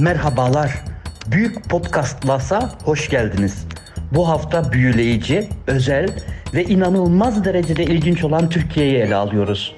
Merhabalar. 0.00 0.84
Büyük 1.26 1.68
Podcastlas'a 1.70 2.70
hoş 2.84 3.10
geldiniz. 3.10 3.66
Bu 4.12 4.28
hafta 4.28 4.72
büyüleyici, 4.72 5.48
özel 5.66 6.08
ve 6.54 6.64
inanılmaz 6.64 7.44
derecede 7.44 7.84
ilginç 7.84 8.24
olan 8.24 8.48
Türkiye'yi 8.48 8.96
ele 8.96 9.14
alıyoruz. 9.14 9.74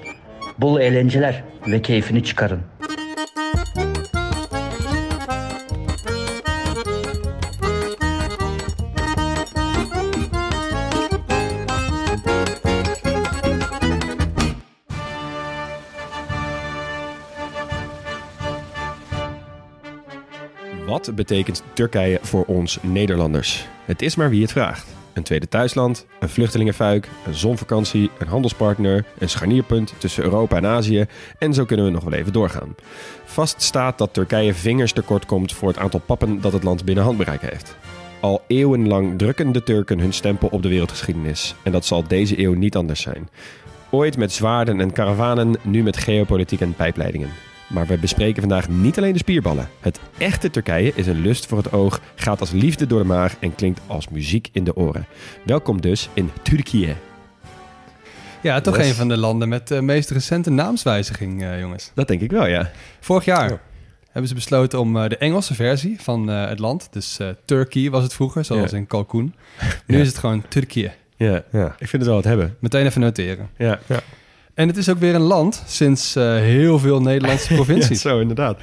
Bol 0.57 0.81
eğlenceler 0.81 1.43
ve 1.67 1.81
keyfini 1.81 2.23
çıkarın. 2.23 2.59
Wat 21.05 21.15
betekent 21.15 21.63
Turkije 21.73 22.19
voor 22.21 22.43
ons 22.45 22.79
Nederlanders? 22.81 23.67
Het 23.85 24.01
is 24.01 24.15
maar 24.15 24.29
wie 24.29 24.41
het 24.41 24.51
vraagt. 24.51 24.87
Een 25.13 25.23
tweede 25.23 25.47
thuisland, 25.47 26.05
een 26.19 26.29
vluchtelingenfuik, 26.29 27.09
een 27.25 27.33
zonvakantie, 27.33 28.09
een 28.19 28.27
handelspartner, 28.27 29.05
een 29.17 29.29
scharnierpunt 29.29 29.93
tussen 29.97 30.23
Europa 30.23 30.57
en 30.57 30.65
Azië 30.65 31.05
en 31.39 31.53
zo 31.53 31.65
kunnen 31.65 31.85
we 31.85 31.91
nog 31.91 32.03
wel 32.03 32.13
even 32.13 32.33
doorgaan. 32.33 32.75
Vast 33.25 33.61
staat 33.61 33.97
dat 33.97 34.13
Turkije 34.13 34.53
vingers 34.53 34.93
tekort 34.93 35.25
komt 35.25 35.53
voor 35.53 35.67
het 35.67 35.77
aantal 35.77 35.99
pappen 35.99 36.41
dat 36.41 36.53
het 36.53 36.63
land 36.63 36.85
binnen 36.85 37.03
handbereik 37.03 37.41
heeft. 37.41 37.75
Al 38.19 38.41
eeuwenlang 38.47 39.17
drukken 39.17 39.51
de 39.51 39.63
Turken 39.63 39.99
hun 39.99 40.13
stempel 40.13 40.47
op 40.47 40.61
de 40.61 40.69
wereldgeschiedenis 40.69 41.55
en 41.63 41.71
dat 41.71 41.85
zal 41.85 42.07
deze 42.07 42.39
eeuw 42.39 42.53
niet 42.53 42.75
anders 42.75 43.01
zijn. 43.01 43.29
Ooit 43.89 44.17
met 44.17 44.31
zwaarden 44.31 44.79
en 44.79 44.91
karavanen, 44.91 45.55
nu 45.61 45.83
met 45.83 45.97
geopolitiek 45.97 46.61
en 46.61 46.75
pijpleidingen. 46.75 47.29
Maar 47.73 47.85
we 47.87 47.97
bespreken 47.97 48.39
vandaag 48.41 48.69
niet 48.69 48.97
alleen 48.97 49.11
de 49.13 49.17
spierballen. 49.17 49.69
Het 49.79 49.99
echte 50.17 50.49
Turkije 50.49 50.91
is 50.95 51.07
een 51.07 51.21
lust 51.21 51.45
voor 51.45 51.57
het 51.57 51.71
oog, 51.71 52.01
gaat 52.15 52.39
als 52.39 52.51
liefde 52.51 52.87
door 52.87 52.99
de 52.99 53.05
maag 53.07 53.35
en 53.39 53.55
klinkt 53.55 53.79
als 53.87 54.09
muziek 54.09 54.47
in 54.51 54.63
de 54.63 54.75
oren. 54.75 55.05
Welkom 55.45 55.81
dus 55.81 56.09
in 56.13 56.29
Turkije. 56.41 56.95
Ja, 58.41 58.61
toch 58.61 58.77
Yes. 58.77 58.87
een 58.87 58.93
van 58.93 59.07
de 59.07 59.17
landen 59.17 59.49
met 59.49 59.67
de 59.67 59.81
meest 59.81 60.09
recente 60.09 60.49
naamswijziging, 60.49 61.43
eh, 61.43 61.59
jongens. 61.59 61.91
Dat 61.93 62.07
denk 62.07 62.21
ik 62.21 62.31
wel, 62.31 62.47
ja. 62.47 62.71
Vorig 62.99 63.25
jaar 63.25 63.49
Ja. 63.49 63.59
hebben 64.09 64.27
ze 64.29 64.35
besloten 64.35 64.79
om 64.79 64.97
eh, 64.97 65.09
de 65.09 65.17
Engelse 65.17 65.53
versie 65.53 65.95
van 66.01 66.29
eh, 66.31 66.47
het 66.47 66.59
land, 66.59 66.87
dus 66.91 67.19
eh 67.19 67.27
Turkey 67.45 67.89
was 67.89 68.03
het 68.03 68.13
vroeger, 68.13 68.45
zoals 68.45 68.71
Ja. 68.71 68.77
in 68.77 68.87
Kalkoen. 68.87 69.33
Nu 69.87 69.95
Ja. 69.95 70.01
is 70.01 70.07
het 70.07 70.17
gewoon 70.17 70.43
Turkije. 70.47 70.91
Ja, 71.15 71.43
ja. 71.51 71.65
ik 71.67 71.87
vind 71.87 71.91
het 71.91 72.05
wel 72.05 72.15
wat 72.15 72.23
hebben. 72.23 72.55
Meteen 72.59 72.85
even 72.85 73.01
noteren. 73.01 73.49
Ja, 73.57 73.79
ja. 73.87 73.99
En 74.53 74.67
het 74.67 74.77
is 74.77 74.89
ook 74.89 74.97
weer 74.97 75.15
een 75.15 75.21
land 75.21 75.63
sinds 75.67 76.15
eh, 76.15 76.23
heel 76.35 76.79
veel 76.79 77.01
Nederlandse 77.01 77.53
provincies. 77.59 78.01
zo 78.01 78.19
inderdaad. 78.19 78.59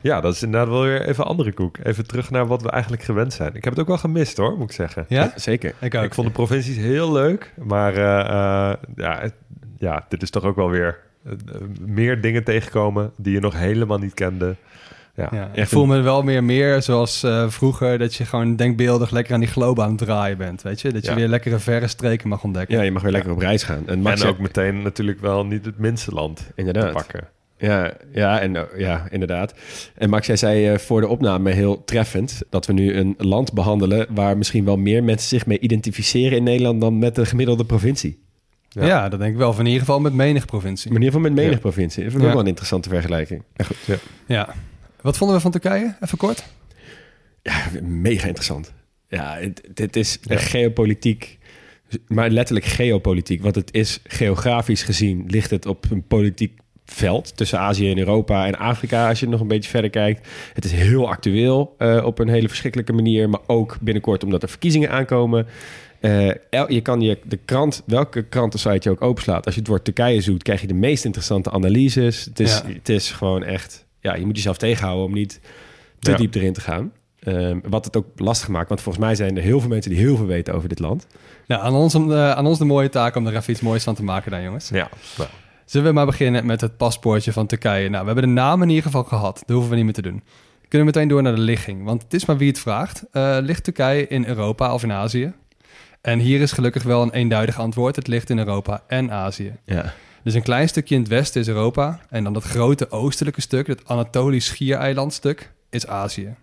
Ja, 0.00 0.20
dat 0.20 0.34
is 0.34 0.42
inderdaad 0.42 0.68
wel 0.68 0.82
weer 0.82 1.08
even 1.08 1.24
andere 1.26 1.52
koek. 1.52 1.76
Even 1.82 2.06
terug 2.06 2.30
naar 2.30 2.46
wat 2.46 2.62
we 2.62 2.70
eigenlijk 2.70 3.02
gewend 3.02 3.32
zijn. 3.32 3.54
Ik 3.54 3.64
heb 3.64 3.72
het 3.72 3.82
ook 3.82 3.88
wel 3.88 3.98
gemist 3.98 4.36
hoor, 4.36 4.56
moet 4.58 4.68
ik 4.70 4.76
zeggen. 4.76 5.04
Ja? 5.08 5.32
Zeker. 5.36 5.74
Ik 5.80 5.94
ook. 5.94 6.02
Ik 6.04 6.14
vond 6.14 6.26
de 6.26 6.32
provincies 6.32 6.76
heel 6.76 7.12
leuk, 7.12 7.52
maar 7.62 7.94
eh, 7.94 8.20
eh, 8.20 8.76
ja, 8.96 9.18
het- 9.20 9.34
ja, 9.78 10.04
dit 10.08 10.22
is 10.22 10.30
toch 10.30 10.44
ook 10.44 10.56
wel 10.56 10.70
weer 10.70 10.98
meer 11.86 12.20
dingen 12.20 12.44
tegenkomen 12.44 13.12
die 13.16 13.32
je 13.32 13.40
nog 13.40 13.54
helemaal 13.58 13.98
niet 13.98 14.14
kende. 14.14 14.56
Ja, 15.30 15.50
Ja, 15.54 15.62
ik 15.62 15.68
voel 15.68 15.86
me 15.86 16.00
wel 16.00 16.22
meer 16.22 16.44
meer 16.44 16.82
zoals 16.82 17.22
eh, 17.22 17.48
vroeger, 17.48 17.98
dat 17.98 18.14
je 18.14 18.24
gewoon 18.24 18.56
denkbeeldig 18.56 19.10
lekker 19.10 19.34
aan 19.34 19.40
die 19.40 19.48
globe 19.48 19.82
aan 19.82 19.88
het 19.88 19.98
draaien 19.98 20.38
bent, 20.38 20.62
weet 20.62 20.80
je? 20.80 20.92
Dat 20.92 21.04
je 21.04 21.10
Ja. 21.10 21.16
weer 21.16 21.28
lekkere 21.28 21.58
verre 21.58 21.86
streken 21.86 22.28
mag 22.28 22.44
ontdekken. 22.44 22.76
Ja, 22.76 22.82
je 22.82 22.90
mag 22.90 23.02
weer 23.02 23.12
lekker 23.12 23.30
op 23.32 23.38
reis 23.38 23.62
gaan. 23.62 23.82
En 23.88 24.00
Max 24.00 24.22
en 24.22 24.28
ook 24.28 24.38
meteen 24.38 24.82
natuurlijk 24.82 25.20
wel 25.20 25.46
niet 25.46 25.64
het 25.64 25.78
minste 25.78 26.10
land 26.10 26.36
te 26.36 26.42
Inderdaad. 26.54 26.92
pakken. 26.92 27.28
Ja, 27.58 27.92
ja, 28.12 28.40
en, 28.40 28.56
eh, 28.56 28.62
ja, 28.76 29.06
inderdaad. 29.10 29.54
En 29.94 30.10
Max, 30.10 30.26
jij 30.26 30.36
zei 30.36 30.68
eh, 30.68 30.78
voor 30.78 31.00
de 31.00 31.08
opname 31.08 31.50
heel 31.50 31.84
treffend 31.84 32.42
dat 32.50 32.66
we 32.66 32.72
nu 32.72 32.94
een 32.94 33.14
land 33.18 33.52
behandelen 33.52 34.06
waar 34.10 34.36
misschien 34.38 34.64
wel 34.64 34.76
meer 34.76 35.04
mensen 35.04 35.28
zich 35.28 35.46
mee 35.46 35.58
identificeren 35.58 36.36
in 36.38 36.42
Nederland 36.44 36.80
dan 36.80 36.98
met 36.98 37.14
de 37.14 37.26
gemiddelde 37.26 37.64
provincie. 37.64 38.22
Ja. 38.68 38.86
Ja. 38.86 39.08
dat 39.08 39.18
denk 39.18 39.32
ik 39.32 39.38
wel. 39.38 39.50
Van 39.52 39.60
in 39.60 39.66
ieder 39.70 39.80
geval 39.86 40.00
met 40.00 40.12
menig 40.14 40.44
provincie. 40.46 40.86
In 40.90 40.96
ieder 40.96 41.06
geval 41.12 41.28
met 41.28 41.32
menig 41.38 41.52
Ja. 41.54 41.58
provincie. 41.60 42.02
Dat 42.02 42.12
vind 42.12 42.14
ik 42.14 42.20
Ja. 42.22 42.26
ook 42.26 42.32
wel 42.32 42.42
een 42.42 42.48
interessante 42.48 42.88
vergelijking. 42.88 43.42
Ja, 43.56 43.64
goed. 43.64 43.76
Ja. 44.26 44.48
Wat 45.02 45.16
vonden 45.16 45.36
we 45.36 45.42
van 45.42 45.50
Turkije? 45.50 45.96
Even 46.00 46.18
kort. 46.18 46.44
Ja, 47.42 47.66
mega 47.82 48.26
interessant. 48.26 48.72
Ja, 49.08 49.38
dit 49.74 49.96
is 49.96 50.18
Ja. 50.22 50.36
geopolitiek, 50.38 51.38
maar 52.06 52.30
letterlijk 52.30 52.66
geopolitiek. 52.66 53.42
Want 53.42 53.54
het 53.54 53.74
is 53.74 54.00
geografisch 54.04 54.82
gezien, 54.82 55.24
ligt 55.26 55.50
het 55.50 55.66
op 55.66 55.90
een 55.90 56.06
politiek 56.06 56.58
veld 56.84 57.36
tussen 57.36 57.58
Azië 57.58 57.90
en 57.90 57.98
Europa 57.98 58.46
en 58.46 58.58
Afrika, 58.58 59.08
als 59.08 59.20
je 59.20 59.28
nog 59.28 59.40
een 59.40 59.48
beetje 59.48 59.70
verder 59.70 59.90
kijkt. 59.90 60.28
Het 60.54 60.64
is 60.64 60.72
heel 60.72 61.08
actueel 61.08 61.74
eh, 61.78 62.02
op 62.04 62.18
een 62.18 62.28
hele 62.28 62.48
verschrikkelijke 62.48 62.92
manier, 62.92 63.28
maar 63.28 63.40
ook 63.46 63.76
binnenkort 63.80 64.24
omdat 64.24 64.42
er 64.42 64.48
verkiezingen 64.48 64.90
aankomen. 64.90 65.46
Eh, 66.00 66.28
el- 66.50 66.72
je 66.72 66.80
kan 66.80 67.00
je 67.00 67.18
de 67.24 67.36
krant, 67.44 67.82
welke 67.86 68.22
krantensite 68.22 68.88
je 68.88 68.90
ook 68.90 69.02
openslaat, 69.02 69.44
als 69.46 69.54
je 69.54 69.60
het 69.60 69.68
woord 69.68 69.84
Turkije 69.84 70.20
zoekt, 70.20 70.42
krijg 70.42 70.60
je 70.60 70.66
de 70.66 70.74
meest 70.74 71.04
interessante 71.04 71.50
analyses. 71.50 72.24
Het 72.24 72.40
is, 72.40 72.62
Ja. 72.66 72.72
het 72.72 72.88
is 72.88 73.10
gewoon 73.10 73.42
echt, 73.44 73.86
ja, 74.00 74.14
je 74.14 74.26
moet 74.26 74.36
jezelf 74.36 74.56
tegenhouden 74.56 75.04
om 75.06 75.12
niet 75.12 75.40
te 75.98 76.10
Ja. 76.10 76.16
diep 76.16 76.34
erin 76.34 76.52
te 76.52 76.60
gaan. 76.60 76.92
Ehm, 77.20 77.58
wat 77.68 77.84
het 77.84 77.96
ook 77.96 78.06
lastig 78.16 78.48
maakt, 78.48 78.68
want 78.68 78.80
volgens 78.80 79.04
mij 79.04 79.14
zijn 79.14 79.36
er 79.36 79.42
heel 79.42 79.60
veel 79.60 79.68
mensen 79.68 79.90
die 79.90 80.00
heel 80.00 80.16
veel 80.16 80.26
weten 80.26 80.54
over 80.54 80.68
dit 80.68 80.78
land. 80.78 81.06
Nou, 81.46 81.62
aan 81.62 81.74
ons, 81.74 81.94
om, 81.94 82.12
eh, 82.12 82.30
aan 82.30 82.46
ons 82.46 82.58
de 82.58 82.64
mooie 82.64 82.88
taak 82.88 83.16
om 83.16 83.26
er 83.26 83.36
even 83.36 83.52
iets 83.52 83.60
moois 83.60 83.82
van 83.84 83.94
te 83.94 84.02
maken 84.04 84.30
dan, 84.30 84.42
jongens. 84.42 84.68
Ja, 84.68 84.88
nou, 85.18 85.28
Zullen 85.64 85.86
we 85.88 85.92
maar 85.94 86.06
beginnen 86.06 86.46
met 86.46 86.60
het 86.60 86.76
paspoortje 86.76 87.32
van 87.32 87.46
Turkije? 87.46 87.88
Nou, 87.88 88.00
we 88.00 88.06
hebben 88.10 88.28
de 88.28 88.40
naam 88.40 88.62
in 88.62 88.68
ieder 88.68 88.84
geval 88.84 89.04
gehad. 89.04 89.34
Dat 89.46 89.50
hoeven 89.50 89.70
we 89.70 89.76
niet 89.76 89.84
meer 89.84 89.94
te 89.94 90.02
doen. 90.02 90.22
We 90.62 90.68
kunnen 90.68 90.86
meteen 90.86 91.08
door 91.08 91.22
naar 91.22 91.34
de 91.34 91.40
ligging. 91.40 91.84
Want 91.84 92.02
het 92.02 92.14
is 92.14 92.24
maar 92.24 92.36
wie 92.36 92.48
het 92.48 92.58
vraagt. 92.58 93.04
Eh, 93.12 93.36
ligt 93.40 93.64
Turkije 93.64 94.06
in 94.06 94.24
Europa 94.26 94.74
of 94.74 94.82
in 94.82 94.92
Azië? 94.92 95.32
En 96.00 96.18
hier 96.18 96.40
is 96.40 96.52
gelukkig 96.52 96.82
wel 96.82 97.02
een 97.02 97.10
eenduidig 97.12 97.58
antwoord. 97.58 97.96
Het 97.96 98.06
ligt 98.06 98.30
in 98.30 98.38
Europa 98.38 98.82
en 98.86 99.10
Azië. 99.12 99.52
Ja. 99.64 99.92
Dus 100.22 100.34
een 100.34 100.42
klein 100.42 100.68
stukje 100.68 100.94
in 100.94 101.00
het 101.00 101.10
westen 101.10 101.40
is 101.40 101.48
Europa. 101.48 102.00
En 102.08 102.24
dan 102.24 102.32
dat 102.32 102.44
grote 102.44 102.90
oostelijke 102.90 103.40
stuk, 103.40 103.66
het 103.66 103.88
Anatolisch 103.88 104.46
schiereilandstuk, 104.46 105.52
is 105.70 105.86
Azië. 105.86 106.34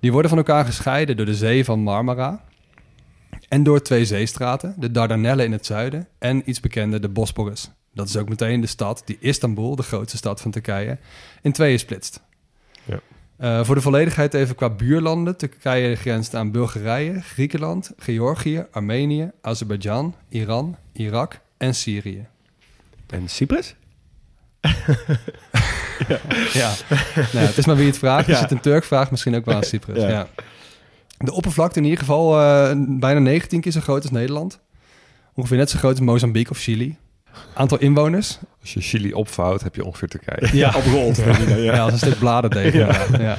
Die 0.00 0.12
worden 0.12 0.30
van 0.30 0.38
elkaar 0.38 0.64
gescheiden 0.64 1.16
door 1.16 1.26
de 1.26 1.34
zee 1.34 1.64
van 1.64 1.80
Marmara. 1.80 2.44
En 3.48 3.62
door 3.62 3.82
twee 3.82 4.04
zeestraten, 4.04 4.74
de 4.78 4.90
Dardanellen 4.90 5.44
in 5.44 5.52
het 5.52 5.66
zuiden 5.66 6.08
en 6.18 6.42
iets 6.44 6.60
bekender 6.60 7.00
de 7.00 7.08
Bosporus. 7.08 7.70
Dat 7.94 8.08
is 8.08 8.16
ook 8.16 8.28
meteen 8.28 8.60
de 8.60 8.66
stad 8.66 9.02
die 9.04 9.16
Istanbul, 9.20 9.76
de 9.76 9.82
grootste 9.82 10.16
stad 10.16 10.40
van 10.40 10.50
Turkije, 10.50 10.98
in 11.42 11.52
tweeën 11.52 11.78
splitst. 11.78 12.20
Ja. 12.84 13.00
Eh, 13.36 13.64
voor 13.64 13.74
de 13.74 13.80
volledigheid 13.80 14.34
even 14.34 14.54
qua 14.54 14.70
buurlanden. 14.70 15.36
Turkije 15.36 15.94
grenst 15.94 16.34
aan 16.34 16.50
Bulgarije, 16.50 17.20
Griekenland, 17.20 17.92
Georgië, 17.98 18.66
Armenië, 18.70 19.30
Azerbeidzjan, 19.40 20.14
Iran, 20.28 20.76
Irak 20.92 21.40
en 21.56 21.74
Syrië. 21.74 22.26
En 23.10 23.28
Cyprus? 23.28 23.74
Ja, 26.52 26.72
nou, 27.32 27.46
het 27.46 27.58
is 27.58 27.66
maar 27.66 27.76
wie 27.76 27.86
het 27.86 27.98
vraagt. 27.98 28.18
Als 28.28 28.36
Ja. 28.36 28.36
je 28.36 28.42
het 28.42 28.50
een 28.52 28.60
Turk 28.60 28.84
vraagt, 28.84 29.10
misschien 29.10 29.36
ook 29.36 29.44
wel 29.44 29.54
aan 29.54 29.62
Cyprus. 29.62 30.02
Ja. 30.02 30.08
Ja. 30.08 30.26
De 31.18 31.32
oppervlakte 31.32 31.78
in 31.78 31.84
ieder 31.84 31.98
geval 31.98 32.40
eh, 32.40 32.72
bijna 32.76 33.20
19 33.20 33.60
keer 33.60 33.72
zo 33.72 33.80
groot 33.80 34.02
als 34.02 34.10
Nederland. 34.10 34.60
Ongeveer 35.34 35.56
net 35.56 35.70
zo 35.70 35.78
groot 35.78 35.90
als 35.90 36.00
Mozambique 36.00 36.50
of 36.52 36.58
Chili. 36.58 36.96
Aantal 37.54 37.78
inwoners. 37.78 38.38
Als 38.60 38.74
je 38.74 38.80
Chili 38.80 39.12
opvouwt, 39.12 39.62
heb 39.62 39.74
je 39.74 39.84
ongeveer 39.84 40.08
Turkije. 40.08 40.56
Ja, 40.56 40.68
Opgerold. 40.76 41.16
ja. 41.16 41.56
ja. 41.56 41.78
als 41.78 41.92
een 41.92 41.98
stuk 41.98 42.18
bladerdeeg. 42.18 42.72
Ja. 42.74 42.96
Ja. 43.18 43.36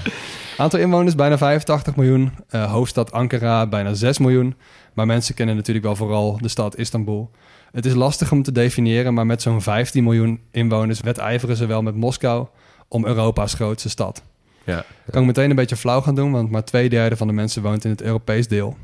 Aantal 0.57 0.80
inwoners 0.80 1.16
bijna 1.16 1.38
85 1.38 1.95
miljoen. 1.95 2.31
Eh, 2.50 2.71
hoofdstad 2.71 3.12
Ankara 3.12 3.68
bijna 3.68 3.94
6 3.94 4.18
miljoen. 4.18 4.56
Maar 4.94 5.06
mensen 5.06 5.36
kennen 5.36 5.56
natuurlijk 5.56 5.86
wel 5.86 5.95
vooral 5.95 6.38
de 6.42 6.48
stad 6.48 6.77
Istanbul. 6.77 7.31
Het 7.71 7.86
is 7.86 7.94
lastig 7.94 8.31
om 8.31 8.44
te 8.44 8.51
definiëren, 8.51 9.13
maar 9.13 9.25
met 9.25 9.42
zo'n 9.42 9.62
15 9.62 10.04
miljoen 10.04 10.39
inwoners 10.51 11.00
wedijveren 11.01 11.56
ze 11.56 11.66
wel 11.66 11.81
met 11.81 11.95
Moskou 11.95 12.48
om 12.88 13.06
Europa's 13.06 13.54
grootste 13.54 13.89
stad. 13.89 14.24
Ja. 14.63 14.86
Kan 15.12 15.21
ik 15.21 15.27
meteen 15.27 15.50
een 15.50 15.56
beetje 15.56 15.75
flauw 15.75 16.01
gaan 16.01 16.16
doen, 16.16 16.31
want 16.31 16.51
maar 16.51 16.63
twee 16.63 16.89
derde 16.89 17.18
van 17.18 17.27
de 17.27 17.33
mensen 17.33 17.62
woont 17.62 17.83
in 17.86 17.92
het 17.92 18.01
Europees 18.01 18.48
deel. 18.48 18.77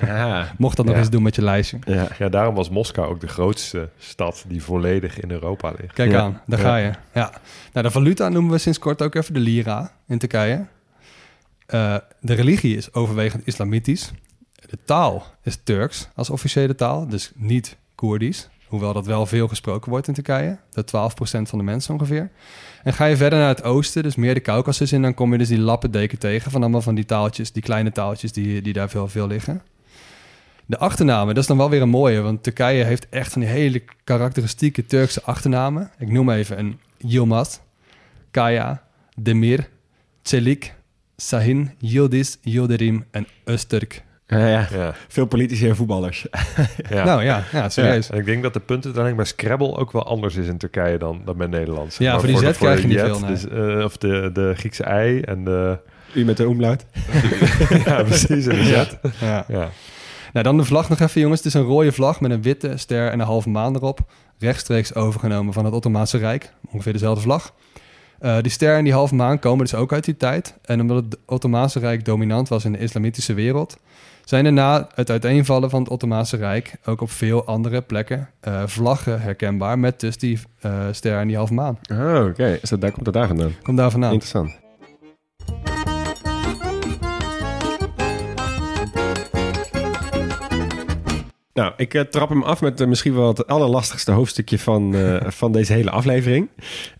Ja. 0.00 0.52
Mocht 0.58 0.76
dat 0.76 0.84
nog 0.86 0.94
Ja. 0.94 1.00
eens 1.00 1.10
doen 1.10 1.22
met 1.22 1.34
je 1.34 1.42
lijstje. 1.42 1.78
Ja. 1.84 2.08
Ja, 2.18 2.28
daarom 2.28 2.54
was 2.54 2.70
Moskou 2.70 3.08
ook 3.08 3.20
de 3.20 3.28
grootste 3.28 3.88
stad 3.98 4.44
die 4.48 4.62
volledig 4.62 5.20
in 5.20 5.30
Europa 5.30 5.72
ligt. 5.78 5.92
Kijk 5.94 6.10
Ja. 6.10 6.20
aan, 6.20 6.40
daar 6.46 6.58
Ja. 6.58 6.64
ga 6.64 6.76
je. 6.76 6.90
Ja. 7.14 7.30
Nou, 7.72 7.86
de 7.86 7.92
valuta 7.92 8.28
noemen 8.28 8.52
we 8.52 8.58
sinds 8.58 8.78
kort 8.78 9.02
ook 9.02 9.14
even 9.14 9.34
de 9.34 9.40
lira 9.40 9.92
in 10.08 10.18
Turkije. 10.18 10.66
Eh, 11.66 11.96
de 12.20 12.34
religie 12.34 12.76
is 12.76 12.92
overwegend 12.94 13.46
islamitisch. 13.46 14.12
De 14.66 14.78
taal 14.84 15.26
is 15.42 15.58
Turks 15.62 16.08
als 16.14 16.30
officiële 16.30 16.74
taal, 16.74 17.08
dus 17.08 17.32
niet 17.34 17.76
Koerdisch. 17.94 18.48
Hoewel 18.66 18.92
dat 18.92 19.06
wel 19.06 19.26
veel 19.26 19.48
gesproken 19.48 19.90
wordt 19.90 20.08
in 20.08 20.14
Turkije. 20.14 20.58
Dat 20.70 20.92
12% 21.12 21.42
van 21.42 21.58
de 21.58 21.64
mensen 21.64 21.94
ongeveer. 21.94 22.30
En 22.82 22.92
ga 22.92 23.04
je 23.04 23.16
verder 23.16 23.38
naar 23.38 23.48
het 23.48 23.62
oosten, 23.62 24.02
dus 24.02 24.16
meer 24.16 24.34
de 24.34 24.40
Caucasus 24.40 24.92
in... 24.92 25.02
dan 25.02 25.14
kom 25.14 25.32
je 25.32 25.38
dus 25.38 25.48
die 25.48 25.58
lappendeken 25.58 26.18
tegen 26.18 26.50
van 26.50 26.62
allemaal 26.62 26.82
van 26.82 26.94
die 26.94 27.04
taaltjes... 27.04 27.52
die 27.52 27.62
kleine 27.62 27.92
taaltjes 27.92 28.32
die, 28.32 28.62
die 28.62 28.72
daar 28.72 28.88
veel, 28.88 29.08
veel 29.08 29.26
liggen. 29.26 29.62
De 30.66 30.78
achternamen, 30.78 31.34
dat 31.34 31.42
is 31.42 31.48
dan 31.48 31.56
wel 31.56 31.70
weer 31.70 31.82
een 31.82 31.88
mooie... 31.88 32.20
want 32.20 32.42
Turkije 32.42 32.84
heeft 32.84 33.08
echt 33.08 33.34
die 33.34 33.44
hele 33.44 33.82
karakteristieke 34.04 34.86
Turkse 34.86 35.22
achternamen. 35.22 35.90
Ik 35.98 36.10
noem 36.10 36.30
even 36.30 36.58
een 36.58 36.80
Yilmaz, 36.96 37.58
Kaya, 38.30 38.82
Demir, 39.16 39.68
Çelik, 40.22 40.74
Sahin, 41.16 41.70
Yildiz, 41.78 42.36
Yildirim 42.42 43.04
en 43.10 43.26
Öztürk. 43.44 44.05
Ja, 44.26 44.46
ja. 44.46 44.68
Ja, 44.72 44.94
Veel 45.08 45.26
politici 45.26 45.68
en 45.68 45.76
voetballers. 45.76 46.26
ja. 46.90 47.04
Nou 47.04 47.24
ja, 47.24 47.42
ja 47.52 47.68
serieus. 47.68 48.10
En 48.10 48.18
ik 48.18 48.24
denk 48.24 48.42
dat 48.42 48.52
de 48.52 48.60
puntentelling 48.60 49.16
bij 49.16 49.24
Scrabble 49.24 49.76
ook 49.76 49.92
wel 49.92 50.06
anders 50.06 50.36
is 50.36 50.46
in 50.46 50.58
Turkije 50.58 50.98
dan, 50.98 51.22
dan 51.24 51.36
bij 51.36 51.46
Nederland. 51.46 51.96
Ja, 51.98 52.10
maar 52.10 52.20
voor 52.20 52.28
die 52.28 52.40
de- 52.40 52.52
Z 52.52 52.56
krijg 52.56 52.80
je 52.80 52.86
niet 52.86 53.00
veel, 53.00 53.20
nee. 53.20 53.30
dus, 53.30 53.48
eh, 53.48 53.84
of 53.84 53.96
de, 53.96 54.30
de 54.32 54.52
Griekse 54.56 54.82
ei 54.84 55.20
en 55.20 55.44
de... 55.44 55.78
U 56.14 56.24
met 56.24 56.36
de 56.36 56.48
omlaut. 56.48 56.84
ja, 57.84 58.02
precies. 58.02 58.46
En 58.46 58.56
de 58.56 58.64
Z. 58.64 59.08
Ja. 59.20 59.44
Ja. 59.48 59.70
Nou, 60.32 60.44
dan 60.44 60.56
de 60.56 60.64
vlag 60.64 60.88
nog 60.88 61.00
even, 61.00 61.20
jongens. 61.20 61.44
Het 61.44 61.54
is 61.54 61.60
een 61.60 61.66
rode 61.66 61.92
vlag 61.92 62.20
met 62.20 62.30
een 62.30 62.42
witte 62.42 62.72
ster 62.76 63.10
en 63.10 63.20
een 63.20 63.26
halve 63.26 63.48
maan 63.48 63.74
erop. 63.74 64.00
Rechtstreeks 64.38 64.94
overgenomen 64.94 65.52
van 65.52 65.64
het 65.64 65.74
Ottomaanse 65.74 66.18
Rijk. 66.18 66.52
Ongeveer 66.70 66.92
dezelfde 66.92 67.20
vlag. 67.20 67.52
Eh, 68.18 68.36
die 68.40 68.50
ster 68.52 68.76
en 68.76 68.84
die 68.84 68.92
halve 68.92 69.14
maan 69.14 69.38
komen 69.38 69.64
dus 69.64 69.74
ook 69.74 69.92
uit 69.92 70.04
die 70.04 70.16
tijd. 70.16 70.54
En 70.64 70.80
omdat 70.80 71.04
het 71.04 71.18
Ottomaanse 71.26 71.78
Rijk 71.78 72.04
dominant 72.04 72.48
was 72.48 72.64
in 72.64 72.72
de 72.72 72.78
islamitische 72.78 73.34
wereld... 73.34 73.76
zijn 74.28 74.46
er 74.46 74.52
na 74.52 74.88
het 74.94 75.10
uiteenvallen 75.10 75.70
van 75.70 75.80
het 75.80 75.90
Ottomaanse 75.90 76.36
Rijk... 76.36 76.76
ook 76.84 77.00
op 77.00 77.10
veel 77.10 77.44
andere 77.44 77.82
plekken 77.82 78.30
eh, 78.40 78.62
vlaggen 78.66 79.20
herkenbaar... 79.20 79.78
met 79.78 80.00
dus 80.00 80.18
die 80.18 80.38
eh, 80.60 80.86
ster 80.90 81.18
en 81.18 81.26
die 81.26 81.36
halve 81.36 81.54
maan. 81.54 81.78
Oh, 81.92 82.24
oké. 82.28 82.58
Dus 82.60 82.70
daar 82.70 82.90
komt 82.90 83.06
het 83.06 83.14
daar 83.14 83.26
vandaan. 83.26 83.52
Komt 83.62 83.76
daar 83.76 83.90
vandaan. 83.90 84.12
Interessant. 84.12 84.58
Nou, 91.52 91.72
ik 91.76 91.94
eh, 91.94 92.02
trap 92.02 92.28
hem 92.28 92.42
af 92.42 92.60
met 92.60 92.86
misschien 92.86 93.14
wel 93.14 93.28
het 93.28 93.46
allerlastigste 93.46 94.12
hoofdstukje 94.12 94.58
van, 94.58 94.94
van 95.40 95.52
deze 95.52 95.72
hele 95.72 95.90
aflevering. 95.90 96.48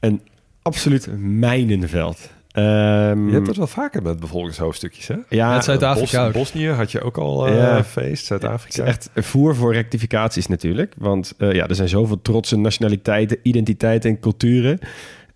Een 0.00 0.23
absoluut 0.62 1.08
mijnenveld. 1.19 2.35
Ehm, 2.56 3.26
Je 3.28 3.32
hebt 3.34 3.46
het 3.46 3.56
wel 3.56 3.66
vaker 3.66 4.02
met 4.02 4.20
bevolkingshoofdstukjes, 4.20 5.08
hè? 5.08 5.14
ja, 5.28 5.54
Met 5.54 5.64
Zuid-Afrika 5.64 6.24
Bos-. 6.24 6.32
Bosnië 6.34 6.68
had 6.68 6.92
je 6.92 7.00
ook 7.00 7.16
al 7.18 7.46
eh, 7.46 7.56
Ja. 7.56 7.84
feest, 7.84 8.26
Zuid-Afrika. 8.26 8.84
echt 8.84 9.10
voer 9.14 9.54
voor 9.56 9.72
rectificaties 9.72 10.46
natuurlijk. 10.46 10.94
Want 10.98 11.34
eh, 11.38 11.52
ja, 11.52 11.66
er 11.68 11.74
zijn 11.74 11.88
zoveel 11.88 12.22
trotse 12.22 12.56
nationaliteiten, 12.56 13.38
identiteiten 13.42 14.10
en 14.10 14.20
culturen. 14.20 14.78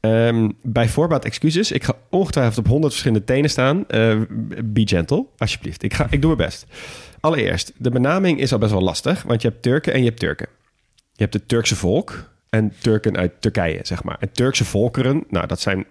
Ehm, 0.00 0.48
bij 0.62 0.88
voorbaat 0.88 1.24
excuses. 1.24 1.72
Ik 1.72 1.84
ga 1.84 1.94
ongetwijfeld 2.10 2.58
op 2.58 2.66
honderd 2.66 2.92
verschillende 2.92 3.24
tenen 3.26 3.50
staan. 3.50 3.88
Eh, 3.88 4.16
be 4.64 4.82
gentle, 4.84 5.26
alsjeblieft. 5.38 5.82
Ik, 5.82 5.94
ga, 5.94 6.06
ik 6.10 6.22
doe 6.22 6.34
mijn 6.36 6.48
best. 6.48 6.66
Allereerst, 7.20 7.72
de 7.76 7.90
benaming 7.90 8.40
is 8.40 8.52
al 8.52 8.58
best 8.58 8.72
wel 8.72 8.82
lastig. 8.82 9.22
Want 9.22 9.42
je 9.42 9.48
hebt 9.48 9.62
Turken 9.62 9.92
en 9.92 9.98
je 9.98 10.06
hebt 10.08 10.20
Turken. 10.20 10.46
Je 11.12 11.22
hebt 11.22 11.34
het 11.34 11.48
Turkse 11.48 11.76
volk 11.76 12.30
en 12.50 12.72
Turken 12.80 13.16
uit 13.16 13.32
Turkije, 13.40 13.78
zeg 13.82 14.04
maar. 14.04 14.16
En 14.20 14.32
Turkse 14.32 14.64
volkeren, 14.64 15.24
nou 15.28 15.46
dat 15.46 15.60
zijn... 15.60 15.84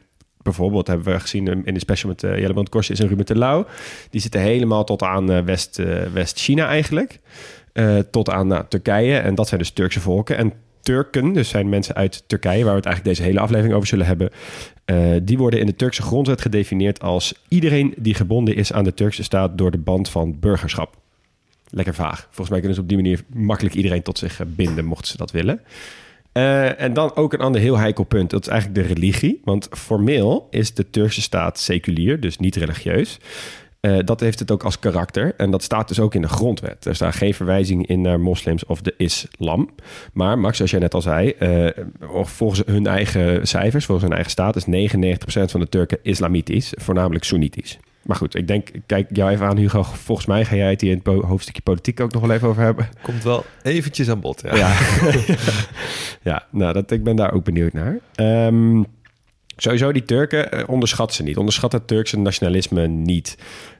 Bijvoorbeeld 0.49 0.87
hebben 0.87 1.13
we 1.13 1.19
gezien 1.19 1.65
in 1.65 1.73
de 1.73 1.79
special 1.79 2.09
met 2.09 2.23
uh, 2.23 2.39
Jelle 2.39 2.69
Korsjes 2.69 2.99
en 2.99 3.07
Ruben 3.07 3.25
Terlouw. 3.25 3.65
Die 4.09 4.21
zitten 4.21 4.41
helemaal 4.41 4.83
tot 4.83 5.03
aan 5.03 5.31
eh, 5.31 5.43
West, 5.43 5.79
eh, 5.79 6.01
West-China 6.13 6.67
eigenlijk. 6.67 7.19
Tot 8.11 8.29
aan 8.29 8.67
Turkije. 8.67 9.17
En 9.17 9.35
dat 9.35 9.47
zijn 9.47 9.59
dus 9.59 9.69
Turkse 9.69 9.99
volken. 9.99 10.37
En 10.37 10.53
Turken, 10.81 11.33
dus 11.33 11.49
zijn 11.49 11.69
mensen 11.69 11.95
uit 11.95 12.23
Turkije... 12.27 12.63
waar 12.63 12.71
we 12.71 12.77
het 12.77 12.85
eigenlijk 12.85 13.15
deze 13.15 13.29
hele 13.29 13.39
aflevering 13.39 13.75
over 13.75 13.87
zullen 13.87 14.05
hebben... 14.05 14.29
die 15.25 15.37
worden 15.37 15.59
in 15.59 15.65
de 15.65 15.75
Turkse 15.75 16.01
grondwet 16.01 16.41
gedefinieerd 16.41 17.01
als... 17.01 17.33
iedereen 17.47 17.93
die 17.97 18.13
gebonden 18.13 18.55
is 18.55 18.73
aan 18.73 18.83
de 18.83 18.93
Turkse 18.93 19.23
staat... 19.23 19.57
door 19.57 19.71
de 19.71 19.77
band 19.77 20.09
van 20.09 20.39
burgerschap. 20.39 20.95
Lekker 21.69 21.93
vaag. 21.93 22.21
Volgens 22.25 22.49
mij 22.49 22.59
kunnen 22.59 22.75
ze 22.75 22.81
op 22.81 22.87
die 22.87 22.97
manier 22.97 23.23
makkelijk 23.33 23.75
iedereen 23.75 24.01
tot 24.01 24.17
zich 24.17 24.41
binden... 24.45 24.85
mochten 24.85 25.07
ze 25.07 25.17
dat 25.17 25.31
willen. 25.31 25.61
Uh, 26.33 26.81
en 26.81 26.93
dan 26.93 27.15
ook 27.15 27.33
een 27.33 27.39
ander 27.39 27.61
heel 27.61 27.77
heikel 27.77 28.03
punt. 28.03 28.29
Dat 28.29 28.41
is 28.41 28.47
eigenlijk 28.47 28.81
de 28.81 28.93
religie. 28.93 29.41
Want 29.43 29.67
formeel 29.71 30.47
is 30.49 30.73
de 30.73 30.89
Turkse 30.89 31.21
staat 31.21 31.59
seculier, 31.59 32.19
dus 32.19 32.37
niet 32.37 32.55
religieus. 32.55 33.19
Uh, 33.81 33.97
dat 34.05 34.19
heeft 34.19 34.39
het 34.39 34.51
ook 34.51 34.63
als 34.63 34.79
karakter. 34.79 35.33
En 35.37 35.51
dat 35.51 35.63
staat 35.63 35.87
dus 35.87 35.99
ook 35.99 36.15
in 36.15 36.21
de 36.21 36.27
grondwet. 36.27 36.85
Er 36.85 36.95
staat 36.95 37.15
geen 37.15 37.33
verwijzing 37.33 37.87
in 37.87 38.01
naar 38.01 38.19
moslims 38.19 38.65
of 38.65 38.81
de 38.81 38.93
islam. 38.97 39.69
Maar 40.13 40.39
Max, 40.39 40.55
zoals 40.55 40.71
jij 40.71 40.79
net 40.79 40.93
al 40.93 41.01
zei... 41.01 41.33
Uh, 41.39 41.67
volgens 42.23 42.61
hun 42.65 42.87
eigen 42.87 43.47
cijfers, 43.47 43.85
volgens 43.85 44.07
hun 44.07 44.15
eigen 44.15 44.31
staat... 44.31 44.55
is 44.55 44.65
99% 44.65 44.69
van 45.45 45.59
de 45.59 45.69
Turken 45.69 45.99
islamitisch, 46.01 46.73
voornamelijk 46.77 47.23
soenitisch. 47.23 47.79
Maar 48.03 48.15
goed, 48.15 48.35
ik 48.35 48.47
denk, 48.47 48.69
kijk 48.85 49.15
jou 49.15 49.31
even 49.31 49.45
aan 49.45 49.57
Hugo. 49.57 49.83
Volgens 49.83 50.27
mij 50.27 50.45
ga 50.45 50.55
jij 50.55 50.69
het 50.69 50.81
hier 50.81 50.91
in 50.91 51.01
het 51.03 51.23
hoofdstukje 51.23 51.61
politiek 51.61 51.99
ook 51.99 52.13
nog 52.13 52.21
wel 52.21 52.31
even 52.31 52.47
over 52.47 52.63
hebben. 52.63 52.89
Komt 53.01 53.23
wel 53.23 53.45
eventjes 53.61 54.09
aan 54.09 54.19
bod, 54.19 54.41
ja. 54.41 54.55
Ja, 54.55 54.77
ja 56.31 56.45
nou, 56.51 56.73
dat, 56.73 56.91
ik 56.91 57.03
ben 57.03 57.15
daar 57.15 57.33
ook 57.33 57.43
benieuwd 57.43 57.73
naar. 57.73 57.99
Um, 58.47 58.85
sowieso 59.55 59.91
die 59.91 60.03
Turken, 60.03 60.57
uh, 60.57 60.63
onderschat 60.67 61.13
ze 61.13 61.23
niet. 61.23 61.37
Onderschat 61.37 61.71
het 61.71 61.87
Turkse 61.87 62.17
nationalisme 62.17 62.87
niet. 62.87 63.37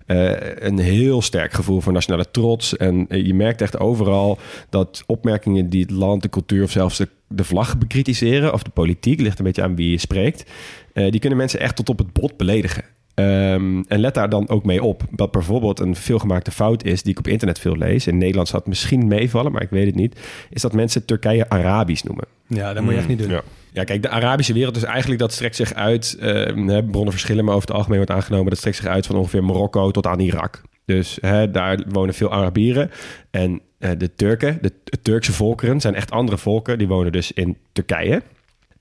Uh, 0.07 0.31
een 0.55 0.79
heel 0.79 1.21
sterk 1.21 1.53
gevoel 1.53 1.81
voor 1.81 1.93
nationale 1.93 2.31
trots. 2.31 2.77
En 2.77 3.05
uh, 3.09 3.25
je 3.25 3.33
merkt 3.33 3.61
echt 3.61 3.79
overal 3.79 4.39
dat 4.69 5.03
opmerkingen 5.05 5.69
die 5.69 5.81
het 5.81 5.91
land, 5.91 6.21
de 6.21 6.29
cultuur 6.29 6.63
of 6.63 6.71
zelfs 6.71 6.97
de, 6.97 7.07
de 7.27 7.43
vlag 7.43 7.77
bekritiseren... 7.77 8.53
of 8.53 8.63
de 8.63 8.69
politiek, 8.69 9.19
ligt 9.19 9.39
een 9.39 9.45
beetje 9.45 9.63
aan 9.63 9.75
wie 9.75 9.91
je 9.91 9.97
spreekt... 9.97 10.51
Uh, 10.93 11.11
die 11.11 11.19
kunnen 11.19 11.37
mensen 11.37 11.59
echt 11.59 11.75
tot 11.75 11.89
op 11.89 11.97
het 11.97 12.13
bot 12.13 12.37
beledigen. 12.37 12.83
Um, 13.19 13.85
en 13.87 13.99
let 13.99 14.13
daar 14.13 14.29
dan 14.29 14.49
ook 14.49 14.65
mee 14.65 14.83
op. 14.83 15.03
Dat 15.11 15.31
bijvoorbeeld 15.31 15.79
een 15.79 15.95
veelgemaakte 15.95 16.51
fout 16.51 16.83
is, 16.83 17.03
die 17.03 17.11
ik 17.11 17.19
op 17.19 17.27
internet 17.27 17.59
veel 17.59 17.77
lees. 17.77 18.07
In 18.07 18.17
Nederland 18.17 18.47
zou 18.47 18.59
het 18.59 18.69
misschien 18.69 19.07
meevallen, 19.07 19.51
maar 19.51 19.61
ik 19.61 19.69
weet 19.69 19.85
het 19.85 19.95
niet. 19.95 20.19
Is 20.49 20.61
dat 20.61 20.73
mensen 20.73 21.05
Turkije 21.05 21.49
Arabisch 21.49 22.03
noemen. 22.03 22.25
Ja, 22.47 22.73
dat 22.73 22.83
moet 22.83 22.91
je 22.91 22.97
echt 22.97 23.07
niet 23.07 23.19
doen. 23.19 23.29
Ja. 23.29 23.41
Ja, 23.71 23.83
kijk, 23.83 24.01
de 24.01 24.09
Arabische 24.09 24.53
wereld 24.53 24.75
is 24.75 24.83
eigenlijk, 24.83 25.19
dat 25.19 25.31
strekt 25.31 25.55
zich 25.55 25.73
uit, 25.73 26.17
uh, 26.19 26.79
bronnen 26.91 27.11
verschillen, 27.11 27.45
maar 27.45 27.55
over 27.55 27.67
het 27.67 27.77
algemeen 27.77 27.97
wordt 27.97 28.11
aangenomen, 28.11 28.49
dat 28.49 28.57
strekt 28.57 28.77
zich 28.77 28.85
uit 28.85 29.05
van 29.05 29.15
ongeveer 29.15 29.43
Marokko 29.43 29.91
tot 29.91 30.07
aan 30.07 30.19
Irak. 30.19 30.61
Dus 30.85 31.17
hè, 31.21 31.51
daar 31.51 31.83
wonen 31.89 32.13
veel 32.13 32.31
Arabieren. 32.31 32.91
En 33.31 33.61
uh, 33.79 33.89
de 33.97 34.15
Turken, 34.15 34.57
de, 34.61 34.73
de 34.83 35.01
Turkse 35.01 35.33
volkeren, 35.33 35.81
zijn 35.81 35.95
echt 35.95 36.11
andere 36.11 36.37
volken. 36.37 36.77
Die 36.77 36.87
wonen 36.87 37.11
dus 37.11 37.31
in 37.31 37.57
Turkije. 37.71 38.21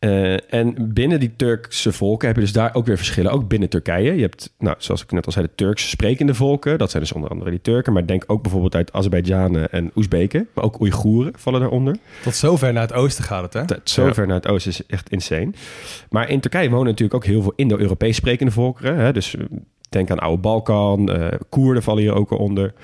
Uh, 0.01 0.53
en 0.55 0.93
binnen 0.93 1.21
die 1.21 1.37
Turkse 1.37 1.93
volken 1.93 2.27
heb 2.27 2.37
je 2.37 2.43
dus 2.43 2.53
daar 2.53 2.75
ook 2.75 2.87
weer 2.87 2.97
verschillen. 2.97 3.33
Ook 3.33 3.49
binnen 3.49 3.69
Turkije. 3.69 4.15
Je 4.15 4.21
hebt, 4.21 4.55
nou, 4.59 4.77
zoals 4.79 5.03
ik 5.03 5.11
net 5.11 5.27
al 5.27 5.33
zei, 5.33 5.47
de 5.47 5.55
Turks 5.55 5.91
sprekende 5.91 6.35
volken. 6.35 6.79
Dat 6.79 6.91
zijn 6.91 7.03
dus 7.03 7.13
onder 7.13 7.31
andere 7.31 7.51
die 7.51 7.61
Turken. 7.61 7.93
Maar 7.93 8.07
denk 8.07 8.25
ook 8.27 8.43
bijvoorbeeld 8.43 8.75
uit 8.75 8.93
Azerbeidzjanen 8.93 9.71
en 9.71 9.91
Oezbeken. 9.95 10.49
Maar 10.55 10.65
ook 10.65 10.81
Oeigoeren 10.81 11.33
vallen 11.37 11.61
daaronder. 11.61 11.97
Tot 12.23 12.35
zover 12.35 12.73
naar 12.73 12.83
het 12.83 12.93
oosten 12.93 13.25
gaat 13.25 13.43
het, 13.43 13.53
hè? 13.53 13.67
Tot 13.67 13.91
zover 13.91 14.23
ja. 14.23 14.27
naar 14.27 14.37
het 14.37 14.49
oosten 14.49 14.71
is 14.71 14.87
echt 14.87 15.11
insane. 15.11 15.51
Maar 16.11 16.29
in 16.29 16.41
Turkije 16.41 16.71
wonen 16.71 16.87
natuurlijk 16.87 17.15
ook 17.15 17.25
heel 17.25 17.43
veel 17.43 17.53
Indo-Europees 17.57 18.17
sprekende 18.17 18.53
volkeren. 18.53 18.97
Hè? 18.97 19.13
Dus 19.13 19.37
denk 19.89 20.11
aan 20.11 20.19
oude 20.19 20.41
Balkan. 20.41 21.11
Uh, 21.11 21.27
Koerden 21.49 21.83
vallen 21.83 22.03
hier 22.03 22.15
ook 22.15 22.31
al 22.31 22.39
onder. 22.39 22.75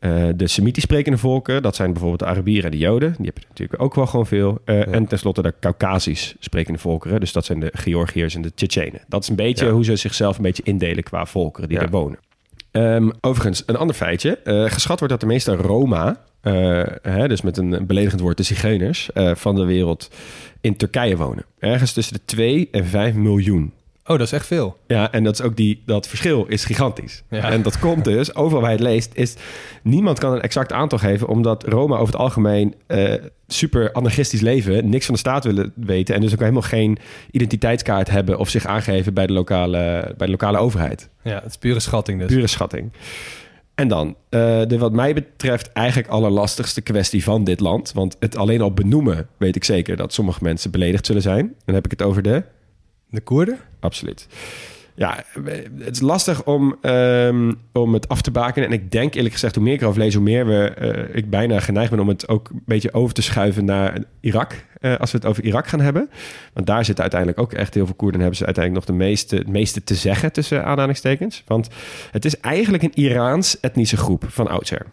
Uh, 0.00 0.28
de 0.36 0.46
Semitisch 0.46 0.82
sprekende 0.82 1.18
volken, 1.18 1.62
dat 1.62 1.76
zijn 1.76 1.90
bijvoorbeeld 1.90 2.20
de 2.20 2.26
Arabieren 2.26 2.64
en 2.64 2.70
de 2.70 2.84
Joden. 2.84 3.14
Die 3.16 3.24
hebben 3.24 3.42
natuurlijk 3.48 3.82
ook 3.82 3.94
wel 3.94 4.06
gewoon 4.06 4.26
veel. 4.26 4.58
Uh, 4.64 4.78
ja. 4.78 4.84
En 4.84 5.06
tenslotte 5.06 5.42
de 5.42 5.54
Caucasisch 5.60 6.34
sprekende 6.38 6.78
volkeren. 6.78 7.20
Dus 7.20 7.32
dat 7.32 7.44
zijn 7.44 7.60
de 7.60 7.70
Georgiërs 7.72 8.34
en 8.34 8.42
de 8.42 8.54
Tsjetsjenen. 8.54 9.00
Dat 9.08 9.22
is 9.22 9.28
een 9.28 9.36
beetje 9.36 9.66
ja. 9.66 9.72
hoe 9.72 9.84
ze 9.84 9.96
zichzelf 9.96 10.36
een 10.36 10.42
beetje 10.42 10.62
indelen 10.62 11.02
qua 11.02 11.26
volkeren 11.26 11.68
die 11.68 11.78
ja. 11.78 11.84
er 11.84 11.90
wonen. 11.90 12.18
Um, 12.72 13.12
overigens, 13.20 13.62
een 13.66 13.76
ander 13.76 13.96
feitje. 13.96 14.38
Uh, 14.44 14.64
geschat 14.70 14.98
wordt 14.98 15.12
dat 15.12 15.20
de 15.20 15.26
meeste 15.26 15.54
Roma 15.54 16.20
eh, 16.42 16.82
hè, 17.02 17.28
dus 17.28 17.42
met 17.42 17.56
een 17.56 17.86
beledigend 17.86 18.20
woord, 18.20 18.36
de 18.36 18.42
zigeuners 18.42 19.12
eh, 19.12 19.34
van 19.34 19.54
de 19.54 19.64
wereld 19.64 20.10
in 20.60 20.76
Turkije 20.76 21.16
wonen. 21.16 21.44
Ergens 21.58 21.92
tussen 21.92 22.14
de 22.14 22.20
2 22.24 22.68
en 22.70 22.86
5 22.86 23.14
miljoen. 23.14 23.72
Oh, 24.12 24.18
dat 24.18 24.26
is 24.26 24.32
echt 24.32 24.46
veel. 24.46 24.76
Ja, 24.86 25.12
en 25.12 25.24
dat 25.24 25.32
is 25.34 25.42
ook 25.42 25.56
die, 25.56 25.82
dat 25.86 26.08
verschil 26.08 26.46
is 26.48 26.64
gigantisch. 26.64 27.22
Ja. 27.30 27.50
En 27.50 27.62
dat 27.62 27.78
komt 27.78 28.04
dus, 28.04 28.34
overal 28.34 28.60
waar 28.60 28.70
je 28.70 28.76
het 28.76 28.86
leest, 28.86 29.10
is 29.14 29.34
niemand 29.82 30.18
kan 30.18 30.32
een 30.32 30.40
exact 30.40 30.72
aantal 30.72 30.98
geven, 30.98 31.28
omdat 31.28 31.64
Roma 31.64 31.94
over 31.94 32.12
het 32.12 32.22
algemeen 32.22 32.74
eh, 32.86 33.14
super 33.46 33.92
anarchistisch 33.92 34.40
leven, 34.40 34.88
niks 34.88 35.04
van 35.04 35.14
de 35.14 35.20
staat 35.20 35.44
willen 35.44 35.72
weten 35.74 36.14
en 36.14 36.20
dus 36.20 36.32
ook 36.32 36.40
helemaal 36.40 36.62
geen 36.62 36.98
identiteitskaart 37.30 38.10
hebben 38.10 38.38
of 38.38 38.48
zich 38.48 38.66
aangeven 38.66 39.14
bij 39.14 39.26
de 39.26 39.32
lokale, 39.32 40.14
bij 40.16 40.26
de 40.26 40.32
lokale 40.32 40.58
overheid. 40.58 41.08
Ja, 41.22 41.34
het 41.34 41.50
is 41.50 41.56
pure 41.56 41.80
schatting 41.80 42.18
dus. 42.18 42.32
Pure 42.32 42.46
schatting. 42.46 42.92
En 43.74 43.88
dan, 43.88 44.16
eh, 44.28 44.62
de 44.66 44.78
wat 44.78 44.92
mij 44.92 45.14
betreft 45.14 45.72
eigenlijk 45.72 46.08
allerlastigste 46.08 46.80
kwestie 46.80 47.22
van 47.24 47.44
dit 47.44 47.60
land. 47.60 47.92
Want 47.92 48.16
het 48.20 48.36
alleen 48.36 48.60
al 48.60 48.72
benoemen 48.72 49.28
weet 49.36 49.56
ik 49.56 49.64
zeker 49.64 49.96
dat 49.96 50.12
sommige 50.12 50.38
mensen 50.42 50.70
beledigd 50.70 51.06
zullen 51.06 51.22
zijn. 51.22 51.54
Dan 51.64 51.74
heb 51.74 51.84
ik 51.84 51.90
het 51.90 52.02
over 52.02 52.22
de 52.22 52.42
De 53.12 53.20
Koerden? 53.20 53.58
Absoluut. 53.80 54.26
Ja, 54.94 55.24
het 55.78 55.94
is 55.94 56.00
lastig 56.00 56.44
om, 56.44 56.76
ehm, 56.80 57.52
om 57.72 57.92
het 57.94 58.08
af 58.08 58.22
te 58.22 58.30
bakenen. 58.30 58.68
En 58.68 58.74
ik 58.74 58.90
denk 58.90 59.14
eerlijk 59.14 59.32
gezegd, 59.34 59.54
hoe 59.54 59.64
meer 59.64 59.74
ik 59.74 59.80
erover 59.80 60.00
lees, 60.00 60.14
hoe 60.14 60.22
meer 60.22 60.46
we, 60.46 60.68
eh, 60.68 61.16
ik 61.16 61.30
bijna 61.30 61.60
geneigd 61.60 61.90
ben 61.90 62.00
om 62.00 62.08
het 62.08 62.28
ook 62.28 62.48
een 62.48 62.62
beetje 62.66 62.92
over 62.94 63.14
te 63.14 63.22
schuiven 63.22 63.64
naar 63.64 63.98
Irak. 64.20 64.64
eh, 64.80 64.96
als 64.96 65.10
we 65.12 65.18
het 65.18 65.26
over 65.26 65.44
Irak 65.44 65.66
gaan 65.66 65.80
hebben. 65.80 66.10
Want 66.52 66.66
daar 66.66 66.84
zitten 66.84 67.02
uiteindelijk 67.02 67.40
ook 67.40 67.52
echt 67.52 67.74
heel 67.74 67.86
veel 67.86 67.94
Koerden. 67.94 68.14
En 68.14 68.20
hebben 68.20 68.38
ze 68.38 68.44
uiteindelijk 68.44 68.86
nog 68.86 68.96
de 68.96 69.04
meeste, 69.04 69.36
het 69.36 69.48
meeste 69.48 69.84
te 69.84 69.94
zeggen 69.94 70.32
tussen 70.32 70.64
aanhalingstekens. 70.64 71.42
Want 71.46 71.68
het 72.10 72.24
is 72.24 72.40
eigenlijk 72.40 72.82
een 72.82 72.94
Iraans 72.94 73.60
etnische 73.60 73.96
groep 73.96 74.24
van 74.28 74.48
oudsher. 74.48 74.86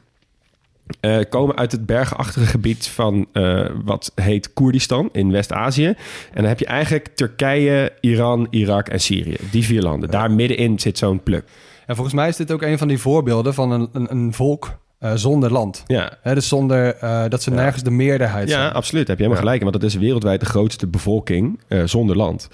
Eh, 1.00 1.20
komen 1.30 1.56
uit 1.56 1.72
het 1.72 1.86
bergachtige 1.86 2.46
gebied 2.46 2.88
van 2.88 3.28
eh, 3.34 3.66
wat 3.84 4.12
heet 4.16 4.54
Koerdistan 4.54 5.10
in 5.12 5.32
West-Azië. 5.32 5.86
En 5.86 5.96
dan 6.34 6.46
heb 6.46 6.60
je 6.60 6.66
eigenlijk 6.66 7.08
Turkije, 7.08 7.94
Iran, 8.00 8.48
Irak 8.50 8.88
en 8.90 9.00
Syrië. 9.00 9.36
Die 9.52 9.66
vier 9.66 9.82
landen. 9.82 10.12
Daar 10.12 10.32
middenin 10.32 10.80
zit 10.80 10.98
zo'n 10.98 11.24
pluk. 11.24 11.44
En 11.86 11.96
volgens 11.96 12.16
mij 12.16 12.28
is 12.28 12.36
dit 12.36 12.52
ook 12.52 12.62
een 12.62 12.78
van 12.78 12.88
die 12.88 13.00
voorbeelden 13.00 13.54
van 13.54 13.72
een, 13.72 13.90
een, 13.94 14.12
een 14.12 14.34
volk 14.34 14.78
eh, 15.00 15.12
zonder 15.16 15.52
land. 15.52 15.84
Ja, 15.88 16.18
Hè, 16.22 16.34
dus 16.34 16.48
zonder 16.48 16.96
eh, 16.96 17.24
dat 17.30 17.44
ze 17.44 17.52
nergens 17.52 17.84
de 17.84 17.92
meerderheid 17.92 18.50
ja 18.50 18.62
zijn. 18.62 18.74
absoluut. 18.74 19.08
Heb 19.08 19.18
je 19.18 19.24
helemaal 19.24 19.44
gelijk. 19.44 19.62
Want 19.62 19.74
dat 19.74 19.84
is 19.84 19.96
wereldwijd 19.96 20.40
de 20.40 20.46
grootste 20.46 20.88
bevolking 20.88 21.60
eh, 21.68 21.84
zonder 21.86 22.16
land. 22.16 22.50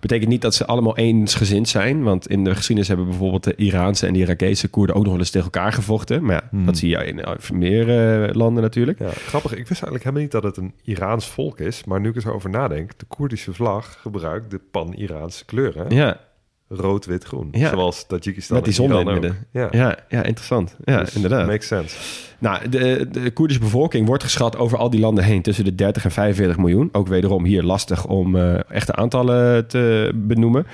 Betekent 0.00 0.30
niet 0.30 0.42
dat 0.42 0.54
ze 0.54 0.66
allemaal 0.66 0.96
eensgezind 0.96 1.68
zijn. 1.68 2.02
Want 2.02 2.28
in 2.28 2.44
de 2.44 2.54
geschiedenis 2.54 2.88
hebben 2.88 3.06
bijvoorbeeld 3.06 3.44
de 3.44 3.54
Iraanse 3.54 4.06
en 4.06 4.12
de 4.12 4.18
Irakese 4.18 4.68
Koerden 4.68 4.96
ook 4.96 5.02
nog 5.02 5.10
wel 5.10 5.20
eens 5.20 5.30
tegen 5.30 5.50
elkaar 5.52 5.72
gevochten. 5.72 6.24
Maar 6.24 6.48
ja, 6.52 6.58
dat 6.64 6.76
zie 6.76 6.88
je 6.88 7.04
in 7.04 7.22
meer 7.52 7.88
eh, 8.24 8.34
landen 8.34 8.62
natuurlijk. 8.62 8.98
Ja, 8.98 9.08
grappig. 9.10 9.50
Ik 9.50 9.68
wist 9.68 9.82
eigenlijk 9.82 10.02
helemaal 10.04 10.22
niet 10.22 10.32
dat 10.32 10.42
het 10.42 10.56
een 10.56 10.72
Iraans 10.82 11.26
volk 11.28 11.58
is. 11.60 11.84
Maar 11.84 12.00
nu 12.00 12.08
ik 12.08 12.24
erover 12.24 12.50
nadenk, 12.50 12.98
de 12.98 13.06
Koerdische 13.06 13.52
vlag 13.52 13.98
gebruikt 14.00 14.50
de 14.50 14.60
pan-Iraanse 14.70 15.44
kleuren. 15.44 15.94
Ja, 15.94 16.20
Rood, 16.68 17.06
wit, 17.06 17.24
groen. 17.24 17.48
Ja. 17.52 17.68
Zoals 17.70 18.06
Tajikistan 18.06 18.56
met 18.56 18.64
die 18.64 18.74
zon 18.74 18.90
in 18.90 18.96
het 18.96 19.06
midden. 19.06 19.46
Ja, 19.52 19.68
Ja, 19.70 19.98
ja, 20.08 20.22
interessant. 20.22 20.76
Ja, 20.84 21.00
Dus 21.00 21.14
inderdaad. 21.14 21.46
Makes 21.46 21.66
sense. 21.66 21.96
Nou, 22.38 22.68
de, 22.68 23.08
de 23.10 23.30
Koerdische 23.30 23.62
bevolking 23.62 24.06
wordt 24.06 24.22
geschat 24.22 24.56
over 24.56 24.78
al 24.78 24.90
die 24.90 25.00
landen 25.00 25.24
heen 25.24 25.42
tussen 25.42 25.64
de 25.64 25.74
30 25.74 26.04
en 26.04 26.10
45 26.10 26.56
miljoen. 26.58 26.88
Ook 26.92 27.08
wederom 27.08 27.44
hier 27.44 27.62
lastig 27.62 28.06
om 28.06 28.36
eh, 28.36 28.70
echte 28.70 28.94
aantallen 28.94 29.66
te 29.66 30.12
benoemen. 30.14 30.66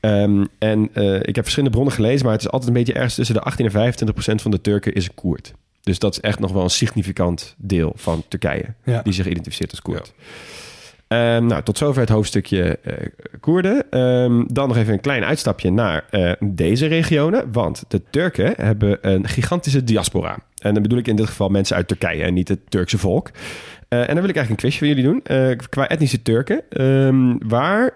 Ehm, 0.00 0.44
en 0.58 0.88
eh, 0.92 1.14
ik 1.14 1.34
heb 1.34 1.44
verschillende 1.44 1.74
bronnen 1.74 1.94
gelezen, 1.94 2.24
maar 2.24 2.34
het 2.34 2.42
is 2.44 2.50
altijd 2.50 2.70
een 2.70 2.76
beetje 2.76 2.92
ergens 2.92 3.14
tussen 3.14 3.34
de 3.34 3.40
18 3.40 3.64
en 3.64 3.70
25 3.70 4.14
procent 4.16 4.42
van 4.42 4.50
de 4.50 4.60
Turken 4.60 4.92
is 4.94 5.04
een 5.08 5.14
Koerd. 5.14 5.52
Dus 5.82 5.98
dat 5.98 6.12
is 6.12 6.20
echt 6.20 6.38
nog 6.38 6.52
wel 6.52 6.62
een 6.62 6.70
significant 6.70 7.54
deel 7.58 7.92
van 7.96 8.24
Turkije 8.28 8.74
Ja. 8.84 9.02
die 9.02 9.12
zich 9.12 9.26
identificeert 9.26 9.70
als 9.70 9.82
Koerd. 9.82 10.12
Ehm, 11.08 11.46
nou, 11.46 11.62
tot 11.62 11.78
zover 11.78 12.00
het 12.00 12.08
hoofdstukje 12.08 12.78
eh, 12.82 12.94
Koerden. 13.40 13.90
Ehm, 13.90 14.44
dan 14.46 14.68
nog 14.68 14.76
even 14.76 14.92
een 14.92 15.00
klein 15.00 15.24
uitstapje 15.24 15.70
naar 15.70 16.04
eh, 16.10 16.32
deze 16.40 16.86
regionen. 16.86 17.52
Want 17.52 17.84
de 17.88 18.02
Turken 18.10 18.54
hebben 18.56 18.98
een 19.00 19.28
gigantische 19.28 19.84
diaspora. 19.84 20.38
En 20.56 20.74
dan 20.74 20.82
bedoel 20.82 20.98
ik 20.98 21.06
in 21.06 21.16
dit 21.16 21.26
geval 21.26 21.48
mensen 21.48 21.76
uit 21.76 21.88
Turkije 21.88 22.22
en 22.22 22.34
niet 22.34 22.48
het 22.48 22.70
Turkse 22.70 22.98
volk. 22.98 23.30
Eh, 23.88 24.00
en 24.00 24.14
dan 24.14 24.20
wil 24.20 24.28
ik 24.28 24.36
eigenlijk 24.36 24.50
een 24.50 24.56
quizje 24.56 24.78
voor 24.78 24.88
jullie 24.88 25.04
doen. 25.04 25.20
Eh, 25.24 25.56
qua 25.68 25.88
etnische 25.88 26.22
Turken. 26.22 26.62
Ehm, 26.70 27.48
waar 27.48 27.92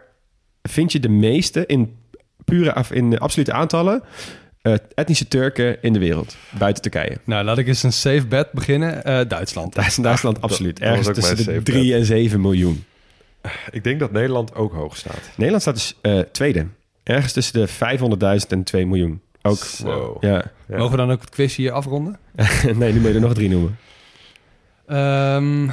vind 0.62 0.93
je 0.93 1.00
de 1.00 1.09
meeste 1.09 1.67
in 1.67 1.97
pure 2.45 2.73
af, 2.73 2.93
in 2.93 3.19
absolute 3.19 3.52
aantallen 3.52 4.02
eh, 4.62 4.75
etnische 4.95 5.29
Turken 5.29 5.83
in 5.83 5.93
de 5.93 5.99
wereld? 5.99 6.37
Buiten 6.59 6.83
Turkije. 6.83 7.17
Nou, 7.25 7.45
laat 7.45 7.59
ik 7.59 7.67
eens 7.67 7.83
een 7.83 7.93
safe 7.93 8.26
bet 8.26 8.52
beginnen. 8.52 9.05
Eh, 9.05 9.29
Duitsland. 9.29 9.75
Duitsland 10.02 10.40
absoluut. 10.40 10.81
Ergens 10.81 11.07
tussen 11.07 11.37
de 11.37 11.43
safe 11.43 11.62
3 11.62 11.95
en 11.95 12.05
7 12.05 12.40
miljoen. 12.40 12.85
Ik 13.70 13.85
denk 13.85 14.00
dat 14.00 14.12
Nederland 14.12 14.54
ook 14.54 14.73
hoog 14.73 14.97
staat. 14.97 15.30
Nederland 15.37 15.62
staat 15.62 15.75
dus 15.75 15.94
eh, 16.00 16.18
tweede. 16.18 16.66
Ergens 17.02 17.32
tussen 17.32 17.61
de 17.61 17.68
500.000 18.42 18.49
en 18.49 18.64
2 18.64 18.87
miljoen. 18.87 19.20
Ook. 19.42 19.56
Zo. 19.56 20.16
Ja. 20.20 20.44
Ja. 20.68 20.76
Mogen 20.76 20.90
we 20.90 20.97
dan 20.97 21.11
ook 21.11 21.20
het 21.20 21.30
quiz 21.30 21.56
hier 21.56 21.73
afronden? 21.73 22.18
nee, 22.75 22.92
nu 22.92 23.00
moet 23.00 23.09
je 23.09 23.14
er 23.14 23.20
nog 23.20 23.35
drie 23.35 23.49
noemen. 23.49 23.78
Ehm, 24.87 25.64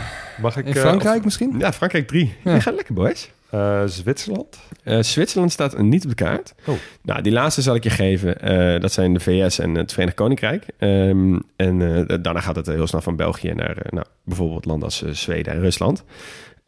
Mag 0.41 0.57
ik... 0.57 0.65
in 0.65 0.73
eh, 0.73 0.79
Frankrijk 0.81 1.23
misschien? 1.23 1.55
Ja, 1.59 1.73
Frankrijk 1.73 2.07
drie. 2.07 2.35
Ja. 2.43 2.51
Die 2.51 2.61
gaat 2.61 2.75
lekker, 2.75 2.93
boys. 2.93 3.29
eh, 3.49 3.81
Zwitserland? 3.85 4.59
Eh, 4.83 5.01
Zwitserland 5.01 5.51
staat 5.51 5.77
niet 5.77 6.03
op 6.03 6.09
de 6.09 6.15
kaart. 6.15 6.53
Oh. 6.65 6.75
Nou, 7.01 7.21
die 7.21 7.31
laatste 7.31 7.61
zal 7.61 7.75
ik 7.75 7.83
je 7.83 7.89
geven. 7.89 8.39
Eh, 8.41 8.81
dat 8.81 8.91
zijn 8.91 9.13
de 9.13 9.19
VS 9.19 9.59
en 9.59 9.75
het 9.75 9.91
Verenigd 9.91 10.15
Koninkrijk. 10.17 10.65
Ehm, 10.77 11.39
en 11.55 12.07
eh, 12.07 12.17
daarna 12.21 12.39
gaat 12.39 12.55
het 12.55 12.65
heel 12.65 12.87
snel 12.87 13.01
van 13.01 13.15
België 13.15 13.53
naar 13.53 13.77
eh, 13.77 13.91
nou, 13.91 14.05
bijvoorbeeld 14.23 14.65
landen 14.65 14.85
als 14.85 15.03
eh, 15.03 15.11
Zweden 15.11 15.53
en 15.53 15.59
Rusland. 15.59 16.03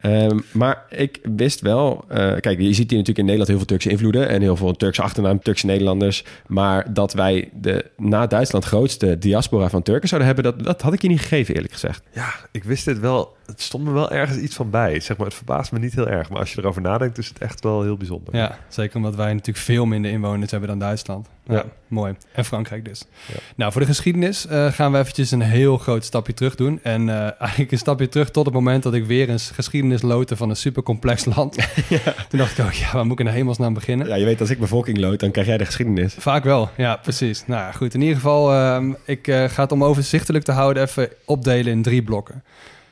Ehm, 0.00 0.38
maar 0.52 0.84
ik 0.88 1.18
wist 1.36 1.60
wel... 1.60 2.04
eh, 2.08 2.16
kijk, 2.16 2.60
je 2.60 2.72
ziet 2.72 2.90
hier 2.90 2.98
natuurlijk 2.98 3.18
in 3.18 3.24
Nederland 3.24 3.48
heel 3.48 3.56
veel 3.56 3.66
Turkse 3.66 3.90
invloeden... 3.90 4.28
en 4.28 4.40
heel 4.40 4.56
veel 4.56 4.72
Turkse 4.72 5.02
achternaam, 5.02 5.40
Turkse 5.42 5.66
Nederlanders. 5.66 6.24
Maar 6.46 6.92
dat 6.92 7.12
wij 7.12 7.50
de 7.54 7.90
na 7.96 8.26
Duitsland 8.26 8.64
grootste 8.64 9.18
diaspora 9.18 9.68
van 9.68 9.82
Turken 9.82 10.08
zouden 10.08 10.34
hebben... 10.34 10.52
dat, 10.52 10.64
dat 10.64 10.82
had 10.82 10.92
ik 10.92 11.02
je 11.02 11.08
niet 11.08 11.20
gegeven, 11.20 11.54
eerlijk 11.54 11.72
gezegd. 11.72 12.02
Ja, 12.12 12.34
ik 12.50 12.64
wist 12.64 12.84
dit 12.84 12.98
wel. 12.98 13.36
Het 13.50 13.60
stond 13.60 13.84
me 13.84 13.90
wel 13.92 14.10
ergens 14.10 14.38
iets 14.38 14.54
van 14.54 14.70
bij. 14.70 15.00
Zeg 15.00 15.16
maar, 15.16 15.26
het 15.26 15.34
verbaast 15.34 15.72
me 15.72 15.78
niet 15.78 15.94
heel 15.94 16.08
erg. 16.08 16.30
Maar 16.30 16.38
als 16.38 16.52
je 16.52 16.58
erover 16.60 16.82
nadenkt, 16.82 17.18
is 17.18 17.28
het 17.28 17.38
echt 17.38 17.62
wel 17.62 17.82
heel 17.82 17.96
bijzonder. 17.96 18.36
Ja, 18.36 18.58
zeker 18.68 18.96
omdat 18.96 19.14
wij 19.14 19.32
natuurlijk 19.32 19.64
veel 19.64 19.86
minder 19.86 20.10
inwoners 20.10 20.50
hebben 20.50 20.68
dan 20.68 20.78
Duitsland. 20.78 21.28
Ja, 21.46 21.54
Ja. 21.54 21.64
mooi. 21.88 22.14
En 22.32 22.44
Frankrijk 22.44 22.84
dus. 22.84 23.04
Ja. 23.26 23.34
Nou, 23.56 23.72
voor 23.72 23.80
de 23.80 23.86
geschiedenis 23.86 24.46
eh, 24.46 24.66
gaan 24.72 24.92
we 24.92 24.98
eventjes 24.98 25.30
een 25.30 25.40
heel 25.40 25.78
groot 25.78 26.04
stapje 26.04 26.34
terug 26.34 26.54
doen. 26.54 26.80
En 26.82 27.08
eh, 27.08 27.16
eigenlijk 27.40 27.72
een 27.72 27.78
stapje 27.78 28.08
terug 28.08 28.30
tot 28.30 28.44
het 28.44 28.54
moment 28.54 28.82
dat 28.82 28.94
ik 28.94 29.04
weer 29.06 29.28
een 29.30 29.38
geschiedenis 29.40 30.02
loten 30.02 30.36
van 30.36 30.50
een 30.50 30.56
supercomplex 30.56 31.24
land. 31.24 31.54
Toen 32.28 32.38
dacht 32.38 32.58
ik, 32.58 32.64
oh 32.64 32.72
ja, 32.72 32.92
waar 32.92 33.04
moet 33.04 33.12
ik 33.12 33.18
in 33.18 33.24
de 33.24 33.30
hemelsnaam 33.30 33.74
beginnen? 33.74 34.06
Ja, 34.06 34.14
je 34.14 34.24
weet, 34.24 34.40
als 34.40 34.50
ik 34.50 34.58
bevolking 34.58 34.98
lood, 34.98 35.20
dan 35.20 35.30
krijg 35.30 35.46
jij 35.46 35.58
de 35.58 35.64
geschiedenis. 35.64 36.14
Vaak 36.18 36.44
wel, 36.44 36.70
ja, 36.76 36.96
precies. 36.96 37.46
Nou 37.46 37.74
goed, 37.74 37.94
in 37.94 38.00
ieder 38.00 38.16
geval, 38.16 38.52
ehm, 38.52 38.92
ik 39.04 39.28
eh, 39.28 39.44
ga 39.44 39.62
het 39.62 39.72
om 39.72 39.84
overzichtelijk 39.84 40.44
te 40.44 40.52
houden 40.52 40.82
even 40.82 41.08
opdelen 41.24 41.72
in 41.72 41.82
drie 41.82 42.02
blokken. 42.02 42.42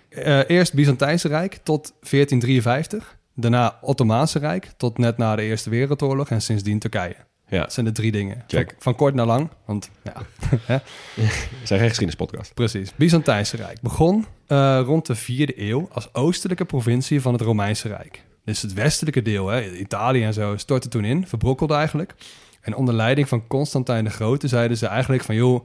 Eh, 0.08 0.40
eerst 0.50 0.74
Byzantijnse 0.74 1.28
Rijk 1.28 1.58
tot 1.62 1.92
1453. 2.00 3.16
Daarna 3.34 3.78
Ottomaanse 3.80 4.38
Rijk 4.38 4.70
tot 4.76 4.98
net 4.98 5.16
na 5.16 5.36
de 5.36 5.42
Eerste 5.42 5.70
Wereldoorlog 5.70 6.30
en 6.30 6.42
sindsdien 6.42 6.78
Turkije. 6.78 7.16
Ja, 7.48 7.60
Dat 7.60 7.72
zijn 7.72 7.86
de 7.86 7.92
drie 7.92 8.12
dingen. 8.12 8.44
Van, 8.48 8.66
van 8.78 8.94
kort 8.94 9.14
naar 9.14 9.26
lang, 9.26 9.50
want 9.64 9.90
ja, 10.02 10.12
we 11.16 11.30
zijn 11.64 11.78
geen 11.78 11.88
geschiedenispodcast. 11.88 12.54
precies. 12.54 12.92
Byzantijnse 12.96 13.56
Rijk 13.56 13.80
begon 13.80 14.26
eh, 14.46 14.80
rond 14.84 15.06
de 15.06 15.14
vierde 15.14 15.60
eeuw 15.60 15.88
als 15.92 16.14
oostelijke 16.14 16.64
provincie 16.64 17.20
van 17.20 17.32
het 17.32 17.42
Romeinse 17.42 17.88
Rijk. 17.88 18.22
Dus 18.44 18.62
het 18.62 18.72
westelijke 18.72 19.22
deel, 19.22 19.46
hè, 19.46 19.70
Italië 19.70 20.24
en 20.24 20.32
zo, 20.34 20.56
stortte 20.56 20.88
toen 20.88 21.04
in, 21.04 21.26
verbrokkelde 21.26 21.74
eigenlijk. 21.74 22.14
En 22.60 22.74
onder 22.74 22.94
leiding 22.94 23.28
van 23.28 23.46
Constantijn 23.46 24.04
de 24.04 24.10
Grote 24.10 24.48
zeiden 24.48 24.76
ze 24.76 24.86
eigenlijk 24.86 25.22
van... 25.22 25.34
joh, 25.34 25.64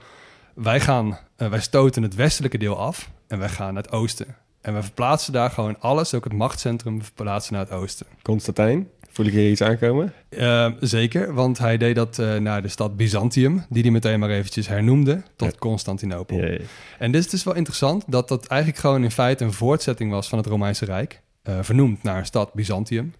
wij, 0.55 0.79
gaan, 0.79 1.19
eh, 1.35 1.49
wij 1.49 1.61
stoten 1.61 2.03
het 2.03 2.15
westelijke 2.15 2.57
deel 2.57 2.77
af 2.77 3.09
en 3.33 3.39
wij 3.39 3.49
gaan 3.49 3.73
naar 3.73 3.83
het 3.83 3.91
oosten. 3.91 4.35
En 4.61 4.73
we 4.73 4.83
verplaatsen 4.83 5.33
daar 5.33 5.49
gewoon 5.49 5.79
alles, 5.79 6.13
ook 6.13 6.23
het 6.23 6.33
machtscentrum, 6.33 6.97
we 6.97 7.03
verplaatsen 7.03 7.53
naar 7.53 7.61
het 7.61 7.71
oosten. 7.71 8.05
Constantijn, 8.21 8.87
voel 9.11 9.25
ik 9.25 9.31
hier 9.33 9.51
iets 9.51 9.61
aankomen? 9.61 10.13
Eh, 10.29 10.71
zeker, 10.79 11.33
want 11.33 11.57
hij 11.57 11.77
deed 11.77 11.95
dat 11.95 12.19
eh, 12.19 12.35
naar 12.35 12.61
de 12.61 12.67
stad 12.67 12.97
Byzantium, 12.97 13.65
die 13.69 13.81
hij 13.81 13.91
meteen 13.91 14.19
maar 14.19 14.29
eventjes 14.29 14.67
hernoemde 14.67 15.21
tot 15.35 15.51
Ja. 15.51 15.57
Constantinopel. 15.59 16.37
Jee. 16.37 16.61
En 16.99 17.11
dit 17.11 17.23
is 17.23 17.29
dus 17.29 17.43
wel 17.43 17.55
interessant 17.55 18.03
dat 18.07 18.27
dat 18.27 18.45
eigenlijk 18.45 18.81
gewoon 18.81 19.03
in 19.03 19.11
feite 19.11 19.43
een 19.43 19.53
voortzetting 19.53 20.11
was 20.11 20.29
van 20.29 20.37
het 20.37 20.47
Romeinse 20.47 20.85
Rijk, 20.85 21.21
eh, 21.43 21.57
vernoemd 21.61 22.03
naar 22.03 22.25
stad 22.25 22.53
Byzantium. 22.53 23.13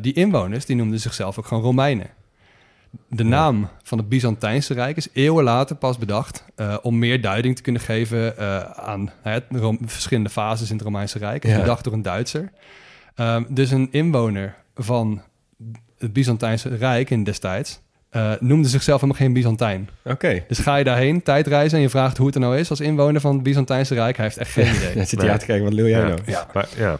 Die 0.00 0.12
inwoners 0.12 0.66
die 0.66 0.76
noemden 0.76 1.00
zichzelf 1.00 1.38
ook 1.38 1.46
gewoon 1.46 1.62
Romeinen. 1.62 2.10
De 3.08 3.24
naam 3.24 3.68
van 3.82 3.98
het 3.98 4.08
Byzantijnse 4.08 4.74
Rijk 4.74 4.96
is 4.96 5.08
eeuwen 5.12 5.44
later 5.44 5.76
pas 5.76 5.98
bedacht 5.98 6.44
eh, 6.54 6.76
om 6.82 6.98
meer 6.98 7.20
duiding 7.20 7.56
te 7.56 7.62
kunnen 7.62 7.82
geven 7.82 8.38
eh, 8.38 8.60
aan 8.60 9.10
het 9.22 9.44
verschillende 9.84 10.30
fases 10.30 10.68
in 10.70 10.74
het 10.76 10.84
Romeinse 10.84 11.18
Rijk. 11.18 11.46
Ja. 11.46 11.58
bedacht 11.60 11.84
door 11.84 11.92
een 11.92 12.02
Duitser. 12.02 12.50
Ehm, 13.14 13.42
dus 13.48 13.70
een 13.70 13.88
inwoner 13.90 14.54
van 14.74 15.22
het 15.98 16.12
Byzantijnse 16.12 16.68
Rijk 16.76 17.10
in 17.10 17.24
destijds 17.24 17.80
eh 18.10 18.32
noemde 18.40 18.68
zichzelf 18.68 19.00
helemaal 19.00 19.22
geen 19.22 19.32
Byzantijn. 19.32 19.88
Oké. 20.04 20.44
Dus 20.48 20.58
ga 20.58 20.76
je 20.76 20.84
daarheen, 20.84 21.22
tijdreizen, 21.22 21.76
en 21.76 21.82
je 21.84 21.90
vraagt 21.90 22.16
hoe 22.16 22.26
het 22.26 22.34
er 22.34 22.40
nou 22.40 22.58
is 22.58 22.70
als 22.70 22.80
inwoner 22.80 23.20
van 23.20 23.34
het 23.34 23.42
Byzantijnse 23.42 23.94
Rijk, 23.94 24.16
hij 24.16 24.24
heeft 24.24 24.38
echt 24.38 24.50
geen 24.52 24.74
idee. 24.76 24.96
Ja, 24.98 25.04
zit 25.04 25.20
hij 25.20 25.30
aan 25.30 25.38
te 25.38 25.46
kijken, 25.46 25.64
wat 25.64 25.72
lul 25.74 25.86
jij 25.86 26.00
Ja. 26.00 26.06
nou? 26.06 26.18
Ja. 26.26 26.46
Maar, 26.52 26.68
ja. 26.76 26.98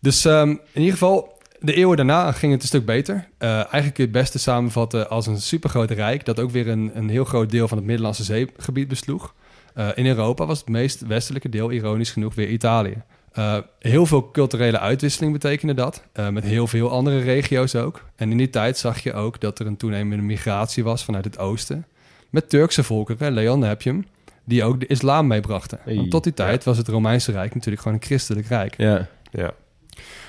Dus 0.00 0.24
ehm, 0.24 0.48
in 0.48 0.60
ieder 0.72 0.92
geval, 0.92 1.33
de 1.64 1.74
eeuwen 1.74 1.96
daarna 1.96 2.32
ging 2.32 2.52
het 2.52 2.62
een 2.62 2.68
stuk 2.68 2.84
beter. 2.84 3.28
Eh, 3.38 3.48
eigenlijk 3.48 3.94
kun 3.94 4.04
je 4.04 4.10
het 4.10 4.20
beste 4.20 4.38
samenvatten 4.38 5.10
als 5.10 5.26
een 5.26 5.40
supergroot 5.40 5.90
rijk... 5.90 6.24
dat 6.24 6.40
ook 6.40 6.50
weer 6.50 6.68
een, 6.68 6.90
een 6.94 7.08
heel 7.08 7.24
groot 7.24 7.50
deel 7.50 7.68
van 7.68 7.78
het 7.78 7.86
Middellandse 7.86 8.24
Zeegebied 8.24 8.88
besloeg. 8.88 9.34
Eh, 9.74 9.88
in 9.94 10.06
Europa 10.06 10.46
was 10.46 10.58
het 10.58 10.68
meest 10.68 11.06
westelijke 11.06 11.48
deel, 11.48 11.70
ironisch 11.70 12.10
genoeg, 12.10 12.34
weer 12.34 12.48
Italië. 12.48 13.02
Eh, 13.32 13.56
heel 13.78 14.06
veel 14.06 14.30
culturele 14.30 14.78
uitwisseling 14.78 15.32
betekende 15.32 15.74
dat, 15.74 16.02
met 16.30 16.44
heel 16.44 16.66
veel 16.66 16.90
andere 16.90 17.18
regio's 17.18 17.74
ook. 17.74 18.04
En 18.16 18.30
in 18.30 18.36
die 18.36 18.50
tijd 18.50 18.78
zag 18.78 18.98
je 18.98 19.12
ook 19.12 19.40
dat 19.40 19.58
er 19.58 19.66
een 19.66 19.76
toenemende 19.76 20.24
migratie 20.24 20.84
was 20.84 21.04
vanuit 21.04 21.24
het 21.24 21.38
oosten... 21.38 21.86
met 22.30 22.48
Turkse 22.48 22.82
volkeren, 22.82 23.32
Leon 23.32 23.62
heb 23.62 23.82
je 23.82 23.90
hem, 23.90 24.06
die 24.44 24.64
ook 24.64 24.80
de 24.80 24.86
islam 24.86 25.26
meebrachten. 25.26 25.78
Hey, 25.82 25.96
Want 25.96 26.10
tot 26.10 26.24
die 26.24 26.34
tijd 26.34 26.64
was 26.64 26.76
het 26.76 26.88
Romeinse 26.88 27.32
Rijk 27.32 27.54
natuurlijk 27.54 27.82
gewoon 27.82 27.98
een 27.98 28.06
christelijk 28.06 28.46
rijk. 28.46 28.74
Ja. 28.76 29.08
ja. 29.30 29.54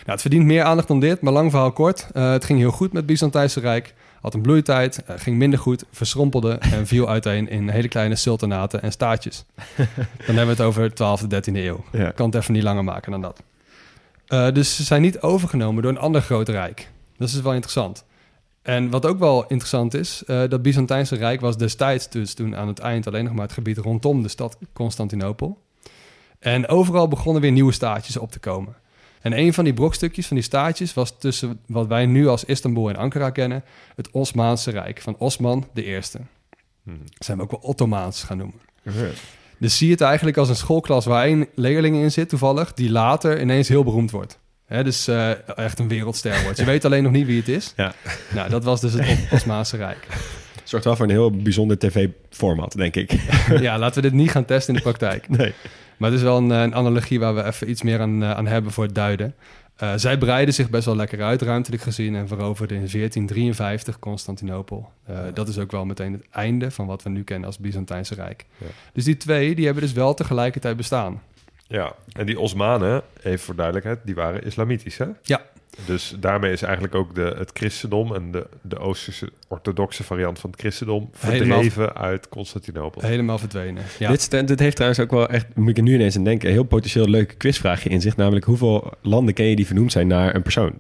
Nou, 0.06 0.18
het 0.18 0.22
verdient 0.22 0.46
meer 0.46 0.64
aandacht 0.64 0.88
dan 0.88 1.00
dit, 1.00 1.22
maar 1.22 1.34
lang 1.34 1.52
verhaal 1.52 1.72
kort. 1.72 2.08
Eh, 2.14 2.32
het 2.32 2.46
ging 2.46 2.60
heel 2.60 2.72
goed 2.72 2.88
met 2.88 2.98
het 2.98 3.06
Byzantijnse 3.06 3.60
Rijk. 3.60 3.94
Had 4.22 4.34
een 4.34 4.42
bloeitijd, 4.42 5.04
eh, 5.04 5.16
ging 5.18 5.38
minder 5.38 5.60
goed, 5.60 5.84
verschrompelde 5.92 6.54
en 6.54 6.88
viel 6.94 7.10
uiteen 7.10 7.50
in 7.50 7.70
hele 7.70 7.88
kleine 7.88 8.16
sultanaten 8.16 8.82
en 8.82 8.92
staatjes. 8.92 9.46
Dan 10.26 10.36
hebben 10.36 10.46
we 10.46 10.52
het 10.52 10.62
over 10.62 10.94
12e, 10.94 11.28
13e 11.28 11.66
eeuw. 11.66 11.84
Ja. 11.92 12.08
Ik 12.08 12.16
kan 12.16 12.26
het 12.26 12.36
even 12.36 12.54
niet 12.54 12.64
langer 12.64 12.84
maken 12.84 13.12
dan 13.12 13.22
dat. 13.22 13.44
Eh, 14.28 14.52
dus 14.52 14.76
ze 14.76 14.84
zijn 14.84 15.02
niet 15.02 15.22
overgenomen 15.22 15.84
door 15.84 15.92
een 15.92 15.98
ander 15.98 16.22
groot 16.22 16.50
rijk. 16.50 16.90
Dat 17.18 17.28
is 17.28 17.42
wel 17.42 17.54
interessant. 17.54 18.04
En 18.62 18.90
wat 18.90 19.06
ook 19.06 19.20
wel 19.20 19.42
interessant 19.48 19.94
is, 19.94 20.24
dat 20.26 20.62
Byzantijnse 20.62 21.16
Rijk 21.16 21.42
was 21.42 21.58
destijds 21.58 22.10
dus 22.10 22.34
toen 22.34 22.56
aan 22.56 22.68
het 22.68 22.80
eind 22.80 23.08
alleen 23.08 23.24
nog 23.24 23.34
maar 23.34 23.44
het 23.44 23.54
gebied 23.54 23.78
rondom 23.78 24.22
de 24.22 24.28
stad 24.28 24.58
Constantinopel. 24.74 25.62
En 26.40 26.68
overal 26.68 27.08
begonnen 27.08 27.42
weer 27.42 27.52
nieuwe 27.52 27.72
staatjes 27.72 28.18
op 28.18 28.32
te 28.32 28.40
komen. 28.40 28.76
En 29.26 29.38
een 29.40 29.54
van 29.54 29.64
die 29.64 29.74
brokstukjes 29.74 30.28
van 30.28 30.36
die 30.36 30.46
staatjes 30.46 30.94
was 30.94 31.18
tussen 31.20 31.60
wat 31.68 31.88
wij 31.88 32.06
nu 32.06 32.28
als 32.28 32.44
Istanbul 32.44 32.90
en 32.90 32.96
Ankara 32.96 33.30
kennen, 33.30 33.64
het 33.96 34.12
Osmaanse 34.12 34.72
Rijk 34.72 35.02
van 35.02 35.16
Osman 35.18 35.68
de 35.74 35.84
Eerste. 35.84 36.20
Mhm. 36.84 36.96
Zijn 37.18 37.38
we 37.38 37.44
ook 37.44 37.52
wel 37.52 37.60
Ottomaans 37.60 38.24
gaan 38.24 38.38
noemen. 38.38 38.60
Dus 39.58 39.78
zie 39.78 39.92
het 39.92 40.02
eigenlijk 40.02 40.38
als 40.38 40.50
een 40.50 40.56
schoolklas 40.56 41.06
waar 41.06 41.26
één 41.26 41.48
leerling 41.56 41.96
in 41.96 42.12
zit, 42.12 42.30
toevallig, 42.30 42.74
die 42.74 42.92
later 42.92 43.42
ineens 43.42 43.68
heel 43.68 43.84
beroemd 43.84 44.12
wordt. 44.12 44.40
Hè, 44.66 44.84
dus 44.84 45.08
eh, 45.08 45.58
echt 45.58 45.80
een 45.80 45.88
wereldster 45.88 46.44
wordt. 46.44 46.58
Je 46.58 46.66
weet 46.74 46.86
alleen 46.86 47.04
nog 47.04 47.12
niet 47.12 47.26
wie 47.26 47.38
het 47.40 47.50
is. 47.50 47.74
Ja. 47.76 47.94
Nou, 48.34 48.50
dat 48.50 48.64
was 48.64 48.82
dus 48.82 48.94
het 48.94 49.02
Os- 49.02 49.32
Osmaanse 49.32 49.78
Rijk. 49.78 50.08
Zorgt 50.64 50.86
wel 50.86 50.96
voor 50.96 51.06
een 51.06 51.12
heel 51.12 51.32
bijzonder 51.32 51.78
tv-format, 51.78 52.72
denk 52.72 52.96
ik. 52.96 53.12
Ja, 53.60 53.78
laten 53.78 54.02
we 54.02 54.10
dit 54.10 54.18
niet 54.20 54.32
gaan 54.32 54.46
testen 54.46 54.74
in 54.74 54.80
de 54.84 54.86
praktijk. 54.90 55.30
Nee. 55.30 55.54
Maar 55.98 56.10
het 56.10 56.20
is 56.20 56.26
wel 56.26 56.38
een, 56.38 56.52
eh, 56.52 56.62
een 56.62 56.76
analogie 56.76 57.20
waar 57.20 57.36
we 57.36 57.44
even 57.44 57.70
iets 57.70 57.82
meer 57.82 58.00
aan, 58.00 58.24
eh, 58.24 58.32
aan 58.32 58.48
hebben 58.48 58.72
voor 58.72 58.84
het 58.84 58.96
duiden. 58.96 59.36
Eh, 59.76 59.94
zij 59.96 60.18
breiden 60.18 60.54
zich 60.54 60.70
best 60.70 60.86
wel 60.86 60.96
lekker 60.96 61.24
uit, 61.24 61.42
ruimtelijk 61.42 61.84
gezien, 61.84 62.16
en 62.16 62.28
veroverden 62.28 62.78
in 62.78 62.90
1453 62.90 64.00
Constantinopel. 64.00 64.90
Dat 65.34 65.48
is 65.48 65.60
ook 65.60 65.72
wel 65.72 65.86
meteen 65.86 66.14
het 66.14 66.26
einde 66.32 66.72
van 66.72 66.86
wat 66.86 67.04
we 67.04 67.10
nu 67.10 67.24
kennen 67.24 67.48
als 67.48 67.58
Byzantijnse 67.58 68.16
Rijk. 68.16 68.46
Ja. 68.58 68.66
Dus 68.94 69.04
die 69.04 69.18
twee, 69.18 69.56
die 69.56 69.66
hebben 69.66 69.84
dus 69.84 69.94
wel 69.94 70.14
tegelijkertijd 70.14 70.78
bestaan. 70.78 71.22
ja, 71.68 71.96
en 72.12 72.26
die 72.26 72.40
Osmanen, 72.40 73.02
even 73.24 73.40
voor 73.40 73.56
duidelijkheid, 73.56 74.00
die 74.04 74.16
waren 74.16 74.44
islamitisch, 74.44 74.98
hè? 74.98 75.08
Ja. 75.22 75.42
Dus 75.86 76.16
daarmee 76.20 76.52
is 76.52 76.62
eigenlijk 76.62 76.96
ook 76.96 77.16
de, 77.16 77.36
het 77.38 77.50
christendom 77.54 78.16
en 78.16 78.32
de, 78.32 78.48
de 78.62 78.78
Oosterse 78.80 79.30
orthodoxe 79.48 80.04
variant 80.04 80.40
van 80.40 80.50
het 80.50 80.60
christendom 80.60 81.10
Helemaal- 81.18 81.62
verdreven 81.62 81.96
uit 81.96 82.30
Constantinopel. 82.30 83.02
Helemaal 83.02 83.38
verdwenen. 83.38 83.84
Ja. 84.00 84.10
Dit, 84.10 84.32
dit 84.48 84.60
heeft 84.60 84.76
trouwens 84.76 85.02
ook 85.02 85.12
wel 85.12 85.30
echt, 85.30 85.46
moet 85.56 85.70
ik 85.70 85.78
er 85.78 85.84
nu 85.84 85.94
ineens 85.94 86.18
aan 86.18 86.24
denken, 86.24 86.48
een 86.48 86.54
heel 86.54 86.64
potentieel 86.64 87.08
leuke 87.10 87.36
quizvraagje 87.36 87.90
in 87.90 88.02
zich. 88.02 88.16
Namelijk, 88.16 88.46
hoeveel 88.46 88.92
landen 89.02 89.34
ken 89.34 89.46
je 89.46 89.56
die 89.56 89.66
vernoemd 89.66 89.92
zijn 89.92 90.08
naar 90.08 90.36
een 90.36 90.42
persoon? 90.42 90.74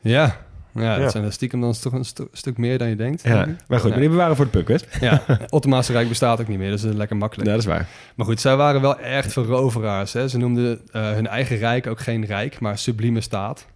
Ja, 0.00 0.36
ja, 0.74 0.94
dat 0.94 1.02
Ja. 1.04 1.08
zijn 1.10 1.24
er 1.24 1.32
stiekem 1.32 1.60
dan 1.60 1.72
toch 1.72 1.92
een 1.92 2.04
stu- 2.04 2.28
stuk 2.32 2.56
meer 2.58 2.78
dan 2.78 2.88
je 2.88 2.96
denkt. 2.96 3.22
Ja, 3.22 3.46
maar 3.68 3.78
goed, 3.78 3.82
Ja. 3.82 3.88
maar 3.88 3.98
die 4.00 4.08
bewaren 4.08 4.36
voor 4.36 4.44
de 4.44 4.50
pukquiz. 4.50 4.82
Ja, 5.00 5.22
het 5.26 5.50
Ottomaanse 5.52 5.92
Rijk 5.92 6.08
bestaat 6.08 6.40
ook 6.40 6.48
niet 6.48 6.58
meer, 6.58 6.70
dus 6.70 6.80
dat 6.82 6.90
is 6.90 6.96
lekker 6.96 7.16
makkelijk. 7.16 7.46
Ja, 7.48 7.54
dat 7.54 7.62
is 7.64 7.68
waar. 7.70 7.88
Maar 8.14 8.26
goed, 8.26 8.40
zij 8.40 8.56
waren 8.56 8.80
wel 8.80 8.98
echt 8.98 9.32
veroveraars. 9.32 10.12
Hè? 10.12 10.28
Ze 10.28 10.38
noemden 10.38 10.80
eh, 10.92 11.10
hun 11.10 11.26
eigen 11.26 11.56
rijk 11.56 11.86
ook 11.86 12.00
geen 12.00 12.24
rijk, 12.26 12.60
maar 12.60 12.78
sublieme 12.78 13.20
staat. 13.20 13.66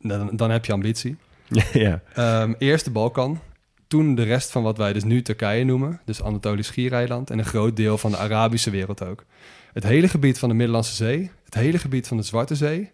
Dan, 0.00 0.36
dan 0.36 0.50
heb 0.50 0.64
je 0.64 0.72
ambitie. 0.72 1.16
ja. 1.72 2.02
Ehm, 2.14 2.52
eerst 2.58 2.84
de 2.84 2.90
Balkan, 2.90 3.40
toen 3.88 4.14
de 4.14 4.22
rest 4.22 4.50
van 4.50 4.62
wat 4.62 4.76
wij 4.76 4.92
dus 4.92 5.04
nu 5.04 5.22
Turkije 5.22 5.64
noemen, 5.64 6.00
dus 6.04 6.22
Anatolisch 6.22 6.66
Schiereiland 6.66 7.30
en 7.30 7.38
een 7.38 7.44
groot 7.44 7.76
deel 7.76 7.98
van 7.98 8.10
de 8.10 8.16
Arabische 8.16 8.70
wereld 8.70 9.04
ook. 9.04 9.24
Het 9.72 9.82
hele 9.84 10.08
gebied 10.08 10.38
van 10.38 10.48
de 10.48 10.54
Middellandse 10.54 10.94
Zee, 10.94 11.30
het 11.44 11.54
hele 11.54 11.78
gebied 11.78 12.08
van 12.08 12.16
de 12.16 12.22
Zwarte 12.22 12.54
Zee 12.54 12.90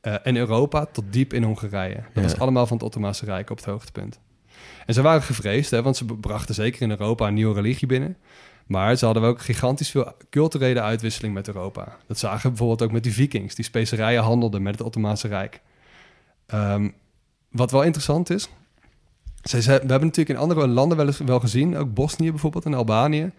eh, 0.00 0.14
en 0.22 0.36
Europa 0.36 0.86
tot 0.86 1.04
diep 1.10 1.32
in 1.32 1.42
Hongarije. 1.42 1.94
Dat 1.94 2.04
Ja. 2.14 2.22
was 2.22 2.38
allemaal 2.38 2.66
van 2.66 2.76
het 2.76 2.86
Ottomaanse 2.86 3.24
Rijk 3.24 3.50
op 3.50 3.56
het 3.56 3.66
hoogtepunt. 3.66 4.20
En 4.86 4.94
ze 4.94 5.02
waren 5.02 5.22
gevreesd, 5.22 5.70
hè, 5.70 5.82
want 5.82 5.96
ze 5.96 6.04
brachten 6.04 6.54
zeker 6.54 6.82
in 6.82 6.90
Europa 6.90 7.26
een 7.26 7.34
nieuwe 7.34 7.54
religie 7.54 7.86
binnen. 7.88 8.16
Maar 8.66 8.96
ze 8.96 9.04
hadden 9.04 9.22
ook 9.22 9.40
gigantisch 9.40 9.90
veel 9.90 10.12
culturele 10.30 10.80
uitwisseling 10.80 11.34
met 11.34 11.46
Europa. 11.48 11.96
Dat 12.06 12.18
zagen 12.18 12.42
we 12.42 12.48
bijvoorbeeld 12.48 12.82
ook 12.82 12.92
met 12.92 13.02
die 13.02 13.12
vikings, 13.12 13.54
die 13.54 13.64
specerijen 13.64 14.22
handelden 14.22 14.62
met 14.62 14.78
het 14.78 14.86
Ottomaanse 14.86 15.28
Rijk. 15.28 15.60
Ehm, 16.46 16.88
wat 17.50 17.70
wel 17.70 17.82
interessant 17.82 18.30
is, 18.30 18.48
zij, 19.42 19.60
zei- 19.60 19.80
we 19.80 19.86
hebben 19.90 20.08
natuurlijk 20.08 20.38
in 20.38 20.42
andere 20.44 20.66
landen 20.66 20.96
wel 20.96 21.06
eens 21.06 21.18
wel 21.18 21.40
gezien, 21.40 21.76
ook 21.76 21.94
Bosnië 21.94 22.30
bijvoorbeeld 22.30 22.64
en 22.64 22.74
Albanië, 22.74 23.30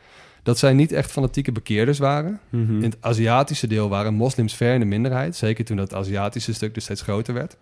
dat 0.44 0.58
zij 0.58 0.74
niet 0.74 0.92
echt 0.92 1.12
fanatieke 1.12 1.52
bekeerders 1.52 2.00
waren. 2.00 2.40
Mhm. 2.50 2.76
In 2.76 2.84
het 2.84 2.98
Aziatische 3.00 3.68
deel 3.68 3.90
waren 3.90 4.14
moslims 4.14 4.54
ver 4.56 4.74
in 4.74 4.80
de 4.80 4.86
minderheid, 4.86 5.36
zeker 5.36 5.66
toen 5.66 5.78
dat 5.78 5.94
Aziatische 5.94 6.54
stuk 6.54 6.74
dus 6.74 6.84
steeds 6.84 7.02
groter 7.02 7.34
werd. 7.34 7.58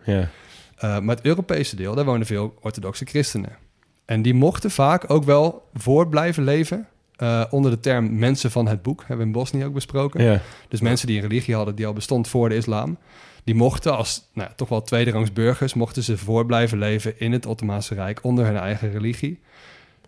Uh, 0.84 1.00
maar 1.00 1.16
het 1.16 1.26
Europese 1.26 1.76
deel, 1.76 1.96
daar 1.96 2.06
woonden 2.06 2.28
veel 2.28 2.54
orthodoxe 2.62 3.06
christenen. 3.06 3.58
En 4.06 4.22
die 4.22 4.34
mochten 4.34 4.72
vaak 4.72 5.10
ook 5.10 5.24
wel 5.24 5.70
voort 5.74 6.10
blijven 6.10 6.44
leven 6.44 6.88
uh, 7.18 7.44
onder 7.50 7.72
de 7.72 7.80
term 7.80 8.18
mensen 8.18 8.52
van 8.52 8.68
het 8.68 8.82
boek, 8.82 9.00
hebben 9.00 9.18
we 9.18 9.24
in 9.24 9.32
Bosnië 9.32 9.66
ook 9.66 9.74
besproken. 9.74 10.24
Dus 10.68 10.82
mensen 10.82 11.08
die 11.08 11.16
een 11.22 11.28
religie 11.28 11.56
hadden 11.56 11.76
die 11.76 11.88
al 11.88 11.94
bestond 11.94 12.28
voor 12.28 12.50
de 12.50 12.56
islam, 12.56 12.98
die 13.46 13.56
mochten 13.56 13.98
als 13.98 14.30
nou, 14.34 14.48
ja, 14.50 14.56
toch 14.56 14.70
wel 14.70 14.82
tweederangs 14.82 15.34
burgers, 15.34 15.74
mochten 15.74 16.04
ze 16.04 16.18
voort 16.18 16.48
blijven 16.48 16.78
leven 16.78 17.20
in 17.20 17.32
het 17.32 17.46
Ottomaanse 17.46 17.94
Rijk 17.94 18.20
onder 18.24 18.46
hun 18.46 18.58
eigen 18.58 18.92
religie. 18.92 19.40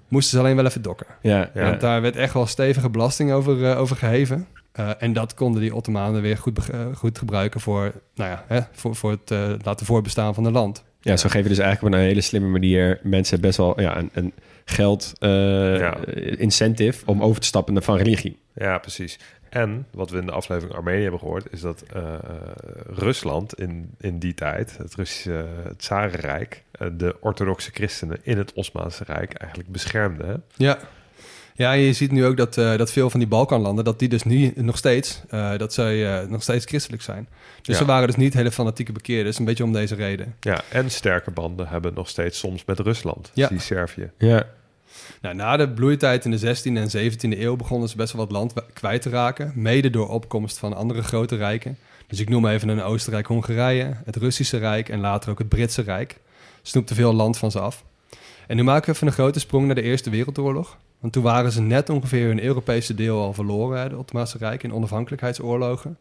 Moesten 0.07 0.37
ze 0.37 0.43
alleen 0.43 0.55
wel 0.55 0.65
even 0.65 0.81
dokken. 0.81 1.07
Ja, 1.21 1.49
Ja. 1.53 1.63
Want 1.69 1.81
daar 1.81 2.01
werd 2.01 2.15
echt 2.15 2.33
wel 2.33 2.45
stevige 2.45 2.89
belasting 2.89 3.31
over, 3.31 3.65
eh, 3.71 3.79
over 3.79 3.95
geheven. 3.95 4.47
Uh, 4.79 4.89
en 4.99 5.13
dat 5.13 5.33
konden 5.33 5.61
die 5.61 5.75
Ottomanen 5.75 6.21
weer 6.21 6.37
goed, 6.37 6.59
uh, 6.73 6.95
goed 6.95 7.17
gebruiken 7.17 7.59
voor, 7.61 7.93
nou 8.15 8.29
ja, 8.29 8.43
hè, 8.47 8.59
voor, 8.71 8.95
voor 8.95 9.11
het 9.11 9.31
uh, 9.31 9.51
laten 9.63 9.85
voorbestaan 9.85 10.33
van 10.33 10.43
het 10.43 10.53
land. 10.53 10.83
Ja, 11.01 11.17
zo 11.17 11.27
geven 11.27 11.43
we 11.43 11.49
dus 11.49 11.57
eigenlijk 11.59 11.93
op 11.95 11.99
een 12.01 12.07
hele 12.07 12.21
slimme 12.21 12.47
manier 12.47 12.99
mensen 13.03 13.41
best 13.41 13.57
wel 13.57 13.81
ja, 13.81 13.97
een, 13.97 14.09
een 14.13 14.33
geld 14.65 15.13
uh, 15.19 15.79
Ja. 15.79 15.97
incentive 16.37 17.05
om 17.05 17.21
over 17.23 17.41
te 17.41 17.47
stappen 17.47 17.73
naar 17.73 17.83
van 17.83 17.97
religie. 17.97 18.37
Ja, 18.55 18.77
precies. 18.77 19.19
En 19.49 19.85
wat 19.91 20.09
we 20.09 20.17
in 20.19 20.25
de 20.25 20.31
aflevering 20.31 20.75
Armenië 20.75 21.01
hebben 21.01 21.19
gehoord, 21.19 21.51
is 21.51 21.61
dat 21.61 21.83
uh, 21.95 22.13
Rusland 22.87 23.53
in, 23.59 23.89
in 23.99 24.19
die 24.19 24.33
tijd, 24.33 24.77
het 24.77 24.95
Russische 24.95 25.45
het 25.63 25.79
Tsarenrijk, 25.79 26.63
uh, 26.81 26.87
de 26.97 27.15
orthodoxe 27.19 27.71
christenen 27.73 28.17
in 28.21 28.37
het 28.37 28.53
Osmaanse 28.53 29.03
Rijk 29.03 29.33
eigenlijk 29.33 29.71
beschermde. 29.71 30.25
Hè? 30.25 30.33
Ja. 30.55 30.77
Ja, 31.55 31.73
en 31.73 31.79
je 31.79 31.93
ziet 31.93 32.11
nu 32.11 32.25
ook 32.25 32.37
dat, 32.37 32.57
uh, 32.57 32.77
dat 32.77 32.91
veel 32.91 33.09
van 33.09 33.19
die 33.19 33.29
Balkanlanden, 33.29 33.83
dat 33.85 33.99
die 33.99 34.09
dus 34.09 34.23
nu 34.23 34.51
nog 34.55 34.77
steeds, 34.77 35.21
uh, 35.31 35.57
dat 35.57 35.73
zij 35.73 36.21
uh, 36.23 36.29
nog 36.29 36.41
steeds 36.43 36.65
christelijk 36.65 37.01
zijn. 37.03 37.27
Dus 37.61 37.75
Ja. 37.75 37.81
ze 37.81 37.85
waren 37.85 38.07
dus 38.07 38.15
niet 38.15 38.33
hele 38.33 38.51
fanatieke 38.51 38.91
bekeerders, 38.91 39.39
een 39.39 39.45
beetje 39.45 39.63
om 39.63 39.73
deze 39.73 39.95
reden. 39.95 40.35
Ja, 40.39 40.61
en 40.69 40.91
sterke 40.91 41.31
banden 41.31 41.67
hebben 41.67 41.93
nog 41.93 42.09
steeds 42.09 42.39
soms 42.39 42.65
met 42.65 42.79
Rusland, 42.79 43.31
Ja. 43.33 43.47
die 43.47 43.59
Servië. 43.59 44.11
Ja, 44.17 44.45
Nou, 45.21 45.35
na 45.35 45.57
de 45.57 45.69
bloeitijd 45.69 46.25
in 46.25 46.31
de 46.31 46.39
16e 46.39 46.63
en 46.63 47.11
17e 47.11 47.39
eeuw 47.39 47.55
begonnen 47.55 47.89
ze 47.89 47.97
best 47.97 48.13
wel 48.13 48.21
wat 48.21 48.31
land 48.31 48.53
kwijt 48.73 49.01
te 49.01 49.09
raken. 49.09 49.51
Mede 49.55 49.89
door 49.89 50.09
opkomst 50.09 50.57
van 50.57 50.73
andere 50.73 51.03
grote 51.03 51.35
rijken. 51.35 51.77
Dus 52.07 52.19
ik 52.19 52.29
noem 52.29 52.47
even 52.47 52.69
een 52.69 52.81
Oostenrijk-Hongarije, 52.81 53.97
het 54.05 54.15
Russische 54.15 54.57
Rijk 54.57 54.89
en 54.89 54.99
later 54.99 55.31
ook 55.31 55.39
het 55.39 55.49
Britse 55.49 55.81
Rijk. 55.81 56.17
Snoepte 56.61 56.95
veel 56.95 57.13
land 57.13 57.37
van 57.37 57.51
ze 57.51 57.59
af. 57.59 57.83
En 58.47 58.55
nu 58.55 58.63
maken 58.63 58.85
we 58.85 58.91
even 58.91 59.07
een 59.07 59.13
grote 59.13 59.39
sprong 59.39 59.65
naar 59.65 59.75
de 59.75 59.81
Eerste 59.81 60.09
Wereldoorlog. 60.09 60.77
Want 60.99 61.13
toen 61.13 61.23
waren 61.23 61.51
ze 61.51 61.61
net 61.61 61.89
ongeveer 61.89 62.27
hun 62.27 62.43
Europese 62.43 62.93
deel 62.93 63.21
al 63.21 63.33
verloren, 63.33 63.89
de 63.89 63.97
Ottomaanse 63.97 64.37
Rijk, 64.37 64.63
in 64.63 64.73
onafhankelijkheidsoorlogen. 64.73 65.97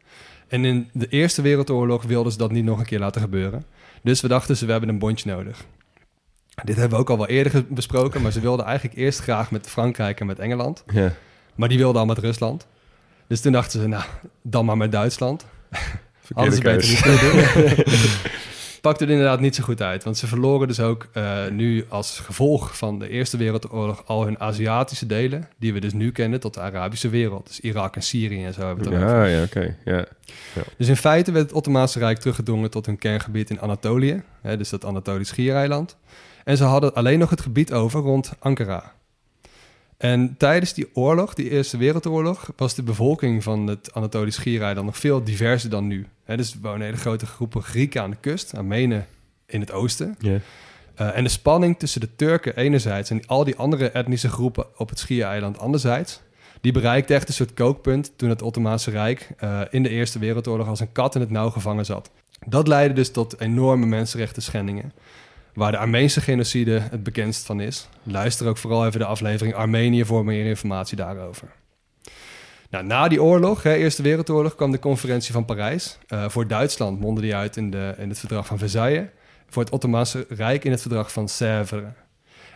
En 0.49 0.65
in 0.65 0.89
de 0.93 1.09
Eerste 1.09 1.43
Wereldoorlog 1.43 2.03
wilden 2.03 2.33
ze 2.33 2.39
dat 2.39 2.51
niet 2.51 2.65
nog 2.65 2.79
een 2.79 2.85
keer 2.85 2.99
laten 2.99 3.21
gebeuren. 3.21 3.65
Dus 4.03 4.21
we 4.21 4.29
dachten 4.29 4.57
ze, 4.57 4.67
we 4.67 4.71
hebben 4.71 4.91
een 4.91 4.99
bondje 4.99 5.31
nodig. 5.31 5.65
Dit 6.65 6.77
hebben 6.77 6.95
we 6.95 7.03
ook 7.03 7.11
al 7.11 7.17
wel 7.17 7.27
eerder 7.27 7.65
besproken, 7.69 8.23
maar 8.23 8.33
ze 8.33 8.41
wilden 8.41 8.67
eigenlijk 8.67 8.97
eerst 8.99 9.21
graag 9.21 9.51
met 9.51 9.67
Frankrijk 9.67 10.21
en 10.21 10.27
met 10.27 10.39
Engeland. 10.39 10.85
ja. 10.93 11.13
Maar 11.55 11.69
die 11.69 11.79
wilden 11.79 12.01
al 12.01 12.07
met 12.07 12.19
Rusland. 12.19 12.67
Dus 13.27 13.41
toen 13.41 13.53
dachten 13.53 13.81
ze, 13.81 13.87
nou, 13.87 14.05
dan 14.43 14.65
maar 14.65 14.77
met 14.77 14.93
Duitsland. 14.93 15.47
Verkeerde 16.21 16.61
beter 16.61 16.89
niet 16.89 18.17
pakte 18.87 19.05
er 19.05 19.11
inderdaad 19.11 19.41
niet 19.41 19.55
zo 19.55 19.63
goed 19.63 19.83
uit. 19.83 20.05
Want 20.05 20.17
ze 20.19 20.27
verloren 20.27 20.69
dus 20.69 20.81
ook 20.81 21.09
eh, 21.13 21.47
nu 21.51 21.85
als 21.89 22.19
gevolg 22.19 22.77
van 22.77 22.99
de 22.99 23.09
Eerste 23.09 23.37
Wereldoorlog 23.37 24.03
al 24.07 24.25
hun 24.25 24.41
Aziatische 24.41 25.07
delen, 25.07 25.49
die 25.59 25.73
we 25.73 25.81
dus 25.81 25.93
nu 25.93 26.13
kennen 26.13 26.41
tot 26.41 26.55
de 26.55 26.61
Arabische 26.61 27.09
wereld. 27.09 27.47
Dus 27.47 27.61
Irak 27.61 27.97
en 27.97 28.03
Syrië 28.03 28.45
en 28.45 28.53
zo 28.53 28.67
hebben 28.67 28.85
we 28.85 28.95
het 28.95 29.03
over. 29.03 29.17
Ja, 29.17 29.25
ja, 29.25 29.43
oké. 29.43 29.77
Ja. 29.85 30.05
Dus 30.77 30.89
in 30.89 30.97
feite 30.97 31.33
werd 31.33 31.45
het 31.45 31.55
Ottomaanse 31.55 31.99
Rijk 31.99 32.19
teruggedrongen 32.19 32.71
tot 32.71 32.87
hun 32.87 32.99
kerngebied 32.99 33.51
in 33.51 33.61
Anatolië, 33.61 34.23
hè, 34.43 34.57
dus 34.57 34.69
dat 34.69 34.85
Anatolisch 34.85 35.29
schiereiland. 35.29 35.97
En 36.47 36.57
ze 36.57 36.65
hadden 36.65 36.95
alleen 36.95 37.19
nog 37.19 37.31
het 37.31 37.41
gebied 37.41 37.73
over 37.73 38.01
rond 38.01 38.33
Ankara. 38.39 38.93
En 39.97 40.35
tijdens 40.39 40.73
die 40.73 40.89
oorlog, 40.95 41.35
die 41.35 41.51
Eerste 41.51 41.77
Wereldoorlog, 41.77 42.51
was 42.57 42.75
de 42.75 42.83
bevolking 42.83 43.43
van 43.43 43.67
het 43.67 43.93
Anatolisch 43.93 44.35
schiereiland 44.35 44.87
nog 44.87 44.99
veel 44.99 45.25
diverser 45.25 45.71
dan 45.71 45.87
nu. 45.87 46.07
Dus 46.27 46.53
er 46.53 46.59
wonen 46.63 46.81
hele 46.81 46.97
grote 46.97 47.27
groepen 47.27 47.63
Grieken 47.63 48.03
aan 48.03 48.11
de 48.11 48.17
kust, 48.21 48.55
Armenen 48.57 49.07
in 49.47 49.61
het 49.61 49.73
oosten. 49.73 50.17
Eh, 50.95 51.17
en 51.17 51.25
de 51.25 51.31
spanning 51.31 51.79
tussen 51.79 52.01
de 52.01 52.17
Turken 52.17 52.57
enerzijds 52.57 53.11
en 53.11 53.27
al 53.27 53.45
die 53.45 53.57
andere 53.57 53.91
etnische 53.91 54.29
groepen 54.29 54.67
op 54.77 54.89
het 54.89 54.99
schiereiland 54.99 55.59
anderzijds, 55.59 56.21
die 56.61 56.73
bereikte 56.73 57.15
echt 57.15 57.29
een 57.29 57.35
soort 57.35 57.55
kookpunt 57.55 58.13
toen 58.17 58.29
het 58.29 58.43
Ottomaanse 58.43 58.91
Rijk 58.91 59.29
eh, 59.39 59.61
in 59.71 59.83
de 59.83 59.89
Eerste 59.89 60.19
Wereldoorlog 60.19 60.69
als 60.69 60.81
een 60.81 60.93
kat 60.93 61.15
in 61.15 61.21
het 61.21 61.31
nauw 61.31 61.51
gevangen 61.51 61.85
zat. 61.85 62.11
Dat 62.47 62.69
leidde 62.69 62.95
dus 62.95 63.11
tot 63.11 63.41
enorme 63.41 63.87
mensenrechten 63.87 64.43
schendingen. 64.43 64.93
Waar 65.57 65.71
de 65.71 65.79
Armeense 65.79 66.21
genocide 66.21 66.79
het 66.91 67.03
bekendst 67.03 67.47
van 67.47 67.61
is. 67.61 67.89
Luister 68.03 68.49
ook 68.49 68.57
vooral 68.57 68.87
even 68.87 69.01
de 69.01 69.07
aflevering 69.07 69.55
Armenië 69.55 70.05
voor 70.05 70.25
meer 70.25 70.47
informatie 70.47 70.97
daarover. 70.97 71.49
Nou, 72.71 72.85
na 72.85 73.09
die 73.09 73.23
oorlog, 73.23 73.63
hè, 73.63 73.75
Eerste 73.75 74.03
Wereldoorlog, 74.03 74.55
kwam 74.55 74.71
de 74.71 74.79
conferentie 74.79 75.33
van 75.33 75.45
Parijs. 75.45 75.99
Eh, 76.07 76.29
voor 76.29 76.47
Duitsland 76.47 77.01
mondde 77.01 77.21
die 77.21 77.35
uit 77.35 77.57
in, 77.57 77.71
de, 77.71 77.95
in 77.99 78.09
het 78.09 78.19
verdrag 78.19 78.47
van 78.47 78.59
Versailles. 78.59 79.07
Voor 79.49 79.63
het 79.63 79.73
Ottomaanse 79.73 80.27
Rijk 80.29 80.65
in 80.65 80.71
het 80.71 80.81
verdrag 80.81 81.13
van 81.13 81.29
Sèvres. 81.29 81.83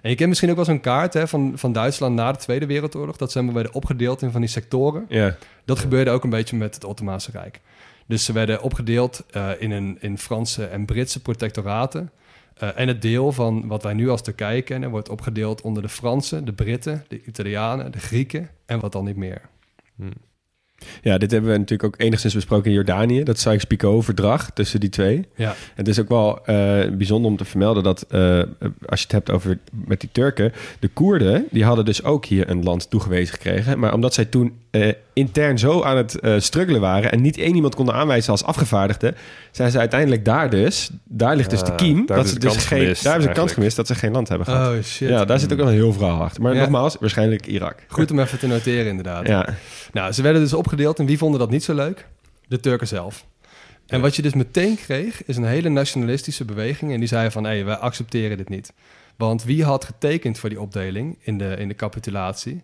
En 0.02 0.10
je 0.10 0.16
kent 0.16 0.28
misschien 0.28 0.50
ook 0.50 0.56
wel 0.56 0.64
zo'n 0.64 0.80
kaart 0.80 1.14
hè, 1.14 1.28
van, 1.28 1.52
van 1.54 1.72
Duitsland 1.72 2.14
na 2.14 2.32
de 2.32 2.38
Tweede 2.38 2.66
Wereldoorlog. 2.66 3.16
Dat 3.16 3.32
ze 3.32 3.52
werden 3.52 3.74
opgedeeld 3.74 4.22
in 4.22 4.30
van 4.30 4.40
die 4.40 4.50
sectoren. 4.50 5.06
Ja. 5.08 5.36
Dat 5.64 5.78
gebeurde 5.78 6.10
ook 6.10 6.24
een 6.24 6.30
beetje 6.30 6.56
met 6.56 6.74
het 6.74 6.84
Ottomaanse 6.84 7.30
Rijk. 7.30 7.60
Dus 8.06 8.24
ze 8.24 8.32
werden 8.32 8.62
opgedeeld 8.62 9.24
eh, 9.30 9.50
in, 9.58 9.70
een, 9.70 9.96
in 10.00 10.18
Franse 10.18 10.64
en 10.64 10.84
Britse 10.84 11.22
protectoraten. 11.22 12.10
Eh, 12.60 12.68
en 12.74 12.88
het 12.88 13.02
deel 13.02 13.32
van 13.32 13.66
wat 13.66 13.82
wij 13.82 13.92
nu 13.92 14.08
als 14.08 14.22
Turkije 14.22 14.62
kennen, 14.62 14.90
wordt 14.90 15.08
opgedeeld 15.08 15.60
onder 15.60 15.82
de 15.82 15.88
Fransen, 15.88 16.44
de 16.44 16.52
Britten, 16.52 17.04
de 17.08 17.24
Italianen, 17.24 17.92
de 17.92 17.98
Grieken 17.98 18.50
en 18.66 18.80
wat 18.80 18.92
dan 18.92 19.04
niet 19.04 19.16
meer. 19.16 19.40
ja, 21.02 21.18
dit 21.18 21.30
hebben 21.30 21.50
we 21.50 21.58
natuurlijk 21.58 21.94
ook 21.94 22.00
enigszins 22.00 22.34
besproken 22.34 22.70
in 22.70 22.76
Jordanië. 22.76 23.22
Dat 23.22 23.38
Sykes-Picot-verdrag 23.38 24.50
tussen 24.50 24.80
die 24.80 24.88
twee. 24.88 25.28
Ja, 25.36 25.54
Het 25.74 25.88
is 25.88 26.00
ook 26.00 26.08
wel 26.08 26.46
eh, 26.46 26.90
bijzonder 26.90 27.30
om 27.30 27.36
te 27.36 27.44
vermelden 27.44 27.82
dat 27.82 28.02
eh, 28.02 28.42
als 28.86 29.00
je 29.00 29.06
het 29.06 29.12
hebt 29.12 29.30
over 29.30 29.58
met 29.70 30.00
die 30.00 30.08
Turken, 30.12 30.52
de 30.78 30.88
Koerden, 30.88 31.46
die 31.50 31.64
hadden 31.64 31.84
dus 31.84 32.04
ook 32.04 32.24
hier 32.24 32.50
een 32.50 32.62
land 32.62 32.90
toegewezen 32.90 33.34
gekregen. 33.34 33.78
Maar 33.78 33.94
omdat 33.94 34.14
zij 34.14 34.24
toen 34.24 34.58
eh, 34.70 34.92
intern 35.20 35.58
zo 35.58 35.82
aan 35.82 35.96
het 35.96 36.20
eh, 36.20 36.34
struggelen 36.38 36.80
waren 36.80 37.12
en 37.12 37.20
niet 37.20 37.38
één 37.38 37.54
iemand 37.54 37.74
konden 37.74 37.94
aanwijzen 37.94 38.30
als 38.30 38.44
afgevaardigde, 38.44 39.14
zijn 39.50 39.70
ze 39.70 39.78
uiteindelijk 39.78 40.24
daar 40.24 40.50
dus, 40.50 40.90
daar 41.04 41.36
ligt 41.36 41.50
dus 41.50 41.62
de 41.62 41.74
kiem, 41.74 41.96
daar 41.96 42.06
dat 42.06 42.16
hebben 42.16 42.32
ze 42.32 42.38
dus 42.38 42.52
kans 42.52 42.64
geen, 42.64 42.78
gemist, 42.80 43.02
daar 43.02 43.12
hebben 43.12 43.22
ze 43.30 43.36
een 43.36 43.42
kans 43.42 43.52
gemist 43.52 43.76
dat 43.76 43.86
ze 43.86 43.94
geen 43.94 44.12
land 44.12 44.28
hebben 44.28 44.46
gehad. 44.46 44.76
Oh 44.76 44.82
shit. 44.82 45.08
ja, 45.08 45.24
daar 45.24 45.38
zit 45.38 45.52
ook 45.52 45.58
wel 45.58 45.66
een 45.66 45.72
heel 45.72 45.92
verhaal 45.92 46.20
achter. 46.20 46.42
Maar 46.42 46.54
Ja. 46.54 46.60
nogmaals, 46.60 46.96
waarschijnlijk 47.00 47.46
Irak. 47.46 47.76
Goed 47.88 48.10
om 48.10 48.20
even 48.20 48.38
te 48.38 48.46
noteren 48.46 48.86
inderdaad. 48.86 49.26
Ja, 49.26 49.48
Nou, 49.92 50.12
ze 50.12 50.22
werden 50.22 50.42
dus 50.42 50.52
opgedeeld 50.52 50.98
en 50.98 51.06
wie 51.06 51.18
vonden 51.18 51.40
dat 51.40 51.50
niet 51.50 51.64
zo 51.64 51.74
leuk? 51.74 52.06
De 52.48 52.60
Turken 52.60 52.86
zelf. 52.86 53.24
En 53.86 54.00
wat 54.00 54.16
je 54.16 54.22
dus 54.22 54.34
meteen 54.34 54.76
kreeg, 54.76 55.24
is 55.24 55.36
een 55.36 55.44
hele 55.44 55.68
nationalistische 55.68 56.44
beweging. 56.44 56.92
En 56.92 56.98
die 56.98 57.08
zei 57.08 57.30
van, 57.30 57.44
hé, 57.44 57.64
wij 57.64 57.74
accepteren 57.76 58.36
dit 58.36 58.48
niet. 58.48 58.72
Want 59.16 59.44
wie 59.44 59.64
had 59.64 59.84
getekend 59.84 60.38
voor 60.38 60.48
die 60.48 60.60
opdeling 60.60 61.18
in 61.20 61.38
de, 61.38 61.56
in 61.58 61.68
de 61.68 61.74
capitulatie? 61.74 62.62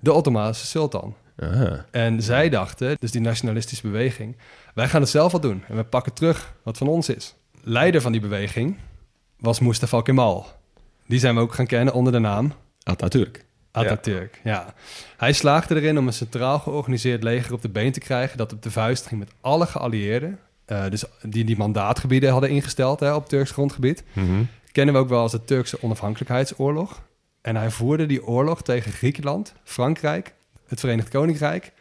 De 0.00 0.12
Ottomaanse 0.12 0.66
sultan. 0.66 1.14
Aha. 1.38 1.84
En 1.90 2.22
zij 2.22 2.48
dachten, 2.48 2.96
dus 2.98 3.10
die 3.10 3.20
nationalistische 3.20 3.82
beweging, 3.82 4.36
wij 4.74 4.88
gaan 4.88 5.00
het 5.00 5.10
zelf 5.10 5.32
wel 5.32 5.40
doen. 5.40 5.64
En 5.68 5.76
we 5.76 5.84
pakken 5.84 6.12
terug 6.12 6.54
wat 6.62 6.78
van 6.78 6.88
ons 6.88 7.08
is. 7.08 7.34
Leider 7.62 8.00
van 8.00 8.12
die 8.12 8.20
beweging 8.20 8.76
was 9.38 9.60
Mustafa 9.60 10.00
Kemal. 10.00 10.46
Die 11.06 11.18
zijn 11.18 11.34
we 11.34 11.40
ook 11.40 11.54
gaan 11.54 11.66
kennen 11.66 11.94
onder 11.94 12.12
de 12.12 12.18
naam 12.18 12.52
Atatürk. 12.82 13.44
Atatürk. 13.70 14.40
Ja. 14.44 14.74
Hij 15.16 15.32
slaagde 15.32 15.74
erin 15.74 15.98
om 15.98 16.06
een 16.06 16.12
centraal 16.12 16.58
georganiseerd 16.58 17.22
leger 17.22 17.52
op 17.52 17.62
de 17.62 17.68
been 17.68 17.92
te 17.92 18.00
krijgen... 18.00 18.38
dat 18.38 18.52
op 18.52 18.62
de 18.62 18.70
vuist 18.70 19.06
ging 19.06 19.20
met 19.20 19.32
alle 19.40 19.66
geallieerden... 19.66 20.38
eh, 20.64 20.88
dus 20.90 21.04
die 21.22 21.44
die 21.44 21.56
mandaatgebieden 21.56 22.30
hadden 22.30 22.50
ingesteld 22.50 23.00
hè, 23.00 23.14
op 23.14 23.28
Turks 23.28 23.50
grondgebied. 23.50 24.04
Mhm. 24.12 24.42
Kennen 24.72 24.94
we 24.94 25.00
ook 25.00 25.08
wel 25.08 25.20
als 25.20 25.32
de 25.32 25.44
Turkse 25.44 25.82
onafhankelijkheidsoorlog. 25.82 27.02
En 27.40 27.56
hij 27.56 27.70
voerde 27.70 28.06
die 28.06 28.26
oorlog 28.26 28.62
tegen 28.62 28.92
Griekenland, 28.92 29.54
Frankrijk, 29.64 30.34
het 30.66 30.80
Verenigd 30.80 31.08
Koninkrijk... 31.08 31.72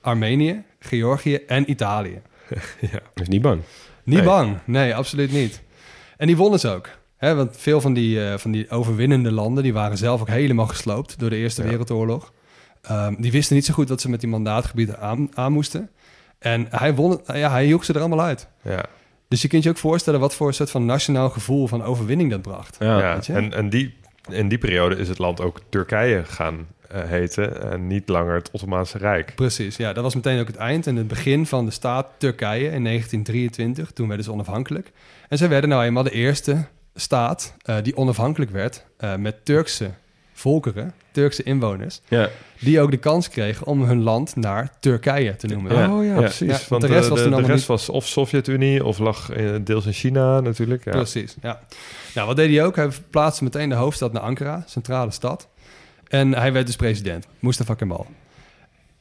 Armenië, 0.00 0.62
Georgië 0.78 1.34
en 1.34 1.70
Italië. 1.70 2.20
Is 3.14 3.28
niet 3.28 3.42
bang. 3.42 3.60
Niet 4.04 4.16
Nee. 4.16 4.26
bang. 4.26 4.58
Nee, 4.64 4.94
absoluut 4.94 5.32
niet. 5.32 5.62
En 6.16 6.26
die 6.26 6.36
wonnen 6.36 6.60
ze 6.60 6.68
ook. 6.68 6.88
Hè, 7.16 7.34
want 7.34 7.56
veel 7.56 7.80
van 7.80 7.92
die, 7.92 8.24
eh, 8.24 8.38
van 8.38 8.50
die 8.50 8.70
overwinnende 8.70 9.32
landen... 9.32 9.62
die 9.62 9.72
waren 9.72 9.98
zelf 9.98 10.20
ook 10.20 10.28
helemaal 10.28 10.66
gesloopt 10.66 11.18
door 11.18 11.30
de 11.30 11.36
Eerste 11.36 11.62
Ja. 11.62 11.68
Wereldoorlog. 11.68 12.32
Ehm, 12.82 13.14
die 13.18 13.32
wisten 13.32 13.56
niet 13.56 13.64
zo 13.64 13.74
goed 13.74 13.88
wat 13.88 14.00
ze 14.00 14.10
met 14.10 14.20
die 14.20 14.28
mandaatgebieden 14.28 15.00
aan, 15.00 15.28
aan 15.34 15.52
moesten. 15.52 15.90
En 16.38 16.66
hij, 16.70 16.94
won, 16.94 17.20
ja, 17.26 17.50
hij 17.50 17.66
joeg 17.66 17.84
ze 17.84 17.92
er 17.92 18.00
allemaal 18.00 18.22
uit. 18.22 18.48
Ja. 18.62 18.84
Dus 19.28 19.42
je 19.42 19.48
kunt 19.48 19.62
je 19.62 19.70
ook 19.70 19.76
voorstellen... 19.76 20.20
wat 20.20 20.34
voor 20.34 20.54
soort 20.54 20.70
van 20.70 20.84
nationaal 20.84 21.30
gevoel 21.30 21.66
van 21.66 21.82
overwinning 21.82 22.30
dat 22.30 22.42
bracht. 22.42 22.76
Ja. 22.78 22.98
Ja, 22.98 23.14
weet 23.14 23.26
je? 23.26 23.32
en, 23.32 23.52
en 23.52 23.68
die, 23.68 23.94
in 24.30 24.48
die 24.48 24.58
periode 24.58 24.96
is 24.96 25.08
het 25.08 25.18
land 25.18 25.40
ook 25.40 25.60
Turkije 25.68 26.24
gaan 26.24 26.66
heten 27.00 27.70
en 27.70 27.86
niet 27.86 28.08
langer 28.08 28.34
het 28.34 28.50
Ottomaanse 28.50 28.98
Rijk. 28.98 29.32
Precies, 29.34 29.76
ja, 29.76 29.92
dat 29.92 30.02
was 30.02 30.14
meteen 30.14 30.40
ook 30.40 30.46
het 30.46 30.56
eind 30.56 30.86
en 30.86 30.96
het 30.96 31.08
begin 31.08 31.46
van 31.46 31.64
de 31.64 31.70
staat 31.70 32.06
Turkije 32.18 32.70
in 32.70 32.84
1923. 32.84 33.90
Toen 33.90 34.06
werden 34.08 34.24
ze 34.24 34.32
onafhankelijk. 34.32 34.92
En 35.28 35.38
zij 35.38 35.48
werden 35.48 35.70
nou 35.70 35.84
eenmaal 35.84 36.02
de 36.02 36.10
eerste 36.10 36.64
staat 36.94 37.54
eh, 37.62 37.76
die 37.82 37.96
onafhankelijk 37.96 38.50
werd 38.50 38.84
eh, 38.96 39.16
met 39.16 39.44
Turkse 39.44 39.90
volkeren, 40.32 40.94
Turkse 41.10 41.42
inwoners, 41.42 42.00
Ja. 42.08 42.28
die 42.60 42.80
ook 42.80 42.90
de 42.90 42.96
kans 42.96 43.28
kregen 43.28 43.66
om 43.66 43.82
hun 43.82 44.02
land 44.02 44.36
naar 44.36 44.70
Turkije 44.80 45.36
te 45.36 45.46
noemen. 45.46 45.74
Ja. 45.76 45.94
Oh 45.96 46.04
ja, 46.04 46.12
Ja. 46.14 46.18
precies. 46.18 46.46
Ja, 46.48 46.52
want 46.52 46.68
want 46.68 46.82
de 46.82 46.88
rest 46.88 47.08
was 47.08 47.22
de, 47.22 47.40
rest 47.42 47.66
was 47.66 47.88
of 47.88 48.06
Sovjet-Unie 48.06 48.84
of 48.84 48.98
lag 48.98 49.30
eh, 49.30 49.50
deels 49.64 49.86
in 49.86 49.92
China 49.92 50.40
natuurlijk. 50.40 50.84
Ja. 50.84 50.90
Precies, 50.90 51.36
ja. 51.42 51.60
Nou, 52.14 52.26
wat 52.26 52.36
deed 52.36 52.50
hij 52.54 52.64
ook? 52.64 52.76
Hij 52.76 52.92
verplaatste 52.92 53.44
meteen 53.44 53.68
de 53.68 53.74
hoofdstad 53.74 54.12
naar 54.12 54.22
Ankara, 54.22 54.62
centrale 54.66 55.10
stad. 55.10 55.48
En 56.12 56.34
hij 56.34 56.52
werd 56.52 56.66
dus 56.66 56.76
president, 56.76 57.26
Mustafa 57.38 57.74
Kemal. 57.74 58.06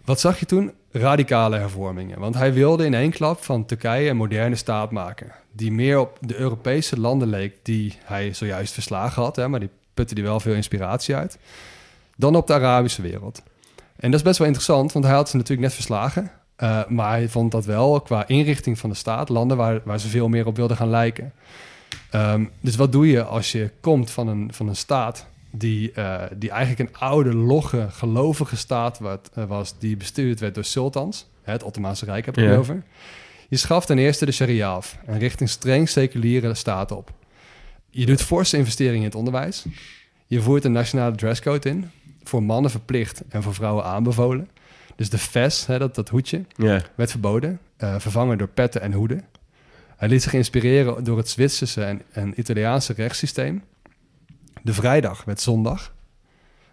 Wat 0.06 0.20
zag 0.20 0.40
je 0.40 0.46
toen? 0.46 0.72
Radicale 0.92 1.58
hervormingen. 1.58 2.20
Want 2.20 2.36
hij 2.36 2.54
wilde 2.54 2.86
in 2.86 2.94
één 2.94 3.12
klap 3.12 3.44
van 3.44 3.66
Turkije 3.66 4.10
een 4.10 4.18
moderne 4.18 4.56
staat 4.56 4.92
maken. 4.92 5.32
Die 5.52 5.72
meer 5.72 6.00
op 6.00 6.18
de 6.22 6.36
Europese 6.36 7.00
landen 7.00 7.28
leek 7.28 7.56
die 7.64 7.98
hij 8.04 8.34
zojuist 8.34 8.74
verslagen 8.74 9.24
had. 9.24 9.36
Hè, 9.36 9.48
maar 9.48 9.60
die 9.60 9.70
putte 9.94 10.14
hij 10.14 10.24
wel 10.24 10.40
veel 10.40 10.54
inspiratie 10.54 11.16
uit. 11.16 11.38
Dan 12.16 12.36
op 12.36 12.48
de 12.48 12.54
Arabische 12.54 13.02
wereld. 13.02 13.42
En 13.96 14.12
dat 14.12 14.20
is 14.20 14.26
best 14.26 14.38
wel 14.38 14.48
interessant, 14.48 14.92
want 14.92 15.06
hij 15.06 15.14
had 15.14 15.30
ze 15.30 15.36
natuurlijk 15.36 15.68
net 15.68 15.74
verslagen. 15.74 16.32
Eh, 16.56 16.86
maar 16.88 17.10
hij 17.10 17.30
vond 17.30 17.52
dat 17.52 17.66
wel 17.66 18.02
qua 18.02 18.28
inrichting 18.28 18.80
van 18.80 18.90
de 18.90 18.96
staat 18.96 19.30
landen 19.30 19.58
waar, 19.58 19.82
waar 19.84 20.00
ze 20.00 20.08
veel 20.08 20.28
meer 20.28 20.46
op 20.46 20.56
wilden 20.56 20.78
gaan 20.78 20.90
lijken. 20.90 21.34
Ehm, 22.10 22.46
dus 22.60 22.76
wat 22.76 22.92
doe 22.92 23.08
je 23.08 23.24
als 23.24 23.52
je 23.52 23.72
komt 23.82 24.12
van 24.12 24.28
een, 24.28 24.54
van 24.54 24.68
een 24.68 24.76
staat 24.76 25.30
die, 25.52 25.92
eh, 25.92 26.24
die 26.38 26.50
eigenlijk 26.50 26.90
een 26.90 26.98
oude, 27.00 27.34
logge, 27.36 27.88
gelovige 27.90 28.56
staat 28.58 29.00
wat, 29.00 29.30
eh, 29.34 29.44
was, 29.46 29.80
die 29.80 29.98
bestuurd 29.98 30.40
werd 30.40 30.56
door 30.56 30.64
sultans, 30.64 31.28
het 31.42 31.64
Ottomaanse 31.64 32.06
Rijk 32.06 32.26
heb 32.26 32.38
ik 32.38 32.44
Ja. 32.44 32.50
het 32.50 32.60
over. 32.60 32.84
Je 33.50 33.58
schaft 33.58 33.88
ten 33.88 33.98
eerste 33.98 34.26
de 34.26 34.32
sharia 34.32 34.70
af 34.74 34.98
en 35.06 35.20
richt 35.20 35.42
een 35.42 35.50
streng 35.50 35.90
seculiere 35.90 36.54
staat 36.54 36.92
op. 36.92 37.12
Je 37.90 38.06
doet 38.06 38.22
forse 38.22 38.58
investeringen 38.58 39.00
in 39.00 39.06
het 39.06 39.16
onderwijs. 39.16 39.66
Je 40.28 40.42
voert 40.42 40.64
een 40.66 40.72
nationale 40.72 41.16
dresscode 41.16 41.70
in, 41.70 41.90
voor 42.24 42.44
mannen 42.44 42.72
verplicht 42.72 43.24
en 43.30 43.44
voor 43.44 43.54
vrouwen 43.54 43.84
aanbevolen. 43.84 44.50
Dus 44.96 45.10
de 45.10 45.18
fes, 45.18 45.66
hè, 45.66 45.78
dat, 45.80 45.96
dat 45.96 46.10
hoedje, 46.10 46.46
werd 46.96 47.12
verboden, 47.12 47.60
eh, 47.78 47.96
vervangen 48.00 48.38
door 48.38 48.48
petten 48.48 48.82
en 48.82 48.94
hoeden. 48.94 49.24
Hij 49.98 50.10
liet 50.10 50.22
zich 50.24 50.34
inspireren 50.34 51.04
door 51.04 51.18
het 51.18 51.30
Zwitserse 51.30 51.84
en, 51.84 52.02
en 52.12 52.40
Italiaanse 52.40 52.94
rechtssysteem. 52.94 53.64
De 54.64 54.74
vrijdag 54.74 55.24
werd 55.24 55.42
zondag. 55.42 55.94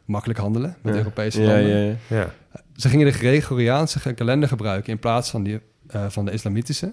Makkelijk 0.05 0.39
handelen 0.39 0.77
met 0.83 0.93
Ja. 0.93 0.99
Europese 0.99 1.41
landen. 1.43 1.69
ja, 1.69 1.97
ja. 2.09 2.17
Ja. 2.17 2.33
Ze 2.77 2.89
gingen 2.89 3.07
de 3.07 3.13
Gregoriaanse 3.13 4.15
kalender 4.15 4.49
gebruiken 4.49 4.93
in 4.93 4.99
plaats 4.99 5.31
van, 5.31 5.43
die, 5.43 5.61
eh, 5.87 6.05
van 6.09 6.25
de 6.25 6.31
islamitische. 6.33 6.93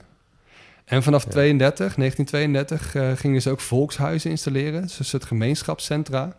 En 0.85 1.03
vanaf 1.03 1.25
32, 1.25 1.95
1932 1.95 2.95
eh, 2.95 3.11
gingen 3.15 3.41
ze 3.41 3.49
ook 3.49 3.59
volkshuizen 3.59 4.29
installeren, 4.29 4.81
dus 4.81 4.99
een 4.99 5.05
soort 5.05 5.25
gemeenschapscentra, 5.25 6.35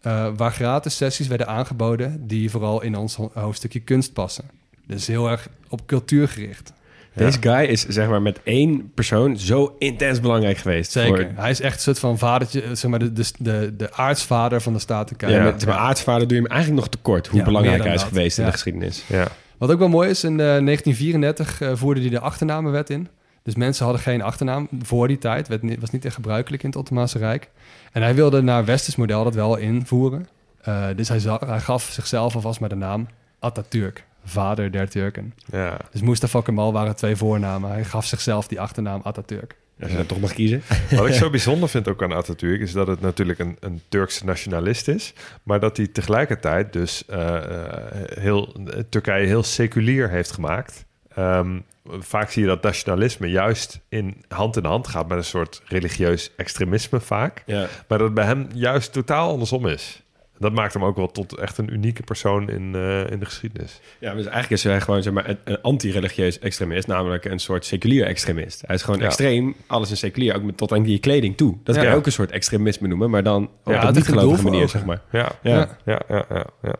eh, 0.00 0.28
waar 0.36 0.52
gratis 0.52 0.96
sessies 0.96 1.26
werden 1.26 1.46
aangeboden 1.46 2.26
die 2.26 2.50
vooral 2.50 2.82
in 2.82 2.96
ons 2.96 3.14
ho- 3.16 3.30
hoofdstukje 3.34 3.80
kunst 3.80 4.12
passen. 4.12 4.44
Dus 4.86 5.06
heel 5.06 5.28
erg 5.30 5.48
op 5.68 5.86
cultuur 5.86 6.28
gericht. 6.28 6.72
Deze 7.14 7.38
guy 7.40 7.64
is 7.64 7.86
zeg 7.86 8.08
maar 8.08 8.22
met 8.22 8.40
één 8.42 8.92
persoon 8.94 9.36
zo 9.38 9.74
intens 9.78 10.20
belangrijk 10.20 10.56
geweest. 10.58 10.90
Zeker. 10.90 11.16
Voor- 11.34 11.42
Hij 11.42 11.50
is 11.50 11.60
echt 11.60 11.74
een 11.74 11.80
soort 11.80 11.98
van 11.98 12.18
vadertje, 12.18 12.62
eh, 12.62 12.68
zeg 12.72 12.90
maar, 12.90 12.98
de, 12.98 13.12
de, 13.12 13.24
de, 13.38 13.74
de 13.76 13.92
aartsvader 13.92 14.60
van 14.60 14.72
de 14.72 14.78
staat 14.78 15.06
Turkije. 15.06 15.32
ja, 15.36 15.42
met 15.42 15.66
maar, 15.66 15.74
aartsvader 15.76 16.28
doe 16.28 16.36
je 16.36 16.42
hem 16.42 16.52
eigenlijk 16.52 16.80
nog 16.82 16.90
tekort. 16.90 17.26
Hoe 17.26 17.38
Ja, 17.38 17.44
belangrijk 17.44 17.82
hij 17.82 17.94
is 17.94 18.00
dat. 18.00 18.08
geweest 18.08 18.38
in 18.38 18.44
de 18.44 18.52
geschiedenis. 18.52 19.04
Ja. 19.06 19.26
Wat 19.58 19.70
ook 19.70 19.78
wel 19.78 19.88
mooi 19.88 20.08
is, 20.08 20.24
in 20.24 20.40
eh, 20.40 20.46
1934 20.46 21.60
eh, 21.60 21.70
voerde 21.74 22.00
hij 22.00 22.10
de 22.10 22.20
achternamenwet 22.20 22.90
in. 22.90 23.08
Dus 23.42 23.54
mensen 23.54 23.84
hadden 23.84 24.02
geen 24.02 24.22
achternaam 24.22 24.68
voor 24.82 25.08
die 25.08 25.18
tijd. 25.18 25.48
Het 25.48 25.80
was 25.80 25.90
niet 25.90 26.04
echt 26.04 26.14
gebruikelijk 26.14 26.62
in 26.62 26.68
het 26.68 26.78
Ottomaanse 26.78 27.18
Rijk. 27.18 27.48
En 27.92 28.02
hij 28.02 28.14
wilde 28.14 28.42
naar 28.42 28.64
westers 28.64 28.96
model 28.96 29.24
dat 29.24 29.34
wel 29.34 29.56
invoeren. 29.56 30.28
Eh, 30.62 30.86
dus 30.96 31.08
hij, 31.08 31.20
hij 31.46 31.60
gaf 31.60 31.82
zichzelf 31.92 32.34
alvast 32.34 32.60
maar 32.60 32.68
de 32.68 32.74
naam 32.74 33.06
Atatürk, 33.38 34.04
vader 34.28 34.70
der 34.70 34.88
Turken. 34.90 35.34
ja. 35.52 35.76
Dus 35.92 36.00
Mustafa 36.00 36.40
Kemal 36.40 36.72
waren 36.72 36.96
twee 36.96 37.16
voornamen. 37.16 37.70
Hij 37.70 37.84
gaf 37.84 38.06
zichzelf 38.06 38.48
die 38.48 38.60
achternaam 38.60 39.00
Atatürk. 39.04 39.56
Als 39.80 39.90
je 39.90 39.96
dat 39.96 40.08
toch 40.08 40.20
mag 40.20 40.32
kiezen. 40.32 40.62
Wat 40.90 41.06
ik 41.06 41.14
zo 41.14 41.30
bijzonder 41.38 41.68
vind 41.68 41.88
ook 41.88 42.02
aan 42.02 42.12
Atatürk 42.12 42.60
is 42.60 42.72
dat 42.72 42.86
het 42.86 43.00
natuurlijk 43.00 43.38
een, 43.38 43.56
een 43.60 43.80
Turkse 43.88 44.24
nationalist 44.24 44.88
is, 44.88 45.12
maar 45.42 45.60
dat 45.60 45.76
hij 45.76 45.86
tegelijkertijd 45.86 46.72
dus 46.72 47.04
eh, 47.06 47.36
eh, 47.36 47.82
heel, 48.20 48.54
Turkije 48.88 49.26
heel 49.26 49.42
seculier 49.42 50.10
heeft 50.10 50.30
gemaakt. 50.30 50.84
Ehm, 51.14 51.58
vaak 51.98 52.30
zie 52.30 52.42
je 52.42 52.48
dat 52.48 52.62
nationalisme 52.62 53.26
juist 53.30 53.80
in 53.88 54.16
hand 54.28 54.56
in 54.56 54.64
hand 54.64 54.86
gaat 54.88 55.08
met 55.08 55.18
een 55.18 55.24
soort 55.24 55.62
religieus 55.64 56.30
extremisme 56.36 57.00
vaak, 57.00 57.42
Ja. 57.46 57.58
maar 57.88 57.98
dat 57.98 58.00
het 58.00 58.14
bij 58.14 58.24
hem 58.24 58.46
juist 58.54 58.92
totaal 58.92 59.30
andersom 59.30 59.66
is. 59.66 60.02
Dat 60.38 60.52
maakt 60.52 60.72
hem 60.74 60.84
ook 60.84 60.96
wel 60.96 61.10
tot 61.10 61.36
echt 61.36 61.58
een 61.58 61.72
unieke 61.72 62.02
persoon 62.02 62.50
in, 62.50 62.74
eh, 62.74 63.10
in 63.10 63.18
de 63.18 63.24
geschiedenis. 63.24 63.80
Ja, 63.98 64.14
dus 64.14 64.22
eigenlijk 64.24 64.50
is 64.50 64.64
hij 64.64 64.80
gewoon 64.80 65.02
zeg 65.02 65.12
maar, 65.12 65.28
een, 65.28 65.38
een 65.44 65.60
anti-religieus 65.62 66.38
extremist, 66.38 66.86
namelijk 66.86 67.24
een 67.24 67.38
soort 67.38 67.64
seculier 67.64 68.04
extremist. 68.06 68.62
Hij 68.66 68.74
is 68.76 68.82
gewoon 68.82 69.00
Ja. 69.00 69.06
extreem, 69.06 69.54
alles 69.66 69.90
is 69.90 69.98
seculier, 69.98 70.34
ook 70.36 70.42
met, 70.42 70.56
tot 70.56 70.72
aan 70.72 70.82
die 70.82 70.98
kleding 70.98 71.36
toe. 71.36 71.56
Dat 71.64 71.74
Ja. 71.74 71.80
kan 71.82 71.90
je 71.90 71.96
ook 71.96 72.06
een 72.06 72.12
soort 72.12 72.30
extremisme 72.30 72.88
noemen, 72.88 73.10
maar 73.10 73.22
dan 73.22 73.44
op 73.44 73.50
Ja, 73.64 73.80
een 73.80 73.86
het 73.86 73.94
niet 73.94 73.94
heeft 73.94 74.08
een 74.08 74.12
doel 74.12 74.20
gelovige 74.22 74.42
voor 74.42 74.50
manier, 74.50 74.68
zeg 74.68 74.84
maar. 74.84 75.00
Ja, 75.12 75.32
Ja. 75.42 75.78
ja, 75.84 76.02
ja, 76.08 76.46
ja. 76.62 76.74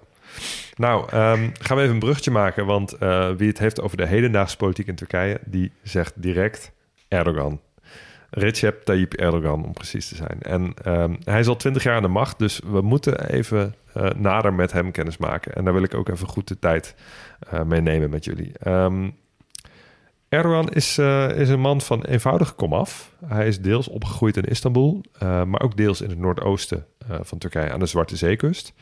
Nou, 0.77 1.09
ehm, 1.11 1.49
gaan 1.61 1.77
we 1.77 1.83
even 1.83 1.95
een 1.95 1.99
bruggetje 2.01 2.31
maken, 2.31 2.67
want 2.67 2.93
eh, 2.93 3.31
wie 3.37 3.49
het 3.49 3.59
heeft 3.59 3.81
over 3.81 3.97
de 3.97 4.07
hedendaagse 4.07 4.57
politiek 4.57 4.87
in 4.87 4.95
Turkije, 4.95 5.39
die 5.45 5.73
zegt 5.83 6.13
direct 6.17 6.73
Erdogan. 7.09 7.61
Recep 8.31 8.83
Tayyip 8.85 9.15
Erdogan, 9.15 9.65
om 9.65 9.73
precies 9.73 10.09
te 10.09 10.15
zijn. 10.15 10.41
En 10.41 10.75
ehm, 10.83 11.15
hij 11.25 11.41
is 11.41 11.47
al 11.47 11.57
twintig 11.57 11.83
jaar 11.83 11.97
aan 11.97 12.03
de 12.03 12.09
macht, 12.09 12.39
dus 12.39 12.61
we 12.67 12.81
moeten 12.81 13.31
even 13.31 13.75
eh, 13.93 14.11
nader 14.17 14.55
met 14.55 14.73
hem 14.73 14.91
kennis 14.91 15.17
maken. 15.17 15.55
En 15.55 15.65
daar 15.65 15.73
wil 15.73 15.83
ik 15.83 15.95
ook 15.95 16.09
even 16.09 16.29
goed 16.29 16.49
de 16.49 16.59
tijd 16.59 16.95
eh 17.51 17.63
mee 17.63 17.81
nemen 17.81 18.11
met 18.11 18.25
jullie. 18.25 18.53
Ehm, 18.59 19.11
Erdogan 20.29 20.69
is, 20.69 20.99
eh, 20.99 21.31
is 21.31 21.49
een 21.49 21.61
man 21.61 21.81
van 21.81 22.03
eenvoudige 22.03 22.55
komaf. 22.55 23.13
Hij 23.27 23.47
is 23.47 23.61
deels 23.61 23.89
opgegroeid 23.89 24.37
in 24.37 24.45
Istanbul, 24.45 25.05
maar 25.21 25.61
ook 25.61 25.77
deels 25.77 26.01
in 26.01 26.11
het 26.11 26.19
noordoosten 26.19 26.87
van 27.21 27.39
Turkije 27.39 27.73
aan 27.73 27.79
de 27.79 27.87
Zwarte 27.87 28.17
Zeekust. 28.17 28.73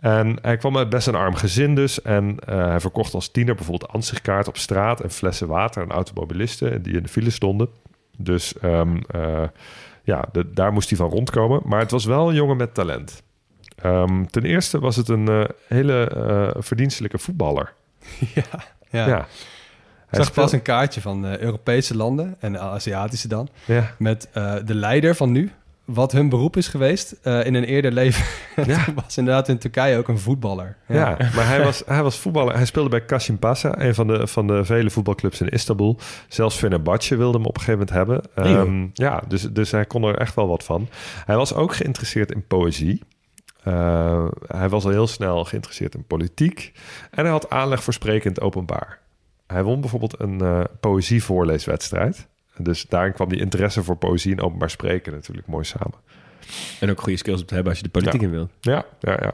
En 0.00 0.38
hij 0.42 0.56
kwam 0.56 0.76
uit 0.76 0.88
best 0.88 1.06
een 1.06 1.14
arm 1.14 1.34
gezin 1.34 1.74
dus. 1.74 2.02
En 2.02 2.36
hij 2.44 2.80
verkocht 2.80 3.14
als 3.14 3.30
tiener 3.30 3.54
bijvoorbeeld 3.54 3.92
ansichtkaart 3.92 4.48
op 4.48 4.56
straat... 4.56 5.00
en 5.00 5.10
flessen 5.10 5.48
water 5.48 5.82
aan 5.82 5.90
automobilisten 5.90 6.82
die 6.82 6.96
in 6.96 7.02
de 7.02 7.08
file 7.08 7.30
stonden. 7.30 7.68
Dus 8.16 8.58
ehm, 8.58 8.96
eh, 9.10 9.42
ja, 10.02 10.24
de- 10.32 10.50
daar 10.52 10.72
moest 10.72 10.88
hij 10.88 10.98
van 10.98 11.10
rondkomen. 11.10 11.60
Maar 11.64 11.80
het 11.80 11.90
was 11.90 12.04
wel 12.04 12.28
een 12.28 12.34
jongen 12.34 12.56
met 12.56 12.74
talent. 12.74 13.22
Ehm, 13.76 14.24
ten 14.24 14.44
eerste 14.44 14.78
was 14.80 14.96
het 14.96 15.08
een 15.08 15.28
eh, 15.28 15.44
hele 15.68 16.06
eh, 16.08 16.62
verdienstelijke 16.62 17.18
voetballer. 17.18 17.72
Ja. 18.34 18.42
Ja. 18.90 19.06
ja. 19.06 19.26
Hij 20.06 20.22
Ik 20.22 20.26
zag 20.26 20.32
pas 20.34 20.52
een 20.52 20.62
kaartje 20.62 21.00
van 21.00 21.24
Europese 21.26 21.96
landen 21.96 22.36
en 22.40 22.60
Aziatische 22.60 23.28
dan. 23.28 23.48
Ja. 23.64 23.94
Met 23.98 24.28
de 24.64 24.74
leider 24.74 25.14
van 25.14 25.32
nu. 25.32 25.52
Wat 25.84 26.12
hun 26.12 26.28
beroep 26.28 26.56
is 26.56 26.68
geweest 26.68 27.12
eh, 27.22 27.46
in 27.46 27.54
een 27.54 27.64
eerder 27.64 27.92
leven. 27.92 28.24
Ja. 28.66 28.84
Was 28.94 29.16
inderdaad 29.16 29.48
in 29.48 29.58
Turkije 29.58 29.98
ook 29.98 30.08
een 30.08 30.18
voetballer. 30.18 30.76
Ja, 30.86 31.16
maar 31.34 31.46
hij 31.46 31.64
was, 31.64 31.82
hij 31.86 32.02
was 32.02 32.18
voetballer. 32.18 32.54
Hij 32.54 32.64
speelde 32.64 32.88
bij 32.88 33.04
Kasimpasa, 33.04 33.80
een 33.80 33.94
van 33.94 34.06
de, 34.06 34.26
van 34.26 34.46
de 34.46 34.64
vele 34.64 34.90
voetbalclubs 34.90 35.40
in 35.40 35.48
Istanbul. 35.48 35.98
Zelfs 36.28 36.56
Fenerbahce 36.56 37.16
wilde 37.16 37.38
hem 37.38 37.46
op 37.46 37.56
een 37.56 37.62
gegeven 37.62 37.86
moment 37.86 38.30
hebben. 38.34 38.34
Ehm, 38.34 38.88
ja, 38.92 39.22
dus, 39.28 39.42
dus 39.42 39.70
hij 39.70 39.84
kon 39.84 40.02
er 40.02 40.18
echt 40.18 40.34
wel 40.34 40.48
wat 40.48 40.64
van. 40.64 40.88
Hij 41.24 41.36
was 41.36 41.54
ook 41.54 41.74
geïnteresseerd 41.74 42.32
in 42.32 42.46
poëzie. 42.46 43.02
Eh, 43.62 44.26
hij 44.46 44.68
was 44.68 44.84
al 44.84 44.90
heel 44.90 45.06
snel 45.06 45.44
geïnteresseerd 45.44 45.94
in 45.94 46.06
politiek. 46.06 46.72
En 47.10 47.22
hij 47.22 47.32
had 47.32 47.50
aanleg 47.50 47.82
voor 47.82 47.92
spreken 47.92 48.24
in 48.24 48.32
het 48.32 48.40
openbaar. 48.40 48.98
Hij 49.46 49.62
won 49.62 49.80
bijvoorbeeld 49.80 50.20
een 50.20 50.40
eh 50.40 50.60
poëzievoorleeswedstrijd. 50.80 52.28
Dus 52.58 52.82
daarin 52.88 53.12
kwam 53.12 53.28
die 53.28 53.40
interesse 53.40 53.82
voor 53.82 53.96
poëzie 53.96 54.32
en 54.32 54.40
openbaar 54.40 54.70
spreken 54.70 55.12
natuurlijk 55.12 55.46
mooi 55.46 55.64
samen. 55.64 55.94
En 56.80 56.90
ook 56.90 57.00
goede 57.00 57.18
skills 57.18 57.40
op 57.40 57.46
te 57.46 57.54
hebben 57.54 57.72
als 57.72 57.80
je 57.80 57.86
de 57.88 57.92
politiek 57.98 58.20
Ja. 58.20 58.26
in 58.26 58.32
wilt. 58.32 58.50
Ja, 58.60 58.84
ja, 59.00 59.18
ja. 59.20 59.32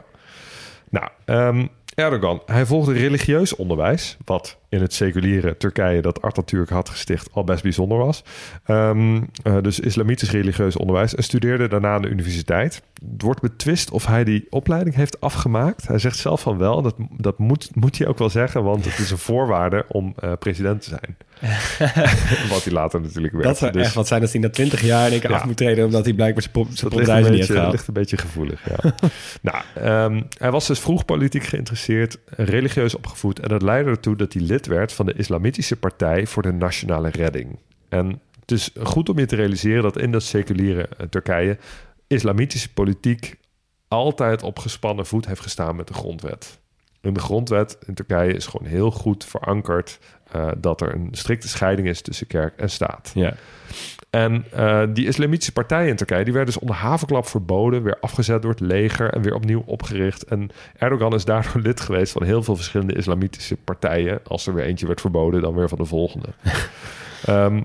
Nou, 0.89 1.07
ehm, 1.25 1.67
Erdogan, 1.95 2.41
hij 2.45 2.65
volgde 2.65 2.93
religieus 2.93 3.55
onderwijs, 3.55 4.17
wat 4.25 4.57
in 4.69 4.81
het 4.81 4.93
seculiere 4.93 5.57
Turkije 5.57 6.01
dat 6.01 6.21
Atatürk 6.21 6.69
had 6.69 6.89
gesticht 6.89 7.29
al 7.31 7.43
best 7.43 7.63
bijzonder 7.63 7.97
was. 7.97 8.23
Ehm, 8.65 9.21
eh, 9.43 9.57
dus 9.61 9.79
islamitisch 9.79 10.31
religieus 10.31 10.75
onderwijs 10.75 11.15
en 11.15 11.23
studeerde 11.23 11.67
daarna 11.67 11.93
aan 11.93 12.01
de 12.01 12.07
universiteit. 12.09 12.81
Het 13.11 13.21
wordt 13.21 13.41
betwist 13.41 13.91
of 13.91 14.05
hij 14.05 14.23
die 14.23 14.47
opleiding 14.49 14.95
heeft 14.95 15.21
afgemaakt. 15.21 15.87
Hij 15.87 15.99
zegt 15.99 16.17
zelf 16.17 16.41
van 16.41 16.57
wel, 16.57 16.81
dat, 16.81 16.95
dat 17.17 17.37
moet, 17.39 17.75
moet 17.75 17.97
hij 17.97 18.07
ook 18.07 18.17
wel 18.17 18.29
zeggen, 18.29 18.63
want 18.63 18.85
het 18.85 18.99
is 18.99 19.11
een 19.11 19.17
voorwaarde 19.31 19.85
om 19.87 20.13
eh, 20.19 20.31
president 20.39 20.81
te 20.81 20.89
zijn. 20.89 21.17
wat 22.49 22.63
hij 22.63 22.73
later 22.73 23.01
natuurlijk 23.01 23.33
werd. 23.33 23.45
Dat 23.45 23.57
zou 23.57 23.71
Dus- 23.71 23.85
echt 23.85 23.93
wat 23.93 24.07
zijn 24.07 24.21
als 24.21 24.31
hij 24.31 24.41
na 24.41 24.49
20 24.49 24.81
jaar 24.81 25.05
in 25.05 25.11
één 25.11 25.21
keer 25.21 25.29
Ja. 25.29 25.35
af 25.35 25.45
moet 25.45 25.57
treden... 25.57 25.85
omdat 25.85 26.03
hij 26.05 26.13
blijkbaar 26.13 26.41
zijn, 26.41 26.53
pop, 26.53 26.67
zijn 26.73 26.89
dat 26.89 26.99
ligt 26.99 27.09
een, 27.09 27.31
niet 27.31 27.47
beetje, 27.47 27.69
ligt 27.69 27.87
een 27.87 27.93
beetje 27.93 28.17
gevoelig, 28.17 28.61
ja. 28.69 28.93
nou, 29.51 29.63
ehm, 29.75 30.21
hij 30.37 30.51
was 30.51 30.67
dus 30.67 30.79
vroeg 30.79 31.05
politiek 31.05 31.43
geïnteresseerd, 31.43 32.17
religieus 32.25 32.95
opgevoed... 32.95 33.39
en 33.39 33.49
dat 33.49 33.61
leidde 33.61 33.91
ertoe 33.91 34.15
dat 34.15 34.33
hij 34.33 34.41
lid 34.41 34.65
werd 34.67 34.93
van 34.93 35.05
de 35.05 35.13
Islamitische 35.13 35.75
Partij 35.75 36.27
voor 36.27 36.43
de 36.43 36.51
Nationale 36.51 37.09
Redding. 37.09 37.59
En 37.89 38.21
het 38.39 38.51
is 38.51 38.69
goed 38.83 39.09
om 39.09 39.19
je 39.19 39.25
te 39.25 39.35
realiseren 39.35 39.83
dat 39.83 39.97
in 39.97 40.11
dat 40.11 40.23
seculiere 40.23 40.87
eh, 40.97 41.07
Turkije... 41.07 41.57
islamitische 42.07 42.73
politiek 42.73 43.35
altijd 43.87 44.43
op 44.43 44.59
gespannen 44.59 45.05
voet 45.05 45.25
heeft 45.25 45.41
gestaan 45.41 45.75
met 45.75 45.87
de 45.87 45.93
grondwet. 45.93 46.59
En 47.01 47.13
de 47.13 47.19
grondwet 47.19 47.77
in 47.87 47.93
Turkije 47.93 48.33
is 48.33 48.45
gewoon 48.45 48.67
heel 48.67 48.91
goed 48.91 49.25
verankerd... 49.25 49.99
eh, 50.31 50.47
dat 50.57 50.81
er 50.81 50.93
een 50.93 51.07
strikte 51.11 51.47
scheiding 51.47 51.87
is 51.87 52.01
tussen 52.01 52.27
kerk 52.27 52.53
en 52.57 52.69
staat. 52.69 53.11
Ja. 53.13 53.33
En 54.09 54.45
eh, 54.51 54.83
die 54.93 55.07
islamitische 55.07 55.51
partijen 55.51 55.89
in 55.89 55.95
Turkije, 55.95 56.23
die 56.23 56.33
werden 56.33 56.53
dus 56.53 56.61
onder 56.61 56.77
havenklap 56.77 57.27
verboden, 57.27 57.83
weer 57.83 57.97
afgezet 57.99 58.41
door 58.41 58.51
het 58.51 58.59
leger 58.59 59.09
en 59.13 59.21
weer 59.21 59.33
opnieuw 59.35 59.63
opgericht. 59.65 60.23
En 60.23 60.49
Erdogan 60.77 61.13
is 61.13 61.25
daardoor 61.25 61.61
lid 61.61 61.79
geweest 61.79 62.11
van 62.11 62.23
heel 62.23 62.43
veel 62.43 62.55
verschillende 62.55 62.95
islamitische 62.95 63.55
partijen. 63.55 64.19
Als 64.27 64.47
er 64.47 64.53
weer 64.53 64.65
eentje 64.65 64.87
werd 64.87 65.01
verboden, 65.01 65.41
dan 65.41 65.53
weer 65.55 65.69
van 65.69 65.77
de 65.77 65.85
volgende. 65.85 66.27
Ehm, 67.25 67.61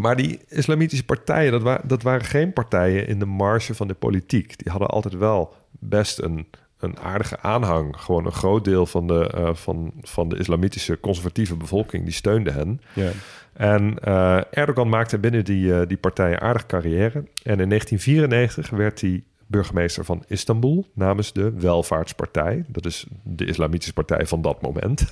maar 0.00 0.16
die 0.16 0.40
islamitische 0.48 1.04
partijen, 1.04 1.52
dat, 1.52 1.62
wa- 1.62 1.80
dat 1.84 2.02
waren 2.02 2.24
geen 2.24 2.52
partijen 2.52 3.06
in 3.06 3.18
de 3.18 3.26
marge 3.26 3.74
van 3.74 3.88
de 3.88 3.94
politiek. 3.94 4.58
Die 4.58 4.70
hadden 4.70 4.88
altijd 4.88 5.14
wel 5.14 5.54
best 5.70 6.18
een, 6.18 6.46
een 6.82 6.98
aardige 6.98 7.40
aanhang. 7.40 7.96
Gewoon 8.00 8.26
een 8.26 8.32
groot 8.32 8.64
deel 8.64 8.86
van 8.86 9.06
de, 9.06 9.30
eh, 9.34 9.54
van, 9.54 9.92
van 10.00 10.28
de 10.28 10.38
islamitische 10.38 11.00
conservatieve 11.00 11.56
bevolking, 11.56 12.04
die 12.04 12.12
steunde 12.12 12.50
hen. 12.50 12.80
Ja. 12.92 13.10
En 13.52 13.98
eh, 13.98 14.40
Erdogan 14.50 14.88
maakte 14.88 15.18
binnen 15.18 15.44
die, 15.44 15.74
eh, 15.74 15.86
die 15.86 15.96
partij 15.96 16.32
een 16.32 16.40
aardige 16.40 16.66
carrière. 16.66 17.24
En 17.42 17.60
in 17.60 17.68
1994 17.68 18.70
werd 18.70 19.00
hij 19.00 19.22
burgemeester 19.46 20.04
van 20.04 20.24
Istanbul 20.26 20.86
namens 20.94 21.32
de 21.32 21.52
Welvaartspartij. 21.52 22.64
Dat 22.68 22.86
is 22.86 23.06
de 23.22 23.44
islamitische 23.44 23.92
partij 23.92 24.26
van 24.26 24.42
dat 24.42 24.62
moment. 24.62 25.04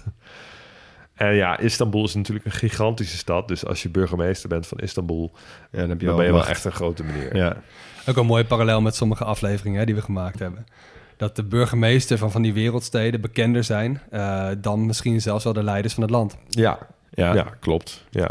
En 1.15 1.35
ja, 1.35 1.59
Istanbul 1.59 2.05
is 2.05 2.15
natuurlijk 2.15 2.47
een 2.47 2.53
gigantische 2.53 3.17
stad. 3.17 3.49
Dus 3.49 3.67
als 3.67 3.83
je 3.83 3.89
burgemeester 3.89 4.49
bent 4.49 4.67
van 4.67 4.79
Istanbul, 4.79 5.31
Ja, 5.71 5.79
dan 5.79 5.89
heb 5.89 6.01
je 6.01 6.07
dan 6.07 6.17
ben 6.17 6.27
je 6.27 6.33
wel 6.33 6.47
echt 6.47 6.65
een 6.65 6.73
grote 6.73 7.05
meneer. 7.05 7.37
Ja. 7.37 7.57
Ook 8.07 8.17
een 8.17 8.27
mooi 8.27 8.45
parallel 8.45 8.81
met 8.81 8.95
sommige 8.95 9.25
afleveringen 9.25 9.79
hè, 9.79 9.87
die 9.87 9.95
we 9.95 10.03
gemaakt 10.03 10.39
hebben. 10.39 10.67
Dat 11.21 11.37
de 11.37 11.45
burgemeester 11.45 12.19
van 12.19 12.31
van 12.31 12.43
die 12.43 12.53
wereldsteden 12.53 13.21
bekender 13.21 13.65
zijn 13.65 14.01
eh, 14.11 14.49
dan 14.59 14.87
misschien 14.87 15.21
zelfs 15.21 15.45
wel 15.45 15.53
de 15.53 15.63
leiders 15.63 15.95
van 15.95 16.03
het 16.03 16.13
land. 16.13 16.37
Ja, 16.49 16.79
Ja. 17.11 17.35
ja. 17.35 17.43
klopt. 17.61 18.05
Ja. 18.11 18.31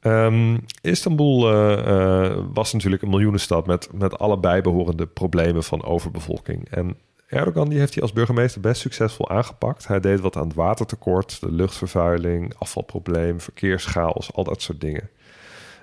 Ehm, 0.00 0.58
Istanbul 0.80 1.50
eh, 1.50 2.26
eh, 2.26 2.38
was 2.52 2.72
natuurlijk 2.72 3.02
een 3.02 3.08
miljoenenstad 3.08 3.66
met, 3.66 3.88
met 3.92 4.18
alle 4.18 4.38
bijbehorende 4.38 5.06
problemen 5.06 5.64
van 5.64 5.84
overbevolking. 5.84 6.68
En 6.70 6.96
Erdogan 7.26 7.68
die 7.68 7.78
heeft 7.78 7.94
hij 7.94 8.02
als 8.02 8.12
burgemeester 8.12 8.60
best 8.60 8.80
succesvol 8.80 9.30
aangepakt. 9.30 9.86
Hij 9.86 10.00
deed 10.00 10.20
wat 10.20 10.36
aan 10.36 10.46
het 10.46 10.54
watertekort, 10.54 11.40
de 11.40 11.52
luchtvervuiling, 11.52 12.54
afvalprobleem, 12.58 13.40
verkeerschaos, 13.40 14.32
al 14.34 14.44
dat 14.44 14.62
soort 14.62 14.80
dingen. 14.80 15.10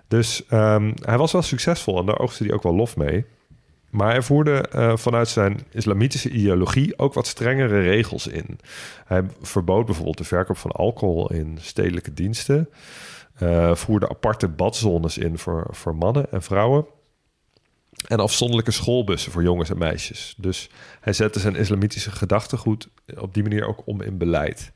Dus 0.08 0.46
ehm, 0.46 0.92
hij 1.02 1.18
was 1.18 1.32
wel 1.32 1.42
succesvol 1.42 2.00
en 2.00 2.06
daar 2.06 2.20
oogste 2.20 2.44
hij 2.44 2.54
ook 2.54 2.64
wel 2.64 2.76
lof 2.76 2.98
mee. 2.98 3.26
Maar 3.90 4.12
hij 4.12 4.22
voerde 4.22 4.58
eh, 4.62 4.98
vanuit 4.98 5.28
zijn 5.28 5.60
islamitische 5.72 6.30
ideologie 6.30 6.98
ook 6.98 7.14
wat 7.14 7.28
strengere 7.28 7.82
regels 7.82 8.28
in. 8.28 8.60
Hij 9.06 9.24
verbood 9.42 9.86
bijvoorbeeld 9.86 10.18
de 10.18 10.24
verkoop 10.24 10.58
van 10.58 10.72
alcohol 10.72 11.32
in 11.32 11.58
stedelijke 11.62 12.14
diensten. 12.14 12.70
eh, 13.38 13.76
voerde 13.76 14.10
aparte 14.10 14.48
badzones 14.48 15.18
in 15.18 15.38
voor, 15.38 15.68
voor 15.70 15.96
mannen 15.96 16.32
en 16.32 16.42
vrouwen. 16.42 16.86
En 18.08 18.20
afzonderlijke 18.20 18.72
schoolbussen 18.72 19.32
voor 19.32 19.44
jongens 19.44 19.70
en 19.70 19.78
meisjes. 19.78 20.36
Dus 20.38 20.70
hij 21.00 21.14
zette 21.14 21.40
zijn 21.40 21.56
islamitische 21.56 22.12
gedachtegoed 22.12 22.88
op 23.18 23.34
die 23.34 23.44
manier 23.44 23.68
ook 23.68 23.82
om 23.86 24.02
in 24.02 24.18
beleid. 24.18 24.72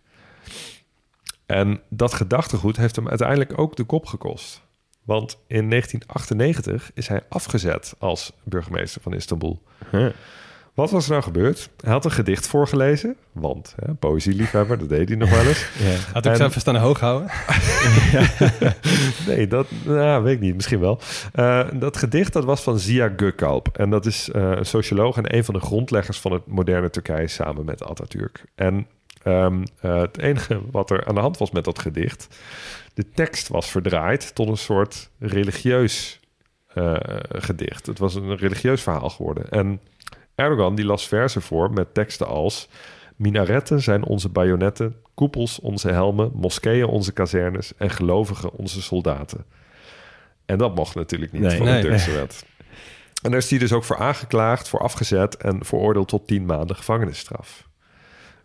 En 1.45 1.81
dat 1.89 2.13
gedachtegoed 2.13 2.77
heeft 2.77 2.95
hem 2.95 3.09
uiteindelijk 3.09 3.57
ook 3.59 3.75
de 3.75 3.83
kop 3.83 4.05
gekost. 4.05 4.61
Want 5.03 5.37
in 5.47 5.69
1998 5.69 6.91
is 6.93 7.07
hij 7.07 7.21
afgezet 7.29 7.95
als 7.99 8.33
burgemeester 8.43 9.01
van 9.01 9.13
Istanbul. 9.13 9.61
Huh. 9.91 10.09
Wat 10.73 10.91
was 10.91 11.05
er 11.05 11.11
nou 11.11 11.23
gebeurd? 11.23 11.69
Hij 11.79 11.91
had 11.91 12.05
een 12.05 12.11
gedicht 12.11 12.47
voorgelezen, 12.47 13.15
want 13.31 13.75
hè, 13.85 13.93
poëzieliefhebber, 13.93 14.77
dat 14.79 14.89
deed 14.89 15.07
hij 15.07 15.17
nog 15.17 15.29
wel 15.29 15.45
eens. 15.45 15.65
Had 16.13 16.25
ik 16.25 16.31
En- 16.39 16.45
even 16.45 16.61
staan 16.61 16.75
hoog 16.75 16.99
houden? 16.99 17.29
Nee, 19.27 19.47
dat 19.47 19.67
nou, 19.83 20.23
weet 20.23 20.33
ik 20.35 20.39
niet, 20.39 20.55
misschien 20.55 20.79
wel. 20.79 20.99
Eh, 21.33 21.67
dat 21.73 21.97
gedicht 21.97 22.33
dat 22.33 22.43
was 22.43 22.61
van 22.61 22.79
Zia 22.79 23.09
Gökalp. 23.15 23.71
En 23.77 23.89
dat 23.89 24.05
is 24.05 24.29
eh, 24.29 24.51
een 24.51 24.65
socioloog 24.65 25.17
en 25.17 25.35
een 25.35 25.43
van 25.43 25.53
de 25.53 25.59
grondleggers 25.59 26.19
van 26.19 26.31
het 26.31 26.47
moderne 26.47 26.89
Turkije 26.89 27.27
samen 27.27 27.65
met 27.65 27.83
Atatürk. 27.83 28.43
En 28.55 28.87
ehm, 29.23 29.63
eh, 29.79 30.01
het 30.01 30.17
enige 30.17 30.61
wat 30.71 30.89
er 30.89 31.05
aan 31.05 31.15
de 31.15 31.21
hand 31.21 31.37
was 31.37 31.51
met 31.51 31.63
dat 31.63 31.79
gedicht, 31.79 32.27
de 32.93 33.09
tekst 33.09 33.47
was 33.47 33.69
verdraaid 33.71 34.35
tot 34.35 34.47
een 34.47 34.57
soort 34.57 35.09
religieus 35.19 36.19
eh, 36.67 36.95
gedicht. 37.29 37.85
Het 37.85 37.99
was 37.99 38.15
een 38.15 38.37
religieus 38.37 38.81
verhaal 38.81 39.09
geworden. 39.09 39.49
En 39.49 39.79
Erdogan 40.35 40.75
die 40.75 40.85
las 40.85 41.07
versen 41.07 41.41
voor 41.41 41.71
met 41.71 41.93
teksten 41.93 42.27
als... 42.27 42.69
Minaretten 43.15 43.81
zijn 43.81 44.03
onze 44.05 44.29
bajonetten, 44.29 44.95
koepels 45.13 45.59
onze 45.59 45.91
helmen, 45.91 46.31
moskeeën 46.33 46.85
onze 46.85 47.11
kazernes 47.13 47.73
en 47.77 47.89
gelovigen 47.89 48.51
onze 48.51 48.81
soldaten. 48.81 49.45
En 50.45 50.57
dat 50.57 50.75
mocht 50.75 50.95
natuurlijk 50.95 51.31
niet 51.31 51.41
Nee. 51.41 51.57
van 51.57 51.65
de 51.65 51.71
Nee. 51.71 51.81
Turkse 51.81 52.11
wet. 52.11 52.45
En 53.21 53.31
daar 53.31 53.39
is 53.39 53.49
hij 53.49 53.59
dus 53.59 53.71
ook 53.71 53.83
voor 53.83 53.97
aangeklaagd, 53.97 54.67
voor 54.69 54.79
afgezet 54.79 55.37
en 55.37 55.65
veroordeeld 55.65 56.07
tot 56.07 56.27
tien 56.27 56.45
maanden 56.45 56.75
gevangenisstraf. 56.75 57.67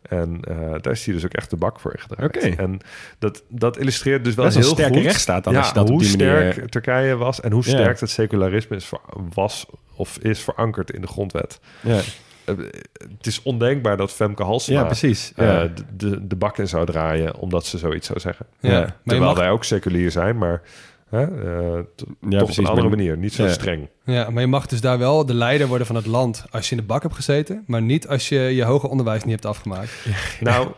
En 0.08 0.40
eh, 0.48 0.56
daar 0.80 0.92
is 0.92 1.04
hij 1.04 1.14
dus 1.14 1.24
ook 1.24 1.32
echt 1.32 1.50
de 1.50 1.56
bak 1.56 1.80
voor 1.80 1.94
gedraaid. 1.98 2.36
Oké. 2.36 2.46
En 2.62 2.80
dat, 3.18 3.42
dat 3.48 3.78
illustreert 3.78 4.24
dus 4.24 4.34
wel 4.34 4.44
Dat 4.44 4.54
is 4.54 4.60
heel 4.64 4.72
sterke 4.74 4.94
goed 4.94 5.02
rechtsstaat 5.02 5.44
dan 5.44 5.52
ja, 5.52 5.58
als 5.58 5.68
je 5.68 5.74
dat 5.74 5.88
hoe 5.88 5.96
manier- 5.96 6.12
sterk 6.12 6.68
Turkije 6.70 7.16
was 7.16 7.40
en 7.40 7.52
hoe 7.52 7.62
Ja. 7.64 7.70
sterk 7.70 8.00
het 8.00 8.10
secularisme 8.10 8.76
is, 8.76 8.84
ver- 8.84 9.00
was 9.34 9.66
of 9.94 10.18
is 10.18 10.40
verankerd 10.40 10.90
in 10.90 11.00
de 11.00 11.06
grondwet. 11.06 11.60
Ja, 11.80 12.00
Eh, 12.44 12.54
het 13.16 13.26
is 13.26 13.42
ondenkbaar 13.42 13.96
dat 13.96 14.12
Femke 14.12 14.42
Halsema 14.42 14.80
ja 14.80 14.84
precies. 14.86 15.32
eh, 15.36 15.62
de, 15.74 15.84
de, 16.10 16.26
de 16.26 16.36
bak 16.36 16.58
in 16.58 16.68
zou 16.68 16.86
draaien 16.86 17.36
omdat 17.36 17.66
ze 17.66 17.78
zoiets 17.78 18.06
zou 18.06 18.20
zeggen. 18.20 18.46
Ja. 18.60 18.96
Terwijl 19.04 19.28
mag, 19.28 19.36
wij 19.38 19.50
ook 19.50 19.64
seculier 19.64 20.10
zijn, 20.10 20.38
maar 20.38 20.62
hè, 21.10 21.22
eh, 21.22 21.80
t- 21.96 22.04
toch 22.30 22.42
op 22.50 22.56
een 22.58 22.66
andere 22.66 22.88
manier. 22.88 23.16
Niet 23.16 23.32
zo 23.32 23.44
Ja. 23.44 23.52
streng. 23.52 23.88
ja, 24.04 24.30
maar 24.30 24.42
je 24.42 24.48
mag 24.48 24.66
dus 24.66 24.80
daar 24.80 24.98
wel 24.98 25.26
de 25.26 25.34
leider 25.34 25.66
worden 25.66 25.86
van 25.86 25.96
het 25.96 26.06
land 26.06 26.44
als 26.50 26.68
je 26.68 26.74
in 26.74 26.80
de 26.80 26.86
bak 26.86 27.02
hebt 27.02 27.14
gezeten, 27.14 27.62
maar 27.66 27.82
niet 27.82 28.08
als 28.08 28.28
je 28.28 28.38
je 28.38 28.64
hoger 28.64 28.88
onderwijs 28.88 29.22
niet 29.22 29.30
hebt 29.32 29.46
afgemaakt. 29.46 29.90
Nou, 30.40 30.68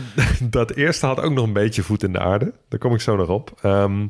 dat 0.50 0.70
eerste 0.70 1.06
had 1.06 1.20
ook 1.20 1.32
nog 1.32 1.44
een 1.46 1.52
beetje 1.52 1.82
voet 1.82 2.02
in 2.02 2.12
de 2.12 2.18
aarde. 2.20 2.52
Daar 2.68 2.80
kom 2.80 2.94
ik 2.94 3.00
zo 3.00 3.16
nog 3.16 3.28
op. 3.28 3.52
Ehm, 3.62 4.06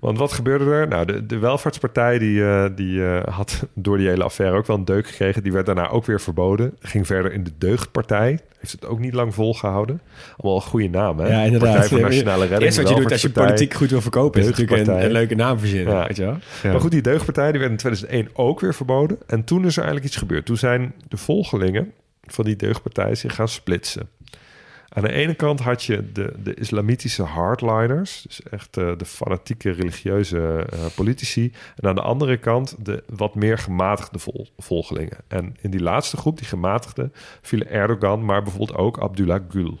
want 0.00 0.18
wat 0.18 0.32
gebeurde 0.32 0.64
er? 0.64 0.88
Nou, 0.88 1.06
de, 1.06 1.26
de 1.26 1.38
welvaartspartij 1.38 2.18
die, 2.18 2.44
eh, 2.44 2.64
die 2.74 3.04
eh, 3.04 3.34
had 3.34 3.66
door 3.74 3.96
die 3.96 4.08
hele 4.08 4.24
affaire 4.24 4.56
ook 4.56 4.66
wel 4.66 4.76
een 4.76 4.84
deuk 4.84 5.06
gekregen. 5.06 5.42
Die 5.42 5.52
werd 5.52 5.66
daarna 5.66 5.88
ook 5.88 6.06
weer 6.06 6.20
verboden. 6.20 6.76
Ging 6.80 7.06
verder 7.06 7.32
in 7.32 7.44
de 7.44 7.52
deugdpartij. 7.58 8.38
Heeft 8.58 8.72
het 8.72 8.86
ook 8.86 8.98
niet 8.98 9.14
lang 9.14 9.34
volgehouden. 9.34 10.00
Allemaal 10.36 10.56
een 10.56 10.68
goede 10.68 10.88
naam, 10.88 11.18
hè? 11.18 11.28
Ja, 11.28 11.42
inderdaad. 11.42 11.72
Partij 11.72 11.88
voor 11.88 12.00
Nationale 12.00 12.40
Redding. 12.40 12.62
eerste 12.62 12.82
wat 12.82 12.90
je 12.90 12.96
doet 12.96 13.12
als 13.12 13.22
je 13.22 13.30
politiek 13.30 13.74
goed 13.74 13.90
wil 13.90 14.00
verkopen... 14.00 14.40
is 14.40 14.46
natuurlijk 14.46 14.88
een 14.88 15.10
leuke 15.10 15.34
naam 15.34 15.58
verzinnen. 15.58 15.94
Ja. 15.94 16.06
Weet 16.06 16.16
je 16.16 16.24
wel? 16.24 16.36
Ja. 16.62 16.70
Maar 16.70 16.80
goed, 16.80 16.90
die 16.90 17.02
deugdpartij 17.02 17.50
die 17.50 17.60
werd 17.60 17.72
in 17.72 17.78
2001 17.78 18.28
ook 18.32 18.60
weer 18.60 18.74
verboden. 18.74 19.18
En 19.26 19.44
toen 19.44 19.64
is 19.64 19.76
er 19.76 19.82
eigenlijk 19.82 20.06
iets 20.06 20.16
gebeurd. 20.16 20.46
Toen 20.46 20.56
zijn 20.56 20.94
de 21.08 21.16
volgelingen 21.16 21.92
van 22.32 22.44
die 22.44 22.56
deugdpartij 22.56 23.14
zich 23.14 23.34
gaan 23.34 23.48
splitsen. 23.48 24.08
Aan 24.92 25.02
de 25.02 25.12
ene 25.12 25.34
kant 25.34 25.60
had 25.60 25.84
je 25.84 26.12
de, 26.12 26.32
de 26.42 26.54
islamitische 26.54 27.22
hardliners, 27.22 28.22
dus 28.22 28.42
echt 28.42 28.76
eh, 28.76 28.96
de 28.96 29.04
fanatieke 29.04 29.70
religieuze 29.70 30.66
eh, 30.72 30.78
politici. 30.94 31.52
En 31.76 31.88
aan 31.88 31.94
de 31.94 32.00
andere 32.00 32.36
kant 32.36 32.84
de 32.84 33.04
wat 33.08 33.34
meer 33.34 33.58
gematigde 33.58 34.18
vol- 34.18 34.48
volgelingen. 34.58 35.18
En 35.28 35.56
in 35.60 35.70
die 35.70 35.80
laatste 35.82 36.16
groep, 36.16 36.38
die 36.38 36.46
gematigde, 36.46 37.10
vielen 37.42 37.68
Erdogan, 37.70 38.24
maar 38.24 38.42
bijvoorbeeld 38.42 38.78
ook 38.78 38.98
Abdullah 38.98 39.40
Gül. 39.48 39.80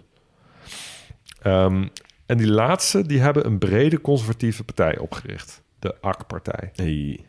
Ehm, 1.42 1.86
en 2.26 2.36
die 2.36 2.50
laatste, 2.50 3.06
die 3.06 3.20
hebben 3.20 3.46
een 3.46 3.58
brede 3.58 4.00
conservatieve 4.00 4.64
partij 4.64 4.98
opgericht. 4.98 5.62
De 5.78 5.94
AK-partij. 6.00 6.70
Hey. 6.74 7.24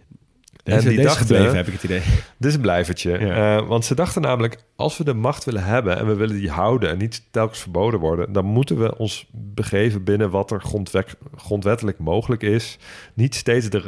En 0.63 0.79
die 0.79 0.89
deze 0.89 1.01
dachten- 1.01 1.25
gebleven, 1.25 1.55
heb 1.55 1.67
ik 1.67 1.73
het 1.73 1.83
idee. 1.83 2.01
Dit 2.37 2.49
is 2.49 2.55
een 2.55 2.61
blijvertje. 2.61 3.19
Ja. 3.19 3.57
Eh, 3.57 3.67
want 3.67 3.85
ze 3.85 3.95
dachten 3.95 4.21
namelijk, 4.21 4.57
als 4.75 4.97
we 4.97 5.03
de 5.03 5.13
macht 5.13 5.43
willen 5.43 5.63
hebben 5.63 5.97
en 5.97 6.07
we 6.07 6.15
willen 6.15 6.35
die 6.35 6.49
houden 6.49 6.89
en 6.89 6.97
niet 6.97 7.23
telkens 7.31 7.59
verboden 7.59 7.99
worden, 7.99 8.33
dan 8.33 8.45
moeten 8.45 8.79
we 8.79 8.97
ons 8.97 9.29
begeven 9.31 10.03
binnen 10.03 10.29
wat 10.29 10.51
er 10.51 10.61
grondwet, 10.61 11.15
grondwettelijk 11.35 11.97
mogelijk 11.97 12.43
is. 12.43 12.77
Niet 13.13 13.35
steeds 13.35 13.69
de, 13.69 13.83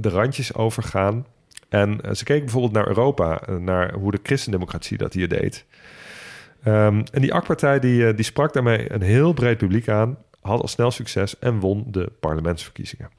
de 0.00 0.08
randjes 0.08 0.54
overgaan. 0.54 1.26
En 1.68 2.00
eh, 2.00 2.14
ze 2.14 2.24
keken 2.24 2.44
bijvoorbeeld 2.44 2.72
naar 2.72 2.88
Europa, 2.88 3.40
eh, 3.40 3.56
naar 3.56 3.92
hoe 3.92 4.10
de 4.10 4.20
christendemocratie 4.22 4.98
dat 4.98 5.12
hier 5.12 5.28
deed. 5.28 5.64
Ehm, 6.62 7.02
en 7.12 7.20
die 7.20 7.34
AK-partij 7.34 7.78
die, 7.80 8.14
die 8.14 8.24
sprak 8.24 8.52
daarmee 8.52 8.92
een 8.92 9.02
heel 9.02 9.32
breed 9.32 9.58
publiek 9.58 9.88
aan, 9.88 10.18
had 10.40 10.60
al 10.60 10.68
snel 10.68 10.90
succes 10.90 11.38
en 11.38 11.60
won 11.60 11.84
de 11.86 12.12
parlementsverkiezingen. 12.20 13.10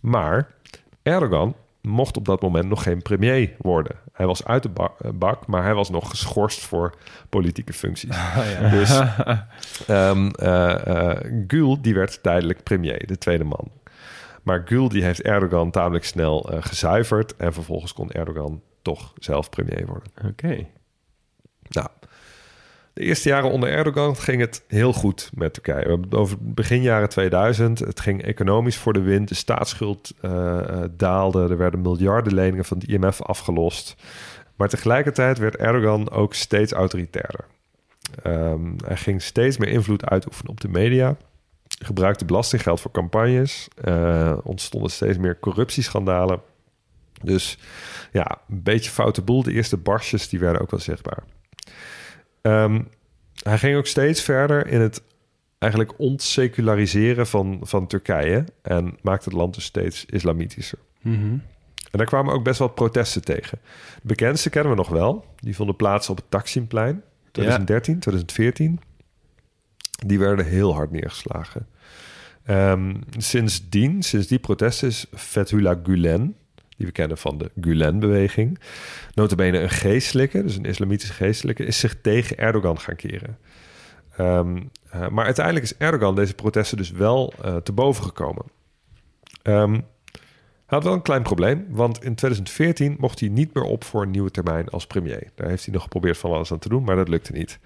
Maar 0.00 0.50
Erdogan 1.02 1.54
mocht 1.86 2.16
op 2.16 2.24
dat 2.24 2.42
moment 2.42 2.68
nog 2.68 2.82
geen 2.82 3.02
premier 3.02 3.54
worden. 3.58 3.96
Hij 4.12 4.26
was 4.26 4.44
uit 4.44 4.62
de 4.62 4.70
eh, 4.74 5.10
bak, 5.14 5.46
maar 5.46 5.62
hij 5.62 5.74
was 5.74 5.90
nog 5.90 6.10
geschorst 6.10 6.60
voor 6.60 6.94
politieke 7.28 7.72
functies. 7.72 8.16
Dus 8.70 9.00
ehm 9.86 10.28
eh, 10.28 10.86
eh, 10.86 11.32
Gül, 11.46 11.82
die 11.82 11.94
werd 11.94 12.22
tijdelijk 12.22 12.62
premier, 12.62 13.06
de 13.06 13.18
tweede 13.18 13.44
man. 13.44 13.70
Maar 14.42 14.62
Gül 14.64 14.88
die 14.88 15.04
heeft 15.04 15.22
Erdogan 15.22 15.70
tamelijk 15.70 16.04
snel 16.04 16.50
gezuiverd... 16.60 17.36
en 17.36 17.52
vervolgens 17.52 17.92
kon 17.92 18.10
Erdogan 18.10 18.62
toch 18.82 19.12
zelf 19.18 19.50
premier 19.50 19.86
worden. 19.86 20.10
Oké. 20.28 20.66
Nou, 21.68 21.88
de 22.96 23.02
eerste 23.02 23.28
jaren 23.28 23.50
onder 23.50 23.68
Erdogan 23.68 24.16
ging 24.16 24.40
het 24.40 24.64
heel 24.68 24.92
goed 24.92 25.30
met 25.34 25.52
Turkije. 25.52 25.98
Over 26.10 26.36
begin 26.40 26.82
jaren 26.82 27.08
2000. 27.08 27.78
Het 27.78 28.00
ging 28.00 28.22
economisch 28.22 28.76
voor 28.76 28.92
de 28.92 29.00
wind. 29.00 29.28
De 29.28 29.34
staatsschuld 29.34 30.12
eh, 30.20 30.58
eh, 30.58 30.90
daalde. 30.96 31.48
Er 31.48 31.56
werden 31.56 31.80
miljarden 31.80 32.34
leningen 32.34 32.64
van 32.64 32.78
het 32.78 32.88
IMF 32.88 33.22
afgelost. 33.22 33.96
Maar 34.56 34.68
tegelijkertijd 34.68 35.38
werd 35.38 35.56
Erdogan 35.56 36.10
ook 36.10 36.34
steeds 36.34 36.72
autoritairder. 36.72 37.44
Ehm, 38.22 38.72
hij 38.84 38.96
ging 38.96 39.22
steeds 39.22 39.56
meer 39.56 39.68
invloed 39.68 40.04
uitoefenen 40.04 40.50
op 40.50 40.60
de 40.60 40.68
media. 40.68 41.16
Gebruikte 41.84 42.24
belastinggeld 42.24 42.80
voor 42.80 42.90
campagnes. 42.90 43.68
Eh, 43.82 44.38
ontstonden 44.42 44.90
steeds 44.90 45.18
meer 45.18 45.38
corruptieschandalen. 45.40 46.40
Dus 47.22 47.58
ja, 48.12 48.38
een 48.48 48.62
beetje 48.62 48.90
foute 48.90 49.22
boel. 49.22 49.42
De 49.42 49.52
eerste 49.52 49.76
barstjes 49.76 50.28
die 50.28 50.38
werden 50.38 50.62
ook 50.62 50.70
wel 50.70 50.80
zichtbaar. 50.80 51.22
Ehm, 52.46 52.80
hij 53.42 53.58
ging 53.58 53.76
ook 53.76 53.86
steeds 53.86 54.22
verder 54.22 54.66
in 54.66 54.80
het 54.80 55.02
eigenlijk 55.58 55.98
ontseculariseren 55.98 57.26
van, 57.26 57.60
van 57.62 57.86
Turkije 57.86 58.44
en 58.62 58.96
maakte 59.02 59.28
het 59.28 59.38
land 59.38 59.54
dus 59.54 59.64
steeds 59.64 60.04
islamitischer. 60.04 60.78
Mhm. 61.00 61.38
En 61.90 62.02
daar 62.02 62.06
kwamen 62.06 62.34
ook 62.34 62.44
best 62.44 62.58
wel 62.58 62.68
protesten 62.68 63.24
tegen. 63.24 63.58
De 63.94 64.06
bekendste 64.06 64.50
kennen 64.50 64.70
we 64.70 64.76
nog 64.76 64.88
wel. 64.88 65.24
Die 65.36 65.56
vonden 65.56 65.76
plaats 65.76 66.08
op 66.08 66.16
het 66.16 66.30
Taksimplein 66.30 67.02
2013, 67.32 67.98
2014. 67.98 68.80
Die 70.06 70.18
werden 70.18 70.46
heel 70.46 70.74
hard 70.74 70.90
neergeslagen. 70.90 71.66
Ehm, 72.44 72.94
sindsdien, 73.18 74.02
sinds 74.02 74.26
die 74.26 74.38
protesten 74.38 74.88
is 74.88 75.06
Fethullah 75.14 75.78
Gulen, 75.82 76.36
die 76.76 76.86
we 76.86 76.92
kennen 76.92 77.18
van 77.18 77.38
de 77.38 77.50
Gulen-beweging, 77.60 78.58
notabene 79.14 79.58
een 79.58 79.70
geestelijke, 79.70 80.42
dus 80.42 80.56
een 80.56 80.64
islamitische 80.64 81.14
geestelijke, 81.14 81.64
is 81.64 81.78
zich 81.78 82.00
tegen 82.00 82.38
Erdogan 82.38 82.80
gaan 82.80 82.96
keren. 82.96 83.38
Ehm, 84.16 84.62
eh, 84.90 85.08
maar 85.08 85.24
uiteindelijk 85.24 85.64
is 85.64 85.76
Erdogan 85.76 86.14
deze 86.14 86.34
protesten 86.34 86.76
dus 86.76 86.90
wel 86.90 87.32
eh, 87.42 87.56
te 87.56 87.72
boven 87.72 88.04
gekomen. 88.04 88.44
Ehm, 89.42 89.72
hij 90.66 90.78
had 90.78 90.84
wel 90.84 90.92
een 90.92 91.02
klein 91.02 91.22
probleem, 91.22 91.66
want 91.68 91.96
in 91.96 92.14
2014 92.14 92.96
mocht 92.98 93.20
hij 93.20 93.28
niet 93.28 93.54
meer 93.54 93.64
op 93.64 93.84
voor 93.84 94.02
een 94.02 94.10
nieuwe 94.10 94.30
termijn 94.30 94.68
als 94.68 94.86
premier. 94.86 95.30
Daar 95.34 95.48
heeft 95.48 95.64
hij 95.64 95.74
nog 95.74 95.82
geprobeerd 95.82 96.18
van 96.18 96.32
alles 96.32 96.52
aan 96.52 96.58
te 96.58 96.68
doen, 96.68 96.84
maar 96.84 96.96
dat 96.96 97.08
lukte 97.08 97.32
niet. 97.32 97.58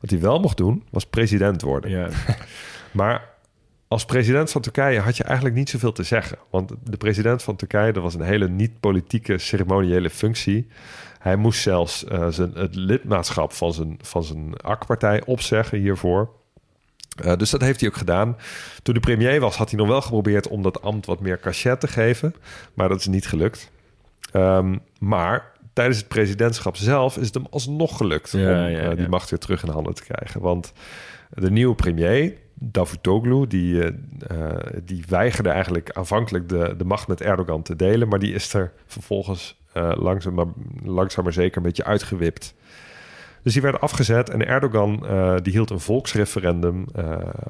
Wat 0.00 0.10
hij 0.10 0.20
wel 0.20 0.40
mocht 0.40 0.56
doen, 0.56 0.84
was 0.90 1.06
president 1.06 1.62
worden. 1.62 1.90
Ja. 1.90 2.08
Maar 2.92 3.31
als 3.92 4.04
president 4.04 4.50
van 4.50 4.60
Turkije 4.60 5.00
had 5.00 5.16
je 5.16 5.24
eigenlijk 5.24 5.56
niet 5.56 5.70
zoveel 5.70 5.92
te 5.92 6.02
zeggen. 6.02 6.38
Want 6.50 6.72
de 6.84 6.96
president 6.96 7.42
van 7.42 7.56
Turkije, 7.56 7.92
dat 7.92 8.02
was 8.02 8.14
een 8.14 8.20
hele 8.20 8.48
niet-politieke 8.48 9.38
ceremoniële 9.38 10.10
functie. 10.10 10.66
Hij 11.18 11.36
moest 11.36 11.62
zelfs 11.62 12.04
eh, 12.04 12.28
zijn, 12.28 12.52
het 12.54 12.74
lidmaatschap 12.74 13.52
van 13.52 13.72
zijn, 13.72 13.98
van 14.02 14.24
zijn 14.24 14.56
AK-partij 14.56 15.24
opzeggen 15.24 15.78
hiervoor. 15.78 16.30
Eh, 17.24 17.36
dus 17.36 17.50
dat 17.50 17.60
heeft 17.60 17.80
hij 17.80 17.88
ook 17.88 17.96
gedaan. 17.96 18.36
Toen 18.82 18.94
de 18.94 19.00
premier 19.00 19.40
was, 19.40 19.56
had 19.56 19.70
hij 19.70 19.78
nog 19.78 19.88
wel 19.88 20.02
geprobeerd 20.02 20.48
om 20.48 20.62
dat 20.62 20.82
ambt 20.82 21.06
wat 21.06 21.20
meer 21.20 21.40
cachet 21.40 21.80
te 21.80 21.88
geven. 21.88 22.34
Maar 22.74 22.88
dat 22.88 23.00
is 23.00 23.06
niet 23.06 23.26
gelukt. 23.26 23.70
Ehm, 24.32 24.76
maar 24.98 25.52
tijdens 25.72 25.98
het 25.98 26.08
presidentschap 26.08 26.76
zelf 26.76 27.16
is 27.16 27.26
het 27.26 27.34
hem 27.34 27.46
alsnog 27.50 27.96
gelukt 27.96 28.30
Ja, 28.30 28.38
om 28.38 28.70
ja, 28.70 28.78
eh, 28.78 28.96
die 28.96 29.08
macht 29.08 29.30
weer 29.30 29.38
terug 29.38 29.62
in 29.62 29.70
handen 29.70 29.94
te 29.94 30.04
krijgen. 30.04 30.40
Want 30.40 30.72
de 31.30 31.50
nieuwe 31.50 31.74
premier, 31.74 32.34
Davutoglu, 32.70 33.46
die, 33.46 33.82
eh, 33.82 33.92
eh, 34.26 34.56
die 34.84 35.04
weigerde 35.08 35.48
eigenlijk 35.48 35.90
aanvankelijk 35.90 36.48
de, 36.48 36.74
de 36.76 36.84
macht 36.84 37.08
met 37.08 37.20
Erdogan 37.20 37.62
te 37.62 37.76
delen. 37.76 38.08
Maar 38.08 38.18
die 38.18 38.34
is 38.34 38.54
er 38.54 38.72
vervolgens 38.86 39.60
eh, 39.72 39.92
langzaam, 39.96 40.34
maar, 40.34 40.46
langzaam 40.84 41.24
maar 41.24 41.32
zeker 41.32 41.56
een 41.56 41.62
beetje 41.62 41.84
uitgewipt. 41.84 42.54
Dus 43.42 43.52
die 43.52 43.62
werd 43.62 43.80
afgezet 43.80 44.30
en 44.30 44.46
Erdogan 44.46 45.06
eh, 45.06 45.34
die 45.42 45.52
hield 45.52 45.70
een 45.70 45.80
volksreferendum... 45.80 46.86
eh, 46.94 47.04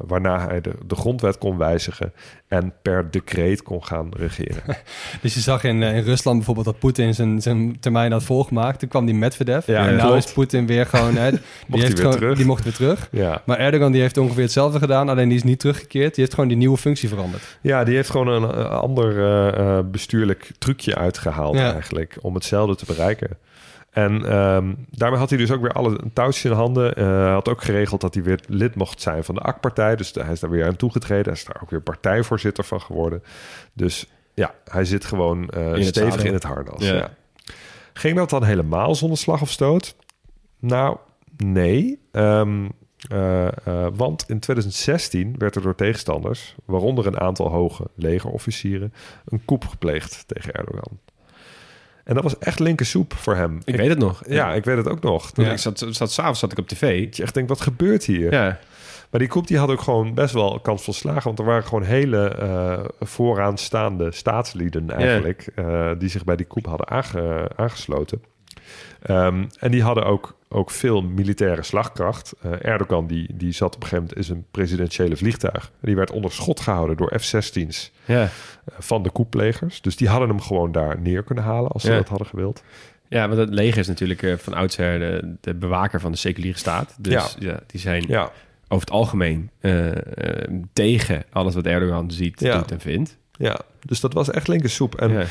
waarna 0.07 0.47
hij 0.49 0.61
de, 0.61 0.72
de 0.86 0.95
grondwet 0.95 1.38
kon 1.38 1.59
wijzigen 1.59 2.12
en 2.49 2.72
per 2.82 3.11
decreet 3.11 3.62
kon 3.62 3.84
gaan 3.84 4.09
regeren. 4.16 4.62
Dus 5.22 5.34
je 5.34 5.40
zag 5.40 5.64
in, 5.64 5.82
eh, 5.82 5.97
in 5.97 6.03
Rusland 6.03 6.36
bijvoorbeeld 6.36 6.66
dat 6.66 6.78
Poetin 6.78 7.14
zijn, 7.14 7.43
zijn 7.43 7.80
termijn 7.80 8.12
had 8.12 8.22
volgemaakt. 8.24 8.78
Toen 8.78 8.88
kwam 8.88 9.07
die 9.07 9.14
Medvedev. 9.14 9.66
Ja, 9.66 9.86
en 9.86 9.95
nu 9.95 10.01
klopt. 10.01 10.24
is 10.24 10.32
Poetin 10.32 10.66
weer 10.66 10.86
gewoon... 10.86 11.16
Hè, 11.16 11.30
die, 11.30 11.40
hij 11.68 11.80
heeft 11.80 11.86
weer 11.86 11.97
gewoon 11.97 12.16
terug. 12.16 12.36
die 12.36 12.47
mocht 12.47 12.64
weer 12.64 12.72
terug. 12.72 13.09
ja. 13.11 13.43
Maar 13.47 13.59
Erdogan 13.59 13.93
die 13.93 14.01
heeft 14.01 14.16
ongeveer 14.16 14.43
hetzelfde 14.43 14.78
gedaan. 14.78 15.09
Alleen 15.09 15.28
die 15.28 15.36
is 15.36 15.43
niet 15.45 15.61
teruggekeerd. 15.61 16.14
Die 16.14 16.24
heeft 16.24 16.34
gewoon 16.34 16.49
die 16.49 16.59
nieuwe 16.59 16.76
functie 16.76 17.09
veranderd. 17.09 17.59
Ja, 17.61 17.84
die 17.84 17.95
heeft 17.95 18.11
gewoon 18.11 18.28
een 18.28 18.66
ander 18.68 19.90
bestuurlijk 19.90 20.51
trucje 20.59 20.95
uitgehaald 20.95 21.57
Ja. 21.57 21.72
eigenlijk 21.72 22.18
om 22.20 22.34
hetzelfde 22.34 22.76
te 22.76 22.84
bereiken. 22.86 23.28
En 23.93 24.24
ehm, 24.24 24.74
daarmee 24.90 25.18
had 25.18 25.28
hij 25.28 25.38
dus 25.38 25.51
ook 25.51 25.61
weer 25.61 25.72
alle 25.72 25.99
touwtjes 26.12 26.45
in 26.45 26.53
handen. 26.53 26.93
Hij 26.95 27.32
had 27.32 27.49
ook 27.49 27.62
geregeld 27.62 28.01
dat 28.01 28.14
hij 28.14 28.22
weer 28.22 28.40
lid 28.47 28.74
mocht 28.74 29.01
zijn 29.01 29.24
van 29.24 29.34
de 29.34 29.40
AK-partij. 29.40 29.97
Dus 29.97 30.12
hij 30.14 30.32
is 30.32 30.40
daar 30.40 30.51
weer 30.51 30.66
aan 30.66 30.76
toegetreden. 30.76 31.24
Hij 31.24 31.32
is 31.32 31.45
daar 31.45 31.62
ook 31.62 31.70
weer 31.70 31.80
partijvoorzitter 31.80 32.64
van 32.64 32.80
geworden. 32.80 33.22
Dus 33.72 34.07
ja, 34.34 34.55
hij 34.64 34.84
zit 34.84 35.05
gewoon 35.05 35.49
eh, 35.49 35.82
stevig 35.82 36.24
in 36.24 36.32
het 36.32 36.43
harnas. 36.43 36.84
Ja. 36.84 36.95
Ja. 36.95 37.11
Ging 37.93 38.16
dat 38.16 38.30
dan 38.30 38.45
helemaal 38.45 38.95
zonder 38.95 39.18
slag 39.18 39.43
of 39.43 39.51
stoot? 39.51 39.97
Nou, 40.59 40.97
nee. 41.36 41.99
Ehm, 42.12 42.68
eh, 43.09 43.47
eh, 43.47 43.86
want 43.95 44.24
in 44.28 44.40
2016 44.40 45.34
werd 45.38 45.55
er 45.57 45.62
door 45.62 45.74
tegenstanders, 45.74 46.55
waaronder 46.64 47.07
een 47.07 47.20
aantal 47.20 47.49
hoge 47.49 47.84
legerofficieren, 47.95 48.93
een 49.24 49.45
coup 49.45 49.64
gepleegd 49.64 50.24
tegen 50.26 50.53
Erdogan. 50.53 50.99
En 52.05 52.14
dat 52.14 52.22
was 52.22 52.38
echt 52.38 52.59
linker 52.59 52.86
soep 52.86 53.14
voor 53.14 53.34
hem. 53.36 53.61
Ik 53.64 53.76
weet 53.76 53.88
het 53.88 53.98
nog. 53.98 54.22
Ja, 54.28 54.53
ik 54.55 54.64
weet 54.64 54.76
het 54.76 54.88
ook 54.88 55.00
nog. 55.00 55.30
Toen 55.32 55.44
ik 55.46 55.59
zat, 55.59 55.86
zat, 55.90 56.12
s'avonds 56.12 56.40
zat 56.40 56.53
ik 56.53 56.59
op 56.59 56.68
tv. 56.68 57.00
ik 57.03 57.18
echt 57.18 57.34
denk, 57.34 57.48
wat 57.48 57.61
gebeurt 57.61 58.05
hier? 58.05 58.32
Ja, 58.32 58.59
Maar 59.11 59.20
die 59.20 59.28
coup 59.28 59.46
die 59.46 59.59
had 59.59 59.68
ook 59.70 59.80
gewoon 59.80 60.14
best 60.14 60.34
wel 60.34 60.61
kans 60.61 60.82
van 60.84 60.94
slagen. 60.94 61.22
Want 61.22 61.38
er 61.38 61.44
waren 61.44 61.64
gewoon 61.64 61.82
hele 61.82 62.28
eh, 62.28 62.84
vooraanstaande 63.00 64.12
staatslieden 64.12 64.90
eigenlijk... 64.90 65.48
eh, 65.55 65.90
die 65.98 66.09
zich 66.09 66.24
bij 66.24 66.36
die 66.36 66.46
coup 66.46 66.66
hadden 66.66 66.88
aange- 66.88 67.48
aangesloten. 67.57 68.22
Ehm, 69.03 69.44
en 69.59 69.70
die 69.70 69.82
hadden 69.82 70.05
ook, 70.05 70.36
ook 70.53 70.70
veel 70.70 71.03
militaire 71.03 71.62
slagkracht. 71.62 72.32
Eh, 72.42 72.50
Erdogan 72.62 73.07
die, 73.07 73.28
die 73.34 73.53
zat 73.53 73.74
op 73.74 73.82
een 73.82 73.88
gegeven 73.88 73.98
moment 74.05 74.16
in 74.16 74.24
zijn 74.24 74.44
presidentiële 74.50 75.16
vliegtuig. 75.16 75.70
Die 75.80 75.96
werd 75.96 76.11
onder 76.11 76.32
schot 76.32 76.61
gehouden 76.61 76.96
door 76.96 77.12
F-16's 77.20 77.90
ja. 78.05 78.22
eh, 78.22 78.28
van 78.78 79.03
de 79.03 79.12
coupplegers. 79.12 79.80
Dus 79.80 79.96
die 79.96 80.09
hadden 80.09 80.28
hem 80.28 80.40
gewoon 80.40 80.72
daar 80.72 81.00
neer 81.00 81.22
kunnen 81.22 81.44
halen 81.44 81.70
als 81.70 81.82
ze 81.82 81.90
Ja. 81.90 81.96
dat 81.96 82.09
hadden 82.09 82.26
gewild. 82.26 82.62
ja, 83.09 83.26
want 83.28 83.40
het 83.40 83.50
leger 83.50 83.78
is 83.78 83.88
natuurlijk 83.88 84.22
eh, 84.22 84.36
van 84.36 84.55
oudsher 84.55 84.98
de, 84.98 85.34
de 85.40 85.55
bewaker 85.55 86.00
van 86.00 86.12
de 86.12 86.18
seculiere 86.18 86.59
staat. 86.59 86.94
Dus 86.98 87.36
ja. 87.38 87.61
die 87.66 87.80
zijn 87.80 88.05
Ja, 88.09 88.22
over 88.68 88.86
het 88.86 88.90
algemeen 88.90 89.50
tegen 90.72 91.22
alles 91.32 91.55
wat 91.55 91.66
Erdogan 91.66 92.11
ziet, 92.11 92.40
Ja. 92.40 92.59
doet 92.59 92.70
en 92.70 92.80
vindt. 92.80 93.16
ja, 93.38 93.59
dus 93.86 94.00
dat 94.00 94.12
was 94.12 94.30
echt 94.30 94.48
linker 94.48 94.70
soep. 94.70 94.94
En 94.94 95.11
ja. 95.11 95.24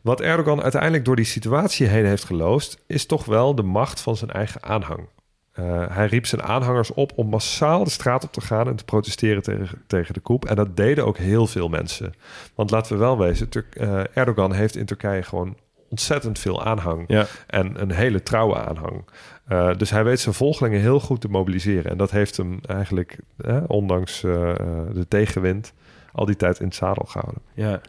Wat 0.00 0.20
Erdogan 0.20 0.62
uiteindelijk 0.62 1.04
door 1.04 1.16
die 1.16 1.24
situatie 1.24 1.86
heen 1.86 2.04
heeft 2.06 2.24
geloosd, 2.24 2.78
is 2.86 3.06
toch 3.06 3.24
wel 3.24 3.54
de 3.54 3.62
macht 3.62 4.00
van 4.00 4.16
zijn 4.16 4.30
eigen 4.30 4.62
aanhang. 4.62 5.08
Eh, 5.52 5.84
hij 5.88 6.06
riep 6.06 6.26
zijn 6.26 6.42
aanhangers 6.42 6.92
op 6.94 7.12
om 7.14 7.28
massaal 7.28 7.84
de 7.84 7.90
straat 7.90 8.24
op 8.24 8.32
te 8.32 8.40
gaan 8.40 8.66
en 8.68 8.76
te 8.76 8.84
protesteren 8.84 9.42
tegen, 9.42 9.82
tegen 9.86 10.14
de 10.14 10.20
coup. 10.20 10.44
En 10.44 10.56
dat 10.56 10.76
deden 10.76 11.06
ook 11.06 11.16
heel 11.18 11.46
veel 11.46 11.68
mensen. 11.68 12.12
Want 12.54 12.70
laten 12.70 12.92
we 12.92 12.98
wel 12.98 13.18
wezen, 13.18 13.48
Turk- 13.48 13.74
eh, 13.74 14.00
Erdogan 14.14 14.52
heeft 14.52 14.76
in 14.76 14.84
Turkije 14.86 15.22
gewoon 15.22 15.56
ontzettend 15.88 16.38
veel 16.38 16.64
aanhang. 16.64 17.04
Ja. 17.06 17.26
En 17.46 17.80
een 17.82 17.90
hele 17.90 18.22
trouwe 18.22 18.56
aanhang. 18.56 19.04
Eh, 19.46 19.76
dus 19.76 19.90
hij 19.90 20.04
weet 20.04 20.20
zijn 20.20 20.34
volgelingen 20.34 20.80
heel 20.80 21.00
goed 21.00 21.20
te 21.20 21.28
mobiliseren. 21.28 21.90
En 21.90 21.96
dat 21.96 22.10
heeft 22.10 22.36
hem 22.36 22.58
eigenlijk, 22.66 23.18
eh, 23.36 23.56
ondanks 23.66 24.20
de 24.20 25.06
tegenwind, 25.08 25.72
al 26.12 26.24
die 26.26 26.36
tijd 26.36 26.58
in 26.60 26.66
het 26.66 26.74
zadel 26.74 27.04
gehouden. 27.04 27.42
Ja. 27.54 27.80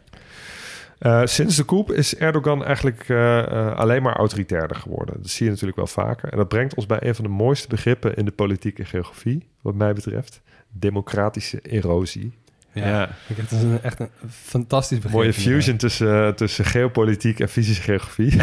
Uh, 1.06 1.22
sinds 1.26 1.56
de 1.56 1.66
coup 1.66 1.92
is 1.92 2.16
Erdogan 2.16 2.64
eigenlijk 2.64 3.10
uh, 3.10 3.38
uh, 3.38 3.76
alleen 3.76 4.02
maar 4.02 4.16
autoritairder 4.16 4.78
geworden. 4.78 5.16
Dat 5.22 5.30
zie 5.30 5.46
je 5.46 5.52
natuurlijk 5.52 5.78
wel 5.78 5.88
vaker. 5.88 6.30
En 6.30 6.38
dat 6.38 6.48
brengt 6.48 6.76
ons 6.76 6.86
bij 6.86 6.98
een 7.02 7.16
van 7.16 7.24
de 7.24 7.30
mooiste 7.30 7.68
begrippen 7.68 8.16
in 8.16 8.26
de 8.26 8.32
politieke 8.32 8.86
geografie, 8.86 9.48
wat 9.62 9.76
mij 9.76 9.94
betreft: 9.94 10.42
democratische 10.72 11.60
erosie. 11.62 12.34
Ja, 12.74 13.10
het 13.34 13.52
is 13.52 13.62
een, 13.62 13.82
echt 13.82 14.00
een 14.00 14.10
fantastisch 14.30 15.00
begrip. 15.00 15.20
Mooie 15.20 15.34
fusion 15.34 15.78
tussen, 15.78 16.08
uh, 16.08 16.28
tussen 16.28 16.66
geopolitiek 16.66 17.40
en 17.40 17.50
fysische 17.50 17.82
geografie. 17.82 18.32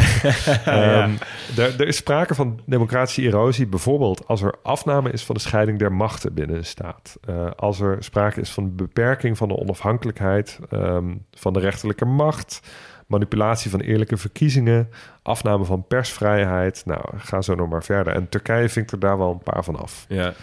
um, 1.01 1.17
er, 1.57 1.79
er 1.79 1.87
is 1.87 1.95
sprake 1.95 2.35
van 2.35 2.59
democratische 2.65 3.21
erosie, 3.21 3.67
bijvoorbeeld 3.67 4.27
als 4.27 4.41
er 4.41 4.55
afname 4.63 5.11
is 5.11 5.23
van 5.23 5.35
de 5.35 5.41
scheiding 5.41 5.79
der 5.79 5.93
machten 5.93 6.33
binnen 6.33 6.55
een 6.55 6.65
staat. 6.65 7.17
Uh, 7.29 7.51
als 7.55 7.79
er 7.79 7.97
sprake 7.99 8.41
is 8.41 8.49
van 8.49 8.75
beperking 8.75 9.37
van 9.37 9.47
de 9.47 9.57
onafhankelijkheid 9.57 10.59
um, 10.71 11.25
van 11.31 11.53
de 11.53 11.59
rechterlijke 11.59 12.05
macht. 12.05 12.61
Manipulatie 13.07 13.71
van 13.71 13.79
eerlijke 13.79 14.17
verkiezingen, 14.17 14.89
afname 15.21 15.65
van 15.65 15.87
persvrijheid. 15.87 16.81
Nou, 16.85 17.01
ga 17.17 17.41
zo 17.41 17.55
nog 17.55 17.69
maar 17.69 17.83
verder. 17.83 18.13
En 18.13 18.29
Turkije 18.29 18.69
vinkt 18.69 18.91
er 18.91 18.99
daar 18.99 19.17
wel 19.17 19.31
een 19.31 19.53
paar 19.53 19.63
van 19.63 19.75
af. 19.75 20.05
Ja. 20.07 20.33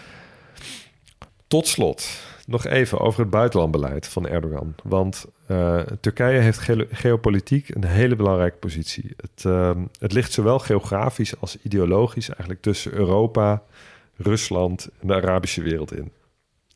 Tot 1.47 1.67
slot, 1.67 2.09
nog 2.47 2.65
even 2.65 2.99
over 2.99 3.19
het 3.19 3.29
buitenlandbeleid 3.29 4.07
van 4.07 4.27
Erdogan. 4.27 4.75
Want 4.83 5.25
uh, 5.47 5.79
Turkije 5.79 6.39
heeft 6.39 6.59
ge 6.59 6.87
geopolitiek 6.91 7.69
een 7.69 7.85
hele 7.85 8.15
belangrijke 8.15 8.57
positie. 8.57 9.13
Het, 9.17 9.43
uh, 9.43 9.71
het 9.99 10.13
ligt 10.13 10.31
zowel 10.31 10.59
geografisch 10.59 11.39
als 11.39 11.57
ideologisch 11.61 12.29
eigenlijk 12.29 12.61
tussen 12.61 12.93
Europa, 12.93 13.63
Rusland 14.15 14.89
en 15.01 15.07
de 15.07 15.13
Arabische 15.13 15.61
wereld 15.61 15.95
in. 15.95 16.11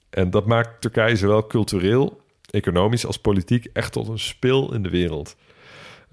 En 0.10 0.30
dat 0.30 0.46
maakt 0.46 0.82
Turkije 0.82 1.16
zowel 1.16 1.48
cultureel, 1.48 2.22
economisch 2.50 3.06
als 3.06 3.20
politiek 3.20 3.66
echt 3.74 3.92
tot 3.92 4.08
een 4.08 4.20
spil 4.20 4.74
in 4.74 4.84
de 4.84 4.90
wereld. 4.90 5.36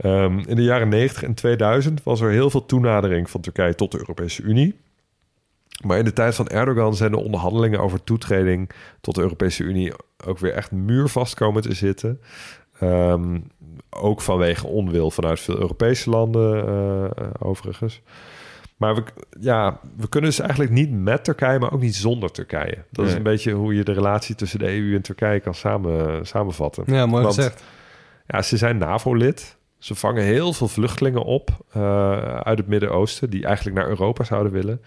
Um, 0.05 0.39
in 0.47 0.57
de 0.57 0.63
jaren 0.63 0.89
90 0.89 1.23
en 1.23 1.35
2000 1.35 2.03
was 2.03 2.21
er 2.21 2.31
heel 2.31 2.51
veel 2.51 2.67
toenadering 2.67 3.31
van 3.31 3.41
Turkije 3.41 3.75
tot 3.75 3.93
de 3.93 3.99
Europese 3.99 4.43
Unie. 4.43 4.75
Maar 5.85 5.99
in 5.99 6.05
de 6.05 6.13
tijd 6.13 6.35
van 6.35 6.49
Erdogan 6.49 6.95
zijn 6.95 7.11
de 7.11 7.19
onderhandelingen 7.19 7.81
over 7.81 8.05
toetreding 8.05 8.71
tot 9.01 9.15
de 9.15 9.21
Europese 9.21 9.63
Unie 9.63 9.93
ook 10.27 10.39
weer 10.39 10.53
echt 10.53 10.71
muurvast 10.71 11.35
komen 11.35 11.63
te 11.63 11.75
zitten. 11.75 12.21
Um, 12.83 13.51
ook 13.91 14.21
vanwege 14.21 14.67
onwil 14.67 15.11
vanuit 15.11 15.41
veel 15.41 15.59
Europese 15.59 16.11
landen, 16.11 16.69
uh, 16.69 17.31
overigens. 17.39 18.03
Maar 18.77 18.95
we, 18.95 19.03
ja, 19.41 19.81
we 19.97 20.09
kunnen 20.09 20.31
dus 20.31 20.39
eigenlijk 20.39 20.71
niet 20.71 20.91
met 20.91 21.25
Turkije, 21.25 21.59
maar 21.59 21.73
ook 21.73 21.81
niet 21.81 21.97
zonder 21.97 22.31
Turkije. 22.31 22.85
Dat 22.91 23.05
nee. 23.05 23.07
is 23.07 23.15
een 23.15 23.23
beetje 23.23 23.53
hoe 23.53 23.75
je 23.75 23.85
de 23.85 23.93
relatie 23.93 24.35
tussen 24.35 24.59
de 24.59 24.77
EU 24.77 24.95
en 24.95 25.03
Turkije 25.03 25.41
kan 25.41 25.55
samen, 25.55 26.27
samenvatten. 26.27 26.85
Ja, 26.87 27.07
mooi 27.07 27.23
Want, 27.23 27.35
gezegd. 27.35 27.65
Ja, 28.27 28.43
ze 28.43 28.57
zijn 28.57 28.79
NAVO-lid. 28.79 29.57
Ze 29.79 29.95
vangen 29.95 30.23
heel 30.23 30.53
veel 30.53 30.69
vluchtelingen 30.69 31.25
op 31.25 31.51
uh, 31.77 32.37
uit 32.37 32.59
het 32.59 32.67
Midden-Oosten... 32.67 33.31
die 33.31 33.45
eigenlijk 33.45 33.77
naar 33.77 33.89
Europa 33.89 34.25
zouden 34.25 34.53
willen. 34.53 34.81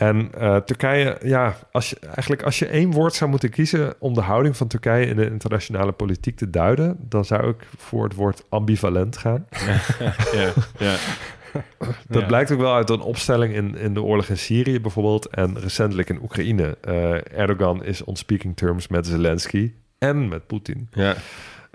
En 0.00 0.30
uh, 0.38 0.56
Turkije, 0.56 1.18
ja, 1.22 1.56
als 1.72 1.90
je, 1.90 1.96
eigenlijk 2.00 2.42
als 2.42 2.58
je 2.58 2.66
één 2.66 2.90
woord 2.90 3.14
zou 3.14 3.30
moeten 3.30 3.50
kiezen 3.50 3.94
om 3.98 4.14
de 4.14 4.20
houding 4.20 4.56
van 4.56 4.66
Turkije 4.66 5.06
in 5.06 5.16
de 5.16 5.30
internationale 5.30 5.92
politiek 5.92 6.36
te 6.36 6.50
duiden, 6.50 6.96
dan 7.00 7.24
zou 7.24 7.48
ik 7.48 7.66
voor 7.76 8.04
het 8.04 8.14
woord 8.14 8.44
ambivalent 8.48 9.16
gaan. 9.16 9.46
ja, 10.38 10.52
ja. 10.78 10.96
Dat 12.08 12.26
blijkt 12.26 12.50
ook 12.52 12.60
wel 12.60 12.74
uit 12.74 12.90
een 12.90 13.00
opstelling 13.00 13.54
in, 13.54 13.76
in 13.76 13.94
de 13.94 14.02
oorlog 14.02 14.28
in 14.28 14.38
Syrië 14.38 14.80
bijvoorbeeld 14.80 15.26
en 15.26 15.58
recentelijk 15.58 16.08
in 16.08 16.22
Oekraïne. 16.22 16.78
Uh, 16.88 17.38
Erdogan 17.38 17.84
is 17.84 18.04
on 18.04 18.16
speaking 18.16 18.56
terms 18.56 18.88
met 18.88 19.06
Zelensky 19.06 19.72
en 19.98 20.28
met 20.28 20.46
Poetin. 20.46 20.88
Ja. 20.90 21.14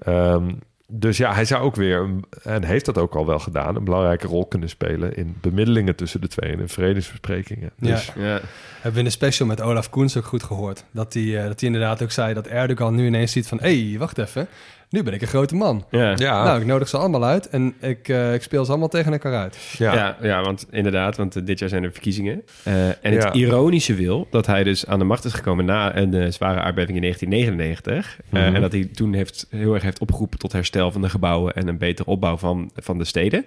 Um, 0.08 0.60
dus 0.88 1.18
ja, 1.18 1.34
hij 1.34 1.46
zou 1.46 1.64
ook 1.64 1.76
weer, 1.76 2.10
en 2.44 2.64
heeft 2.64 2.86
dat 2.86 2.98
ook 2.98 3.16
al 3.16 3.26
wel 3.26 3.40
gedaan, 3.40 3.76
een 3.76 3.84
belangrijke 3.84 4.28
rol 4.28 4.46
kunnen 4.46 4.70
spelen 4.70 5.16
in 5.16 5.38
bemiddelingen 5.42 5.96
tussen 5.96 6.22
de 6.22 6.28
twee 6.28 6.52
en 6.52 6.60
in 6.60 6.70
vredesbesprekingen. 6.70 7.72
Dus, 7.80 8.06
Ja. 8.06 8.24
Ja. 8.24 8.40
Hebben 8.74 8.94
we 8.94 9.00
in 9.00 9.04
de 9.04 9.10
special 9.10 9.48
met 9.48 9.62
Olaf 9.62 9.90
Koens 9.90 10.18
ook 10.18 10.26
goed 10.26 10.44
gehoord. 10.44 10.84
Dat 10.92 11.14
hij, 11.14 11.24
uh, 11.24 11.44
dat 11.46 11.60
hij 11.60 11.70
inderdaad 11.70 12.04
ook 12.04 12.12
zei 12.12 12.34
dat 12.34 12.48
Erdogan 12.48 12.96
nu 12.96 13.06
ineens 13.06 13.32
ziet 13.32 13.48
van... 13.48 13.60
hé, 13.60 13.90
hey, 13.90 14.00
wacht 14.00 14.18
even. 14.18 14.48
Nu 14.96 15.04
ben 15.04 15.14
ik 15.14 15.22
een 15.22 15.28
grote 15.28 15.56
man. 15.56 15.86
Ja. 15.92 16.14
Ja, 16.16 16.44
Nou, 16.44 16.60
ik 16.60 16.66
nodig 16.66 16.88
ze 16.90 16.98
allemaal 16.98 17.24
uit 17.26 17.50
en 17.50 17.74
ik, 17.82 18.10
eh, 18.10 18.34
ik 18.34 18.42
speel 18.42 18.64
ze 18.66 18.70
allemaal 18.72 18.88
tegen 18.90 19.12
elkaar 19.12 19.34
uit. 19.36 19.58
ja. 19.78 19.94
Ja. 19.94 20.18
Ja, 20.22 20.42
want 20.42 20.66
inderdaad, 20.72 21.18
want 21.18 21.36
eh, 21.36 21.46
dit 21.46 21.60
jaar 21.60 21.70
zijn 21.70 21.84
er 21.84 21.92
verkiezingen. 21.92 22.42
Eh, 22.64 22.88
en 22.88 22.96
het 23.02 23.24
Ja. 23.24 23.34
ironische 23.34 23.94
wil 23.94 24.28
dat 24.32 24.46
hij 24.46 24.64
dus 24.64 24.86
aan 24.88 25.00
de 25.00 25.06
macht 25.06 25.26
is 25.26 25.34
gekomen 25.34 25.66
na 25.66 25.96
een 25.96 26.34
zware 26.34 26.60
aardbeving 26.60 26.96
in 26.98 27.02
1999. 27.02 28.20
Eh, 28.30 28.46
Mhm. 28.46 28.56
en 28.56 28.62
dat 28.62 28.72
hij 28.72 28.86
toen 28.94 29.14
heeft, 29.14 29.48
heel 29.50 29.74
erg 29.74 29.84
heeft 29.84 30.00
opgeroepen 30.00 30.40
tot 30.40 30.52
herstel 30.52 30.92
van 30.92 31.02
de 31.02 31.10
gebouwen 31.10 31.54
en 31.54 31.68
een 31.68 31.78
betere 31.78 32.10
opbouw 32.10 32.38
van, 32.38 32.72
van 32.76 32.98
de 32.98 33.06
steden. 33.06 33.46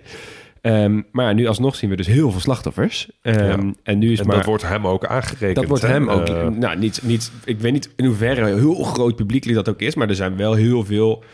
Ehm, 0.61 1.01
maar 1.13 1.25
ja, 1.27 1.33
nu 1.33 1.47
alsnog 1.47 1.77
zien 1.77 1.91
we 1.91 1.97
dus 1.97 2.07
heel 2.07 2.31
veel 2.31 2.41
slachtoffers. 2.41 3.11
Ehm, 3.23 3.67
Ja. 3.67 3.73
En 3.83 3.99
nu 3.99 4.13
is 4.13 4.21
En 4.21 4.27
maar... 4.27 4.37
dat 4.37 4.45
wordt 4.45 4.63
hem 4.63 4.87
ook 4.87 5.07
aangerekend. 5.07 5.55
Dat 5.55 5.65
wordt 5.67 5.83
hè? 5.83 5.89
hem 5.89 6.09
ook. 6.11 6.29
Eh, 6.29 6.49
nou, 6.49 6.79
niet, 6.79 7.01
niet, 7.03 7.33
ik 7.45 7.61
weet 7.61 7.73
niet 7.73 7.91
in 7.97 8.05
hoeverre 8.05 8.45
heel 8.45 8.83
groot 8.83 9.17
publiek 9.17 9.55
dat 9.55 9.69
ook 9.69 9.81
is, 9.81 9.95
maar 9.95 10.09
er 10.09 10.15
zijn 10.15 10.37
wel 10.37 10.55
heel 10.55 10.85
veel 10.85 11.25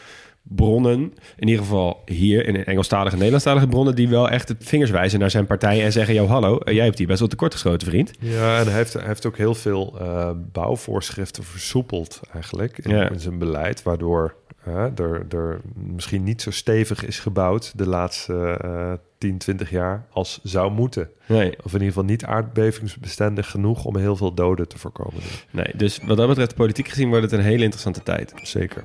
bronnen, 0.49 1.01
in 1.37 1.49
ieder 1.49 1.65
geval 1.65 2.03
hier 2.05 2.47
in 2.47 2.65
Engelstalige 2.65 3.11
en 3.11 3.17
Nederlandstalige 3.17 3.67
bronnen, 3.67 3.95
die 3.95 4.09
wel 4.09 4.29
echt 4.31 4.49
het 4.49 4.65
vingers 4.65 4.91
wijzen 4.91 5.19
naar 5.19 5.31
zijn 5.31 5.47
partij 5.47 5.85
en 5.85 5.93
zeggen: 5.93 6.15
Yo, 6.15 6.27
hallo, 6.27 6.59
eh, 6.59 6.75
jij 6.75 6.85
hebt 6.85 6.99
hier 6.99 7.07
best 7.07 7.19
wel 7.19 7.29
tekort 7.29 7.53
geschoten, 7.53 7.87
vriend. 7.89 8.11
Ja, 8.19 8.59
en 8.59 8.65
hij 8.67 8.75
heeft, 8.75 8.93
hij 8.93 9.07
heeft 9.07 9.27
ook 9.27 9.37
heel 9.37 9.55
veel 9.55 9.97
eh, 10.01 10.31
bouwvoorschriften 10.53 11.45
versoepeld 11.45 12.21
eigenlijk 12.33 12.79
in, 12.79 12.91
Ja. 12.97 13.11
in 13.11 13.21
zijn 13.21 13.39
beleid, 13.39 13.83
waardoor 13.83 14.35
eh, 14.65 14.99
er, 14.99 15.27
er 15.29 15.61
misschien 15.75 16.23
niet 16.23 16.43
zo 16.43 16.51
stevig 16.51 17.05
is 17.07 17.19
gebouwd 17.19 17.73
de 17.79 17.89
laatste 17.89 18.59
eh 18.63 18.93
10, 19.19 19.39
20 19.39 19.71
jaar 19.71 20.07
als 20.11 20.41
zou 20.43 20.73
moeten. 20.73 21.09
Nee, 21.27 21.51
Of 21.59 21.67
in 21.67 21.73
ieder 21.73 21.87
geval 21.87 22.05
niet 22.05 22.25
aardbevingsbestendig 22.25 23.51
genoeg 23.51 23.85
om 23.85 23.97
heel 23.97 24.17
veel 24.17 24.35
doden 24.35 24.69
te 24.69 24.79
voorkomen. 24.79 25.21
nee. 25.51 25.73
Dus 25.77 26.01
wat 26.07 26.17
dat 26.17 26.29
betreft, 26.29 26.55
politiek 26.55 26.89
gezien, 26.89 27.09
wordt 27.09 27.23
het 27.23 27.33
een 27.33 27.41
hele 27.41 27.63
interessante 27.63 28.03
tijd. 28.03 28.33
Zeker. 28.43 28.85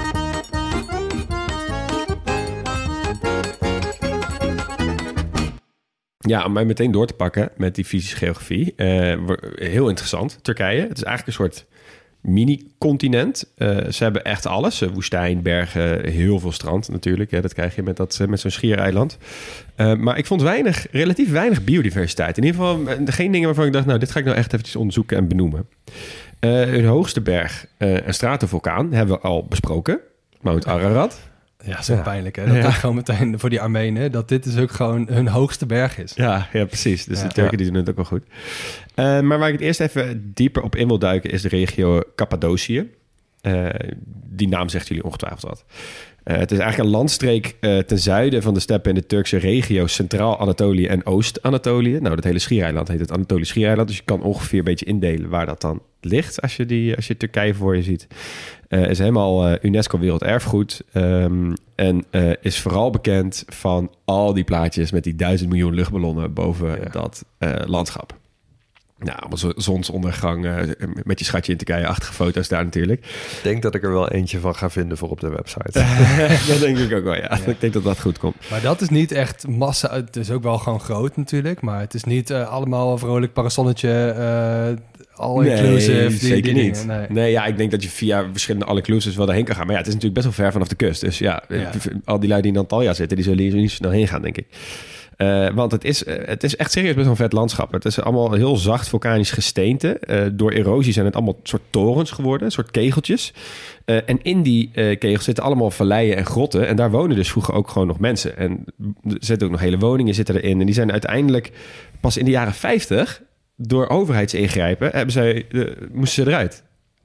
Ja, 6.21 6.45
om 6.45 6.53
mij 6.53 6.65
meteen 6.65 6.91
door 6.91 7.07
te 7.07 7.13
pakken 7.13 7.49
met 7.57 7.75
die 7.75 7.85
fysische 7.85 8.15
geografie. 8.15 8.73
Eh, 8.75 9.19
heel 9.55 9.89
interessant. 9.89 10.39
Turkije, 10.41 10.81
het 10.81 10.97
is 10.97 11.03
eigenlijk 11.03 11.27
een 11.27 11.45
soort 11.45 11.65
mini-continent. 12.21 13.51
Eh, 13.55 13.77
ze 13.89 14.03
hebben 14.03 14.23
echt 14.23 14.45
alles. 14.45 14.81
Eh, 14.81 14.89
woestijn, 14.89 15.41
bergen, 15.41 16.09
heel 16.09 16.39
veel 16.39 16.51
strand 16.51 16.89
natuurlijk. 16.89 17.41
Dat 17.41 17.53
krijg 17.53 17.75
je 17.75 17.83
met, 17.83 17.97
dat, 17.97 18.19
met 18.27 18.39
zo'n 18.39 18.51
schiereiland. 18.51 19.17
Maar 19.75 20.17
ik 20.17 20.25
vond 20.25 20.41
weinig, 20.41 20.87
relatief 20.91 21.31
weinig 21.31 21.63
biodiversiteit. 21.63 22.37
In 22.37 22.43
ieder 22.43 22.61
geval 22.61 22.85
geen 23.05 23.31
dingen 23.31 23.45
waarvan 23.45 23.65
ik 23.65 23.73
dacht... 23.73 23.85
nou, 23.85 23.99
dit 23.99 24.11
ga 24.11 24.19
ik 24.19 24.25
nou 24.25 24.37
echt 24.37 24.53
eventjes 24.53 24.75
onderzoeken 24.75 25.17
en 25.17 25.27
benoemen. 25.27 25.67
Hun 26.39 26.85
hoogste 26.85 27.21
berg, 27.21 27.65
een 27.77 28.13
stratenvulkaan, 28.13 28.93
hebben 28.93 29.15
we 29.15 29.21
al 29.21 29.45
besproken. 29.45 29.99
Mount 30.41 30.67
Ararat. 30.67 31.30
Ja, 31.65 31.81
zo 31.81 31.95
pijnlijk 32.03 32.35
hè. 32.35 32.45
Dat 32.45 32.55
Ja. 32.55 32.71
gewoon 32.71 32.95
meteen 32.95 33.39
voor 33.39 33.49
die 33.49 33.61
Armenen, 33.61 34.11
dat 34.11 34.29
dit 34.29 34.43
dus 34.43 34.57
ook 34.57 34.71
gewoon 34.71 35.07
hun 35.11 35.27
hoogste 35.27 35.65
berg 35.65 35.97
is. 35.97 36.11
Ja, 36.15 36.47
ja 36.53 36.65
precies. 36.65 37.05
Dus 37.05 37.21
Ja. 37.21 37.27
de 37.27 37.33
Turken 37.33 37.57
die 37.57 37.65
doen 37.67 37.75
het 37.75 37.89
ook 37.89 37.95
wel 37.95 38.05
goed. 38.05 38.23
Eh, 38.95 39.19
maar 39.19 39.39
waar 39.39 39.47
ik 39.47 39.53
het 39.53 39.61
eerst 39.63 39.79
even 39.79 40.31
dieper 40.33 40.61
op 40.63 40.75
in 40.75 40.87
wil 40.87 40.99
duiken... 40.99 41.31
is 41.31 41.41
de 41.41 41.47
regio 41.47 42.01
Cappadocië. 42.15 42.89
Eh, 43.41 43.65
die 44.29 44.47
naam 44.47 44.69
zegt 44.69 44.87
jullie 44.87 45.03
ongetwijfeld 45.03 45.41
wat. 45.41 45.65
Eh, 46.23 46.37
het 46.37 46.51
is 46.51 46.57
eigenlijk 46.57 46.89
een 46.89 46.95
landstreek 46.97 47.55
eh, 47.59 47.77
ten 47.77 47.99
zuiden 47.99 48.41
van 48.41 48.53
de 48.53 48.59
steppen 48.59 48.89
in 48.89 49.01
de 49.01 49.05
Turkse 49.05 49.37
regio 49.37 49.87
Centraal-Anatolië 49.87 50.85
en 50.87 51.05
Oost-Anatolië. 51.05 51.99
Nou, 51.99 52.15
dat 52.15 52.23
hele 52.23 52.39
schiereiland 52.39 52.87
heet 52.87 52.99
het 52.99 53.11
Anatolisch 53.11 53.47
schiereiland. 53.47 53.87
Dus 53.87 53.97
je 53.97 54.03
kan 54.05 54.21
ongeveer 54.21 54.59
een 54.59 54.65
beetje 54.65 54.85
indelen 54.85 55.29
waar 55.29 55.45
dat 55.45 55.61
dan 55.61 55.81
ligt 56.01 56.41
als 56.41 56.55
je, 56.55 56.65
die, 56.65 56.95
als 56.95 57.07
je 57.07 57.17
Turkije 57.17 57.53
voor 57.53 57.75
je 57.75 57.83
ziet. 57.83 58.07
Eh 58.67 58.89
is 58.89 58.99
helemaal 58.99 59.57
UNESCO 59.65 59.99
Werelderfgoed. 59.99 60.81
ehm, 60.91 61.53
en 61.75 62.05
is 62.41 62.59
vooral 62.59 62.89
bekend 62.89 63.43
van 63.47 63.91
al 64.05 64.33
die 64.33 64.43
plaatjes 64.43 64.91
met 64.91 65.03
die 65.03 65.15
duizend 65.15 65.49
miljoen 65.49 65.73
luchtballonnen 65.73 66.33
boven 66.33 66.69
Ja. 66.69 66.89
dat 66.89 67.25
landschap. 67.65 68.19
Nou, 69.03 69.19
allemaal 69.19 69.37
zo- 69.37 69.51
zonsondergang 69.55 70.45
eh, 70.45 70.55
met 71.03 71.19
je 71.19 71.25
schatje 71.25 71.51
in 71.51 71.57
Turkije, 71.57 71.87
achtige 71.87 72.13
foto's 72.13 72.47
daar 72.47 72.63
natuurlijk. 72.63 72.99
Ik 73.05 73.39
denk 73.43 73.61
dat 73.61 73.75
ik 73.75 73.83
er 73.83 73.91
wel 73.91 74.09
eentje 74.09 74.39
van 74.39 74.55
ga 74.55 74.69
vinden 74.69 74.97
voor 74.97 75.09
op 75.09 75.19
de 75.19 75.29
website. 75.29 75.71
dat 76.51 76.59
denk 76.59 76.77
ik 76.77 76.93
ook 76.97 77.03
wel, 77.03 77.15
ja. 77.15 77.37
Ik 77.45 77.59
denk 77.61 77.73
dat 77.73 77.83
dat 77.83 77.99
goed 77.99 78.17
komt. 78.17 78.35
Maar 78.49 78.61
dat 78.61 78.81
is 78.81 78.89
niet 78.89 79.11
echt 79.11 79.47
massa. 79.47 79.93
Het 79.93 80.15
is 80.15 80.31
ook 80.31 80.43
wel 80.43 80.57
gewoon 80.57 80.79
groot 80.79 81.17
natuurlijk, 81.17 81.61
maar 81.61 81.79
het 81.79 81.93
is 81.93 82.03
niet 82.03 82.29
eh, 82.29 82.49
allemaal 82.49 82.91
een 82.91 82.99
vrolijk 82.99 83.33
parasonnetje, 83.33 83.89
eh 84.07 84.77
all 85.15 85.45
inclusive. 85.45 86.07
die- 86.07 86.17
zeker 86.17 86.53
die 86.53 86.63
niet. 86.63 86.83
Nee. 86.87 87.05
nee. 87.09 87.31
ja, 87.31 87.45
ik 87.45 87.57
denk 87.57 87.71
dat 87.71 87.83
je 87.83 87.89
via 87.89 88.25
verschillende 88.31 88.65
all-inclusives 88.67 89.15
wel 89.17 89.25
daarheen 89.25 89.45
kan 89.45 89.55
gaan. 89.55 89.63
Maar 89.65 89.73
ja, 89.73 89.79
het 89.79 89.87
is 89.87 89.93
natuurlijk 89.93 90.21
best 90.23 90.35
wel 90.35 90.45
ver 90.45 90.51
vanaf 90.53 90.67
de 90.67 90.75
kust. 90.75 91.01
Dus 91.01 91.17
ja, 91.17 91.43
Ja. 91.49 91.69
al 92.05 92.19
die 92.19 92.29
lui 92.29 92.41
die 92.41 92.51
in 92.51 92.57
Antalya 92.57 92.93
zitten, 92.93 93.17
die 93.17 93.25
zullen 93.25 93.43
hier 93.43 93.53
niet 93.55 93.69
zo 93.69 93.75
snel 93.75 93.91
heen 93.91 94.07
gaan, 94.07 94.21
denk 94.21 94.37
ik. 94.37 94.45
Eh, 95.21 95.49
want 95.53 95.71
het 95.71 95.83
is, 95.83 96.03
eh, 96.03 96.27
het 96.27 96.43
is 96.43 96.55
echt 96.55 96.71
serieus 96.71 96.95
wel 96.95 97.05
een 97.05 97.15
vet 97.15 97.33
landschap. 97.33 97.71
Het 97.71 97.85
is 97.85 98.01
allemaal 98.01 98.33
heel 98.33 98.55
zacht 98.55 98.89
vulkanisch 98.89 99.31
gesteente. 99.31 99.99
Eh, 99.99 100.25
door 100.33 100.51
erosie 100.51 100.93
zijn 100.93 101.05
het 101.05 101.15
allemaal 101.15 101.39
soort 101.43 101.61
torens 101.69 102.11
geworden, 102.11 102.51
soort 102.51 102.71
kegeltjes. 102.71 103.33
En 103.85 104.21
in 104.21 104.41
die 104.41 104.71
kegels 104.97 105.23
zitten 105.23 105.43
allemaal 105.43 105.71
valleien 105.71 106.15
en 106.15 106.25
grotten. 106.25 106.67
En 106.67 106.75
daar 106.75 106.91
wonen 106.91 107.15
dus 107.15 107.31
vroeger 107.31 107.53
ook 107.53 107.69
gewoon 107.69 107.87
nog 107.87 107.99
mensen. 107.99 108.37
En 108.37 108.63
er 109.03 109.17
zitten 109.19 109.47
ook 109.47 109.53
nog 109.53 109.61
hele 109.61 109.77
woningen 109.77 110.13
zitten 110.13 110.35
erin. 110.35 110.59
En 110.59 110.65
die 110.65 110.75
zijn 110.75 110.91
uiteindelijk 110.91 111.51
pas 111.99 112.17
in 112.17 112.25
de 112.25 112.31
jaren 112.31 112.53
50 112.53 113.21
door 113.55 113.89
overheidsingrijpen 113.89 114.89
hebben 114.91 115.11
zij, 115.11 115.45
moesten 115.91 116.23
ze 116.23 116.29
eruit. 116.29 116.63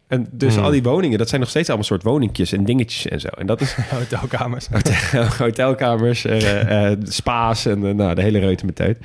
En 0.08 0.26
dus 0.30 0.54
Hmm. 0.54 0.64
al 0.64 0.70
die 0.70 0.82
woningen, 0.82 1.18
dat 1.18 1.28
zijn 1.28 1.40
nog 1.40 1.50
steeds 1.50 1.68
allemaal 1.68 1.86
soort 1.86 2.02
woningjes 2.02 2.52
en 2.52 2.64
dingetjes 2.64 3.06
en 3.08 3.20
zo. 3.20 3.28
En 3.28 3.46
dat 3.46 3.60
is 3.60 3.74
Hotelkamers. 3.98 4.66
hotel- 4.66 5.24
hotelkamers, 5.46 6.24
eh, 6.24 6.90
spa's 7.02 7.66
en 7.66 7.96
nou, 7.96 8.14
de 8.14 8.22
hele 8.22 8.38
reuten 8.38 8.66
met 8.66 8.74
tijd. 8.76 8.98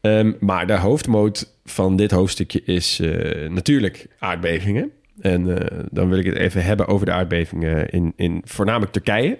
Ehm, 0.00 0.32
maar 0.40 0.66
de 0.66 0.76
hoofdmoot 0.78 1.52
van 1.64 1.96
dit 1.96 2.10
hoofdstukje 2.10 2.62
is 2.64 3.00
natuurlijk 3.48 4.06
aardbevingen. 4.18 4.90
En 5.20 5.44
dan 5.90 6.08
wil 6.08 6.18
ik 6.18 6.26
het 6.26 6.36
even 6.36 6.64
hebben 6.64 6.86
over 6.86 7.06
de 7.06 7.12
aardbevingen 7.12 7.88
in, 7.90 8.12
in 8.16 8.42
voornamelijk 8.44 8.92
Turkije. 8.92 9.38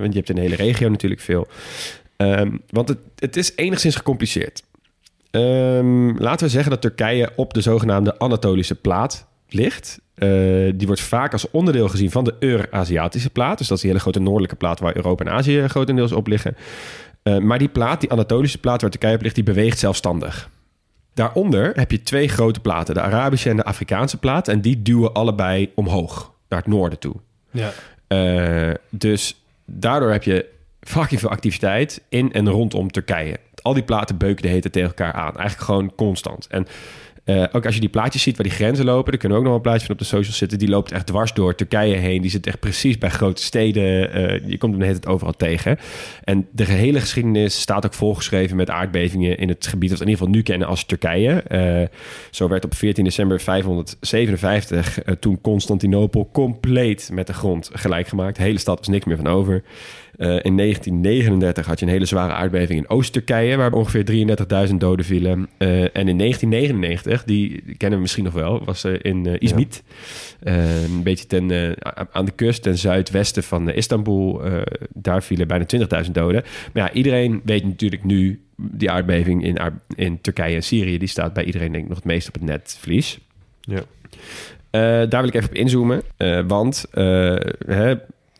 Want 0.00 0.12
je 0.12 0.16
hebt 0.18 0.28
in 0.28 0.34
de 0.34 0.40
hele 0.40 0.56
regio 0.56 0.88
natuurlijk 0.88 1.20
veel. 1.20 1.46
Ehm, 2.16 2.50
want 2.70 2.88
het, 2.88 2.98
het 3.18 3.36
is 3.36 3.52
enigszins 3.56 3.96
gecompliceerd. 3.96 4.62
Ehm, 5.30 6.16
laten 6.18 6.46
we 6.46 6.52
zeggen 6.52 6.70
dat 6.70 6.80
Turkije 6.80 7.30
op 7.36 7.54
de 7.54 7.60
zogenaamde 7.60 8.18
Anatolische 8.18 8.74
plaat 8.74 9.26
ligt. 9.48 10.00
Eh, 10.14 10.28
die 10.74 10.86
wordt 10.86 11.00
vaak 11.00 11.32
als 11.32 11.50
onderdeel 11.50 11.88
gezien 11.88 12.10
van 12.10 12.24
de 12.24 12.34
Euraziatische 12.38 13.30
plaat. 13.30 13.58
Dus 13.58 13.66
dat 13.66 13.76
is 13.76 13.82
die 13.82 13.90
hele 13.90 14.02
grote 14.02 14.20
noordelijke 14.20 14.56
plaat 14.56 14.80
waar 14.80 14.96
Europa 14.96 15.24
en 15.24 15.32
Azië 15.32 15.68
grotendeels 15.68 16.12
op 16.12 16.26
liggen. 16.26 16.56
Eh, 17.22 17.38
maar 17.38 17.58
die 17.58 17.68
plaat, 17.68 18.00
die 18.00 18.10
Anatolische 18.10 18.58
plaat 18.58 18.80
waar 18.80 18.90
Turkije 18.90 19.14
op 19.14 19.22
ligt, 19.22 19.34
die 19.34 19.44
beweegt 19.44 19.78
zelfstandig. 19.78 20.50
Daaronder 21.14 21.72
heb 21.74 21.90
je 21.90 22.02
twee 22.02 22.28
grote 22.28 22.60
platen, 22.60 22.94
de 22.94 23.00
Arabische 23.00 23.50
en 23.50 23.56
de 23.56 23.64
Afrikaanse 23.64 24.18
plaat. 24.18 24.48
En 24.48 24.60
die 24.60 24.82
duwen 24.82 25.12
allebei 25.12 25.72
omhoog, 25.74 26.32
naar 26.48 26.58
het 26.58 26.68
noorden 26.68 26.98
toe. 26.98 27.14
Ja. 27.50 27.72
Eh, 28.06 28.74
dus 28.90 29.42
daardoor 29.64 30.10
heb 30.10 30.22
je 30.22 30.46
fucking 30.80 31.20
veel 31.20 31.30
activiteit 31.30 32.02
in 32.08 32.32
en 32.32 32.48
rondom 32.48 32.90
Turkije. 32.90 33.38
Al 33.62 33.74
die 33.74 33.82
platen 33.82 34.16
beuken 34.16 34.42
de 34.42 34.48
hete 34.48 34.70
tegen 34.70 34.88
elkaar 34.88 35.12
aan. 35.12 35.36
Eigenlijk 35.36 35.60
gewoon 35.60 35.92
constant. 35.94 36.46
En 36.46 36.66
eh, 37.26 37.44
ook 37.52 37.64
als 37.64 37.74
je 37.74 37.80
die 37.80 37.88
plaatjes 37.88 38.22
ziet 38.22 38.36
waar 38.36 38.46
die 38.46 38.56
grenzen 38.56 38.84
lopen... 38.84 39.12
er 39.12 39.18
kunnen 39.18 39.38
ook 39.38 39.44
nog 39.44 39.52
wel 39.52 39.62
een 39.62 39.68
plaatje 39.68 39.86
van 39.86 39.94
op 39.94 40.00
de 40.00 40.06
socials 40.06 40.36
zitten... 40.36 40.58
die 40.58 40.68
loopt 40.68 40.92
echt 40.92 41.06
dwars 41.06 41.32
door 41.32 41.54
Turkije 41.54 41.96
heen. 41.96 42.22
Die 42.22 42.30
zit 42.30 42.46
echt 42.46 42.60
precies 42.60 42.98
bij 42.98 43.10
grote 43.10 43.42
steden. 43.42 44.12
Eh, 44.12 44.48
je 44.48 44.58
komt 44.58 44.82
hem 44.82 44.98
overal 45.06 45.32
tegen. 45.32 45.78
En 46.24 46.46
de 46.52 46.64
gehele 46.64 47.00
geschiedenis 47.00 47.60
staat 47.60 47.86
ook 47.86 47.94
volgeschreven... 47.94 48.56
met 48.56 48.70
aardbevingen 48.70 49.38
in 49.38 49.48
het 49.48 49.66
gebied 49.66 49.90
dat 49.90 49.98
we 49.98 50.04
in 50.04 50.10
ieder 50.10 50.24
geval 50.26 50.40
nu 50.40 50.42
kennen 50.42 50.68
als 50.68 50.84
Turkije. 50.84 51.42
Eh, 51.42 51.98
zo 52.30 52.48
werd 52.48 52.64
op 52.64 52.74
14 52.74 53.04
december 53.04 53.40
557... 53.40 55.02
eh, 55.02 55.14
toen 55.14 55.40
Constantinopel 55.40 56.28
compleet 56.32 57.10
met 57.12 57.26
de 57.26 57.34
grond 57.34 57.70
gelijk 57.72 58.08
gemaakt. 58.08 58.36
De 58.36 58.42
hele 58.42 58.58
stad 58.58 58.78
was 58.78 58.88
niks 58.88 59.04
meer 59.04 59.16
van 59.16 59.26
over. 59.26 59.62
Eh, 60.16 60.28
in 60.28 60.56
1939 60.56 61.66
had 61.66 61.78
je 61.78 61.86
een 61.86 61.92
hele 61.92 62.04
zware 62.04 62.32
aardbeving 62.32 62.78
in 62.78 62.88
Oost-Turkije, 62.88 63.56
waar 63.56 63.72
ongeveer 63.72 64.04
33.000 64.68 64.80
doden 64.80 65.04
vielen. 65.04 65.48
Eh, 65.56 65.82
en 65.82 66.08
in 66.08 66.16
1999, 66.16 67.24
die 67.24 67.62
kennen 67.76 67.98
we 67.98 68.02
misschien 68.02 68.24
nog 68.24 68.32
wel, 68.32 68.64
was 68.64 68.84
in 68.84 69.26
eh, 69.26 69.34
Izmit. 69.38 69.82
Een 70.40 71.02
beetje 71.02 71.26
ten, 71.26 71.76
aan 72.12 72.24
de 72.24 72.30
kust, 72.30 72.62
ten 72.62 72.78
zuidwesten 72.78 73.42
van 73.42 73.70
Istanbul. 73.70 74.42
Daar 74.92 75.22
vielen 75.22 75.48
bijna 75.48 75.64
20.000 76.04 76.10
doden. 76.12 76.44
Maar 76.72 76.82
ja, 76.82 76.92
iedereen 76.92 77.40
weet 77.44 77.64
natuurlijk 77.64 78.04
nu, 78.04 78.40
die 78.56 78.90
aardbeving 78.90 79.44
in, 79.44 79.58
in 79.94 80.20
Turkije 80.20 80.54
en 80.54 80.62
Syrië, 80.62 80.98
die 80.98 81.08
staat 81.08 81.32
bij 81.32 81.44
iedereen 81.44 81.72
denk 81.72 81.82
ik 81.82 81.88
nog 81.88 81.98
het 81.98 82.06
meest 82.06 82.28
op 82.28 82.34
het 82.34 82.42
netvlies. 82.42 83.18
Ja. 83.60 83.82
Daar 85.06 85.20
wil 85.20 85.28
ik 85.28 85.34
even 85.34 85.48
op 85.48 85.54
inzoomen. 85.54 86.02
want 86.46 86.84
hè, 87.66 87.94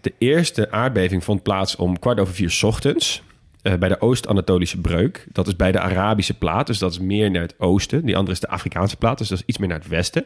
de 0.06 0.14
eerste 0.18 0.70
aardbeving 0.70 1.24
vond 1.24 1.42
plaats 1.42 1.76
om 1.76 1.98
kwart 1.98 2.20
over 2.20 2.34
vier 2.34 2.60
ochtends. 2.62 3.22
eh, 3.62 3.74
bij 3.74 3.88
de 3.88 4.00
Oost-Anatolische 4.00 4.80
breuk. 4.80 5.26
Dat 5.32 5.46
is 5.46 5.56
bij 5.56 5.72
de 5.72 5.80
Arabische 5.80 6.34
plaat. 6.38 6.66
Dus 6.66 6.78
dat 6.78 6.92
is 6.92 6.98
meer 6.98 7.30
naar 7.30 7.42
het 7.42 7.54
oosten. 7.58 8.04
Die 8.04 8.16
andere 8.16 8.32
is 8.32 8.40
de 8.40 8.48
Afrikaanse 8.48 8.96
plaat. 8.96 9.18
Dus 9.18 9.28
dat 9.28 9.38
is 9.38 9.44
iets 9.46 9.58
meer 9.58 9.68
naar 9.68 9.78
het 9.78 9.88
westen. 9.88 10.24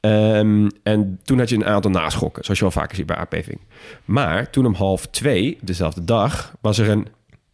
Ehm, 0.00 0.68
en 0.82 1.20
toen 1.22 1.38
had 1.38 1.48
je 1.48 1.56
een 1.56 1.64
aantal 1.64 1.90
naschokken. 1.90 2.44
Zoals 2.44 2.58
je 2.58 2.64
wel 2.64 2.74
vaker 2.74 2.96
ziet 2.96 3.06
bij 3.06 3.16
aardbeving. 3.16 3.60
Maar 4.04 4.50
toen 4.50 4.66
om 4.66 4.74
half 4.74 5.06
twee, 5.06 5.58
dezelfde 5.62 6.04
dag... 6.04 6.54
was 6.60 6.78
er 6.78 6.88
een 6.88 7.06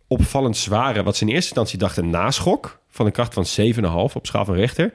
opvallend 0.06 0.56
zware... 0.56 1.02
wat 1.02 1.16
ze 1.16 1.22
in 1.22 1.28
eerste 1.28 1.46
instantie 1.46 1.78
dachten 1.78 2.10
naschok... 2.10 2.80
van 2.88 3.06
een 3.06 3.12
kracht 3.12 3.34
van 3.34 3.46
7,5 3.74 4.14
op 4.14 4.26
schaal 4.26 4.44
van 4.44 4.54
Richter. 4.54 4.92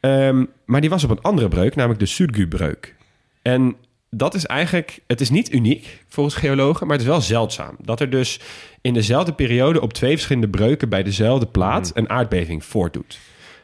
Ehm, 0.00 0.44
maar 0.64 0.80
die 0.80 0.90
was 0.90 1.04
op 1.04 1.10
een 1.10 1.22
andere 1.22 1.48
breuk, 1.48 1.74
namelijk 1.74 2.00
de 2.00 2.06
Surgu-breuk. 2.06 2.94
En 3.42 3.76
dat 4.16 4.34
is 4.34 4.46
eigenlijk, 4.46 4.98
het 5.06 5.20
is 5.20 5.30
niet 5.30 5.52
uniek 5.52 6.04
volgens 6.08 6.34
geologen, 6.34 6.86
maar 6.86 6.96
het 6.96 7.04
is 7.04 7.12
wel 7.12 7.20
zeldzaam. 7.20 7.76
Dat 7.80 8.00
er 8.00 8.10
dus 8.10 8.40
in 8.80 8.94
dezelfde 8.94 9.32
periode 9.32 9.80
op 9.80 9.92
twee 9.92 10.12
verschillende 10.12 10.48
breuken 10.48 10.88
bij 10.88 11.02
dezelfde 11.02 11.46
plaat 11.46 11.90
een 11.94 12.10
aardbeving 12.10 12.64
voortdoet. 12.64 13.18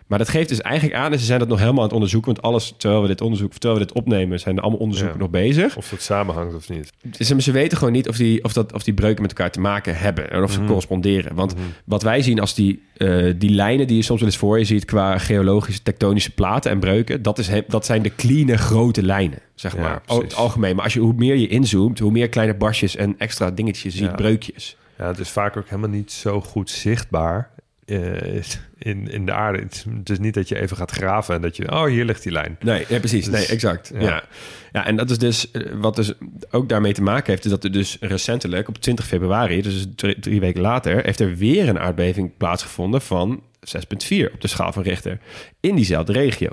Maar 0.09 0.19
dat 0.19 0.29
geeft 0.29 0.49
dus 0.49 0.61
eigenlijk 0.61 0.97
aan, 0.97 1.13
en 1.13 1.19
ze 1.19 1.25
zijn 1.25 1.39
dat 1.39 1.49
nog 1.49 1.59
helemaal 1.59 1.79
aan 1.79 1.85
het 1.85 1.93
onderzoeken, 1.95 2.33
want 2.33 2.45
alles, 2.45 2.75
terwijl 2.77 3.03
we 3.03 3.09
dit 3.09 3.21
onderzoek, 3.21 3.53
terwijl 3.53 3.81
we 3.81 3.87
dit 3.87 3.95
opnemen, 3.97 4.41
zijn 4.41 4.57
er 4.57 4.63
allemaal 4.63 4.81
onderzoeken 4.81 5.17
Ja. 5.17 5.23
nog 5.23 5.31
bezig. 5.31 5.77
Of 5.77 5.89
dat 5.89 6.01
samenhangt 6.03 6.55
of 6.55 6.69
niet. 6.69 6.93
Ze, 7.19 7.41
ze 7.43 7.53
weten 7.53 7.79
gewoon 7.79 7.93
niet 7.93 8.09
of 8.09 8.17
die, 8.17 8.45
of, 8.45 8.53
dat, 8.53 8.73
of 8.73 8.83
die 8.83 8.95
breuken 8.95 9.23
met 9.23 9.31
elkaar 9.31 9.51
te 9.51 9.61
maken 9.61 9.97
hebben 9.99 10.31
en 10.31 10.43
of 10.43 10.53
ze 10.53 10.65
corresponderen. 10.65 11.35
Want 11.35 11.55
wat 11.85 12.03
wij 12.03 12.23
zien 12.23 12.41
als 12.41 12.55
die, 12.55 12.83
eh, 12.97 13.33
die 13.37 13.51
lijnen 13.51 13.87
die 13.87 13.97
je 13.97 14.03
soms 14.03 14.21
wel 14.21 14.29
eens 14.29 14.39
voor 14.39 14.59
je 14.59 14.65
ziet 14.65 14.85
qua 14.85 15.19
geologische 15.19 15.83
tektonische 15.83 16.31
platen 16.35 16.71
en 16.71 16.79
breuken, 16.81 17.23
dat, 17.23 17.39
is, 17.39 17.51
dat 17.69 17.87
zijn 17.87 18.03
de 18.03 18.15
clean 18.15 18.59
grote 18.59 19.03
lijnen, 19.03 19.39
zeg 19.55 19.75
Ja, 19.75 19.81
maar. 19.81 20.01
precies. 20.01 20.23
Het 20.23 20.35
algemeen. 20.35 20.75
Maar 20.75 20.85
als 20.85 20.93
je, 20.95 21.01
hoe 21.01 21.15
meer 21.17 21.37
je 21.37 21.49
inzoomt, 21.49 21.99
hoe 21.99 22.11
meer 22.13 22.29
kleine 22.29 22.55
barstjes 22.55 22.97
en 22.97 23.15
extra 23.19 23.51
dingetjes 23.51 23.83
je 23.93 23.99
ziet, 23.99 24.09
Ja. 24.09 24.15
breukjes. 24.15 24.77
Ja, 24.99 25.07
het 25.07 25.19
is 25.19 25.29
vaak 25.31 25.57
ook 25.57 25.69
helemaal 25.69 25.91
niet 25.91 26.13
zo 26.13 26.41
goed 26.41 26.71
zichtbaar 26.71 27.51
eh, 27.89 28.43
in, 28.79 29.11
in 29.11 29.27
de 29.27 29.33
aarde. 29.33 29.59
Het 29.59 29.87
is, 30.05 30.11
is 30.11 30.19
niet 30.19 30.35
dat 30.35 30.49
je 30.49 30.61
even 30.61 30.77
gaat 30.77 30.91
graven 30.91 31.35
en 31.35 31.41
dat 31.41 31.57
je... 31.57 31.73
Oh, 31.73 31.85
hier 31.85 32.05
ligt 32.05 32.23
die 32.23 32.33
lijn. 32.33 32.57
Nee, 32.61 32.85
ja, 32.89 32.99
precies. 32.99 33.25
Dus- 33.25 33.35
nee, 33.35 33.47
exact. 33.47 33.91
Ja. 33.95 34.01
ja. 34.01 34.25
Ja. 34.73 34.87
en 34.87 34.97
dat 34.97 35.11
is 35.11 35.19
dus 35.19 35.51
eh, 35.51 35.63
wat 35.75 35.97
dus 35.97 36.13
ook 36.51 36.69
daarmee 36.69 36.93
te 36.93 37.03
maken 37.03 37.31
heeft, 37.31 37.45
is 37.45 37.51
dat 37.51 37.65
er 37.65 37.73
dus 37.73 37.97
recentelijk 38.01 38.69
op 38.69 38.79
20 38.79 39.07
februari, 39.07 39.63
dus 39.63 39.87
drie, 39.97 40.19
drie 40.19 40.41
weken 40.41 40.61
later, 40.61 41.05
heeft 41.05 41.21
er 41.21 41.37
weer 41.37 41.69
een 41.69 41.79
aardbeving 41.79 42.37
plaatsgevonden 42.37 43.01
van 43.01 43.43
6,4 43.61 44.33
op 44.33 44.41
de 44.41 44.49
schaal 44.49 44.73
van 44.73 44.83
Richter 44.83 45.19
in 45.61 45.75
diezelfde 45.75 46.13
regio. 46.13 46.51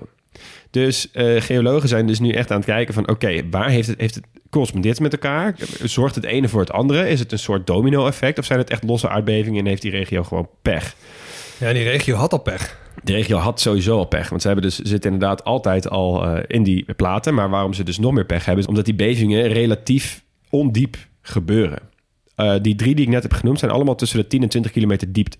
Dus 0.69 1.11
eh, 1.11 1.41
geologen 1.41 1.89
zijn 1.89 2.07
dus 2.07 2.19
nu 2.19 2.31
echt 2.31 2.51
aan 2.51 2.57
het 2.57 2.65
kijken 2.65 2.93
van... 2.93 3.09
oké, 3.09 3.49
waar 3.49 3.69
heeft 3.69 3.87
het, 3.87 3.99
heeft 3.99 4.15
het 4.15 4.25
correspondeert 4.49 4.99
met 4.99 5.11
elkaar? 5.11 5.55
Zorgt 5.83 6.15
het 6.15 6.23
ene 6.23 6.47
voor 6.47 6.59
het 6.59 6.71
andere? 6.71 7.09
Is 7.09 7.19
het 7.19 7.31
een 7.31 7.39
soort 7.39 7.67
domino-effect? 7.67 8.39
Of 8.39 8.45
zijn 8.45 8.59
het 8.59 8.69
echt 8.69 8.83
losse 8.83 9.09
aardbevingen 9.09 9.59
en 9.59 9.65
heeft 9.65 9.81
die 9.81 9.91
regio 9.91 10.23
gewoon 10.23 10.49
pech? 10.61 10.95
Ja, 11.57 11.73
die 11.73 11.83
regio 11.83 12.15
had 12.15 12.31
al 12.31 12.39
pech. 12.39 12.77
De 13.03 13.11
regio 13.11 13.37
had 13.37 13.59
sowieso 13.59 13.97
al 13.97 14.05
pech. 14.05 14.29
Want 14.29 14.41
ze 14.41 14.47
hebben 14.47 14.65
dus, 14.65 14.79
zitten 14.79 15.11
inderdaad 15.11 15.43
altijd 15.43 15.89
al 15.89 16.25
eh, 16.25 16.43
in 16.47 16.63
die 16.63 16.93
platen. 16.93 17.33
Maar 17.33 17.49
waarom 17.49 17.73
ze 17.73 17.83
dus 17.83 17.99
nog 17.99 18.11
meer 18.11 18.25
pech 18.25 18.45
hebben... 18.45 18.63
is 18.63 18.69
omdat 18.69 18.85
die 18.85 18.95
bevingen 18.95 19.47
relatief 19.47 20.23
ondiep 20.49 20.97
gebeuren. 21.21 21.79
Eh, 22.35 22.55
die 22.61 22.75
drie 22.75 22.95
die 22.95 23.05
ik 23.05 23.11
net 23.11 23.23
heb 23.23 23.33
genoemd... 23.33 23.59
zijn 23.59 23.71
allemaal 23.71 23.95
tussen 23.95 24.19
de 24.19 24.27
10 24.27 24.41
en 24.41 24.49
20 24.49 24.71
kilometer 24.71 25.13
diepte. 25.13 25.37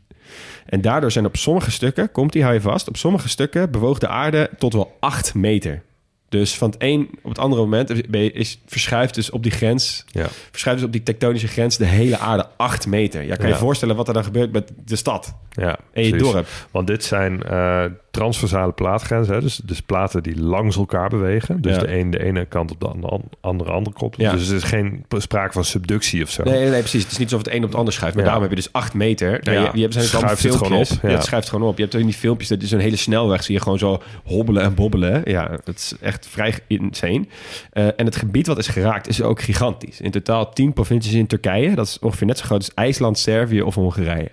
En 0.66 0.82
daardoor 0.82 1.12
zijn 1.12 1.26
op 1.26 1.38
sommige 1.38 1.72
stukken... 1.72 2.12
komt 2.12 2.32
die, 2.32 2.42
hou 2.42 2.54
je 2.54 2.62
vast... 2.62 2.88
op 2.88 2.98
sommige 2.98 3.30
stukken 3.30 3.72
bewoog 3.72 4.00
de 4.00 4.08
aarde 4.08 4.50
tot 4.58 4.74
wel 4.74 4.98
8 5.00 5.34
meter. 5.34 5.84
Dus 6.30 6.58
van 6.58 6.70
het 6.70 6.82
een 6.82 7.10
op 7.22 7.30
het 7.30 7.40
andere 7.40 7.62
moment... 7.62 8.14
is, 8.14 8.60
verschuift 8.66 9.16
dus 9.16 9.30
op 9.30 9.44
die 9.44 9.52
grens... 9.52 10.06
Ja. 10.08 10.28
verschuift 10.52 10.80
dus 10.80 10.88
op 10.88 10.94
die 10.94 11.04
tektonische 11.04 11.48
grens... 11.48 11.78
de 11.78 11.86
hele 11.86 12.18
aarde 12.18 12.48
8 12.58 12.88
meter. 12.88 13.24
Ja, 13.24 13.36
kan 13.36 13.48
je 13.48 13.54
Ja. 13.54 13.60
voorstellen 13.60 13.96
wat 13.96 14.08
er 14.08 14.14
dan 14.14 14.24
gebeurt 14.24 14.52
met 14.52 14.72
de 14.86 14.96
stad... 14.96 15.36
Ja, 15.52 15.78
en 15.94 16.04
je 16.04 16.10
precies. 16.10 16.32
dorp. 16.32 16.48
Want 16.72 16.88
dit 16.88 17.04
zijn 17.04 17.44
eh, 17.44 17.86
transversale 18.16 18.72
plaatgrenzen. 18.72 19.34
Hè? 19.36 19.42
Dus, 19.42 19.56
dus 19.64 19.82
platen 19.82 20.24
die 20.24 20.42
langs 20.42 20.76
elkaar 20.78 21.10
bewegen. 21.10 21.62
Dus 21.62 21.76
Ja. 21.76 21.82
de, 21.82 21.98
een, 22.00 22.10
de 22.12 22.24
ene 22.24 22.46
kant 22.46 22.72
op 22.72 22.80
de 22.80 22.88
andere, 22.88 23.20
andere, 23.42 23.72
andere 23.72 23.96
kant. 23.96 24.14
Ja. 24.18 24.32
Dus 24.32 24.50
er 24.50 24.56
is 24.56 24.64
geen 24.64 25.06
sprake 25.18 25.52
van 25.54 25.64
subductie 25.64 26.24
of 26.24 26.30
zo. 26.30 26.44
Nee, 26.44 26.54
nee, 26.60 26.70
nee, 26.70 26.80
precies. 26.80 27.04
Het 27.04 27.12
is 27.12 27.18
niet 27.18 27.32
alsof 27.32 27.46
het 27.46 27.54
een 27.56 27.62
op 27.64 27.70
het 27.70 27.78
ander 27.78 27.94
schuift. 27.94 28.16
Maar 28.16 28.24
Ja. 28.26 28.30
daarom 28.32 28.50
heb 28.50 28.58
je 28.58 28.64
dus 28.64 28.74
8 28.74 28.94
meter. 28.94 29.40
Nou, 29.44 29.58
Ja. 29.58 29.64
je, 29.64 29.70
je 29.74 29.82
hebt 29.82 29.94
zijn 29.94 30.06
Schuift 30.06 30.44
het 30.44 30.56
gewoon 30.56 30.80
op, 30.80 30.86
Ja. 30.88 31.10
ja. 31.10 31.16
het 31.16 31.24
schuift 31.24 31.50
gewoon 31.50 31.70
op. 31.70 31.78
Je 31.78 31.84
hebt 31.84 31.96
in 31.96 32.06
die 32.06 32.14
filmpjes, 32.16 32.50
dat 32.50 32.62
is 32.62 32.72
een 32.72 32.80
hele 32.80 32.96
snelweg. 32.96 33.44
Zie 33.44 33.56
je 33.56 33.62
gewoon 33.62 33.78
zo 33.78 34.02
hobbelen 34.24 34.64
en 34.64 34.74
bobbelen. 34.74 35.22
Ja, 35.26 35.58
dat 35.64 35.76
is 35.76 35.94
echt 36.02 36.28
vrij 36.28 36.54
insane. 36.68 37.26
Eh, 37.72 37.86
en 37.86 38.06
het 38.06 38.16
gebied 38.16 38.48
wat 38.48 38.58
is 38.58 38.68
geraakt 38.68 39.08
is 39.08 39.22
ook 39.22 39.42
gigantisch. 39.42 40.02
In 40.02 40.12
totaal 40.12 40.54
10 40.54 40.74
provincies 40.74 41.14
in 41.14 41.28
Turkije. 41.28 41.76
Dat 41.76 41.88
is 41.88 42.00
ongeveer 42.00 42.28
net 42.28 42.38
zo 42.38 42.46
groot 42.46 42.60
als 42.60 42.74
IJsland, 42.74 43.18
Servië 43.18 43.62
of 43.62 43.76
Hongarije. 43.76 44.32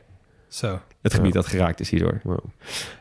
Zo. 0.49 0.81
Het 1.03 1.15
gebied 1.15 1.33
dat 1.33 1.47
geraakt 1.47 1.81
is 1.81 1.91
hierdoor. 1.91 2.21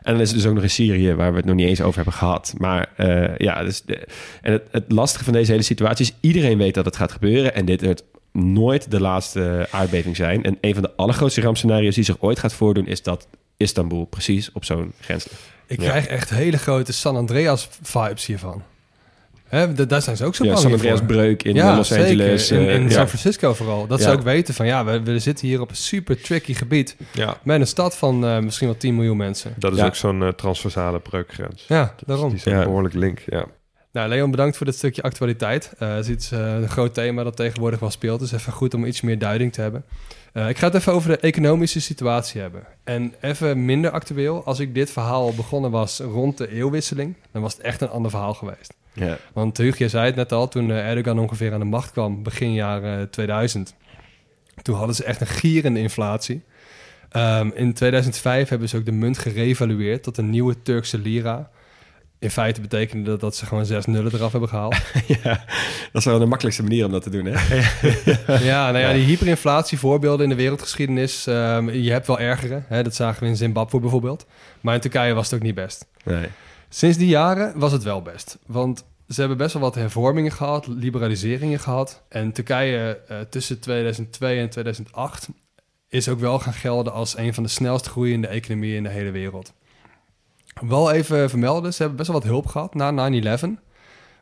En 0.02 0.12
dan 0.12 0.20
is 0.20 0.28
het 0.28 0.38
dus 0.38 0.46
ook 0.48 0.54
nog 0.54 0.62
in 0.62 0.70
Syrië, 0.70 1.14
waar 1.14 1.30
we 1.30 1.36
het 1.36 1.44
nog 1.46 1.54
niet 1.54 1.66
eens 1.68 1.80
over 1.80 1.94
hebben 1.96 2.14
gehad. 2.14 2.54
Maar 2.58 2.88
eh, 2.96 3.36
ja, 3.36 3.62
dus 3.64 3.82
de, 3.82 4.06
en 4.42 4.52
het, 4.52 4.62
het 4.70 4.84
lastige 4.92 5.24
van 5.24 5.32
deze 5.32 5.50
hele 5.50 5.62
situatie 5.62 6.04
is... 6.04 6.14
iedereen 6.20 6.58
weet 6.58 6.74
dat 6.74 6.84
het 6.84 6.96
gaat 6.96 7.12
gebeuren... 7.12 7.54
en 7.54 7.64
dit 7.64 7.82
wordt 7.82 8.04
nooit 8.32 8.90
de 8.90 9.00
laatste 9.00 9.66
aardbeving 9.70 10.16
zijn. 10.16 10.44
En 10.44 10.58
een 10.60 10.72
van 10.74 10.82
de 10.82 10.90
allergrootste 10.96 11.40
rampscenario's 11.40 11.94
die 11.94 12.04
zich 12.04 12.16
ooit 12.20 12.38
gaat 12.38 12.52
voordoen... 12.52 12.86
is 12.86 13.02
dat 13.02 13.28
Istanbul 13.56 14.04
precies 14.04 14.52
op 14.52 14.64
zo'n 14.64 14.92
grens 15.00 15.24
ligt. 15.30 15.42
Ik 15.66 15.80
Ja. 15.80 15.88
krijg 15.88 16.06
echt 16.06 16.30
hele 16.30 16.58
grote 16.58 16.92
San 16.92 17.16
Andreas 17.16 17.68
vibes 17.82 18.26
hiervan. 18.26 18.62
Hè, 19.52 19.86
daar 19.86 20.02
zijn 20.02 20.16
ze 20.16 20.24
ook 20.24 20.34
zo 20.34 20.44
Ja, 20.44 20.50
bang 20.50 20.62
San. 20.62 20.72
Andreas 20.72 21.00
breuk 21.06 21.42
in 21.42 21.54
ja, 21.54 21.76
Los 21.76 21.88
zeker. 21.88 22.04
Angeles. 22.04 22.50
In, 22.50 22.58
eh, 22.58 22.74
in 22.74 22.82
ja. 22.82 22.90
San 22.90 23.06
Francisco 23.08 23.54
vooral. 23.54 23.86
Dat 23.86 24.02
ze 24.02 24.10
ook 24.10 24.22
weten 24.22 24.54
van 24.54 24.66
ja, 24.66 24.84
we, 24.84 25.02
we 25.02 25.18
zitten 25.18 25.46
hier 25.46 25.60
op 25.60 25.70
een 25.70 25.76
super 25.76 26.20
tricky 26.22 26.54
gebied. 26.54 26.96
Ja, 27.12 27.36
Met 27.42 27.60
een 27.60 27.66
stad 27.66 27.96
van 27.96 28.26
eh, 28.26 28.38
misschien 28.38 28.66
wel 28.68 28.76
10 28.76 28.94
miljoen 28.94 29.16
mensen. 29.16 29.54
dat 29.58 29.72
is 29.72 29.78
Ja. 29.78 29.86
ook 29.86 29.94
zo'n 29.94 30.22
eh, 30.22 30.28
transversale 30.28 30.98
breukgrens. 31.00 31.64
Ja, 31.68 31.94
daarom. 32.06 32.30
Die 32.30 32.38
zijn 32.38 32.56
Ja. 32.56 32.62
behoorlijk 32.64 32.94
link, 32.94 33.18
ja. 33.26 33.44
Nou, 33.92 34.08
Leon, 34.08 34.30
bedankt 34.30 34.56
voor 34.56 34.66
dit 34.66 34.74
stukje 34.74 35.02
actualiteit. 35.02 35.72
Eh 35.78 35.94
het 35.94 36.04
is 36.04 36.10
iets, 36.10 36.30
eh, 36.32 36.54
een 36.54 36.68
groot 36.68 36.94
thema 36.94 37.22
dat 37.22 37.36
tegenwoordig 37.36 37.80
wel 37.80 37.90
speelt. 37.90 38.20
Dus 38.20 38.32
even 38.32 38.52
goed 38.52 38.74
om 38.74 38.84
iets 38.84 39.00
meer 39.00 39.18
duiding 39.18 39.52
te 39.52 39.60
hebben. 39.60 39.84
Eh, 40.32 40.48
ik 40.48 40.58
ga 40.58 40.66
het 40.66 40.74
even 40.74 40.92
over 40.92 41.08
de 41.10 41.16
economische 41.18 41.80
situatie 41.80 42.40
hebben. 42.40 42.62
En 42.84 43.14
even 43.20 43.64
minder 43.64 43.90
actueel. 43.90 44.44
Als 44.44 44.60
ik 44.60 44.74
dit 44.74 44.90
verhaal 44.90 45.34
begonnen 45.34 45.70
was 45.70 45.98
rond 46.00 46.38
de 46.38 46.48
eeuwwisseling... 46.52 47.14
dan 47.32 47.42
was 47.42 47.52
het 47.52 47.62
echt 47.62 47.80
een 47.80 47.88
ander 47.90 48.10
verhaal 48.10 48.34
geweest. 48.34 48.74
Ja. 48.92 49.18
Want 49.32 49.58
Hugo, 49.58 49.76
je 49.78 49.88
zei 49.88 50.06
het 50.06 50.14
net 50.14 50.32
al, 50.32 50.48
toen 50.48 50.70
eh, 50.70 50.88
Erdogan 50.88 51.18
ongeveer 51.18 51.52
aan 51.52 51.60
de 51.60 51.66
macht 51.66 51.90
kwam, 51.92 52.22
begin 52.22 52.52
jaren 52.52 53.10
2000, 53.10 53.74
toen 54.62 54.76
hadden 54.76 54.94
ze 54.94 55.04
echt 55.04 55.20
een 55.20 55.26
gierende 55.26 55.80
inflatie. 55.80 56.42
Ehm, 57.08 57.50
in 57.54 57.72
2005 57.72 58.48
hebben 58.48 58.68
ze 58.68 58.76
ook 58.76 58.84
de 58.84 58.92
munt 58.92 59.18
gerevalueerd 59.18 60.02
tot 60.02 60.18
een 60.18 60.30
nieuwe 60.30 60.62
Turkse 60.62 60.98
lira. 60.98 61.50
In 62.18 62.30
feite 62.30 62.60
betekende 62.60 63.10
dat 63.10 63.20
dat 63.20 63.36
ze 63.36 63.46
gewoon 63.46 63.66
zes 63.66 63.86
nullen 63.86 64.14
eraf 64.14 64.30
hebben 64.30 64.48
gehaald. 64.48 64.76
ja, 65.22 65.44
dat 65.92 66.00
is 66.00 66.04
wel 66.04 66.18
de 66.18 66.26
makkelijkste 66.26 66.62
manier 66.62 66.84
om 66.84 66.92
dat 66.92 67.02
te 67.02 67.10
doen, 67.10 67.24
hè? 67.24 67.56
ja, 68.50 68.70
nou 68.70 68.78
ja, 68.78 68.92
die 68.92 69.04
hyperinflatie 69.04 69.78
voorbeelden 69.78 70.22
in 70.22 70.28
de 70.28 70.42
wereldgeschiedenis, 70.42 71.26
ehm, 71.26 71.70
je 71.70 71.90
hebt 71.90 72.06
wel 72.06 72.18
ergere. 72.18 72.62
Hè? 72.66 72.82
Dat 72.82 72.94
zagen 72.94 73.22
we 73.22 73.28
in 73.28 73.36
Zimbabwe 73.36 73.80
bijvoorbeeld. 73.80 74.26
Maar 74.60 74.74
in 74.74 74.80
Turkije 74.80 75.14
was 75.14 75.24
het 75.24 75.34
ook 75.34 75.46
niet 75.46 75.54
best. 75.54 75.86
Nee. 76.04 76.26
Sinds 76.74 76.98
die 76.98 77.08
jaren 77.08 77.58
was 77.58 77.72
het 77.72 77.82
wel 77.82 78.02
best. 78.02 78.38
Want 78.46 78.84
ze 79.08 79.20
hebben 79.20 79.38
best 79.38 79.52
wel 79.52 79.62
wat 79.62 79.74
hervormingen 79.74 80.32
gehad, 80.32 80.66
liberaliseringen 80.66 81.58
gehad. 81.58 82.02
En 82.08 82.32
Turkije 82.32 83.00
eh, 83.08 83.20
tussen 83.20 83.60
2002 83.60 84.38
en 84.38 84.48
2008 84.50 85.28
is 85.88 86.08
ook 86.08 86.20
wel 86.20 86.38
gaan 86.38 86.52
gelden 86.52 86.92
als 86.92 87.16
een 87.16 87.34
van 87.34 87.42
de 87.42 87.48
snelst 87.48 87.86
groeiende 87.86 88.26
economieën 88.26 88.76
in 88.76 88.82
de 88.82 88.88
hele 88.88 89.10
wereld. 89.10 89.52
Wel 90.60 90.92
even 90.92 91.30
vermelden, 91.30 91.72
ze 91.74 91.78
hebben 91.78 91.96
best 91.96 92.10
wel 92.10 92.20
wat 92.20 92.28
hulp 92.28 92.46
gehad 92.46 92.74
na 92.74 92.90
9-11. 92.90 92.92
We 92.92 93.26
hebben 93.26 93.58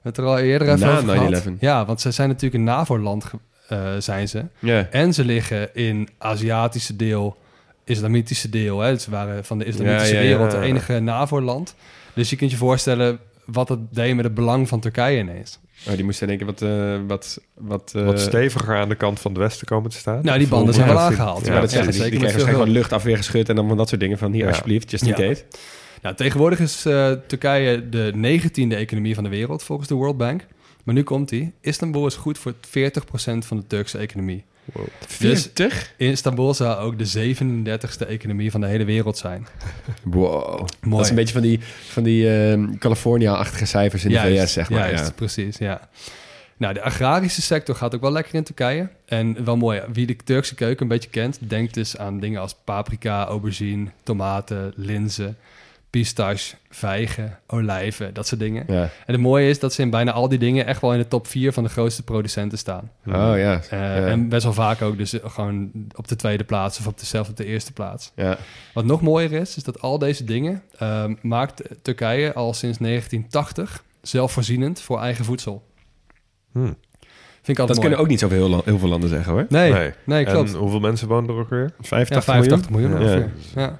het 0.03 0.17
er 0.17 0.25
al 0.25 0.39
eerder 0.39 0.69
even 0.69 0.81
Na 0.81 0.97
over 0.97 1.09
gehad. 1.09 1.45
9/11? 1.45 1.59
Ja, 1.61 1.85
want 1.85 2.01
ze 2.01 2.11
zijn 2.11 2.29
natuurlijk 2.29 2.55
een 2.55 2.65
NAVO-land 2.65 3.25
eh, 3.69 3.95
zijn 3.99 4.29
ze. 4.29 4.45
Ja. 4.59 4.89
En 4.91 5.15
ze 5.15 5.25
liggen 5.25 5.75
in 5.75 6.09
Aziatische 6.19 6.97
deel, 6.97 7.37
Islamitische 7.85 8.51
deel. 8.51 8.81
Hè? 8.81 8.99
Ze 8.99 9.11
waren 9.11 9.45
van 9.45 9.59
de 9.59 9.65
Islamitische 9.65 10.15
Ja, 10.15 10.21
ja, 10.21 10.29
ja. 10.29 10.37
wereld 10.37 10.53
het 10.53 10.63
enige 10.63 11.01
NAVO-land. 11.01 11.75
Dus 12.15 12.31
je 12.31 12.37
kunt 12.37 12.51
je 12.51 12.57
voorstellen 12.57 13.19
wat 13.45 13.69
het 13.69 13.79
deed 13.95 14.15
met 14.15 14.25
het 14.25 14.35
belang 14.35 14.69
van 14.69 14.81
Turkije 14.81 15.19
ineens. 15.19 15.59
Oh, 15.89 15.95
die 15.95 16.05
moesten 16.05 16.27
denken 16.27 16.47
wat... 16.47 16.63
eh, 16.63 16.97
wat, 17.07 17.41
wat, 17.55 17.93
eh, 17.97 18.05
Wat 18.05 18.21
steviger 18.21 18.77
aan 18.77 18.89
de 18.89 18.95
kant 18.95 19.21
van 19.21 19.31
het 19.33 19.41
westen 19.41 19.67
komen 19.67 19.91
te 19.91 19.97
staan. 19.97 20.21
Nou, 20.25 20.37
die 20.39 20.47
Of 20.47 20.53
banden 20.53 20.75
zijn 20.75 20.89
wel 20.89 20.99
aangehaald. 20.99 21.47
Ja, 21.47 21.55
Ja, 21.55 21.61
dat 21.61 21.73
ja, 21.73 21.83
ze. 21.85 21.93
zeker 21.93 22.03
Die 22.03 22.11
veel 22.11 22.21
waarschijnlijk 22.21 22.57
gewoon 22.59 22.73
lucht 22.75 22.93
afweer 22.93 23.17
geschud... 23.17 23.49
en 23.49 23.57
dan 23.57 23.69
van 23.69 23.77
dat 23.77 23.89
soort 23.89 24.01
dingen 24.01 24.19
van... 24.19 24.33
hier, 24.33 24.43
Ja. 24.43 24.49
alsjeblieft, 24.49 24.91
just 24.91 25.03
in 25.03 25.09
Ja. 25.09 25.15
case. 25.15 25.45
Nou, 26.03 26.15
tegenwoordig 26.15 26.59
is 26.61 26.85
eh, 26.87 27.13
Turkije 27.27 27.89
de 27.89 28.13
negentiende 28.15 28.75
economie 28.77 29.15
van 29.15 29.25
de 29.25 29.31
wereld 29.31 29.63
volgens 29.63 29.89
de 29.89 29.95
World 29.95 30.17
Bank. 30.17 30.47
Maar 30.85 30.95
nu 30.95 31.03
komt 31.03 31.29
die. 31.29 31.53
Istanbul 31.61 32.07
is 32.07 32.15
goed 32.15 32.39
voor 32.39 32.53
40% 32.53 32.59
van 33.39 33.57
de 33.57 33.67
Turkse 33.67 33.99
economie. 33.99 34.45
Dus 35.19 35.43
40? 35.53 35.93
Istanbul 35.97 36.55
zou 36.55 36.79
ook 36.79 36.99
de 36.99 37.35
37ste 37.35 38.09
economie 38.09 38.51
van 38.51 38.61
de 38.61 38.67
hele 38.67 38.85
wereld 38.85 39.19
zijn. 39.19 39.47
Wow. 40.03 40.59
Mooi. 40.81 40.97
Dat 40.97 41.01
is 41.01 41.09
een 41.09 41.15
beetje 41.15 41.33
van 41.33 41.43
die, 41.43 41.61
van 41.89 42.03
die 42.03 42.31
ehm, 42.31 42.79
California-achtige 42.79 43.65
cijfers 43.65 44.05
in 44.05 44.11
de 44.11 44.19
VS, 44.19 44.53
zeg 44.53 44.71
maar. 44.71 44.89
Juist, 44.89 45.07
ja. 45.07 45.13
precies, 45.13 45.59
ja. 45.59 45.89
Nou, 46.57 46.75
de 46.75 46.83
agrarische 46.83 47.43
sector 47.43 47.75
gaat 47.75 47.95
ook 47.95 48.01
wel 48.01 48.13
lekker 48.13 48.35
in 48.35 48.43
Turkije. 48.43 48.89
En 49.07 49.45
wel 49.45 49.57
mooi, 49.57 49.83
wie 49.93 50.07
de 50.07 50.17
Turkse 50.17 50.55
keuken 50.55 50.83
een 50.83 50.89
beetje 50.89 51.11
kent... 51.11 51.39
denkt 51.41 51.75
dus 51.75 51.97
aan 51.97 52.21
dingen 52.21 52.41
als 52.41 52.55
paprika, 52.65 53.27
aubergine, 53.27 53.91
tomaten, 54.03 54.73
linzen... 54.77 55.37
pistache, 55.91 56.57
vijgen, 56.71 57.39
olijven, 57.47 58.15
dat 58.15 58.27
soort 58.27 58.41
dingen. 58.41 58.65
Ja. 58.69 58.83
En 58.83 58.91
het 59.13 59.21
mooie 59.21 59.49
is 59.49 59.59
dat 59.59 59.73
ze 59.73 59.83
in 59.83 59.91
bijna 59.91 60.13
al 60.13 60.29
die 60.29 60.39
dingen... 60.39 60.67
echt 60.67 60.81
wel 60.81 60.93
in 60.93 60.99
de 60.99 61.09
top 61.09 61.27
4 61.27 61.53
van 61.53 61.63
de 61.63 61.69
grootste 61.69 62.03
producenten 62.03 62.59
staan. 62.59 62.91
Oh 63.07 63.13
ja. 63.15 63.61
Eh, 63.71 63.79
ja. 63.79 64.07
En 64.07 64.29
best 64.29 64.45
wel 64.45 64.53
vaak 64.53 64.83
ook 64.83 64.97
dus 64.99 65.15
gewoon 65.25 65.71
op 65.97 66.09
de 66.09 66.17
tweede 66.17 66.45
plaats... 66.45 66.79
of 66.79 66.87
op 66.87 66.99
de, 66.99 67.07
zelfs 67.07 67.29
op 67.29 67.37
de 67.37 67.45
eerste 67.45 67.73
plaats. 67.73 68.13
ja. 68.15 68.39
Wat 68.75 68.85
nog 68.85 69.01
mooier 69.03 69.33
is, 69.33 69.57
is 69.57 69.65
dat 69.65 69.81
al 69.81 69.99
deze 69.99 70.25
dingen 70.25 70.63
ehm, 70.79 71.15
maakt 71.23 71.63
Turkije 71.83 72.33
al 72.35 72.55
sinds 72.55 72.79
1980 72.79 73.85
zelfvoorzienend 74.03 74.81
voor 74.81 75.01
eigen 75.01 75.25
voedsel. 75.25 75.63
Hmm. 76.53 76.77
Vind 77.43 77.59
ik 77.59 77.59
altijd 77.59 77.69
Dat 77.69 77.77
mooi. 77.77 77.81
kunnen 77.81 77.99
ook 77.99 78.09
niet 78.09 78.19
zoveel 78.21 78.49
heel, 78.49 78.63
heel 78.65 78.79
veel 78.79 78.89
landen 78.89 79.09
zeggen, 79.09 79.33
hoor. 79.33 79.47
Nee, 79.49 79.73
Nee. 79.73 79.93
nee, 80.05 80.25
klopt. 80.25 80.53
En 80.53 80.59
hoeveel 80.59 80.81
mensen 80.81 81.09
wonen 81.09 81.31
er 81.31 81.37
ook 81.37 81.51
weer? 81.51 81.71
85, 81.81 82.17
ja, 82.17 82.23
85 82.23 82.71
miljoen, 82.71 82.91
miljoen? 82.91 83.09
ongeveer. 83.23 83.31
Ja. 83.63 83.79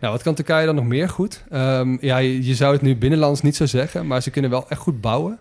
Nou, 0.00 0.12
wat 0.12 0.22
kan 0.22 0.34
Turkije 0.34 0.66
dan 0.66 0.74
nog 0.74 0.84
meer 0.84 1.08
goed? 1.08 1.44
Ehm, 1.50 1.96
ja, 2.00 2.16
je, 2.16 2.44
je 2.44 2.54
zou 2.54 2.72
het 2.72 2.82
nu 2.82 2.96
binnenlands 2.96 3.42
niet 3.42 3.56
zo 3.56 3.66
zeggen, 3.66 4.06
maar 4.06 4.22
ze 4.22 4.30
kunnen 4.30 4.50
wel 4.50 4.68
echt 4.68 4.80
goed 4.80 5.00
bouwen. 5.00 5.40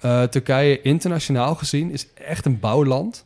Eh, 0.00 0.22
Turkije 0.22 0.82
internationaal 0.82 1.54
gezien 1.54 1.90
is 1.90 2.06
echt 2.14 2.44
een 2.44 2.60
bouwland. 2.60 3.24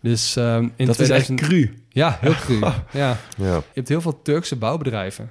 Dus 0.00 0.36
ehm, 0.36 0.68
in 0.76 0.86
Dat 0.86 0.94
2000... 0.94 1.40
is 1.40 1.46
echt 1.46 1.50
cru. 1.50 1.74
Ja, 1.88 2.18
heel 2.20 2.34
cru. 2.34 2.58
ja. 3.02 3.16
Ja. 3.36 3.54
Je 3.54 3.62
hebt 3.72 3.88
heel 3.88 4.00
veel 4.00 4.22
Turkse 4.22 4.56
bouwbedrijven. 4.56 5.30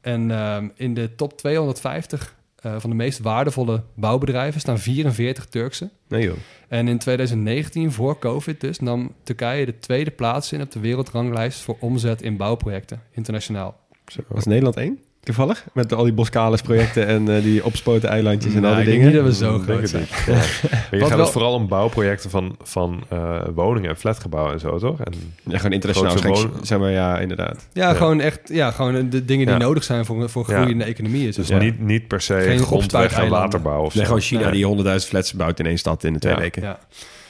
En 0.00 0.30
ehm, 0.30 0.68
in 0.74 0.94
de 0.94 1.14
top 1.14 1.38
250 1.38 2.34
eh, 2.64 2.74
van 2.78 2.90
de 2.90 2.96
meest 2.96 3.18
waardevolle 3.18 3.82
bouwbedrijven 3.94 4.60
staan 4.60 4.78
44 4.78 5.46
Turkse. 5.46 5.90
Nee 6.08 6.22
joh. 6.22 6.36
En 6.68 6.88
in 6.88 6.98
2019, 6.98 7.92
voor 7.92 8.18
COVID 8.18 8.60
dus, 8.60 8.78
nam 8.78 9.14
Turkije 9.22 9.66
de 9.66 9.78
tweede 9.78 10.10
plaats 10.10 10.52
in 10.52 10.60
op 10.60 10.72
de 10.72 10.80
wereldranglijst 10.80 11.60
voor 11.60 11.76
omzet 11.80 12.22
in 12.22 12.36
bouwprojecten, 12.36 13.02
internationaal. 13.10 13.80
Was 14.28 14.44
Nederland 14.44 14.76
één? 14.76 14.98
Toevallig? 15.20 15.64
Met 15.72 15.92
al 15.92 16.04
die 16.04 16.12
Boskalis 16.12 16.60
projecten 16.62 17.06
en 17.06 17.36
eh, 17.36 17.42
die 17.42 17.64
opspoten 17.64 18.08
eilandjes 18.08 18.54
en 18.54 18.60
Nou, 18.60 18.74
al 18.76 18.80
die 18.84 18.92
ik 18.92 19.00
denk 19.00 19.12
dingen. 19.12 19.24
niet 19.26 19.38
dat 19.38 19.38
we 19.38 19.44
zo 19.46 19.52
denk 19.52 19.64
groot 19.64 19.80
het 19.80 19.90
zijn. 19.90 20.06
Ja. 20.26 20.32
Maar 20.70 20.88
je 20.90 20.98
Wat 20.98 21.00
gaat 21.08 21.08
wel- 21.08 21.18
het 21.18 21.30
vooral 21.30 21.54
om 21.54 21.68
bouwprojecten 21.68 22.30
van, 22.30 22.56
van 22.62 23.04
eh, 23.08 23.40
woningen 23.54 23.90
en 23.90 23.96
flatgebouwen 23.96 24.52
en 24.52 24.60
zo, 24.60 24.78
toch? 24.78 25.00
En 25.00 25.12
Ja, 25.42 25.56
gewoon 25.56 25.72
internationaal. 25.72 26.16
Woon- 26.22 26.50
zeg 26.62 26.78
maar, 26.78 26.90
ja, 26.90 27.18
inderdaad. 27.18 27.68
Ja, 27.72 27.88
Ja. 27.88 27.94
gewoon 27.94 28.20
echt, 28.20 28.40
ja, 28.44 28.70
gewoon 28.70 29.10
de 29.10 29.24
dingen 29.24 29.46
die 29.46 29.54
Ja. 29.54 29.60
nodig 29.60 29.84
zijn 29.84 30.04
voor, 30.04 30.30
voor 30.30 30.44
Ja. 30.48 30.54
groeiende 30.56 30.84
economieën. 30.84 31.30
dus 31.30 31.48
Ja. 31.48 31.58
niet, 31.58 31.80
niet 31.80 32.08
per 32.08 32.20
se 32.20 32.40
Geen 32.40 32.58
grondweg 32.58 33.12
en 33.12 33.28
waterbouw 33.28 33.82
of 33.84 33.92
zo. 33.92 33.96
Nee, 33.98 34.06
gewoon 34.06 34.20
China 34.22 34.42
Nee. 34.42 34.52
die 34.52 34.64
100.000 34.66 35.08
flats 35.08 35.32
bouwt 35.32 35.58
in 35.58 35.66
één 35.66 35.78
stad 35.78 36.04
in 36.04 36.12
de 36.12 36.18
twee 36.18 36.34
Ja. 36.34 36.40
weken. 36.40 36.62
Ja. 36.62 36.78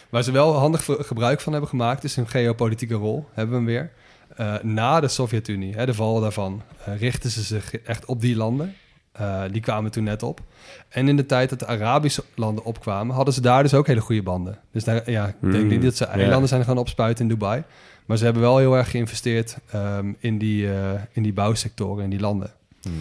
Waar 0.08 0.22
ze 0.22 0.32
wel 0.32 0.54
handig 0.54 0.84
gebruik 0.98 1.40
van 1.40 1.52
hebben 1.52 1.70
gemaakt, 1.70 2.04
is 2.04 2.16
een 2.16 2.28
geopolitieke 2.28 2.94
rol. 2.94 3.24
Hebben 3.32 3.50
we 3.54 3.56
hem 3.64 3.66
weer. 3.74 3.90
Eh, 4.36 4.54
na 4.62 5.00
de 5.00 5.08
Sovjet-Unie, 5.08 5.86
de 5.86 5.94
val 5.94 6.20
daarvan, 6.20 6.62
eh, 6.84 6.98
richten 6.98 7.30
ze 7.30 7.42
zich 7.42 7.74
echt 7.76 8.04
op 8.04 8.20
die 8.20 8.36
landen. 8.36 8.74
Eh, 9.12 9.42
die 9.50 9.60
kwamen 9.60 9.90
toen 9.90 10.04
net 10.04 10.22
op. 10.22 10.40
En 10.88 11.08
in 11.08 11.16
de 11.16 11.26
tijd 11.26 11.50
dat 11.50 11.58
de 11.58 11.66
Arabische 11.66 12.24
landen 12.34 12.64
opkwamen, 12.64 13.14
hadden 13.14 13.34
ze 13.34 13.40
daar 13.40 13.62
dus 13.62 13.74
ook 13.74 13.86
hele 13.86 14.00
goede 14.00 14.22
banden. 14.22 14.58
Dus 14.72 14.84
daar, 14.84 15.10
ja, 15.10 15.26
ik 15.26 15.34
denk 15.40 15.54
Hmm, 15.54 15.66
niet 15.66 15.82
dat 15.82 15.96
ze 15.96 16.04
eilanden 16.04 16.48
zijn 16.48 16.64
gaan 16.64 16.78
opspuiten 16.78 17.24
in 17.24 17.30
Dubai. 17.30 17.62
Maar 18.06 18.16
ze 18.16 18.24
hebben 18.24 18.42
wel 18.42 18.58
heel 18.58 18.76
erg 18.76 18.90
geïnvesteerd 18.90 19.56
ehm, 19.70 20.12
in, 20.18 20.38
die, 20.38 20.68
in 21.12 21.22
die 21.22 21.32
bouwsectoren 21.32 22.04
in 22.04 22.10
die 22.10 22.20
landen. 22.20 22.52
Hmm. 22.82 22.92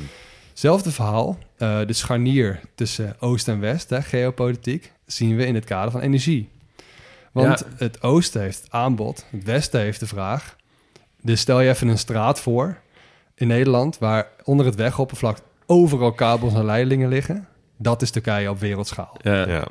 Zelfde 0.54 0.92
verhaal, 0.92 1.38
de 1.58 1.86
scharnier 1.94 2.60
tussen 2.76 3.16
Oost 3.20 3.48
en 3.48 3.60
West, 3.60 3.90
hè, 3.90 4.02
geopolitiek, 4.02 4.92
zien 5.06 5.36
we 5.36 5.46
in 5.46 5.56
het 5.56 5.66
kader 5.66 5.92
van 5.92 6.02
energie. 6.02 6.50
Want 7.32 7.60
Ja. 7.60 7.66
het 7.78 8.02
Oosten 8.04 8.42
heeft 8.42 8.62
het 8.64 8.72
aanbod, 8.72 9.26
het 9.30 9.44
Westen 9.44 9.80
heeft 9.80 10.00
de 10.00 10.08
vraag. 10.08 10.56
Dus 11.24 11.39
stel 11.39 11.59
je 11.61 11.69
even 11.69 11.88
een 11.88 11.97
straat 11.97 12.39
voor 12.39 12.78
in 13.36 13.47
Nederland 13.47 13.97
waar 13.97 14.28
onder 14.43 14.65
het 14.65 14.76
wegoppervlak 14.76 15.38
overal 15.65 16.11
kabels 16.13 16.53
en 16.53 16.65
leidingen 16.65 17.09
liggen. 17.09 17.47
Dat 17.78 18.01
is 18.01 18.11
Turkije 18.11 18.49
op 18.49 18.59
wereldschaal. 18.59 19.17
Ja. 19.21 19.47
Ja. 19.47 19.67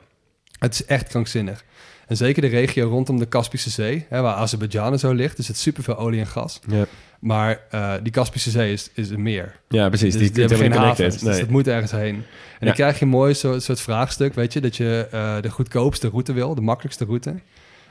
Het 0.59 0.75
is 0.75 0.85
echt 0.85 1.09
krankzinnig. 1.09 1.65
En 2.07 2.17
zeker 2.17 2.43
de 2.43 2.49
regio 2.49 2.89
rondom 2.89 3.19
de 3.19 3.27
Kaspische 3.27 3.71
Zee, 3.71 4.07
hè, 4.09 4.21
waar 4.21 4.35
Azerbeidzjan 4.35 4.99
zo 4.99 5.13
ligt, 5.13 5.39
er 5.39 5.45
zit 5.45 5.57
superveel 5.57 5.99
olie 5.99 6.21
en 6.21 6.27
gas. 6.27 6.61
Ja. 6.69 6.85
Maar 7.21 7.61
eh, 7.71 7.93
die 8.03 8.13
Kaspische 8.13 8.51
Zee 8.51 8.73
is, 8.73 8.91
is 8.95 9.11
een 9.11 9.23
meer. 9.23 9.57
Ja, 9.69 9.89
precies. 9.89 10.13
Dus 10.13 10.23
die, 10.23 10.31
die, 10.31 10.41
hebben 10.41 10.59
geen 10.59 10.73
havens, 10.73 10.97
connected. 10.97 11.25
dus 11.25 11.39
dat 11.39 11.49
moet 11.49 11.67
ergens 11.69 11.91
heen. 11.91 12.15
En 12.15 12.23
Ja. 12.59 12.67
dan 12.67 12.73
krijg 12.75 12.99
je 12.99 13.05
een 13.05 13.11
mooi 13.11 13.35
soort, 13.35 13.63
soort 13.63 13.81
vraagstuk, 13.81 14.35
weet 14.35 14.53
je, 14.53 14.61
dat 14.61 14.77
je 14.77 15.09
eh, 15.11 15.41
de 15.41 15.51
goedkoopste 15.51 16.09
route 16.09 16.33
wil, 16.33 16.55
de 16.55 16.61
makkelijkste 16.61 17.05
route, 17.05 17.35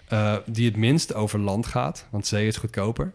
eh, 0.07 0.35
die 0.45 0.65
het 0.65 0.75
minst 0.75 1.13
over 1.13 1.39
land 1.39 1.65
gaat, 1.65 2.05
want 2.09 2.27
zee 2.27 2.47
is 2.47 2.57
goedkoper. 2.57 3.11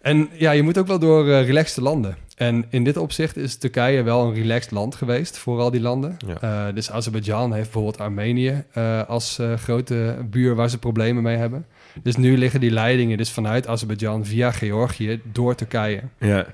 En 0.00 0.28
ja, 0.32 0.50
je 0.50 0.62
moet 0.62 0.78
ook 0.78 0.86
wel 0.86 0.98
door 0.98 1.28
eh 1.30 1.46
relaxte 1.46 1.82
landen. 1.82 2.16
En 2.36 2.64
in 2.70 2.84
dit 2.84 2.96
opzicht 2.96 3.36
is 3.36 3.56
Turkije 3.56 4.02
wel 4.02 4.26
een 4.26 4.34
relaxed 4.34 4.70
land 4.70 4.94
geweest 4.94 5.38
voor 5.38 5.60
al 5.60 5.70
die 5.70 5.80
landen. 5.80 6.16
Ja. 6.26 6.66
Eh, 6.68 6.74
dus 6.74 6.90
Azerbeidzjan 6.90 7.52
heeft 7.52 7.64
bijvoorbeeld 7.64 7.98
Armenië 8.00 8.64
eh, 8.72 9.08
als 9.08 9.38
grote 9.56 10.16
buur 10.30 10.54
waar 10.54 10.70
ze 10.70 10.78
problemen 10.78 11.22
mee 11.22 11.36
hebben. 11.36 11.66
Dus 12.02 12.16
nu 12.16 12.38
liggen 12.38 12.60
die 12.60 12.70
leidingen 12.70 13.16
dus 13.18 13.30
vanuit 13.30 13.66
Azerbeidzjan 13.66 14.24
via 14.24 14.50
Georgië 14.52 15.20
door 15.32 15.54
Turkije. 15.54 16.00
Ja. 16.18 16.46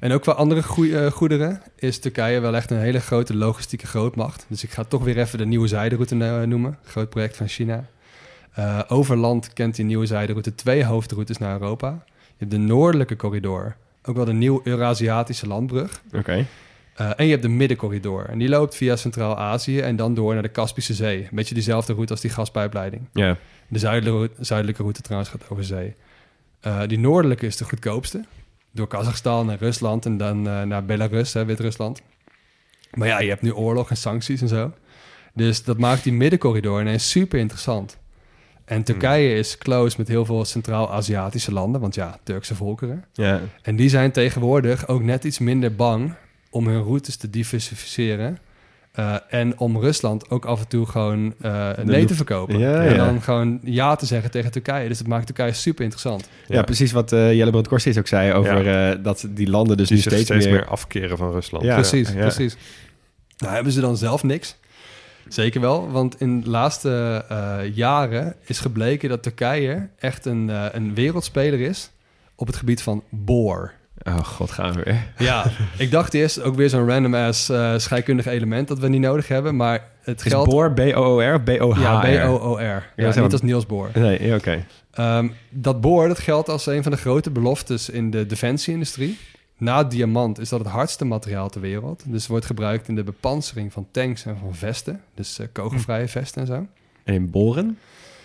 En 0.00 0.12
ook 0.12 0.22
qua 0.22 0.32
andere 0.32 0.62
goe- 0.62 1.10
goederen 1.10 1.62
is 1.76 1.98
Turkije 1.98 2.40
wel 2.40 2.56
echt 2.56 2.70
een 2.70 2.78
hele 2.78 3.00
grote 3.00 3.36
logistieke 3.36 3.86
grootmacht. 3.86 4.46
Dus 4.48 4.64
ik 4.64 4.70
ga 4.70 4.84
toch 4.84 5.04
weer 5.04 5.18
even 5.18 5.38
de 5.38 5.46
nieuwe 5.46 5.68
zijderoute 5.68 6.14
noemen. 6.46 6.78
Groot 6.84 7.08
project 7.08 7.36
van 7.36 7.48
China. 7.48 7.84
Eh, 8.52 8.80
over 8.88 9.16
land 9.16 9.52
kent 9.52 9.76
die 9.76 9.84
nieuwe 9.84 10.06
zijderoute 10.06 10.54
twee 10.54 10.84
hoofdroutes 10.84 11.38
naar 11.38 11.52
Europa. 11.60 12.04
Je 12.18 12.34
hebt 12.38 12.50
de 12.50 12.58
noordelijke 12.58 13.16
corridor, 13.16 13.76
ook 14.04 14.16
wel 14.16 14.24
de 14.24 14.32
nieuw 14.32 14.60
Eurasiatische 14.64 15.46
landbrug. 15.46 16.02
Oké. 16.12 16.46
Eh, 16.94 17.10
en 17.16 17.24
je 17.24 17.30
hebt 17.30 17.42
de 17.42 17.48
middencorridor. 17.48 18.28
En 18.28 18.38
die 18.38 18.48
loopt 18.48 18.74
via 18.74 18.96
Centraal-Azië 18.96 19.80
en 19.80 19.96
dan 19.96 20.14
door 20.14 20.32
naar 20.32 20.42
de 20.42 20.48
Kaspische 20.48 20.94
Zee. 20.94 21.22
Een 21.22 21.28
beetje 21.32 21.54
diezelfde 21.54 21.92
route 21.92 22.12
als 22.12 22.20
die 22.20 22.30
gaspijpleiding. 22.30 23.08
Ja. 23.12 23.36
De 23.68 23.78
zuidelijke, 23.78 24.34
zuidelijke 24.44 24.82
route 24.82 25.02
trouwens 25.02 25.30
gaat 25.30 25.48
over 25.48 25.64
zee. 25.64 25.94
Eh, 26.60 26.80
die 26.86 26.98
noordelijke 26.98 27.46
is 27.46 27.56
de 27.56 27.64
goedkoopste. 27.64 28.24
Door 28.70 28.86
Kazachstan 28.86 29.50
en 29.50 29.58
Rusland 29.58 30.06
en 30.06 30.16
dan 30.16 30.42
naar 30.42 30.84
Belarus, 30.84 31.32
Wit-Rusland. 31.32 32.02
Maar 32.94 33.08
ja, 33.08 33.20
je 33.20 33.28
hebt 33.28 33.42
nu 33.42 33.52
oorlog 33.52 33.90
en 33.90 33.96
sancties 33.96 34.40
en 34.40 34.48
zo. 34.48 34.72
Dus 35.34 35.64
dat 35.64 35.78
maakt 35.78 36.04
die 36.04 36.12
middencorridor 36.12 36.80
ineens 36.80 37.10
super 37.10 37.38
interessant. 37.38 37.98
En 38.72 38.82
Turkije 38.82 39.34
is 39.34 39.58
close 39.58 39.96
met 39.98 40.08
heel 40.08 40.24
veel 40.24 40.44
Centraal-Aziatische 40.44 41.52
landen, 41.52 41.80
want 41.80 41.94
ja, 41.94 42.18
Turkse 42.22 42.54
volkeren. 42.54 43.04
Ja. 43.12 43.40
En 43.62 43.76
die 43.76 43.88
zijn 43.88 44.10
tegenwoordig 44.10 44.88
ook 44.88 45.02
net 45.02 45.24
iets 45.24 45.38
minder 45.38 45.74
bang 45.74 46.14
om 46.50 46.66
hun 46.66 46.82
routes 46.82 47.16
te 47.16 47.30
diversificeren. 47.30 48.38
Eh, 48.92 49.14
en 49.28 49.58
om 49.58 49.78
Rusland 49.78 50.30
ook 50.30 50.44
af 50.44 50.60
en 50.60 50.68
toe 50.68 50.86
gewoon 50.86 51.34
eh, 51.40 51.70
nee 51.84 52.04
te 52.04 52.14
verkopen. 52.14 52.58
Ja, 52.58 52.82
en 52.82 52.94
ja. 52.94 53.04
dan 53.04 53.22
gewoon 53.22 53.60
ja 53.62 53.94
te 53.96 54.06
zeggen 54.06 54.30
tegen 54.30 54.50
Turkije. 54.50 54.88
Dus 54.88 54.98
dat 54.98 55.06
maakt 55.06 55.26
Turkije 55.26 55.52
super 55.52 55.82
interessant. 55.82 56.28
Ja, 56.46 56.62
precies 56.62 56.92
wat 56.92 57.12
eh 57.12 57.32
Jelle 57.32 57.50
Brand 57.50 57.68
Korsis 57.68 57.98
ook 57.98 58.06
zei 58.06 58.32
over 58.32 58.90
eh, 58.90 58.98
dat 59.02 59.26
die 59.30 59.50
landen 59.50 59.76
dus 59.76 59.88
Die 59.88 59.96
nu 59.96 60.02
steeds, 60.02 60.22
steeds, 60.22 60.44
meer... 60.44 60.54
meer... 60.54 60.66
afkeren 60.66 61.16
van 61.16 61.32
Rusland. 61.32 61.64
Ja. 61.64 61.74
precies, 61.74 62.12
ja. 62.12 62.20
precies. 62.20 62.56
Nou 63.36 63.54
hebben 63.54 63.72
ze 63.72 63.80
dan 63.80 63.96
zelf 63.96 64.22
niks. 64.22 64.56
Zeker 65.28 65.60
wel, 65.60 65.90
want 65.90 66.20
in 66.20 66.40
de 66.40 66.50
laatste 66.50 67.24
eh, 67.28 67.58
jaren 67.74 68.34
is 68.44 68.60
gebleken 68.60 69.08
dat 69.08 69.22
Turkije 69.22 69.88
echt 69.98 70.26
een, 70.26 70.50
eh, 70.50 70.64
een 70.72 70.94
wereldspeler 70.94 71.60
is 71.60 71.90
op 72.34 72.46
het 72.46 72.56
gebied 72.56 72.82
van 72.82 73.02
boor. 73.08 73.72
Oh 74.02 74.18
god, 74.18 74.50
gaan 74.50 74.72
we 74.72 74.82
weer. 74.82 75.06
Ja, 75.18 75.44
ik 75.78 75.90
dacht 75.90 76.14
eerst 76.14 76.42
ook 76.42 76.54
weer 76.54 76.68
zo'n 76.68 76.88
random 76.88 77.14
ass 77.14 77.48
eh, 77.48 77.74
scheikundig 77.76 78.26
element 78.26 78.68
dat 78.68 78.78
we 78.78 78.88
niet 78.88 79.00
nodig 79.00 79.28
hebben, 79.28 79.56
maar 79.56 79.84
het 80.02 80.24
Is 80.24 80.32
geldt... 80.32 80.50
Boor 80.50 80.72
B-O-O-R 80.72 81.34
of 81.34 81.42
B-O-H-R? 81.42 81.80
Ja, 81.80 82.00
B-O-O-R. 82.00 82.92
Ja, 82.96 83.20
niet 83.20 83.32
als 83.32 83.42
Niels 83.42 83.66
Boor. 83.66 83.90
Nee, 83.94 84.34
oké. 84.34 84.64
Ehm, 84.92 85.28
dat 85.50 85.80
boor, 85.80 86.08
dat 86.08 86.18
geldt 86.18 86.48
als 86.48 86.66
een 86.66 86.82
van 86.82 86.92
de 86.92 86.98
grote 86.98 87.30
beloftes 87.30 87.88
in 87.88 88.10
de 88.10 88.26
defensieindustrie. 88.26 89.18
Na 89.62 89.84
diamant 89.84 90.38
is 90.38 90.48
dat 90.48 90.58
het 90.58 90.68
hardste 90.68 91.04
materiaal 91.04 91.48
ter 91.48 91.60
wereld. 91.60 92.02
Dus 92.06 92.26
wordt 92.26 92.46
gebruikt 92.46 92.88
in 92.88 92.94
de 92.94 93.02
bepansering 93.02 93.72
van 93.72 93.86
tanks 93.90 94.24
en 94.24 94.36
van 94.40 94.54
vesten. 94.54 95.00
Dus 95.14 95.38
eh, 95.38 95.46
kogelvrije 95.52 96.08
vesten 96.08 96.40
en 96.40 96.46
zo. 96.46 96.66
En 97.04 97.14
in 97.14 97.30
boren? 97.30 97.78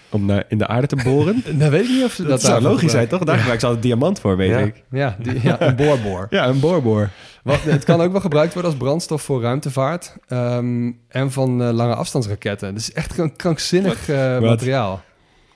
Om 0.09 0.25
naar, 0.25 0.45
in 0.47 0.57
de 0.57 0.67
aarde 0.67 0.87
te 0.87 0.95
boren? 0.95 1.43
Nou 1.57 1.71
weet 1.71 1.83
ik 1.83 1.89
niet 1.89 2.03
of 2.03 2.11
ze 2.11 2.21
dat, 2.21 2.31
dat 2.31 2.41
zou 2.41 2.61
logisch 2.61 2.91
zijn, 2.91 3.07
toch? 3.07 3.19
Daar 3.23 3.35
gebruiken 3.35 3.59
ze 3.59 3.65
altijd 3.65 3.83
diamant 3.83 4.19
voor, 4.19 4.37
weet 4.37 4.49
Ja. 4.49 4.57
ik. 4.57 4.83
Ja, 4.89 5.15
die, 5.19 5.41
ja 5.43 5.61
een 5.67 5.75
boorboor. 5.75 6.27
Ja, 6.29 6.47
een 6.47 6.59
boorboor. 6.59 7.09
Wat, 7.43 7.61
het 7.61 7.83
kan 7.83 8.01
ook 8.01 8.11
wel 8.11 8.21
gebruikt 8.21 8.53
worden 8.53 8.71
als 8.71 8.79
brandstof 8.79 9.21
voor 9.21 9.41
ruimtevaart 9.41 10.15
ehm, 10.27 10.91
en 11.07 11.31
van 11.31 11.63
eh, 11.63 11.71
lange 11.71 11.95
afstandsraketten. 11.95 12.73
Dus 12.73 12.91
echt 12.91 13.17
een 13.17 13.35
krankzinnig 13.35 14.09
eh, 14.09 14.39
materiaal. 14.39 15.03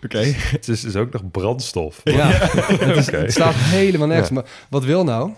Oké. 0.04 0.18
Het 0.36 0.68
is 0.68 0.82
dus 0.82 0.96
ook 0.96 1.12
nog 1.12 1.32
brandstof. 1.32 2.02
Ja, 2.04 2.28
het, 2.32 2.98
is, 2.98 3.12
het 3.12 3.32
staat 3.32 3.56
helemaal 3.56 4.08
nergens. 4.08 4.30
Ja. 4.30 4.36
Maar 4.36 4.46
wat 4.70 4.84
wil 4.84 5.04
nou? 5.04 5.32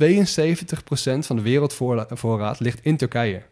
72% 0.00 1.18
van 1.18 1.36
de 1.36 1.42
wereldvoorraad 1.42 2.60
ligt 2.60 2.78
in 2.82 2.96
Turkije. 2.96 3.42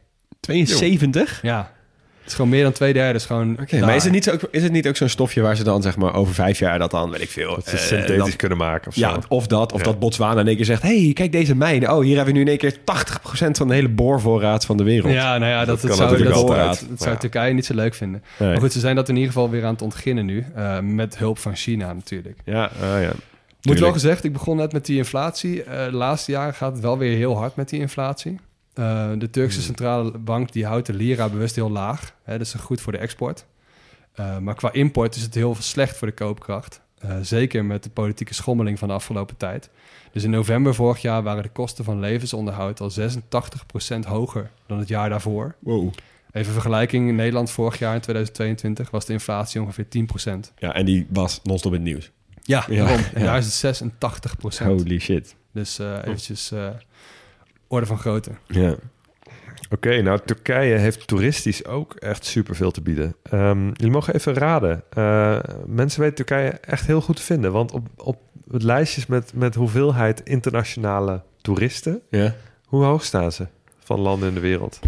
72? 0.40 1.38
Ja, 1.42 1.72
het 2.20 2.28
is 2.28 2.34
gewoon 2.34 2.50
meer 2.50 2.62
dan 2.62 2.72
twee 2.72 2.92
derde. 2.92 3.18
Is 3.18 3.24
gewoon 3.24 3.52
Oké, 3.60 3.76
daar. 3.76 3.86
maar 3.86 3.96
is 3.96 4.04
het, 4.04 4.12
niet 4.12 4.24
zo, 4.24 4.36
is 4.50 4.62
het 4.62 4.72
niet 4.72 4.88
ook 4.88 4.96
zo'n 4.96 5.08
stofje 5.08 5.40
waar 5.40 5.56
ze 5.56 5.64
dan 5.64 5.82
zeg 5.82 5.96
maar 5.96 6.14
over 6.14 6.34
vijf 6.34 6.58
jaar 6.58 6.78
dat 6.78 6.90
dan, 6.90 7.10
weet 7.10 7.20
ik 7.20 7.28
veel... 7.30 7.54
Dat 7.54 7.68
ze 7.68 7.76
eh, 7.76 7.82
synthetisch 7.82 8.16
dat- 8.24 8.36
kunnen 8.36 8.58
maken 8.58 8.88
of 8.88 8.94
zo. 8.94 9.00
ja, 9.00 9.18
of 9.28 9.46
dat. 9.46 9.72
Of 9.72 9.78
Ja. 9.78 9.84
dat 9.84 9.98
Botswana 9.98 10.40
in 10.40 10.46
één 10.46 10.56
keer 10.56 10.64
zegt... 10.64 10.82
hey, 10.82 11.10
kijk 11.14 11.32
deze 11.32 11.54
mijn. 11.56 11.90
Oh, 11.90 12.02
hier 12.02 12.16
hebben 12.16 12.34
we 12.34 12.40
nu 12.40 12.44
in 12.44 12.48
één 12.50 12.58
keer 12.58 12.76
80% 12.76 13.50
van 13.50 13.68
de 13.68 13.74
hele 13.74 13.88
boorvoorraad 13.88 14.64
van 14.64 14.76
de 14.76 14.82
wereld. 14.82 15.12
Ja, 15.12 15.38
nou 15.38 15.50
ja, 15.50 15.64
dat, 15.64 15.80
Dat 15.80 15.96
zou, 15.96 16.22
dat, 16.22 16.84
zou. 16.98 17.16
Turkije 17.18 17.52
niet 17.52 17.66
zo 17.66 17.74
leuk 17.74 17.94
vinden. 17.94 18.22
Nee. 18.38 18.48
Maar 18.50 18.60
goed, 18.60 18.72
ze 18.72 18.80
zijn 18.80 18.96
dat 18.96 19.08
in 19.08 19.14
ieder 19.14 19.32
geval 19.32 19.50
weer 19.50 19.64
aan 19.64 19.72
het 19.72 19.82
ontginnen 19.82 20.24
nu. 20.26 20.44
eh, 20.54 20.78
met 20.80 21.18
hulp 21.18 21.38
van 21.38 21.56
China 21.56 21.92
natuurlijk. 21.92 22.38
Ja, 22.44 22.64
ah, 22.82 23.02
ja. 23.02 23.12
Moet 23.62 23.78
wel 23.78 23.92
gezegd, 23.92 24.24
ik 24.24 24.32
begon 24.32 24.56
net 24.56 24.72
met 24.72 24.86
die 24.86 24.96
inflatie. 24.96 25.62
Eh, 25.62 25.84
de 25.84 25.92
laatste 25.96 26.30
jaren 26.30 26.54
gaat 26.54 26.72
het 26.72 26.82
wel 26.82 26.98
weer 26.98 27.16
heel 27.16 27.36
hard 27.36 27.56
met 27.56 27.68
die 27.68 27.80
inflatie. 27.80 28.38
Eh, 28.74 29.10
de 29.18 29.30
Turkse 29.30 29.56
Hmm. 29.56 29.66
centrale 29.66 30.18
bank 30.18 30.52
die 30.52 30.66
houdt 30.66 30.86
de 30.86 30.92
lira 30.92 31.28
bewust 31.28 31.54
heel 31.54 31.70
laag. 31.70 32.14
Hè, 32.22 32.38
dat 32.38 32.46
is 32.46 32.54
goed 32.54 32.80
voor 32.80 32.92
de 32.92 32.98
export. 32.98 33.44
Eh, 34.12 34.38
maar 34.38 34.54
qua 34.54 34.72
import 34.72 35.16
is 35.16 35.22
het 35.22 35.34
heel 35.34 35.56
slecht 35.58 35.96
voor 35.96 36.06
de 36.08 36.14
koopkracht. 36.14 36.80
Zeker 37.22 37.64
met 37.64 37.82
de 37.82 37.90
politieke 37.90 38.34
schommeling 38.34 38.78
van 38.78 38.88
de 38.88 38.94
afgelopen 38.94 39.36
tijd. 39.36 39.70
Dus 40.12 40.24
in 40.24 40.30
november 40.30 40.74
vorig 40.74 41.02
jaar 41.02 41.22
waren 41.22 41.42
de 41.42 41.48
kosten 41.48 41.84
van 41.84 42.00
levensonderhoud 42.00 42.80
al 42.80 42.90
86% 42.90 44.04
hoger 44.04 44.50
dan 44.66 44.78
het 44.78 44.88
jaar 44.88 45.08
daarvoor. 45.08 45.54
Wow. 45.58 45.92
Even 46.32 46.52
vergelijking, 46.52 47.08
in 47.08 47.14
Nederland 47.14 47.50
vorig 47.50 47.78
jaar 47.78 47.94
in 47.94 48.00
2022 48.00 48.90
was 48.90 49.04
de 49.06 49.12
inflatie 49.12 49.60
ongeveer 49.62 49.88
10%. 49.88 50.52
Ja, 50.58 50.74
en 50.74 50.84
die 50.84 51.06
was 51.10 51.40
non-stop 51.42 51.72
in 51.72 51.78
het 51.80 51.88
nieuws. 51.88 52.10
Ja, 52.42 52.64
Ja, 52.68 52.84
daarom. 52.84 53.04
Ja. 53.14 53.20
daar 53.20 53.38
is 53.38 53.62
het 53.62 53.82
86%. 53.82 54.66
Holy 54.66 54.98
shit. 54.98 55.34
Dus 55.52 55.78
eh, 55.78 55.96
eventjes 56.04 56.52
eh, 56.52 56.68
orde 57.68 57.86
van 57.86 57.98
grootte. 57.98 58.30
Ja. 58.46 58.74
Oké, 59.70 60.02
nou 60.02 60.20
Turkije 60.24 60.76
heeft 60.76 61.06
toeristisch 61.06 61.64
ook 61.64 61.94
echt 61.94 62.24
superveel 62.24 62.70
te 62.70 62.80
bieden. 62.80 63.16
Ehm, 63.22 63.64
jullie 63.64 63.90
mogen 63.90 64.14
even 64.14 64.34
raden. 64.34 64.82
Eh, 64.90 65.38
mensen 65.66 66.00
weten 66.00 66.16
Turkije 66.16 66.50
echt 66.50 66.86
heel 66.86 67.00
goed 67.00 67.16
te 67.16 67.22
vinden. 67.22 67.52
Want 67.52 67.72
op, 67.72 67.88
op 67.96 68.20
het 68.50 68.62
lijstjes 68.62 69.06
met, 69.06 69.32
met 69.34 69.54
hoeveelheid 69.54 70.20
internationale 70.24 71.22
toeristen... 71.40 72.00
Ja. 72.10 72.34
hoe 72.64 72.84
hoog 72.84 73.04
staan 73.04 73.32
ze 73.32 73.46
van 73.78 74.00
landen 74.00 74.28
in 74.28 74.34
de 74.34 74.40
wereld? 74.40 74.80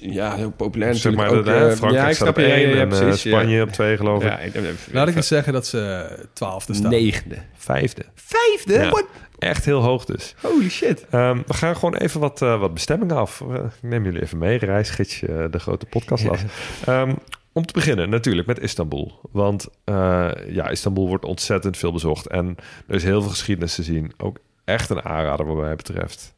Ja, 0.00 0.36
heel 0.36 0.50
populair 0.50 0.94
zeg 0.94 1.14
maar, 1.14 1.24
natuurlijk 1.24 1.46
de, 1.46 1.52
ook. 1.54 1.58
hè, 1.58 1.70
eh, 1.70 1.76
Frankrijk 1.76 2.04
ja, 2.04 2.10
ik 2.10 2.16
snap 2.16 2.36
je. 2.36 2.44
Één 2.44 2.68
ja, 2.68 2.76
ja, 2.76 2.80
en 2.80 3.08
eh. 3.08 3.12
Spanje 3.12 3.62
op 3.62 3.70
twee, 3.70 3.96
geloof 3.96 4.22
ik. 4.22 4.28
Ja, 4.28 4.38
ik, 4.38 4.54
Laat 4.92 5.08
ik 5.08 5.16
eens 5.16 5.28
zeggen 5.28 5.52
dat 5.52 5.66
ze 5.66 6.06
twaalfde 6.32 6.74
staan. 6.74 6.90
Negende. 6.90 7.36
Vijfde. 7.56 8.04
Vijfde? 8.14 8.72
Ja. 8.72 8.90
What? 8.90 9.06
Echt 9.38 9.64
heel 9.64 9.80
hoog 9.82 10.04
dus. 10.04 10.34
Holy 10.40 10.70
shit. 10.70 11.06
Ehm, 11.10 11.38
we 11.46 11.54
gaan 11.54 11.74
gewoon 11.74 11.96
even 11.96 12.20
wat, 12.20 12.42
eh, 12.42 12.60
wat 12.60 12.74
bestemmingen 12.74 13.16
af. 13.16 13.40
Eh, 13.40 13.54
ik 13.54 13.70
neem 13.80 14.04
jullie 14.04 14.22
even 14.22 14.38
mee, 14.38 14.58
reisgidsje, 14.58 15.26
eh, 15.26 15.44
de 15.50 15.58
grote 15.58 15.86
podcast 15.86 16.24
las. 16.24 16.40
Ehm, 16.84 17.14
om 17.52 17.66
te 17.66 17.72
beginnen 17.72 18.08
natuurlijk 18.08 18.46
met 18.46 18.60
Istanbul. 18.60 19.20
Want 19.32 19.68
eh, 19.84 20.30
ja, 20.48 20.68
Istanbul 20.68 21.08
wordt 21.08 21.24
ontzettend 21.24 21.76
veel 21.76 21.92
bezocht. 21.92 22.26
En 22.26 22.56
er 22.86 22.94
is 22.94 23.04
heel 23.04 23.20
veel 23.20 23.30
geschiedenis 23.30 23.74
te 23.74 23.82
zien. 23.82 24.12
Ook 24.16 24.38
echt 24.64 24.90
een 24.90 25.04
aanrader 25.04 25.46
wat 25.46 25.56
mij 25.56 25.76
betreft. 25.76 26.33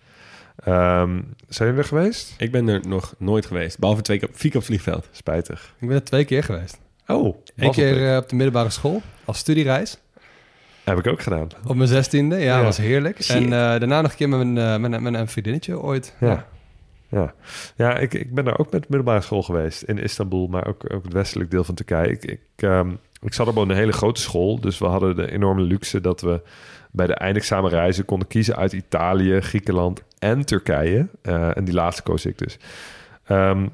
Ehm, 0.67 1.21
zijn 1.49 1.69
jullie 1.69 1.83
er 1.83 1.89
geweest? 1.89 2.35
Ik 2.39 2.51
ben 2.53 2.69
er 2.69 2.81
nog 2.89 3.15
nooit 3.19 3.47
geweest. 3.47 3.79
Behalve 3.79 4.03
twee 4.03 4.19
keer, 4.19 4.29
vier 4.33 4.39
keer 4.51 4.51
op 4.51 4.55
het 4.57 4.65
vliegveld. 4.67 5.09
Spijtig. 5.13 5.75
Ik 5.79 5.89
ben 5.89 5.97
er 5.97 6.05
twee 6.05 6.25
keer 6.25 6.43
geweest. 6.43 6.79
Oh, 7.07 7.37
Eén 7.57 7.71
keer 7.71 8.11
eh, 8.11 8.17
op 8.17 8.29
de 8.29 8.35
middelbare 8.37 8.71
school 8.71 9.03
als 9.25 9.39
studiereis. 9.39 9.99
Heb 10.85 10.99
ik 10.99 11.07
ook 11.07 11.23
gedaan. 11.23 11.49
Op 11.67 11.77
mijn 11.77 11.89
zestiende. 11.89 12.37
Ja, 12.37 12.57
Ja. 12.59 12.63
was 12.63 12.77
heerlijk. 12.77 13.23
Shit. 13.23 13.37
En 13.37 13.43
eh, 13.45 13.51
daarna 13.51 14.01
nog 14.01 14.11
een 14.11 14.17
keer 14.17 14.29
met 14.29 14.39
mijn, 14.39 14.59
eh, 14.59 14.81
met, 14.81 14.93
een- 14.93 15.03
met 15.03 15.15
een 15.15 15.29
vriendinnetje 15.29 15.79
ooit. 15.81 16.15
Ja. 16.21 16.47
Ja, 17.09 17.35
ja 17.77 17.97
ik, 17.99 18.15
ik 18.15 18.35
ben 18.35 18.45
daar 18.45 18.59
ook 18.59 18.71
met 18.73 18.81
de 18.81 18.87
middelbare 18.91 19.21
school 19.21 19.43
geweest 19.43 19.83
in 19.83 19.99
Istanbul, 19.99 20.47
maar 20.47 20.67
ook, 20.67 20.95
ook 20.95 21.05
het 21.05 21.13
westelijk 21.13 21.51
deel 21.51 21.65
van 21.65 21.75
Turkije. 21.75 22.11
Ik, 22.11 22.25
ik, 22.25 22.41
ehm, 22.57 22.91
ik 23.23 23.35
zat 23.35 23.47
op 23.47 23.57
een 23.57 23.71
hele 23.71 23.93
grote 23.93 24.21
school, 24.21 24.61
dus 24.61 24.79
we 24.79 24.87
hadden 24.87 25.17
de 25.17 25.31
enorme 25.33 25.61
luxe 25.63 26.01
dat 26.01 26.21
we 26.21 26.41
bij 26.97 27.07
de 27.07 27.15
eindexamenreizen 27.15 28.05
konden 28.05 28.29
kiezen 28.29 28.57
uit 28.57 28.73
Italië, 28.73 29.41
Griekenland 29.41 30.03
en 30.19 30.47
Turkije. 30.47 31.09
Eh, 31.23 31.57
en 31.57 31.65
die 31.65 31.75
laatste 31.75 32.03
koos 32.03 32.27
ik 32.27 32.39
dus. 32.39 32.59
Ehm, 33.25 33.67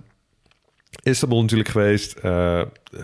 Istanbul 1.02 1.40
natuurlijk 1.40 1.68
geweest. 1.68 2.12
eh, 2.12 2.62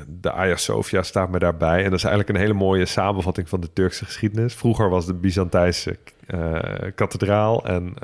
de 0.08 0.28
Hagia 0.28 0.56
Sophia 0.56 1.02
staat 1.02 1.30
me 1.30 1.38
daarbij. 1.38 1.78
En 1.78 1.90
dat 1.90 1.98
is 1.98 2.04
eigenlijk 2.04 2.28
een 2.34 2.44
hele 2.44 2.58
mooie 2.58 2.86
samenvatting 2.86 3.48
van 3.48 3.60
de 3.60 3.72
Turkse 3.72 4.04
geschiedenis. 4.04 4.54
Vroeger 4.54 4.88
was 4.88 5.06
de 5.06 5.14
Byzantijnse 5.14 5.96
eh, 6.26 6.60
kathedraal 6.94 7.64
en 7.64 7.94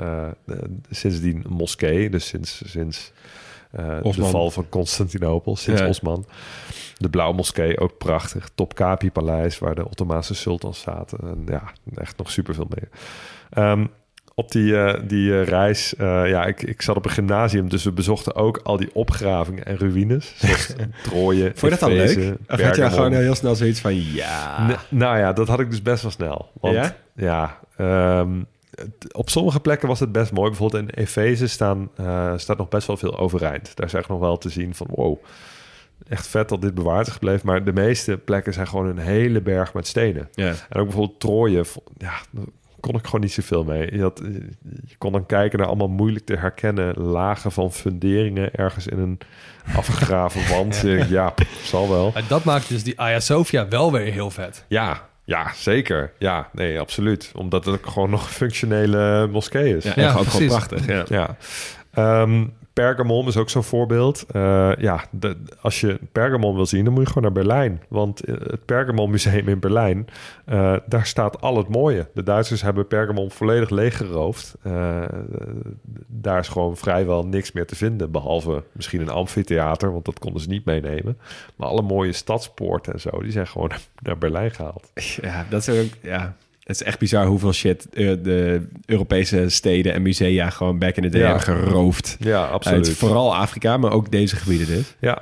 sindsdien 0.89 1.45
moskee. 1.49 2.09
Dus 2.09 2.27
sinds, 2.27 2.61
sinds 2.65 3.11
de 3.75 3.99
Osman. 4.01 4.29
val 4.29 4.51
van 4.51 4.65
Constantinopel, 4.69 5.55
sinds 5.55 5.81
Ja. 5.81 5.87
Osman. 5.87 6.25
De 6.97 7.09
Blauwe 7.09 7.35
Moskee, 7.35 7.79
ook 7.79 7.97
prachtig. 7.97 8.49
Topkapi 8.55 9.11
Paleis, 9.11 9.59
waar 9.59 9.75
de 9.75 9.85
Ottomaanse 9.85 10.35
sultans 10.35 10.79
zaten. 10.79 11.19
En 11.21 11.43
ja, 11.47 11.63
echt 11.95 12.17
nog 12.17 12.31
superveel 12.31 12.67
meer. 12.69 12.89
Ehm, 13.49 13.85
op 14.35 14.51
die, 14.51 14.77
eh, 14.77 15.01
die 15.07 15.39
eh, 15.39 15.47
reis, 15.47 15.95
eh, 15.95 16.29
ja, 16.29 16.45
ik, 16.45 16.61
ik 16.63 16.81
zat 16.81 16.95
op 16.95 17.05
een 17.05 17.11
gymnasium, 17.11 17.69
dus 17.69 17.83
we 17.83 17.91
bezochten 17.91 18.35
ook 18.35 18.59
al 18.63 18.77
die 18.77 18.89
opgravingen 18.95 19.65
en 19.65 19.77
ruïnes. 19.77 20.33
Zoals 20.37 20.73
Troje, 21.03 21.43
Vond 21.55 21.59
je 21.61 21.69
dat 21.69 21.79
dan 21.79 21.91
leuk? 21.93 22.37
Of 22.49 22.61
had 22.61 22.75
je 22.75 22.89
gewoon 22.89 23.13
heel 23.13 23.35
snel 23.35 23.55
zoiets 23.55 23.79
van, 23.79 23.95
ja... 24.13 24.67
N- 24.67 24.95
nou 24.97 25.17
ja, 25.17 25.33
dat 25.33 25.47
had 25.47 25.59
ik 25.59 25.69
dus 25.69 25.81
best 25.81 26.01
wel 26.01 26.11
snel. 26.11 26.51
Want 26.61 26.73
Ja? 26.75 26.95
ja, 27.15 27.59
ehm, 27.77 28.29
op 29.11 29.29
sommige 29.29 29.59
plekken 29.59 29.87
was 29.87 29.99
het 29.99 30.11
best 30.11 30.31
mooi. 30.31 30.49
Bijvoorbeeld 30.49 30.83
in 30.83 30.89
Efeze 30.89 31.47
staan, 31.47 31.89
eh, 31.95 32.33
staat 32.35 32.57
nog 32.57 32.69
best 32.69 32.87
wel 32.87 32.97
veel 32.97 33.17
overeind. 33.17 33.75
Daar 33.75 33.85
is 33.85 33.93
echt 33.93 34.09
nog 34.09 34.19
wel 34.19 34.37
te 34.37 34.49
zien 34.49 34.75
van 34.75 34.87
wow, 34.89 35.17
echt 36.07 36.27
vet 36.27 36.49
dat 36.49 36.61
dit 36.61 36.73
bewaard 36.73 37.07
is 37.07 37.13
gebleven. 37.13 37.47
Maar 37.47 37.63
de 37.63 37.73
meeste 37.73 38.17
plekken 38.17 38.53
zijn 38.53 38.67
gewoon 38.67 38.85
een 38.85 38.97
hele 38.97 39.41
berg 39.41 39.73
met 39.73 39.87
stenen. 39.87 40.29
Ja. 40.33 40.53
En 40.69 40.79
ook 40.79 40.85
bijvoorbeeld 40.85 41.19
Troje, 41.19 41.65
ja, 41.97 42.13
kon 42.79 42.95
ik 42.95 43.05
gewoon 43.05 43.21
niet 43.21 43.31
zoveel 43.31 43.63
mee. 43.63 43.95
Je, 43.95 44.01
had, 44.01 44.21
je 44.85 44.95
kon 44.97 45.11
dan 45.11 45.25
kijken 45.25 45.59
naar 45.59 45.67
allemaal 45.67 45.87
moeilijk 45.87 46.25
te 46.25 46.35
herkennen 46.35 47.01
lagen 47.01 47.51
van 47.51 47.71
funderingen 47.71 48.53
ergens 48.53 48.87
in 48.87 48.99
een 48.99 49.19
afgegraven 49.77 50.49
wand. 50.49 50.81
ja, 50.81 51.05
ja 51.09 51.29
pff, 51.29 51.65
zal 51.65 51.89
wel. 51.89 52.11
Maar 52.13 52.27
dat 52.27 52.43
maakt 52.43 52.69
dus 52.69 52.83
die 52.83 52.93
Hagia 52.95 53.19
Sophia 53.19 53.67
wel 53.67 53.91
weer 53.91 54.13
heel 54.13 54.29
vet. 54.29 54.65
Ja, 54.67 55.09
ja, 55.25 55.51
zeker. 55.55 56.11
Ja, 56.19 56.49
nee, 56.53 56.79
absoluut. 56.79 57.31
Omdat 57.35 57.65
het 57.65 57.75
ook 57.75 57.85
gewoon 57.87 58.09
nog 58.09 58.23
een 58.23 58.33
functionele 58.33 59.27
moskee 59.27 59.77
is. 59.77 59.83
Ja, 59.83 59.93
Ja, 59.95 60.17
en 60.17 60.25
gewoon, 60.25 60.47
prachtig. 60.47 60.85
Ja. 60.87 61.05
Ja. 61.07 61.35
Ehm, 61.93 62.45
Pergamon 62.75 63.27
is 63.27 63.37
ook 63.37 63.49
zo'n 63.49 63.63
voorbeeld. 63.63 64.25
Eh, 64.31 64.71
ja, 64.77 65.03
als 65.61 65.81
je 65.81 65.99
Pergamon 66.11 66.55
wil 66.55 66.65
zien, 66.65 66.83
dan 66.83 66.93
moet 66.93 67.01
je 67.01 67.07
gewoon 67.07 67.23
naar 67.23 67.43
Berlijn. 67.43 67.81
Want 67.87 68.23
eh, 68.23 68.35
het 68.39 68.65
Pergamon 68.65 69.09
Museum 69.09 69.47
in 69.47 69.59
Berlijn, 69.59 70.07
eh, 70.45 70.75
daar 70.85 71.05
staat 71.05 71.41
al 71.41 71.57
het 71.57 71.67
mooie. 71.67 72.07
De 72.13 72.23
Duitsers 72.23 72.61
hebben 72.61 72.87
Pergamon 72.87 73.31
volledig 73.31 73.69
leeggeroofd. 73.69 74.55
Eh, 74.61 75.03
daar 76.07 76.39
is 76.39 76.47
gewoon 76.47 76.77
vrijwel 76.77 77.25
niks 77.25 77.51
meer 77.51 77.65
te 77.65 77.75
vinden, 77.75 78.11
behalve 78.11 78.63
misschien 78.71 79.01
een 79.01 79.09
amfitheater, 79.09 79.91
want 79.91 80.05
dat 80.05 80.19
konden 80.19 80.41
ze 80.41 80.49
niet 80.49 80.65
meenemen. 80.65 81.17
Maar 81.55 81.67
alle 81.67 81.81
mooie 81.81 82.13
stadspoorten 82.13 82.93
en 82.93 82.99
zo, 82.99 83.21
die 83.21 83.31
zijn 83.31 83.47
gewoon 83.47 83.71
naar 84.03 84.17
Berlijn 84.17 84.51
gehaald. 84.51 84.91
Ja, 85.21 85.45
dat 85.49 85.67
is 85.67 85.79
ook... 85.79 85.91
Ja. 86.01 86.35
Het 86.65 86.75
is 86.75 86.83
echt 86.83 86.99
bizar 86.99 87.25
hoeveel 87.25 87.53
shit 87.53 87.89
eh, 87.89 88.13
de 88.21 88.67
Europese 88.85 89.49
steden 89.49 89.93
en 89.93 90.01
musea 90.01 90.49
gewoon 90.49 90.79
back 90.79 90.95
in 90.95 91.03
the 91.03 91.09
day 91.09 91.21
Ja. 91.21 91.27
hebben 91.37 91.43
geroofd. 91.63 92.15
Ja, 92.19 92.41
Uit 92.43 92.51
absoluut. 92.51 92.89
vooral 92.89 93.35
Afrika, 93.35 93.77
maar 93.77 93.91
ook 93.91 94.11
deze 94.11 94.35
gebieden 94.35 94.67
dus. 94.67 94.95
Ja. 94.99 95.21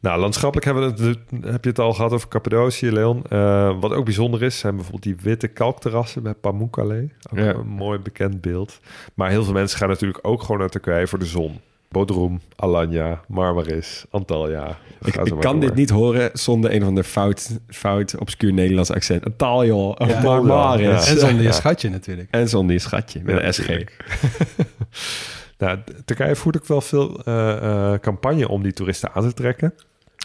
Nou, 0.00 0.20
landschappelijk 0.20 0.66
hebben 0.66 0.96
we 0.96 1.08
het, 1.08 1.18
heb 1.44 1.64
je 1.64 1.70
het 1.70 1.78
al 1.78 1.92
gehad 1.94 2.12
over 2.12 2.28
Cappadocië, 2.28 2.90
Leon. 2.92 3.22
Eh, 3.28 3.80
wat 3.80 3.92
ook 3.92 4.04
bijzonder 4.04 4.42
is, 4.42 4.58
zijn 4.58 4.74
bijvoorbeeld 4.74 5.02
die 5.02 5.16
witte 5.22 5.48
kalkterrassen 5.48 6.22
bij 6.22 6.34
Pamukkale. 6.34 7.08
Ook 7.32 7.38
Ja. 7.38 7.54
een 7.54 7.66
mooi 7.66 7.98
bekend 7.98 8.40
beeld. 8.40 8.80
Maar 9.14 9.30
heel 9.30 9.44
veel 9.44 9.52
mensen 9.52 9.78
gaan 9.78 9.88
natuurlijk 9.88 10.18
ook 10.26 10.42
gewoon 10.42 10.58
naar 10.58 10.68
Turkije 10.68 11.06
voor 11.06 11.18
de 11.18 11.24
zon. 11.26 11.60
Bodrum, 11.90 12.40
Alanya, 12.56 13.20
Marmaris, 13.28 14.04
Antalya. 14.10 14.76
Ik, 15.04 15.12
kan 15.12 15.40
door. 15.40 15.60
dit 15.60 15.74
niet 15.74 15.90
horen 15.90 16.30
zonder 16.32 16.74
een 16.74 16.82
of 16.82 16.88
ander 16.88 17.04
fout, 17.04 17.58
fout 17.68 18.16
obscuur 18.18 18.52
Nederlands 18.52 18.90
accent. 18.90 19.26
Een 19.26 19.36
taal, 19.36 19.64
joh. 19.66 19.88
Of 19.98 20.08
Ja. 20.08 20.20
Marmaris. 20.20 20.86
Ja. 20.86 21.12
En 21.12 21.18
zonder 21.18 21.36
je 21.36 21.42
Ja. 21.42 21.52
schatje 21.52 21.90
natuurlijk. 21.90 22.28
En 22.30 22.48
zonder 22.48 22.74
je 22.74 22.80
schatje 22.80 23.20
met 23.22 23.34
Ja, 23.34 23.44
een 23.46 23.54
SG. 23.54 23.68
nou, 25.58 25.78
Turkije 26.04 26.36
voert 26.36 26.56
ook 26.56 26.66
wel 26.66 26.80
veel 26.80 27.22
eh, 27.24 27.92
eh, 27.92 28.00
campagne 28.00 28.48
om 28.48 28.62
die 28.62 28.72
toeristen 28.72 29.12
aan 29.12 29.22
te 29.28 29.34
trekken. 29.34 29.74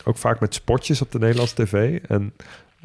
Ook 0.03 0.17
vaak 0.17 0.39
met 0.39 0.53
spotjes 0.53 1.01
op 1.01 1.11
de 1.11 1.19
Nederlandse 1.19 1.55
tv. 1.55 1.99
En 2.07 2.33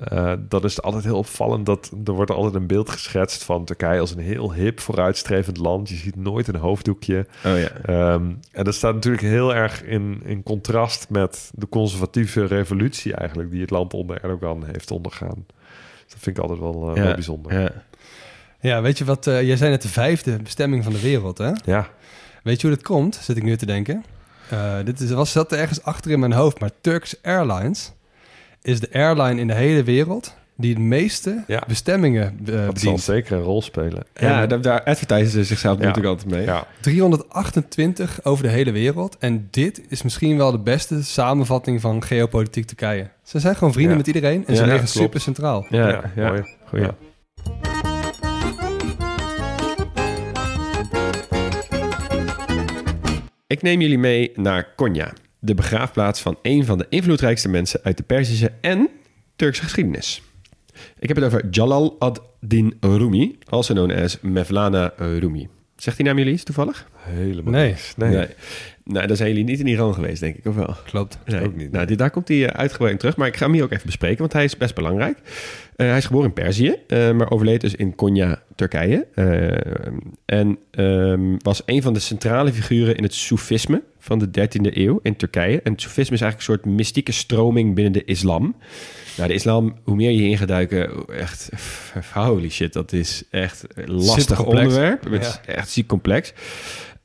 eh, 0.04 0.32
dat 0.48 0.64
is 0.64 0.82
altijd 0.82 1.04
heel 1.04 1.16
opvallend. 1.16 1.66
Dat 1.66 1.90
er 2.04 2.12
wordt 2.12 2.30
altijd 2.30 2.54
een 2.54 2.66
beeld 2.66 2.90
geschetst 2.90 3.44
van 3.44 3.64
Turkije 3.64 4.00
als 4.00 4.10
een 4.10 4.18
heel 4.18 4.52
hip, 4.52 4.80
vooruitstrevend 4.80 5.56
land. 5.56 5.88
Je 5.88 5.94
ziet 5.94 6.16
nooit 6.16 6.48
een 6.48 6.56
hoofddoekje. 6.56 7.26
Oh 7.44 7.58
ja. 7.58 7.68
Ehm, 7.82 8.32
en 8.52 8.64
dat 8.64 8.74
staat 8.74 8.94
natuurlijk 8.94 9.22
heel 9.22 9.54
erg 9.54 9.84
in, 9.84 10.20
in 10.24 10.42
contrast 10.42 11.06
met 11.10 11.50
de 11.54 11.68
conservatieve 11.68 12.44
revolutie 12.44 13.14
eigenlijk... 13.14 13.50
die 13.50 13.60
het 13.60 13.70
land 13.70 13.94
onder 13.94 14.22
Erdogan 14.22 14.64
heeft 14.72 14.90
ondergaan. 14.90 15.44
Dus 16.04 16.12
dat 16.12 16.18
vind 16.22 16.36
ik 16.36 16.42
altijd 16.42 16.60
wel, 16.60 16.90
eh, 16.90 16.96
Ja, 16.96 17.02
wel 17.02 17.14
bijzonder. 17.14 17.60
Ja. 17.60 17.70
Ja, 18.60 18.82
weet 18.82 18.98
je 18.98 19.04
wat? 19.04 19.26
eh, 19.26 19.42
jij 19.42 19.56
zei 19.56 19.70
net 19.70 19.82
de 19.82 19.88
vijfde 19.88 20.42
bestemming 20.42 20.84
van 20.84 20.92
de 20.92 21.00
wereld, 21.00 21.38
hè? 21.38 21.50
ja. 21.64 21.88
Weet 22.42 22.60
je 22.60 22.66
hoe 22.66 22.76
dat 22.76 22.84
komt? 22.84 23.14
Zit 23.14 23.36
ik 23.36 23.42
nu 23.42 23.56
te 23.56 23.66
denken. 23.66 24.04
Eh, 24.50 24.76
dit 24.84 25.00
is, 25.00 25.10
was 25.10 25.32
zat 25.32 25.52
ergens 25.52 25.82
achter 25.82 26.10
in 26.10 26.18
mijn 26.18 26.32
hoofd, 26.32 26.60
maar 26.60 26.70
Turkish 26.80 27.14
Airlines 27.22 27.92
is 28.68 28.80
de 28.80 28.88
airline 28.92 29.40
in 29.40 29.46
de 29.46 29.54
hele 29.54 29.82
wereld 29.82 30.34
die 30.56 30.74
de 30.74 30.80
meeste 30.80 31.44
Ja. 31.46 31.62
bestemmingen 31.66 32.26
eh, 32.26 32.46
Dat 32.46 32.56
zal 32.56 32.72
bedient. 32.72 33.00
zeker 33.00 33.36
een 33.36 33.42
rol 33.42 33.62
spelen. 33.62 34.04
Ja, 34.14 34.42
En- 34.42 34.48
daar, 34.48 34.60
daar 34.60 34.82
advertisen 34.82 35.30
ze 35.30 35.44
zichzelf 35.44 35.78
Ja. 35.78 35.84
natuurlijk 35.84 36.14
altijd 36.14 36.30
mee. 36.34 36.44
ja. 36.44 36.66
328 36.80 38.20
over 38.24 38.42
de 38.44 38.50
hele 38.50 38.70
wereld. 38.70 39.16
En 39.18 39.48
dit 39.50 39.80
is 39.88 40.02
misschien 40.02 40.36
wel 40.36 40.50
de 40.50 40.58
beste 40.58 41.04
samenvatting 41.04 41.80
van 41.80 42.02
geopolitiek 42.02 42.66
Turkije. 42.66 43.08
Ze 43.22 43.38
zijn 43.38 43.54
gewoon 43.56 43.72
vrienden 43.72 43.92
Ja. 43.92 43.98
met 43.98 44.06
iedereen 44.06 44.46
en 44.46 44.52
Ja, 44.54 44.58
ze 44.60 44.64
ja, 44.64 44.70
liggen 44.70 44.88
super 44.88 45.20
centraal. 45.20 45.66
Ja, 45.70 45.88
Ja, 45.88 46.02
ja. 46.16 46.28
mooi. 46.28 46.42
Goeie. 46.66 46.84
Ja. 46.84 46.94
Ik 53.46 53.62
neem 53.62 53.80
jullie 53.80 53.98
mee 53.98 54.32
naar 54.34 54.72
Konya, 54.76 55.12
de 55.38 55.54
begraafplaats 55.54 56.20
van 56.20 56.38
een 56.42 56.64
van 56.64 56.78
de 56.78 56.86
invloedrijkste 56.88 57.48
mensen 57.48 57.80
uit 57.82 57.96
de 57.96 58.02
Perzische 58.02 58.52
en 58.60 58.88
Turkse 59.36 59.62
geschiedenis. 59.62 60.22
Ik 60.98 61.08
heb 61.08 61.16
het 61.16 61.26
over 61.26 61.48
Jalal 61.50 61.96
ad-Din 61.98 62.76
Rumi, 62.80 63.38
also 63.48 63.74
known 63.74 63.92
as 64.02 64.20
Mevlana 64.20 64.92
Rumi. 64.96 65.48
Zegt 65.76 65.96
die 65.96 66.06
naam 66.06 66.18
jullie 66.18 66.32
iets 66.32 66.42
toevallig? 66.44 66.88
Helemaal 66.96 67.52
Nee. 67.52 67.68
niks. 67.68 67.96
Nee. 67.96 68.26
Nou, 68.88 69.06
dan 69.06 69.16
zijn 69.16 69.28
jullie 69.28 69.44
niet 69.44 69.60
in 69.60 69.66
Iran 69.66 69.94
geweest, 69.94 70.20
denk 70.20 70.36
ik, 70.36 70.46
of 70.46 70.54
wel? 70.54 70.76
Klopt. 70.84 71.18
Nee, 71.24 71.44
Ook 71.44 71.56
niet. 71.56 71.72
Nou, 71.72 71.86
dit, 71.86 71.98
daar 71.98 72.10
komt 72.10 72.28
hij 72.28 72.46
eh, 72.46 72.58
uitgebreid 72.58 72.98
terug. 72.98 73.16
Maar 73.16 73.26
ik 73.26 73.36
ga 73.36 73.44
hem 73.44 73.54
hier 73.54 73.62
ook 73.62 73.72
even 73.72 73.86
bespreken, 73.86 74.18
want 74.18 74.32
hij 74.32 74.44
is 74.44 74.56
best 74.56 74.74
belangrijk. 74.74 75.18
Eh, 75.76 75.86
hij 75.88 75.96
is 75.96 76.06
geboren 76.06 76.28
in 76.28 76.34
Perzië, 76.34 76.76
eh, 76.86 77.12
maar 77.12 77.30
overleed 77.30 77.60
dus 77.60 77.74
in 77.74 77.94
Konya, 77.94 78.42
Turkije. 78.54 79.06
En 80.24 80.58
ehm, 80.70 81.36
was 81.38 81.62
een 81.66 81.82
van 81.82 81.92
de 81.92 82.00
centrale 82.00 82.52
figuren 82.52 82.96
in 82.96 83.02
het 83.02 83.14
Soefisme 83.14 83.82
van 83.98 84.18
de 84.18 84.30
13e 84.30 84.76
eeuw 84.76 85.00
in 85.02 85.16
Turkije. 85.16 85.60
En 85.62 85.72
het 85.72 85.80
Soefisme 85.80 86.14
is 86.14 86.20
eigenlijk 86.20 86.50
een 86.50 86.58
soort 86.64 86.76
mystieke 86.76 87.12
stroming 87.12 87.74
binnen 87.74 87.92
de 87.92 88.04
islam. 88.04 88.56
Nou, 89.16 89.28
de 89.28 89.34
islam, 89.34 89.76
hoe 89.84 89.96
meer 89.96 90.10
je 90.10 90.22
in 90.22 90.38
gaat 90.38 90.48
duiken, 90.48 91.06
echt, 91.06 91.48
holy 92.12 92.48
shit, 92.50 92.72
dat 92.72 92.92
is 92.92 93.22
echt 93.30 93.64
een 93.74 93.92
lastig 93.92 94.44
onderwerp. 94.44 95.10
Het 95.10 95.22
is 95.22 95.40
echt 95.46 95.70
ziek 95.70 95.86
complex. 95.86 96.32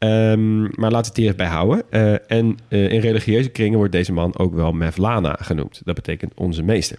Ehm, 0.04 0.62
maar 0.62 0.90
we 0.90 0.96
het 0.96 1.18
hier 1.18 1.26
even 1.26 1.38
bij 1.38 1.48
houden. 1.48 1.84
Eh, 1.90 2.32
en 2.32 2.58
eh, 2.68 2.92
in 2.92 3.00
religieuze 3.00 3.50
kringen 3.50 3.78
wordt 3.78 3.92
deze 3.92 4.14
man 4.14 4.38
ook 4.38 4.54
wel 4.54 4.72
Mevlana 4.72 5.38
genoemd. 5.40 5.82
Dat 5.84 5.96
betekent 5.96 6.32
onze 6.36 6.64
meester. 6.64 6.98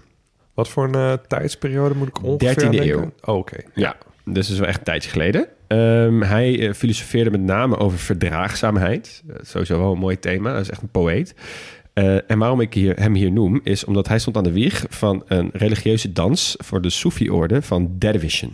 Wat 0.55 0.69
voor 0.69 0.85
een 0.85 0.95
eh, 0.95 1.13
tijdsperiode 1.29 1.95
moet 1.95 2.09
ik 2.09 2.23
ongeveer 2.23 2.49
13e 2.49 2.71
denken? 2.71 2.89
eeuw. 2.89 3.13
Oh, 3.25 3.37
Oké. 3.37 3.57
Ja, 3.75 3.97
dus 4.25 4.47
dat 4.47 4.55
is 4.55 4.59
wel 4.59 4.69
echt 4.69 4.79
een 4.79 4.85
tijdje 4.85 5.11
geleden. 5.11 5.47
Ehm, 5.67 6.21
hij 6.21 6.75
filosofeerde 6.75 7.31
met 7.31 7.41
name 7.41 7.79
over 7.79 7.99
verdraagzaamheid. 7.99 9.23
Sowieso 9.41 9.79
wel 9.79 9.93
een 9.93 9.99
mooi 9.99 10.19
thema. 10.19 10.53
Dat 10.53 10.61
is 10.63 10.71
echt 10.71 10.83
een 10.83 10.89
poëet. 10.89 11.35
En 12.27 12.39
waarom 12.39 12.61
ik 12.61 12.75
hier, 12.75 12.97
hem 13.01 13.15
hier 13.15 13.33
noem, 13.33 13.61
is 13.63 13.85
omdat 13.85 14.09
hij 14.09 14.19
stond 14.19 14.37
aan 14.37 14.45
de 14.45 14.53
wieg 14.53 14.85
van 14.89 15.23
een 15.27 15.51
religieuze 15.53 16.13
dans 16.13 16.55
voor 16.59 16.81
de 16.81 16.91
Soefi-orde 16.91 17.63
van 17.63 17.99
Dervishen. 17.99 18.53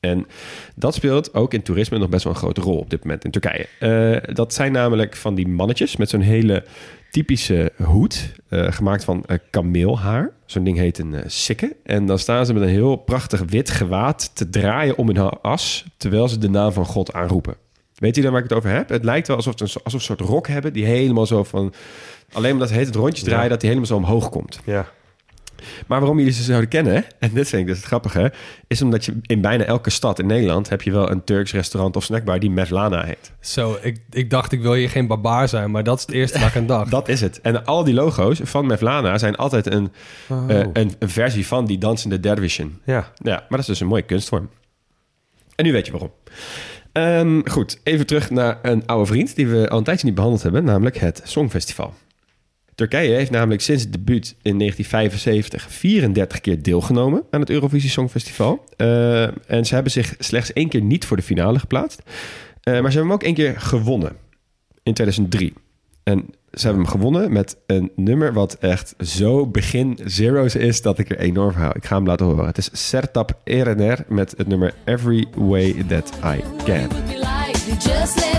En 0.00 0.26
dat 0.74 0.94
speelt 0.94 1.34
ook 1.34 1.54
in 1.54 1.62
toerisme 1.62 1.98
nog 1.98 2.08
best 2.08 2.24
wel 2.24 2.32
een 2.32 2.38
grote 2.38 2.60
rol 2.60 2.78
op 2.78 2.90
dit 2.90 3.02
moment 3.02 3.24
in 3.24 3.30
Turkije. 3.30 3.66
Eh, 3.78 4.34
dat 4.34 4.54
zijn 4.54 4.72
namelijk 4.72 5.16
van 5.16 5.34
die 5.34 5.48
mannetjes 5.48 5.96
met 5.96 6.08
zo'n 6.08 6.20
hele 6.20 6.64
typische 7.10 7.72
hoed, 7.82 8.32
eh, 8.48 8.72
gemaakt 8.72 9.04
van 9.04 9.24
eh, 9.26 9.38
kameelhaar. 9.50 10.30
Zo'n 10.46 10.64
ding 10.64 10.76
heet 10.78 10.98
een 10.98 11.14
sikke. 11.26 11.76
En 11.84 12.06
dan 12.06 12.18
staan 12.18 12.46
ze 12.46 12.52
met 12.52 12.62
een 12.62 12.68
heel 12.68 12.96
prachtig 12.96 13.42
wit 13.46 13.70
gewaad 13.70 14.30
te 14.34 14.50
draaien 14.50 14.96
om 14.96 15.06
hun 15.06 15.28
as, 15.40 15.84
terwijl 15.96 16.28
ze 16.28 16.38
de 16.38 16.48
naam 16.50 16.72
van 16.72 16.84
God 16.86 17.12
aanroepen. 17.12 17.54
Weet 17.94 18.16
je 18.16 18.22
dan 18.22 18.32
waar 18.32 18.42
ik 18.42 18.48
het 18.48 18.58
over 18.58 18.70
heb? 18.70 18.88
Het 18.88 19.04
lijkt 19.04 19.26
wel 19.26 19.36
alsof 19.36 19.54
ze 19.56 19.64
een, 19.64 19.70
alsof 19.84 20.02
ze 20.02 20.10
een 20.10 20.16
soort 20.16 20.30
rok 20.30 20.46
hebben 20.46 20.72
die 20.72 20.84
helemaal 20.84 21.26
zo 21.26 21.44
van... 21.44 21.72
Alleen 22.32 22.52
omdat 22.52 22.68
ze 22.68 22.74
heet 22.74 22.86
het 22.86 22.94
rondjes 22.94 23.22
draaien, 23.24 23.42
Ja. 23.42 23.48
dat 23.48 23.60
die 23.60 23.68
helemaal 23.68 23.90
zo 23.90 23.96
omhoog 23.96 24.30
komt. 24.30 24.60
Ja. 24.64 24.88
Maar 25.86 25.98
waarom 26.00 26.18
jullie 26.18 26.32
ze 26.32 26.42
zouden 26.42 26.68
kennen, 26.68 27.04
en 27.18 27.30
dit 27.32 27.48
vind 27.48 27.62
ik 27.62 27.68
dus 27.68 27.76
het 27.76 27.86
grappige, 27.86 28.32
is 28.66 28.82
omdat 28.82 29.04
je 29.04 29.14
in 29.22 29.40
bijna 29.40 29.64
elke 29.64 29.90
stad 29.90 30.18
in 30.18 30.26
Nederland 30.26 30.68
heb 30.68 30.82
je 30.82 30.90
wel 30.92 31.10
een 31.10 31.24
Turks 31.24 31.52
restaurant 31.52 31.96
of 31.96 32.04
snackbar 32.04 32.38
die 32.38 32.50
Mevlana 32.50 33.04
heet. 33.04 33.32
Zo, 33.40 33.78
ik, 33.82 33.96
ik 34.10 34.30
dacht 34.30 34.52
ik 34.52 34.60
wil 34.62 34.72
hier 34.72 34.90
geen 34.90 35.06
barbaar 35.06 35.48
zijn, 35.48 35.70
maar 35.70 35.84
dat 35.84 35.98
is 35.98 36.06
het 36.06 36.14
eerste 36.14 36.38
ik 36.38 36.56
aan 36.56 36.66
dacht. 36.66 36.90
Dat 37.00 37.08
is 37.08 37.20
het. 37.20 37.40
En 37.40 37.64
al 37.64 37.84
die 37.84 37.94
logo's 37.94 38.40
van 38.42 38.66
Mevlana 38.66 39.18
zijn 39.18 39.36
altijd 39.36 39.66
een, 39.72 39.92
Oh. 40.28 40.50
eh, 40.50 40.66
een, 40.72 40.94
een 40.98 41.10
versie 41.10 41.46
van 41.46 41.66
die 41.66 41.78
dansende 41.78 42.20
dervishen. 42.20 42.80
ja. 42.84 43.12
Ja, 43.22 43.34
maar 43.36 43.46
dat 43.48 43.58
is 43.60 43.66
dus 43.66 43.80
een 43.80 43.86
mooie 43.86 44.02
kunstvorm. 44.02 44.48
En 45.54 45.64
nu 45.64 45.72
weet 45.72 45.86
je 45.86 45.92
waarom. 45.92 46.12
Ehm, 46.92 47.40
goed, 47.50 47.80
even 47.84 48.06
terug 48.06 48.30
naar 48.30 48.58
een 48.62 48.86
oude 48.86 49.06
vriend 49.06 49.36
die 49.36 49.46
we 49.46 49.68
al 49.68 49.78
een 49.78 49.84
tijdje 49.84 50.06
niet 50.06 50.14
behandeld 50.14 50.42
hebben, 50.42 50.64
namelijk 50.64 50.96
het 50.96 51.20
Songfestival. 51.24 51.94
Turkije 52.80 53.14
heeft 53.14 53.30
namelijk 53.30 53.62
sinds 53.62 53.82
het 53.82 53.92
debuut 53.92 54.34
in 54.42 54.58
1975 54.58 55.72
34 55.72 56.40
keer 56.40 56.62
deelgenomen 56.62 57.22
aan 57.30 57.40
het 57.40 57.50
Eurovisie 57.50 57.90
Songfestival. 57.90 58.64
Eh, 58.76 59.22
en 59.22 59.66
ze 59.66 59.74
hebben 59.74 59.92
zich 59.92 60.14
slechts 60.18 60.52
één 60.52 60.68
keer 60.68 60.80
niet 60.80 61.04
voor 61.04 61.16
de 61.16 61.22
finale 61.22 61.58
geplaatst. 61.58 62.02
Eh, 62.02 62.80
maar 62.80 62.92
ze 62.92 62.98
hebben 62.98 63.02
hem 63.02 63.12
ook 63.12 63.22
één 63.22 63.34
keer 63.34 63.60
gewonnen 63.60 64.12
in 64.82 64.94
2003. 64.94 65.52
En 66.02 66.28
ze 66.52 66.66
hebben 66.66 66.82
hem 66.82 66.92
gewonnen 66.92 67.32
met 67.32 67.56
een 67.66 67.92
nummer 67.96 68.32
wat 68.32 68.54
echt 68.54 68.94
zo 68.98 69.46
begin 69.46 69.98
zeros 70.04 70.56
is 70.56 70.82
dat 70.82 70.98
ik 70.98 71.10
er 71.10 71.18
enorm 71.18 71.52
van 71.52 71.62
hou. 71.62 71.72
Ik 71.76 71.84
ga 71.84 71.96
hem 71.96 72.06
laten 72.06 72.26
horen. 72.26 72.46
Het 72.46 72.58
is 72.58 72.70
Sertab 72.72 73.40
Erener 73.44 74.04
met 74.08 74.34
het 74.36 74.46
nummer 74.46 74.74
Every 74.84 75.26
Way 75.34 75.84
That 75.88 76.12
I 76.24 76.42
Can. 76.64 76.88
Just 77.78 78.30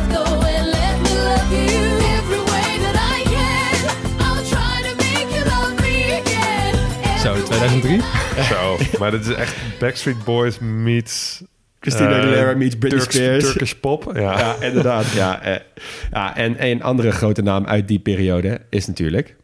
2003? 7.52 8.02
Zo. 8.44 8.78
maar 9.00 9.12
dit 9.12 9.26
is 9.28 9.34
echt 9.36 9.56
Backstreet 9.80 10.24
Boys 10.24 10.60
meets 10.60 11.42
Christina 11.80 12.10
Eh, 12.10 12.18
Aguilera 12.18 12.54
meets 12.56 12.76
Britney 12.76 13.00
Turks- 13.02 13.16
Spears. 13.16 13.44
Turkish 13.44 13.74
pop, 13.74 14.12
ja. 14.14 14.22
Ja, 14.40 14.56
inderdaad. 14.60 15.06
Ja, 15.12 15.42
eh, 15.42 15.60
ja, 16.12 16.36
en 16.36 16.66
een 16.66 16.84
andere 16.84 17.12
grote 17.12 17.42
naam 17.42 17.66
uit 17.66 17.88
die 17.88 18.00
periode 18.00 18.62
is 18.70 18.88
natuurlijk 18.88 19.36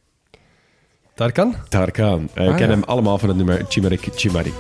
Tarkan? 1.16 1.56
Tarkan. 1.70 2.30
Eh, 2.34 2.44
we 2.44 2.50
Ah, 2.50 2.58
kennen 2.58 2.68
ja. 2.70 2.74
hem 2.82 2.84
allemaal 2.84 3.18
van 3.18 3.28
het 3.28 3.38
nummer 3.38 3.62
Chimarik 3.68 4.08
Chimarik. 4.16 4.54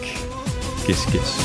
Kiss 0.86 1.06
Kiss. 1.06 1.36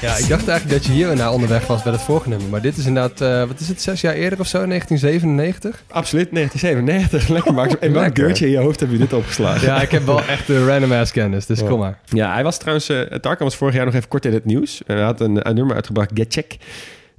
Ja, 0.00 0.16
ik 0.16 0.28
dacht 0.28 0.48
eigenlijk 0.48 0.70
dat 0.70 0.84
je 0.84 0.92
hier 0.92 1.16
naar 1.16 1.32
onderweg 1.32 1.66
was 1.66 1.82
bij 1.82 1.92
het 1.92 2.00
vorige 2.02 2.28
nummer. 2.28 2.48
Maar 2.48 2.60
dit 2.60 2.76
is 2.76 2.86
inderdaad, 2.86 3.20
eh, 3.20 3.48
wat 3.48 3.60
is 3.60 3.68
het, 3.68 3.82
zes 3.82 4.00
jaar 4.00 4.14
eerder 4.14 4.40
of 4.40 4.46
zo, 4.46 4.66
1997? 4.66 5.82
Absoluut, 5.90 6.28
1997. 6.32 7.28
Lekker, 7.34 7.54
Max. 7.54 7.74
In 7.80 7.92
welk 7.92 8.14
deurtje 8.14 8.44
in 8.46 8.50
je 8.50 8.58
hoofd 8.58 8.80
heb 8.80 8.90
je 8.90 8.98
dit 8.98 9.12
opgeslagen? 9.12 9.66
Ja, 9.66 9.82
ik 9.82 9.90
heb 9.90 10.06
wel 10.06 10.22
echt 10.24 10.46
de 10.46 10.66
random 10.66 10.92
ass 10.92 11.12
kennis, 11.12 11.46
dus 11.46 11.64
kom 11.64 11.78
maar. 11.78 11.98
Ja, 12.04 12.32
hij 12.32 12.42
was 12.42 12.58
trouwens... 12.58 12.88
eh 12.88 13.00
Tarkan 13.00 13.46
was 13.46 13.56
vorig 13.56 13.74
jaar 13.74 13.84
nog 13.84 13.94
even 13.94 14.08
kort 14.08 14.24
in 14.24 14.32
het 14.32 14.44
nieuws. 14.44 14.82
En 14.86 14.96
hij 14.96 15.04
had 15.04 15.20
een, 15.20 15.48
een 15.48 15.54
nummer 15.54 15.74
uitgebracht, 15.74 16.10
Get 16.14 16.32
Check. 16.32 16.56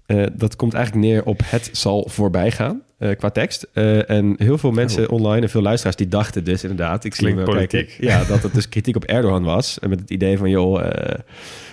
Eh, 0.10 0.24
dat 0.34 0.56
komt 0.56 0.74
eigenlijk 0.74 1.06
neer 1.06 1.26
op 1.26 1.42
het 1.46 1.70
zal 1.72 2.08
voorbij 2.10 2.52
gaan 2.52 2.82
eh, 2.98 3.18
qua 3.18 3.30
tekst. 3.30 3.68
Eh, 3.74 4.10
en 4.10 4.36
heel 4.38 4.58
veel 4.58 4.72
mensen 4.72 5.10
online 5.10 5.42
en 5.42 5.50
veel 5.50 5.62
luisteraars 5.62 5.96
die 5.96 6.08
dachten 6.08 6.44
dus 6.44 6.62
inderdaad... 6.62 7.04
Ik 7.04 7.16
zie 7.16 7.24
Klinkt 7.24 7.44
kijken, 7.44 7.68
politiek. 7.68 7.98
Ja, 8.02 8.24
dat 8.24 8.44
het 8.44 8.54
dus 8.54 8.70
kritiek 8.70 8.96
op 8.96 9.04
Erdogan 9.04 9.44
was. 9.44 9.80
En 9.80 9.90
met 9.90 10.00
het 10.00 10.10
idee 10.10 10.38
van, 10.38 10.50
joh, 10.50 10.84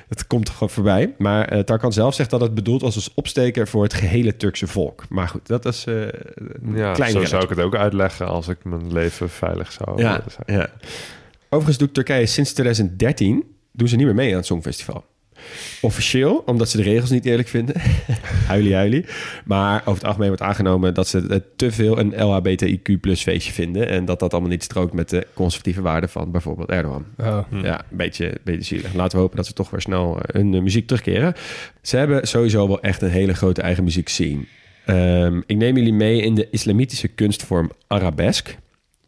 het 0.09 0.26
komt 0.26 0.49
gewoon 0.51 0.70
voorbij. 0.70 1.14
Maar 1.18 1.64
Tarkan 1.64 1.93
zelf 1.93 2.14
zegt 2.14 2.30
dat 2.30 2.41
het 2.41 2.55
bedoeld 2.55 2.80
was 2.80 2.95
als 2.95 3.14
opsteker 3.14 3.68
voor 3.68 3.82
het 3.82 3.95
gehele 3.95 4.37
Turkse 4.37 4.66
volk. 4.66 5.05
Maar 5.09 5.28
goed, 5.28 5.47
dat 5.47 5.64
is 5.64 5.84
een 5.87 6.11
Ja, 6.74 6.93
klein 6.93 7.11
zo 7.12 7.24
zou 7.24 7.43
ik 7.43 7.49
het 7.49 7.61
ook 7.61 7.74
uitleggen 7.74 8.26
als 8.26 8.49
ik 8.49 8.64
mijn 8.64 8.93
leven 8.93 9.30
veilig 9.30 9.72
zou 9.72 10.01
Ja, 10.03 10.22
zijn. 10.28 10.59
ja. 10.59 10.68
Overigens 11.49 11.78
doet 11.78 11.95
Turkije 11.95 12.26
sinds 12.26 12.53
2013 12.53 13.45
doen 13.72 13.89
ze 13.89 13.97
niet 13.97 14.07
meer 14.07 14.14
mee 14.14 14.30
aan 14.30 14.37
het 14.37 14.47
Songfestival. 14.47 15.05
Officieel, 15.80 16.43
omdat 16.47 16.68
ze 16.68 16.76
de 16.76 16.82
regels 16.82 17.11
niet 17.11 17.24
eerlijk 17.24 17.49
vinden. 17.49 17.74
huilie, 18.49 18.74
huilie. 18.74 19.05
Maar 19.45 19.80
over 19.80 19.95
het 19.95 20.05
algemeen 20.05 20.28
wordt 20.28 20.43
aangenomen 20.43 20.95
dat 20.95 21.09
ze 21.09 21.26
het 21.28 21.45
te 21.59 21.72
veel 21.72 21.99
een 21.99 22.12
LHBTIQ 22.12 23.01
plus 23.01 23.22
feestje 23.22 23.53
vinden. 23.53 23.89
En 23.89 24.05
dat 24.05 24.18
dat 24.18 24.32
allemaal 24.32 24.51
niet 24.51 24.62
strookt 24.62 24.93
met 24.93 25.09
de 25.09 25.26
conservatieve 25.34 25.82
waarden 25.82 26.09
van 26.09 26.30
bijvoorbeeld 26.30 26.70
Erdogan. 26.70 27.05
Oh. 27.18 27.39
Ja, 27.62 27.84
een 27.91 27.97
beetje, 27.97 28.26
een 28.26 28.39
beetje 28.45 28.64
zielig. 28.64 28.95
Laten 28.95 29.16
we 29.16 29.22
hopen 29.22 29.37
dat 29.37 29.47
ze 29.47 29.53
toch 29.53 29.70
weer 29.70 29.80
snel 29.80 30.20
eh, 30.20 30.34
hun 30.41 30.55
eh, 30.55 30.61
muziek 30.61 30.87
terugkeren. 30.87 31.34
Ze 31.82 31.97
hebben 31.97 32.28
sowieso 32.28 32.66
wel 32.66 32.80
echt 32.80 33.03
een 33.03 33.11
hele 33.11 33.34
grote 33.34 33.62
eigen 33.62 33.84
muziek 33.84 34.09
scene. 34.09 34.45
Ehm, 34.87 35.41
ik 35.47 35.57
neem 35.57 35.76
jullie 35.76 35.93
mee 35.93 36.20
in 36.20 36.34
de 36.34 36.49
islamitische 36.51 37.09
kunstvorm 37.09 37.70
arabesque. 37.87 38.55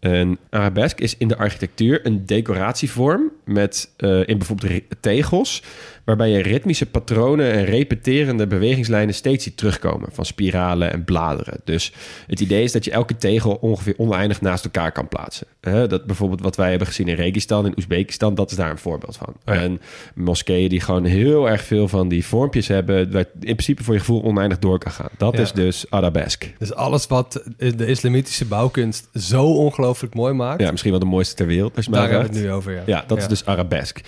Een 0.00 0.38
arabesque 0.50 1.02
is 1.02 1.16
in 1.16 1.28
de 1.28 1.36
architectuur 1.36 2.06
een 2.06 2.26
decoratievorm 2.26 3.30
met 3.48 3.90
eh, 3.96 4.18
in 4.28 4.38
bijvoorbeeld 4.38 4.82
tegels, 5.00 5.62
waarbij 6.04 6.30
je 6.30 6.42
ritmische 6.42 6.86
patronen 6.86 7.52
en 7.52 7.64
repeterende 7.64 8.46
bewegingslijnen 8.46 9.14
steeds 9.14 9.44
ziet 9.44 9.56
terugkomen 9.56 10.08
van 10.12 10.24
spiralen 10.24 10.92
en 10.92 11.04
bladeren. 11.04 11.60
Dus 11.64 11.92
het 12.26 12.40
idee 12.40 12.62
is 12.62 12.72
dat 12.72 12.84
je 12.84 12.90
elke 12.90 13.16
tegel 13.16 13.54
ongeveer 13.60 13.94
oneindig 13.96 14.40
naast 14.40 14.64
elkaar 14.64 14.92
kan 14.92 15.08
plaatsen. 15.08 15.46
Dat 15.60 16.06
bijvoorbeeld 16.06 16.40
wat 16.40 16.56
wij 16.56 16.68
hebben 16.70 16.86
gezien 16.88 17.08
in 17.08 17.14
Registan, 17.14 17.66
in 17.66 17.72
Oezbekistan, 17.76 18.34
dat 18.34 18.50
is 18.50 18.56
daar 18.56 18.70
een 18.70 18.78
voorbeeld 18.78 19.16
van. 19.16 19.34
ja. 19.44 19.52
En 19.52 19.80
moskeeën 20.14 20.68
die 20.68 20.80
gewoon 20.80 21.04
heel 21.04 21.48
erg 21.48 21.62
veel 21.62 21.88
van 21.88 22.08
die 22.08 22.26
vormpjes 22.26 22.68
hebben, 22.68 23.12
waar 23.12 23.24
in 23.34 23.38
principe 23.40 23.82
voor 23.84 23.94
je 23.94 24.00
gevoel 24.00 24.22
oneindig 24.22 24.58
door 24.58 24.78
kan 24.78 24.92
gaan. 24.92 25.08
Dat 25.16 25.34
Ja. 25.36 25.40
is 25.42 25.52
dus 25.52 25.86
arabesque. 25.90 26.46
Dus 26.58 26.74
alles 26.74 27.06
wat 27.06 27.42
de 27.56 27.86
islamitische 27.86 28.44
bouwkunst 28.44 29.08
zo 29.14 29.44
ongelooflijk 29.44 30.14
mooi 30.14 30.32
maakt, 30.32 30.60
Ja, 30.60 30.70
misschien 30.70 30.90
wel 30.90 31.00
de 31.00 31.06
mooiste 31.06 31.34
ter 31.34 31.46
wereld. 31.46 31.76
Als 31.76 31.84
je 31.84 31.90
daar 31.90 32.10
hebben 32.10 32.30
we 32.30 32.34
het 32.36 32.44
nu 32.44 32.52
over. 32.52 32.72
Ja, 32.72 32.82
Ja, 32.86 33.04
dat 33.06 33.18
is 33.18 33.28
dus 33.28 33.37
arabesque. 33.44 34.02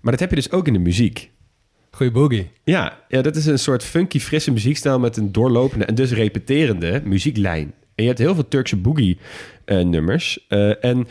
Maar 0.00 0.12
dat 0.12 0.20
heb 0.20 0.30
je 0.30 0.36
dus 0.36 0.50
ook 0.50 0.66
in 0.66 0.72
de 0.72 0.78
muziek. 0.78 1.30
Goeie 1.90 2.12
boogie. 2.12 2.50
Ja, 2.64 2.98
ja, 3.08 3.22
dat 3.22 3.36
is 3.36 3.46
een 3.46 3.58
soort 3.58 3.82
funky, 3.82 4.20
frisse 4.20 4.50
muziekstijl 4.50 4.98
met 4.98 5.16
een 5.16 5.32
doorlopende 5.32 5.84
en 5.84 5.94
dus 5.94 6.12
repeterende 6.12 7.00
muzieklijn. 7.04 7.74
En 7.94 8.02
je 8.02 8.06
hebt 8.06 8.18
heel 8.18 8.34
veel 8.34 8.48
Turkse 8.48 8.76
boogie-nummers. 8.76 10.46
en 10.80 11.06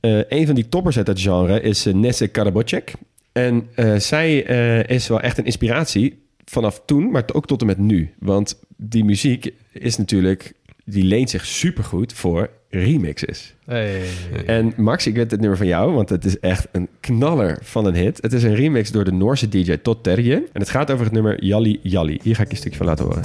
eh, 0.00 0.20
een 0.28 0.46
van 0.46 0.54
die 0.54 0.68
toppers 0.68 0.96
uit 0.96 1.06
dat 1.06 1.20
genre 1.20 1.60
is 1.60 1.84
Nesse 1.84 2.28
Karabocek. 2.28 2.92
En 3.32 3.68
eh, 3.74 3.96
zij 3.96 4.46
eh, 4.46 4.96
is 4.96 5.08
wel 5.08 5.20
echt 5.20 5.38
een 5.38 5.44
inspiratie 5.44 6.22
vanaf 6.44 6.82
toen, 6.86 7.10
maar 7.10 7.24
ook 7.32 7.46
tot 7.46 7.60
en 7.60 7.66
met 7.66 7.78
nu. 7.78 8.14
Want 8.18 8.60
die 8.76 9.04
muziek 9.04 9.52
is 9.72 9.96
natuurlijk, 9.96 10.52
die 10.84 11.04
leent 11.04 11.30
zich 11.30 11.46
supergoed 11.46 12.12
voor 12.12 12.50
remixes. 12.70 13.54
Hey. 13.64 14.02
En 14.46 14.72
Max, 14.76 15.06
ik 15.06 15.14
weet 15.14 15.30
het 15.30 15.40
nummer 15.40 15.58
van 15.58 15.66
jou, 15.66 15.92
want 15.92 16.08
het 16.08 16.24
is 16.24 16.40
echt 16.40 16.68
een 16.72 16.88
knaller 17.00 17.58
van 17.62 17.86
een 17.86 17.94
hit. 17.94 18.22
Het 18.22 18.32
is 18.32 18.42
een 18.42 18.54
remix 18.54 18.90
door 18.90 19.04
de 19.04 19.12
Noorse 19.12 19.48
DJ 19.48 19.76
Todd 19.76 20.02
Terje. 20.02 20.34
En 20.34 20.60
het 20.60 20.70
gaat 20.70 20.90
over 20.90 21.04
het 21.04 21.14
nummer 21.14 21.44
Jalli 21.44 21.80
Jalli. 21.82 22.18
Hier 22.22 22.34
ga 22.34 22.42
ik 22.42 22.48
je 22.48 22.54
een 22.54 22.60
stukje 22.60 22.78
van 22.78 22.86
laten 22.86 23.04
horen. 23.04 23.22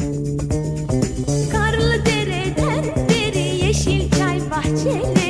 Karlı 1.51 2.05
dereden 2.05 3.09
deri 3.09 3.65
yeşil 3.65 4.09
çay 4.11 4.39
bahçeleri 4.51 5.20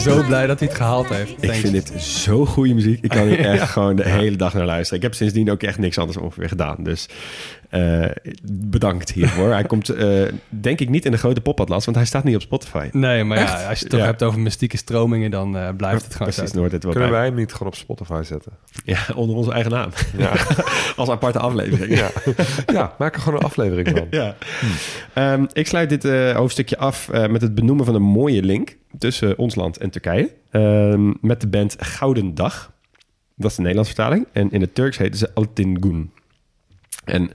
Zo 0.00 0.22
blij 0.26 0.46
dat 0.46 0.58
hij 0.58 0.68
het 0.68 0.76
gehaald 0.76 1.08
heeft. 1.08 1.42
Ik 1.42 1.52
vind 1.52 1.72
dit 1.72 2.02
zo 2.02 2.46
goede 2.46 2.74
muziek. 2.74 3.02
Ik 3.02 3.10
kan 3.10 3.26
hier 3.26 3.38
echt 3.46 3.70
gewoon 3.70 3.96
de 3.96 4.08
hele 4.08 4.36
dag 4.36 4.54
naar 4.54 4.64
luisteren. 4.64 4.96
Ik 4.96 5.02
heb 5.02 5.14
sindsdien 5.14 5.50
ook 5.50 5.62
echt 5.62 5.78
niks 5.78 5.98
anders 5.98 6.16
ongeveer 6.18 6.48
gedaan. 6.48 6.76
Dus 6.78 7.08
eh, 7.70 8.04
bedankt 8.52 9.12
hiervoor. 9.12 9.50
hij 9.52 9.64
komt 9.64 9.88
eh, 9.88 10.22
denk 10.48 10.80
ik 10.80 10.88
niet 10.88 11.04
in 11.04 11.10
de 11.10 11.18
grote 11.18 11.40
popatlas, 11.40 11.84
want 11.84 11.96
hij 11.96 12.06
staat 12.06 12.24
niet 12.24 12.34
op 12.34 12.40
Spotify. 12.40 12.88
Nee, 12.92 13.24
maar 13.24 13.38
ja, 13.38 13.44
als 13.68 13.78
je 13.78 13.84
het 13.84 13.90
toch 13.90 14.00
Ja. 14.00 14.06
hebt 14.06 14.22
over 14.22 14.40
mystieke 14.40 14.76
stromingen, 14.76 15.30
dan 15.30 15.56
eh, 15.56 15.68
blijft 15.76 16.04
het 16.04 16.12
gewoon 16.14 16.32
Precies. 16.32 16.52
Noord 16.52 16.70
dit 16.70 16.82
wel 16.82 16.92
Kunnen 16.92 17.10
bij. 17.10 17.18
wij 17.20 17.28
hem 17.28 17.36
niet 17.38 17.52
gewoon 17.52 17.68
op 17.68 17.74
Spotify 17.74 18.22
zetten? 18.24 18.52
Ja, 18.84 18.98
onder 19.14 19.36
onze 19.36 19.52
eigen 19.52 19.70
naam. 19.70 19.90
Ja, 20.16 20.32
Als 20.96 21.08
aparte 21.08 21.38
aflevering. 21.38 21.96
ja. 21.98 22.10
ja 22.66 22.94
maak 22.98 23.14
er 23.14 23.20
gewoon 23.20 23.38
een 23.38 23.44
aflevering 23.44 23.88
van. 23.88 24.06
Ja. 24.20 24.34
Ehm, 25.14 25.44
ik 25.52 25.66
sluit 25.66 25.88
dit 25.88 26.04
eh, 26.04 26.36
hoofdstukje 26.36 26.78
af 26.78 27.08
eh, 27.08 27.26
met 27.28 27.42
het 27.42 27.54
benoemen 27.54 27.84
van 27.84 27.94
een 27.94 28.02
mooie 28.02 28.42
link 28.42 28.76
tussen 28.98 29.38
ons 29.38 29.54
land 29.54 29.76
en 29.78 29.90
Turkije. 29.90 30.30
Ehm, 30.50 31.12
met 31.20 31.40
de 31.40 31.46
band 31.48 31.76
Gouden 31.78 32.34
Dag. 32.34 32.72
Dat 33.36 33.50
is 33.50 33.56
de 33.56 33.62
Nederlandse 33.62 33.94
vertaling. 33.94 34.26
En 34.32 34.50
in 34.50 34.60
het 34.60 34.74
Turks 34.74 34.98
heten 34.98 35.18
ze 35.18 35.30
Altingun. 35.34 36.10
En 37.10 37.30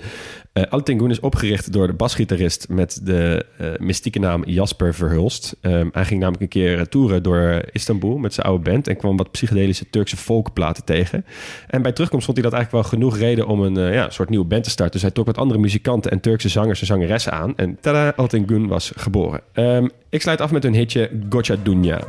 eh 0.56 0.64
Altingun 0.70 1.10
is 1.10 1.20
opgericht 1.20 1.74
door 1.74 1.88
de 1.88 1.94
basgitarist 1.94 2.70
met 2.70 3.00
de 3.04 3.46
eh, 3.58 3.68
mystieke 3.78 4.20
naam 4.20 4.44
Jasper 4.46 4.94
Verhulst. 4.94 5.56
Ehm, 5.62 5.88
hij 5.92 6.06
ging 6.06 6.20
namelijk 6.20 6.44
een 6.44 6.62
keer 6.62 6.80
eh, 6.80 6.86
toeren 6.86 7.24
door 7.24 7.64
Istanbul 7.72 8.18
met 8.18 8.34
zijn 8.34 8.48
oude 8.48 8.70
band 8.70 8.88
en 8.88 8.98
kwam 8.98 9.18
wat 9.18 9.32
psychedelische 9.32 9.90
Turkse 9.90 10.18
folkplaten 10.18 10.84
tegen. 10.84 11.26
En 11.68 11.82
bij 11.82 11.92
terugkomst 11.92 12.26
vond 12.26 12.38
hij 12.38 12.50
dat 12.50 12.56
eigenlijk 12.56 12.90
wel 12.90 13.00
genoeg 13.00 13.18
reden 13.18 13.48
om 13.48 13.62
een 13.62 14.12
soort 14.12 14.30
nieuwe 14.30 14.46
band 14.46 14.64
te 14.64 14.70
starten. 14.70 14.94
Dus 14.94 15.02
hij 15.02 15.12
trok 15.12 15.26
wat 15.26 15.38
andere 15.38 15.60
muzikanten 15.60 16.12
en 16.12 16.20
Turkse 16.20 16.50
zangers 16.50 16.80
en 16.80 16.86
zangeressen 16.86 17.32
aan. 17.32 17.54
En 17.56 17.78
tada, 17.82 18.14
Altingun 18.16 18.68
was 18.68 18.92
geboren. 18.96 19.42
Ehm, 19.54 19.88
ik 20.10 20.22
sluit 20.22 20.42
af 20.42 20.52
met 20.52 20.64
hun 20.64 20.74
hitje 20.74 21.10
Gocha 21.30 21.56
Dunya. 21.64 22.00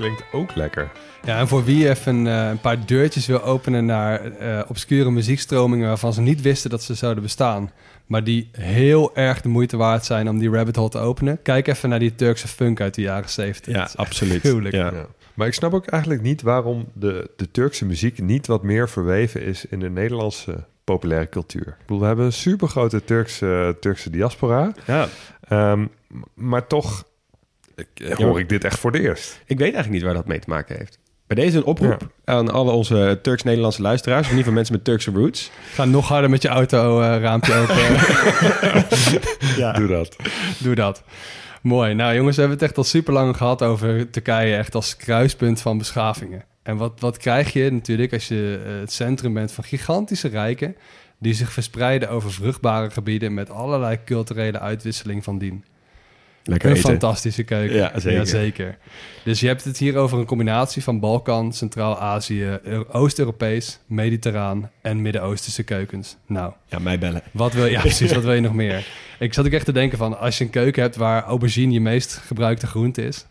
Klinkt 0.00 0.24
ook 0.32 0.54
lekker. 0.54 0.90
Ja, 1.24 1.38
en 1.38 1.48
voor 1.48 1.64
wie 1.64 1.88
even 1.88 2.26
eh, 2.26 2.48
een 2.48 2.60
paar 2.60 2.86
deurtjes 2.86 3.26
wil 3.26 3.42
openen 3.42 3.84
naar 3.84 4.24
eh, 4.24 4.62
obscure 4.68 5.10
muziekstromingen 5.10 5.88
waarvan 5.88 6.12
ze 6.12 6.20
niet 6.20 6.42
wisten 6.42 6.70
dat 6.70 6.82
ze 6.82 6.94
zouden 6.94 7.22
bestaan, 7.22 7.70
maar 8.06 8.24
die 8.24 8.48
heel 8.52 9.16
erg 9.16 9.40
de 9.40 9.48
moeite 9.48 9.76
waard 9.76 10.04
zijn 10.04 10.28
om 10.28 10.38
die 10.38 10.50
rabbit 10.50 10.76
hole 10.76 10.88
te 10.88 10.98
openen, 10.98 11.42
kijk 11.42 11.66
even 11.66 11.88
naar 11.88 11.98
die 11.98 12.14
Turkse 12.14 12.48
funk 12.48 12.80
uit 12.80 12.94
de 12.94 13.00
jaren 13.00 13.30
70. 13.30 13.74
Ja, 13.74 13.88
absoluut. 13.94 14.40
gruwelijk. 14.40 14.74
Ja. 14.74 14.92
Ja. 14.92 15.06
Maar 15.34 15.46
ik 15.46 15.54
snap 15.54 15.74
ook 15.74 15.86
eigenlijk 15.86 16.22
niet 16.22 16.42
waarom 16.42 16.88
de, 16.92 17.30
de 17.36 17.50
Turkse 17.50 17.84
muziek 17.84 18.22
niet 18.22 18.46
wat 18.46 18.62
meer 18.62 18.88
verweven 18.88 19.42
is 19.42 19.64
in 19.64 19.80
de 19.80 19.90
Nederlandse 19.90 20.64
populaire 20.84 21.28
cultuur. 21.28 21.66
Ik 21.66 21.86
bedoel, 21.86 22.00
we 22.00 22.06
hebben 22.06 22.24
een 22.24 22.32
supergrote 22.32 23.04
Turkse, 23.04 23.76
Turkse 23.80 24.10
diaspora. 24.10 24.72
Ja. 24.86 25.08
Ehm, 25.48 25.86
maar 26.34 26.66
toch 26.66 27.04
ik, 27.94 28.16
hoor 28.16 28.38
ik 28.38 28.48
dit 28.48 28.64
echt 28.64 28.78
voor 28.78 28.92
het 28.92 29.00
eerst. 29.00 29.40
Ik 29.46 29.58
weet 29.58 29.74
eigenlijk 29.74 29.90
niet 29.90 30.02
waar 30.02 30.14
dat 30.14 30.26
mee 30.26 30.38
te 30.38 30.48
maken 30.48 30.76
heeft. 30.76 30.98
Bij 31.26 31.44
deze 31.44 31.56
een 31.56 31.64
oproep 31.64 32.12
aan 32.24 32.50
alle 32.50 32.70
onze 32.70 33.18
Turks-Nederlandse 33.22 33.82
luisteraars, 33.82 34.22
in 34.22 34.28
ieder 34.28 34.38
geval 34.38 34.54
mensen 34.54 34.74
met 34.74 34.84
Turkse 34.84 35.10
roots. 35.10 35.50
Ga 35.72 35.84
nog 35.84 36.08
harder 36.08 36.30
met 36.30 36.42
je 36.42 36.48
auto 36.48 37.00
eh, 37.00 37.20
raampje 37.20 37.54
open. 37.54 37.76
Ja. 39.56 39.72
Doe 39.72 39.86
dat. 39.88 40.16
Doe 40.58 40.74
dat. 40.74 41.02
Mooi. 41.62 41.94
Nou 41.94 42.14
jongens, 42.14 42.36
we 42.36 42.40
hebben 42.40 42.58
het 42.58 42.68
echt 42.68 42.78
al 42.78 42.84
super 42.84 43.12
lang 43.12 43.36
gehad 43.36 43.62
over 43.62 44.10
Turkije, 44.10 44.56
echt 44.56 44.74
als 44.74 44.96
kruispunt 44.96 45.60
van 45.60 45.78
beschavingen. 45.78 46.44
En 46.62 46.76
wat, 46.76 47.00
wat 47.00 47.16
krijg 47.16 47.52
je 47.52 47.72
natuurlijk 47.72 48.12
als 48.12 48.28
je 48.28 48.62
eh, 48.66 48.80
het 48.80 48.92
centrum 48.92 49.34
bent 49.34 49.52
van 49.52 49.64
gigantische 49.64 50.28
rijken, 50.28 50.76
die 51.18 51.34
zich 51.34 51.52
verspreiden 51.52 52.10
over 52.10 52.32
vruchtbare 52.32 52.90
gebieden 52.90 53.34
met 53.34 53.50
allerlei 53.50 53.98
culturele 54.04 54.58
uitwisseling 54.58 55.24
van 55.24 55.38
dien. 55.38 55.64
Lekker 56.44 56.70
Een 56.70 56.76
eten. 56.76 56.90
fantastische 56.90 57.42
keuken. 57.42 57.76
Ja, 57.76 57.98
zeker. 58.00 58.26
zeker. 58.26 58.78
Dus 59.24 59.40
je 59.40 59.46
hebt 59.46 59.64
het 59.64 59.78
hier 59.78 59.96
over 59.96 60.18
een 60.18 60.24
combinatie 60.24 60.82
van 60.82 61.00
Balkan, 61.00 61.52
Centraal-Azië, 61.52 62.58
Eu- 62.64 62.84
Oost-Europees, 62.92 63.78
Mediterraan 63.86 64.70
en 64.82 65.02
Midden-Oosterse 65.02 65.62
keukens. 65.62 66.16
Nou, 66.26 66.52
Ja, 66.68 66.78
mij 66.78 66.98
bellen. 66.98 67.22
wat 67.30 67.52
wil 67.52 67.64
je, 67.64 67.70
ja, 67.70 67.80
precies, 67.90 68.12
wat 68.12 68.22
wil 68.24 68.32
je 68.32 68.40
nog 68.40 68.54
meer? 68.54 68.86
Ik 69.18 69.34
zat 69.34 69.46
ook 69.46 69.52
echt 69.52 69.64
te 69.64 69.72
denken 69.72 69.98
van, 69.98 70.18
als 70.18 70.38
je 70.38 70.44
een 70.44 70.50
keuken 70.50 70.82
hebt 70.82 70.96
waar 70.96 71.22
aubergine 71.24 71.72
je 71.72 71.80
meest 71.80 72.16
gebruikte 72.16 72.66
groente 72.66 73.02
is, 73.06 73.26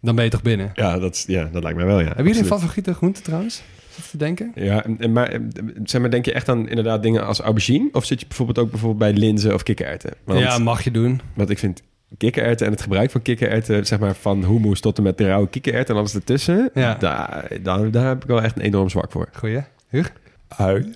dan 0.00 0.14
ben 0.14 0.24
je 0.24 0.30
toch 0.30 0.42
binnen. 0.42 0.70
Ja, 0.74 0.98
dat, 0.98 1.14
is- 1.14 1.24
ja, 1.26 1.48
dat 1.52 1.62
lijkt 1.62 1.78
mij 1.78 1.86
wel, 1.86 1.98
ja. 2.00 2.06
Hebben 2.06 2.24
jullie 2.24 2.40
een 2.40 2.46
favoriete 2.46 2.94
groente 2.94 3.20
trouwens? 3.20 3.62
Zit 3.90 4.04
je 4.04 4.10
te 4.10 4.16
denken? 4.16 4.52
Ja, 4.54 4.84
maar, 5.10 5.38
zeg 5.84 6.00
maar, 6.00 6.10
denk 6.10 6.24
je 6.24 6.32
echt 6.32 6.48
aan 6.48 6.68
inderdaad 6.68 7.02
dingen 7.02 7.26
als 7.26 7.40
aubergine? 7.40 7.88
Of 7.92 8.04
zit 8.04 8.20
je 8.20 8.26
bijvoorbeeld 8.26 8.58
ook 8.58 8.70
bijvoorbeeld 8.70 9.12
bij 9.12 9.20
linzen 9.20 9.54
of 9.54 9.62
kikkererwten? 9.62 10.12
Want, 10.24 10.40
ja, 10.40 10.58
mag 10.58 10.84
je 10.84 10.90
doen. 10.90 11.20
want 11.34 11.50
ik 11.50 11.58
vind 11.58 11.82
kikkererwten 12.18 12.66
en 12.66 12.72
het 12.72 12.82
gebruik 12.82 13.10
van 13.10 13.22
kikkererwten, 13.22 13.86
zeg 13.86 13.98
maar 13.98 14.14
van 14.14 14.44
hummus 14.44 14.80
tot 14.80 14.96
en 14.96 15.02
met 15.02 15.18
de 15.18 15.26
rauwe 15.26 15.48
kikkererwten 15.48 15.94
en 15.94 16.00
alles 16.00 16.14
ertussen, 16.14 16.70
Ja. 16.74 16.94
daar, 16.94 17.48
daar, 17.62 17.90
daar 17.90 18.06
heb 18.08 18.22
ik 18.22 18.28
wel 18.28 18.42
echt 18.42 18.56
een 18.56 18.62
enorm 18.62 18.88
zwak 18.88 19.12
voor. 19.12 19.28
Goeie. 19.32 19.62
Huur? 19.88 20.12
Ui. 20.58 20.84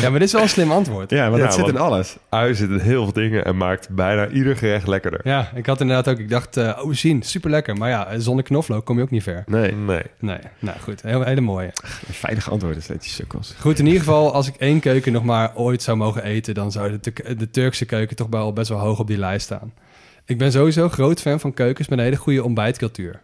Ja, 0.00 0.10
maar 0.10 0.18
dit 0.18 0.22
is 0.22 0.32
wel 0.32 0.42
een 0.42 0.48
slim 0.48 0.72
antwoord. 0.72 1.10
Ja, 1.10 1.24
want 1.30 1.36
Ja, 1.42 1.46
dat 1.46 1.54
zit 1.54 1.66
in 1.68 1.76
alles. 1.78 2.16
Ui 2.28 2.54
zit 2.54 2.70
in 2.70 2.78
heel 2.78 3.02
veel 3.02 3.12
dingen 3.12 3.44
en 3.44 3.56
maakt 3.56 3.88
bijna 3.88 4.28
ieder 4.28 4.56
gerecht 4.56 4.86
lekkerder. 4.86 5.20
Ja, 5.24 5.50
ik 5.54 5.66
had 5.66 5.80
inderdaad 5.80 6.08
ook, 6.08 6.18
ik 6.18 6.30
dacht, 6.30 6.56
eh 6.56 6.68
aubergine, 6.68 7.24
super 7.24 7.50
lekker. 7.50 7.76
Maar 7.76 7.88
ja, 7.88 8.18
zonder 8.18 8.44
knoflook 8.44 8.84
kom 8.84 8.96
je 8.96 9.02
ook 9.02 9.10
niet 9.10 9.22
ver. 9.22 9.44
Nee, 9.46 9.72
Nee. 9.72 10.02
Nee, 10.18 10.38
nou 10.58 10.78
goed, 10.78 11.02
heel, 11.02 11.22
hele 11.22 11.40
mooie. 11.40 11.66
een 12.06 12.14
veilig 12.14 12.50
antwoord 12.50 12.76
is 12.76 12.86
dat, 12.86 13.00
die 13.00 13.10
sukkels. 13.10 13.54
Goed, 13.60 13.78
in 13.78 13.86
ieder 13.86 14.00
geval, 14.00 14.32
als 14.32 14.48
ik 14.48 14.54
één 14.56 14.80
keuken 14.80 15.12
nog 15.12 15.24
maar 15.24 15.50
ooit 15.54 15.82
zou 15.82 15.96
mogen 15.96 16.22
eten, 16.24 16.54
dan 16.54 16.72
zou 16.72 16.98
de, 17.00 17.36
de 17.36 17.50
Turkse 17.50 17.84
keuken 17.84 18.16
toch 18.16 18.28
wel 18.30 18.52
best 18.52 18.68
wel 18.68 18.78
hoog 18.78 18.98
op 18.98 19.06
die 19.06 19.18
lijst 19.18 19.44
staan. 19.44 19.72
Ik 20.24 20.38
ben 20.38 20.52
sowieso 20.52 20.88
groot 20.88 21.20
fan 21.20 21.40
van 21.40 21.54
keukens 21.54 21.88
met 21.88 21.98
een 21.98 22.04
hele 22.04 22.16
goede 22.16 22.44
ontbijtcultuur. 22.44 23.20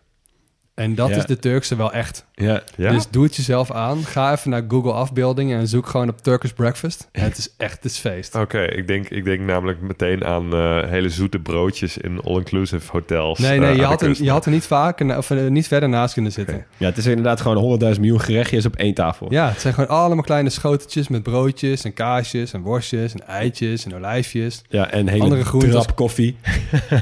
En 0.74 0.94
dat 0.94 1.08
Ja. 1.08 1.16
is 1.16 1.24
de 1.24 1.38
Turkse 1.38 1.76
wel 1.76 1.92
echt. 1.92 2.24
Ja, 2.34 2.62
Ja? 2.76 2.90
Dus 2.90 3.06
doe 3.10 3.24
het 3.24 3.36
jezelf 3.36 3.70
aan. 3.70 4.04
Ga 4.04 4.32
even 4.32 4.50
naar 4.50 4.62
Google 4.68 4.92
afbeeldingen 4.92 5.58
en 5.58 5.68
zoek 5.68 5.86
gewoon 5.86 6.08
op 6.08 6.18
Turkish 6.22 6.50
breakfast. 6.50 7.08
En 7.12 7.22
het 7.22 7.38
is 7.38 7.54
echt, 7.56 7.74
het 7.74 7.84
is 7.84 7.98
feest. 7.98 8.34
Oké, 8.34 8.62
ik, 8.62 8.86
denk, 8.86 9.08
ik 9.08 9.24
denk 9.24 9.40
namelijk 9.40 9.80
meteen 9.80 10.24
aan 10.24 10.52
eh, 10.54 10.82
hele 10.88 11.08
zoete 11.08 11.38
broodjes 11.38 11.96
in 11.98 12.20
all-inclusive 12.20 12.90
hotels. 12.92 13.38
Nee, 13.38 13.52
eh, 13.52 13.58
nee, 13.58 13.68
aan 13.68 13.76
je 13.76 13.84
had, 13.84 14.02
er, 14.02 14.22
je 14.22 14.30
had 14.30 14.44
er 14.44 14.50
niet 14.50 14.68
of 15.16 15.30
eh, 15.30 15.46
niet 15.46 15.66
verder 15.68 15.88
naast 15.88 16.14
kunnen 16.14 16.32
zitten. 16.32 16.66
ja, 16.76 16.86
het 16.86 16.96
is 16.96 17.06
inderdaad 17.06 17.40
gewoon 17.40 17.80
100.000 17.94 18.00
miljoen 18.00 18.20
gerechtjes 18.20 18.66
op 18.66 18.76
één 18.76 18.94
tafel. 18.94 19.26
Ja, 19.32 19.48
het 19.48 19.60
zijn 19.60 19.74
gewoon 19.74 19.88
allemaal 19.88 20.24
kleine 20.24 20.50
schoteltjes 20.50 21.08
met 21.08 21.22
broodjes 21.22 21.84
en 21.84 21.92
kaasjes 21.92 22.52
en 22.52 22.60
worstjes 22.60 23.12
en 23.12 23.26
eitjes 23.26 23.84
en 23.84 23.94
olijfjes. 23.94 24.62
Ja, 24.68 24.90
en 24.90 25.08
hele 25.08 25.22
Andere 25.22 25.44
groentes. 25.44 25.70
drap 25.70 25.96
koffie. 25.96 26.36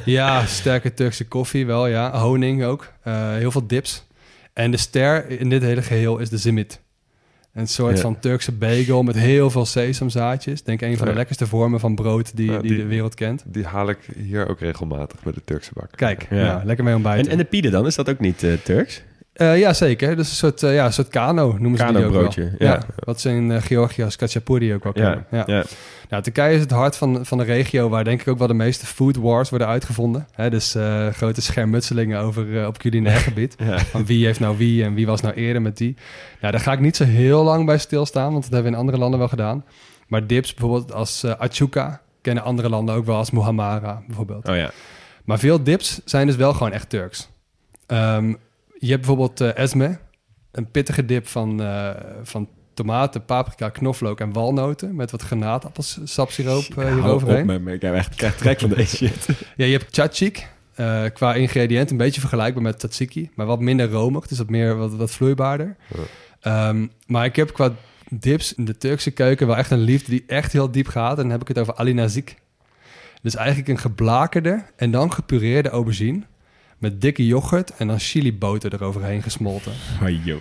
Ja, 0.04 0.46
sterke 0.46 0.94
Turkse 0.94 1.28
koffie 1.28 1.66
wel, 1.66 1.86
ja. 1.86 2.18
Honing 2.18 2.64
ook. 2.64 2.90
Eh, 3.02 3.30
heel 3.32 3.50
veel 3.50 3.61
dips. 3.66 4.06
En 4.52 4.70
de 4.70 4.76
ster 4.76 5.40
in 5.40 5.48
dit 5.48 5.62
hele 5.62 5.82
geheel 5.82 6.18
is 6.18 6.28
de 6.28 6.39
zimit. 6.39 6.80
Een 7.55 7.68
soort 7.68 7.94
Ja. 7.97 8.01
van 8.02 8.18
Turkse 8.18 8.52
bagel 8.52 9.02
met 9.02 9.14
heel 9.16 9.51
veel 9.51 9.66
sesamzaadjes. 9.66 10.62
Denk 10.62 10.80
een 10.80 10.97
van 10.97 11.05
de 11.06 11.10
Ja. 11.12 11.16
lekkerste 11.18 11.47
vormen 11.47 11.80
van 11.80 11.94
brood 11.94 12.36
die, 12.36 12.51
Ja, 12.51 12.59
die, 12.59 12.68
die- 12.70 12.80
de 12.80 12.86
wereld 12.86 13.14
kent. 13.14 13.43
Die 13.47 13.64
haal 13.64 13.89
ik 13.89 13.98
hier 14.16 14.48
ook 14.48 14.60
regelmatig 14.60 15.22
bij 15.22 15.32
de 15.32 15.40
Turkse 15.44 15.70
bak. 15.74 15.90
Kijk, 15.97 16.26
Ja. 16.30 16.36
ja. 16.36 16.62
lekker 16.64 16.84
mee 16.84 16.94
ontbijten. 16.94 17.24
En, 17.26 17.30
en 17.32 17.39
de 17.39 17.44
pide 17.44 17.70
dan, 17.70 17.86
is 17.86 17.94
dat 17.94 18.09
ook 18.10 18.18
niet 18.20 18.43
eh, 18.43 18.52
Turks? 18.64 19.02
Eh, 19.32 19.59
ja, 19.59 19.72
zeker. 19.72 20.16
Dus 20.16 20.28
een 20.28 20.36
soort, 20.36 20.62
eh, 20.62 20.74
ja, 20.74 20.84
een 20.84 20.92
soort 20.92 21.09
kano 21.09 21.56
noemen 21.59 21.78
ze 21.78 21.84
die 21.84 21.94
ook 21.94 22.00
wel. 22.00 22.10
Kano-broodje, 22.10 22.54
ja. 22.59 22.82
Wat 22.96 23.20
ze 23.20 23.30
in 23.30 23.50
eh, 23.50 23.62
Georgië 23.62 24.02
als 24.02 24.16
kachapuri 24.16 24.74
ook 24.74 24.84
wel 24.84 24.92
Ja, 24.96 25.02
kennen. 25.02 25.26
Ja. 25.30 25.54
ja. 25.56 25.64
Nou, 26.09 26.22
Turkije 26.22 26.54
is 26.54 26.60
het 26.60 26.70
hart 26.70 26.96
van, 26.96 27.26
van 27.26 27.38
de 27.38 27.44
regio 27.44 27.88
waar 27.88 28.04
denk 28.04 28.20
ik 28.20 28.28
ook 28.28 28.38
wel 28.38 28.46
de 28.46 28.54
meeste 28.54 28.86
food 28.86 29.16
wars 29.16 29.50
worden 29.50 29.68
uitgevonden. 29.68 30.26
Hè, 30.32 30.50
dus 30.50 30.76
grote 31.12 31.42
schermutselingen 31.42 32.20
over, 32.20 32.66
op 32.66 32.78
culinair 32.78 33.18
gebied. 33.18 33.54
Ja. 33.59 33.78
Van 33.78 34.06
wie 34.06 34.24
heeft 34.24 34.40
nou 34.40 34.56
wie 34.56 34.84
en 34.84 34.94
wie 34.94 35.06
was 35.06 35.20
nou 35.20 35.34
eerder 35.34 35.62
met 35.62 35.76
die. 35.76 35.96
Nou, 36.40 36.52
daar 36.52 36.62
ga 36.62 36.72
ik 36.72 36.80
niet 36.80 36.96
zo 36.96 37.04
heel 37.04 37.42
lang 37.42 37.66
bij 37.66 37.78
stilstaan, 37.78 38.32
want 38.32 38.42
dat 38.42 38.52
hebben 38.52 38.70
we 38.70 38.76
in 38.76 38.82
andere 38.82 38.98
landen 38.98 39.18
wel 39.18 39.28
gedaan. 39.28 39.64
Maar 40.06 40.26
dips 40.26 40.54
bijvoorbeeld 40.54 40.92
als 40.92 41.24
achuka 41.24 42.00
kennen 42.20 42.44
andere 42.44 42.68
landen 42.68 42.94
ook 42.94 43.06
wel 43.06 43.16
als 43.16 43.30
muhammara 43.30 44.02
bijvoorbeeld. 44.06 44.48
Oh 44.48 44.56
ja. 44.56 44.70
Maar 45.24 45.38
veel 45.38 45.62
dips 45.62 46.00
zijn 46.04 46.26
dus 46.26 46.36
wel 46.36 46.52
gewoon 46.52 46.72
echt 46.72 46.88
Turks. 46.90 47.28
Ehm, 47.86 48.34
je 48.82 48.90
hebt 48.90 49.06
bijvoorbeeld 49.06 49.40
eh 49.40 49.62
esme, 49.62 49.98
een 50.52 50.70
pittige 50.70 51.04
dip 51.04 51.26
van, 51.26 51.62
eh, 51.62 51.90
van 52.22 52.48
tomaten, 52.74 53.24
paprika, 53.24 53.68
knoflook 53.68 54.20
en 54.20 54.32
walnoten... 54.32 54.94
met 54.94 55.10
wat 55.10 55.22
granaatappelsapsiroop 55.22 56.64
uh, 56.78 56.86
op 56.86 56.92
hieroverheen. 56.92 57.62
me, 57.62 57.72
ik 57.72 57.82
heb 57.82 57.94
echt 57.94 58.14
krijg 58.14 58.36
trek 58.36 58.60
van 58.60 58.68
deze 58.68 58.96
shit. 59.06 59.28
Ja, 59.56 59.64
je 59.64 59.72
hebt 59.72 59.92
tzatziki. 59.92 60.42
eh, 60.74 61.04
qua 61.12 61.34
ingrediënt 61.34 61.90
een 61.90 61.96
beetje 61.96 62.20
vergelijkbaar 62.20 62.62
met 62.62 62.78
tzatziki, 62.78 63.30
maar 63.34 63.46
wat 63.46 63.60
minder 63.60 63.90
romig. 63.90 64.26
Dus 64.26 64.38
wat 64.38 64.50
meer 64.50 64.76
wat, 64.76 64.94
wat 64.94 65.10
vloeibaarder. 65.10 65.76
Ehm, 66.40 66.86
maar 67.06 67.24
ik 67.24 67.36
heb 67.36 67.52
qua 67.52 67.72
dips 68.09 68.54
in 68.54 68.64
de 68.64 68.76
Turkse 68.78 69.10
keuken 69.10 69.46
wel 69.46 69.56
echt 69.56 69.70
een 69.70 69.78
liefde 69.78 70.10
die 70.10 70.24
echt 70.26 70.52
heel 70.52 70.70
diep 70.70 70.86
gaat. 70.86 71.16
En 71.16 71.22
dan 71.22 71.30
heb 71.30 71.40
ik 71.40 71.48
het 71.48 71.59
over 71.59 71.74
Ali 71.74 71.92
nazik. 71.92 72.36
Dus 73.22 73.34
eigenlijk 73.34 73.68
een 73.68 73.78
geblakerde 73.78 74.64
en 74.76 74.90
dan 74.90 75.12
gepureerde 75.12 75.68
aubergine 75.68 76.22
met 76.82 77.00
dikke 77.00 77.26
yoghurt 77.26 77.72
en 77.76 77.86
dan 77.86 77.98
chiliboter 77.98 78.72
eroverheen 78.74 79.22
gesmolten. 79.22 79.72
Oh, 80.02 80.24
joh. 80.24 80.40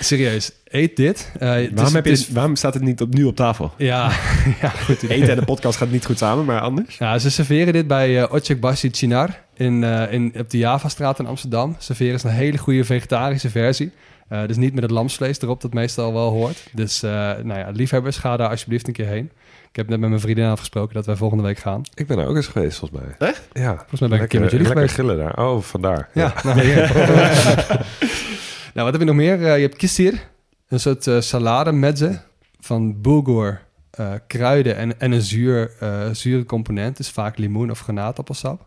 Serieus, 0.00 0.52
eet 0.64 0.96
dit. 0.96 1.32
Eh, 1.38 1.62
is- 1.62 1.70
Waarom, 1.74 1.94
heb 1.94 2.04
je, 2.04 2.10
het 2.10 2.20
is- 2.20 2.28
waarom 2.28 2.56
staat 2.56 2.74
het 2.74 2.82
niet 2.82 3.00
op, 3.00 3.14
nu 3.14 3.24
op 3.24 3.36
tafel? 3.36 3.72
Ja, 3.76 4.10
ja, 4.62 4.68
goed. 4.68 5.02
Eten 5.02 5.28
en 5.28 5.36
de 5.36 5.44
podcast 5.44 5.78
gaat 5.78 5.90
niet 5.90 6.04
goed 6.06 6.18
samen, 6.18 6.44
maar 6.44 6.60
anders. 6.60 6.98
Ja, 6.98 7.18
ze 7.18 7.30
serveren 7.30 7.72
dit 7.72 7.86
bij 7.86 8.10
uh, 8.22 8.32
Ocek 8.32 8.60
Basi 8.60 8.88
Chinar 8.90 9.40
in, 9.56 9.84
eh, 9.84 10.12
in, 10.12 10.32
op 10.38 10.50
de 10.50 10.58
Javastraat 10.58 11.18
in 11.18 11.26
Amsterdam. 11.26 11.76
Serveren 11.78 12.20
ze 12.20 12.28
een 12.28 12.34
hele 12.34 12.58
goede 12.58 12.84
vegetarische 12.84 13.50
versie. 13.50 13.92
Eh, 14.28 14.46
dus 14.46 14.56
niet 14.56 14.74
met 14.74 14.82
het 14.82 14.90
lamsvlees 14.92 15.40
erop, 15.42 15.60
dat 15.60 15.72
meestal 15.72 16.12
wel 16.12 16.30
hoort. 16.30 16.66
Dus 16.72 17.02
eh, 17.02 17.10
nou 17.42 17.58
ja, 17.58 17.70
liefhebbers, 17.72 18.16
ga 18.16 18.36
daar 18.36 18.48
alsjeblieft 18.48 18.86
een 18.86 18.92
keer 18.92 19.06
heen. 19.06 19.30
Ik 19.72 19.78
heb 19.78 19.88
net 19.88 20.00
met 20.00 20.08
mijn 20.08 20.20
vriendin 20.20 20.44
afgesproken 20.46 20.94
dat 20.94 21.06
wij 21.06 21.16
volgende 21.16 21.42
week 21.44 21.58
gaan. 21.58 21.82
Ik 21.94 22.06
ben 22.06 22.18
er 22.18 22.26
ook 22.26 22.36
eens 22.36 22.46
geweest, 22.46 22.78
volgens 22.78 23.00
mij. 23.00 23.28
Echt? 23.28 23.48
Ja. 23.52 23.76
Volgens 23.76 24.00
mij 24.00 24.08
ben 24.08 24.16
ik 24.18 24.22
een 24.22 24.28
keer 24.28 24.40
met 24.40 24.50
jullie 24.50 24.66
lekker 24.66 24.88
geweest. 24.88 25.10
gillen 25.10 25.16
daar. 25.34 25.46
Oh, 25.48 25.62
vandaar. 25.62 26.08
Ja, 26.14 26.34
nou, 26.44 26.62
ja. 26.66 26.86
nou, 28.74 28.84
wat 28.84 28.92
heb 28.92 28.98
je 28.98 29.04
nog 29.04 29.14
meer? 29.14 29.46
Eh, 29.46 29.56
je 29.56 29.62
hebt 29.62 29.76
kistir, 29.76 30.28
een 30.68 30.80
soort 30.80 31.06
eh, 31.06 31.20
salade 31.20 31.72
mezze 31.72 32.20
van 32.60 33.00
bulgur, 33.00 33.62
eh, 33.90 34.12
kruiden 34.26 34.76
en, 34.76 35.00
en 35.00 35.12
een 35.12 35.22
zuur, 35.22 35.72
eh, 35.80 36.08
zure 36.12 36.44
component. 36.44 36.96
Dus 36.96 37.10
vaak 37.10 37.38
limoen 37.38 37.70
of 37.70 37.80
granaatappelsap. 37.80 38.66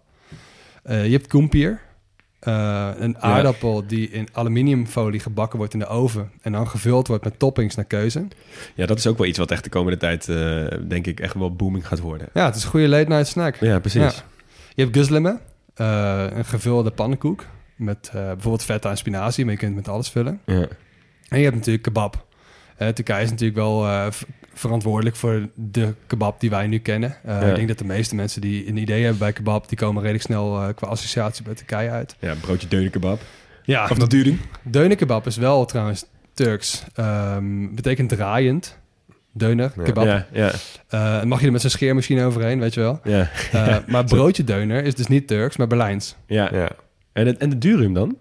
Eh, 0.83 1.05
je 1.05 1.11
hebt 1.11 1.27
kumpir, 1.27 1.79
eh, 2.45 2.89
een 2.97 3.17
aardappel 3.17 3.87
die 3.87 4.09
in 4.09 4.27
aluminiumfolie 4.31 5.19
gebakken 5.19 5.57
wordt 5.57 5.73
in 5.73 5.79
de 5.79 5.87
oven... 5.87 6.31
en 6.41 6.51
dan 6.51 6.67
gevuld 6.67 7.07
wordt 7.07 7.23
met 7.23 7.39
toppings 7.39 7.75
naar 7.75 7.85
keuze. 7.85 8.27
Ja, 8.75 8.85
dat 8.85 8.97
is 8.97 9.07
ook 9.07 9.17
wel 9.17 9.27
iets 9.27 9.37
wat 9.37 9.51
echt 9.51 9.63
de 9.63 9.69
komende 9.69 9.97
tijd, 9.97 10.29
eh, 10.29 10.65
denk 10.87 11.07
ik, 11.07 11.19
echt 11.19 11.33
wel 11.33 11.55
booming 11.55 11.87
gaat 11.87 11.99
worden. 11.99 12.27
Ja, 12.33 12.45
het 12.45 12.55
is 12.55 12.63
een 12.63 12.69
goede 12.69 12.87
late 12.87 13.07
night 13.07 13.27
snack. 13.27 13.55
Ja, 13.55 13.79
precies. 13.79 14.01
Ja. 14.01 14.23
Je 14.75 14.83
hebt 14.83 14.95
guzleme, 14.95 15.39
eh, 15.73 16.25
een 16.29 16.45
gevulde 16.45 16.91
pannenkoek 16.91 17.45
met 17.75 18.09
bijvoorbeeld 18.11 18.63
feta 18.63 18.89
en 18.89 18.97
spinazie, 18.97 19.43
maar 19.43 19.53
je 19.53 19.59
kunt 19.59 19.75
het 19.75 19.85
met 19.85 19.93
alles 19.93 20.09
vullen. 20.09 20.39
Ja. 20.45 20.67
En 21.27 21.37
je 21.37 21.43
hebt 21.43 21.55
natuurlijk 21.55 21.83
kebab. 21.83 22.25
Turkije 22.77 23.23
is 23.23 23.29
natuurlijk 23.29 23.59
wel 23.59 24.09
verantwoordelijk 24.55 25.15
voor 25.15 25.47
de 25.55 25.93
kebab 26.07 26.39
die 26.39 26.49
wij 26.49 26.67
nu 26.67 26.77
kennen. 26.79 27.15
Eh, 27.23 27.41
Ja. 27.41 27.47
Ik 27.47 27.55
denk 27.55 27.67
dat 27.67 27.77
de 27.77 27.85
meeste 27.85 28.15
mensen 28.15 28.41
die 28.41 28.67
een 28.67 28.77
idee 28.77 29.01
hebben 29.01 29.19
bij 29.19 29.33
kebab, 29.33 29.69
die 29.69 29.77
komen 29.77 30.01
redelijk 30.01 30.25
snel 30.25 30.61
eh, 30.61 30.67
qua 30.75 30.87
associatie 30.87 31.43
bij 31.43 31.53
Turkije 31.53 31.89
uit. 31.89 32.15
Ja, 32.19 32.33
broodje 32.41 32.67
deunenkebab. 32.67 33.21
Ja, 33.63 33.87
Of 33.89 33.97
natuurlijk. 33.97 34.37
deunenkebab 34.63 35.25
is 35.27 35.37
wel 35.37 35.65
trouwens 35.65 36.05
Turks. 36.33 36.83
Ehm, 36.95 37.75
betekent 37.75 38.09
draaiend. 38.09 38.77
Deuner, 39.37 39.71
Ja. 39.77 39.83
kebab. 39.83 40.05
Ja, 40.05 40.27
ja, 40.31 40.51
Eh, 40.87 41.23
mag 41.23 41.39
je 41.39 41.45
er 41.45 41.51
met 41.51 41.61
zo'n 41.61 41.69
scheermachine 41.69 42.25
overheen, 42.25 42.59
weet 42.59 42.73
je 42.73 42.79
wel. 42.79 42.99
ja. 43.03 43.29
Eh, 43.51 43.77
maar 43.87 44.03
broodje 44.15 44.43
deuner 44.43 44.83
is 44.83 44.95
dus 44.95 45.07
niet 45.07 45.27
Turks, 45.27 45.57
maar 45.57 45.67
Berlijns. 45.67 46.15
ja. 46.27 46.49
Ja. 46.53 46.69
En, 47.13 47.27
het, 47.27 47.37
en 47.37 47.49
de 47.49 47.57
durum 47.57 47.93
dan? 47.93 48.17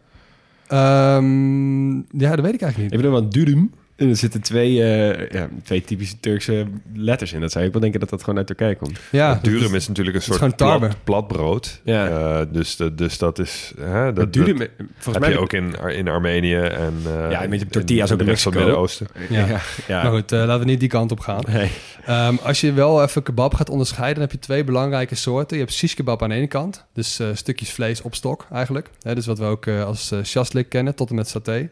Ehm, 0.66 1.94
ja, 1.96 2.30
dat 2.36 2.40
weet 2.44 2.54
ik 2.54 2.62
eigenlijk 2.62 2.76
niet. 2.78 2.92
Ik 2.92 2.96
bedoel, 2.96 3.10
want 3.12 3.32
durum, 3.32 3.72
en 3.96 4.08
er 4.08 4.16
zitten 4.16 4.40
twee, 4.40 4.82
eh, 4.82 5.30
ja, 5.30 5.48
twee 5.62 5.82
typische 5.82 6.20
Turkse 6.20 6.66
letters 6.94 7.32
in. 7.32 7.40
Dat 7.40 7.52
zou 7.52 7.64
ik 7.64 7.72
wel 7.72 7.80
denken 7.80 8.00
dat 8.00 8.08
dat 8.10 8.20
gewoon 8.20 8.36
uit 8.38 8.46
Turkije 8.46 8.76
komt. 8.76 8.98
Ja, 9.10 9.38
Durum 9.42 9.74
is 9.74 9.88
natuurlijk 9.88 10.16
een 10.16 10.22
soort 10.22 10.38
gewoon 10.38 10.54
tarwe. 10.54 10.86
plat, 10.86 11.04
plat 11.04 11.26
brood. 11.28 11.80
Ja. 11.84 12.08
Eh, 12.40 12.46
dus, 12.52 12.76
de, 12.76 12.94
dus 12.94 13.18
dat 13.18 13.38
is... 13.38 13.72
Hè, 13.80 14.12
dat, 14.12 14.32
durum, 14.32 14.58
dat 14.58 14.68
volgens 14.78 15.04
heb 15.04 15.20
mij... 15.20 15.30
je 15.30 15.38
ook 15.38 15.52
in, 15.52 15.74
in 15.96 16.08
Armenië 16.08 16.54
en... 16.56 16.94
eh, 17.06 17.30
Ja, 17.30 17.46
met 17.48 17.60
je 17.60 17.66
tortillas 17.66 18.12
ook 18.12 18.18
in 18.18 18.24
de 18.24 18.30
rest 18.30 18.42
van 18.42 18.52
het. 18.52 18.60
Midden-Oosten. 18.60 19.06
Ja. 19.28 19.46
Ja, 19.46 19.60
ja. 19.86 20.02
Maar 20.02 20.12
goed, 20.12 20.32
eh, 20.32 20.38
laten 20.38 20.58
we 20.58 20.64
niet 20.64 20.80
die 20.80 20.88
kant 20.88 21.10
op 21.12 21.20
gaan. 21.20 21.42
Nee. 21.48 21.70
Ehm, 22.06 22.36
als 22.42 22.60
je 22.60 22.72
wel 22.72 23.02
even 23.02 23.22
kebab 23.22 23.54
gaat 23.54 23.70
onderscheiden, 23.70 24.14
dan 24.20 24.22
heb 24.30 24.32
je 24.32 24.46
twee 24.46 24.64
belangrijke 24.64 25.14
soorten. 25.14 25.56
Je 25.56 25.62
hebt 25.62 25.74
shish 25.74 25.94
kebab 25.94 26.22
aan 26.22 26.28
de 26.28 26.34
ene 26.34 26.46
kant, 26.46 26.84
dus 26.92 27.18
eh, 27.18 27.26
stukjes 27.32 27.70
vlees 27.72 28.02
op 28.02 28.14
stok 28.14 28.46
eigenlijk. 28.52 28.90
Hè, 29.02 29.14
dus 29.14 29.26
wat 29.26 29.38
we 29.38 29.44
ook 29.44 29.66
eh, 29.66 29.84
als 29.84 30.12
uh, 30.12 30.18
shaslik 30.24 30.68
kennen, 30.68 30.94
tot 30.94 31.08
en 31.10 31.14
met 31.14 31.28
saté. 31.28 31.68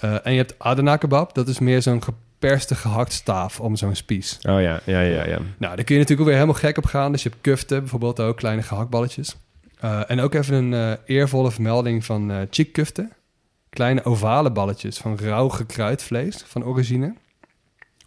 Eh, 0.00 0.26
en 0.26 0.32
je 0.32 0.38
hebt 0.38 0.54
Adana 0.58 0.96
kebab, 0.96 1.34
dat 1.34 1.48
is 1.48 1.58
meer 1.58 1.82
zo'n 1.82 2.02
geperste 2.02 2.74
gehaktstaaf 2.74 3.60
om 3.60 3.76
zo'n 3.76 3.94
spies. 3.94 4.38
Oh 4.48 4.60
ja, 4.60 4.80
ja, 4.84 5.00
ja, 5.00 5.26
ja. 5.26 5.38
Nou, 5.58 5.76
daar 5.76 5.84
kun 5.84 5.94
je 5.94 6.00
natuurlijk 6.00 6.20
ook 6.20 6.26
weer 6.26 6.34
helemaal 6.34 6.54
gek 6.54 6.76
op 6.76 6.86
gaan. 6.86 7.12
Dus 7.12 7.22
je 7.22 7.28
hebt 7.28 7.40
kuften, 7.40 7.80
bijvoorbeeld 7.80 8.20
ook, 8.20 8.36
kleine 8.36 8.62
gehaktballetjes. 8.62 9.36
Eh, 9.80 10.10
en 10.10 10.20
ook 10.20 10.34
even 10.34 10.54
een 10.54 10.74
eh, 10.74 11.16
eervolle 11.16 11.50
vermelding 11.50 12.04
van 12.04 12.30
eh 12.30 12.40
chikkuften. 12.50 13.12
Kleine 13.70 14.04
ovale 14.04 14.50
balletjes 14.50 14.98
van 14.98 15.18
rauw 15.18 15.48
gekruid 15.48 16.02
vlees 16.02 16.42
van 16.46 16.64
origine. 16.64 17.14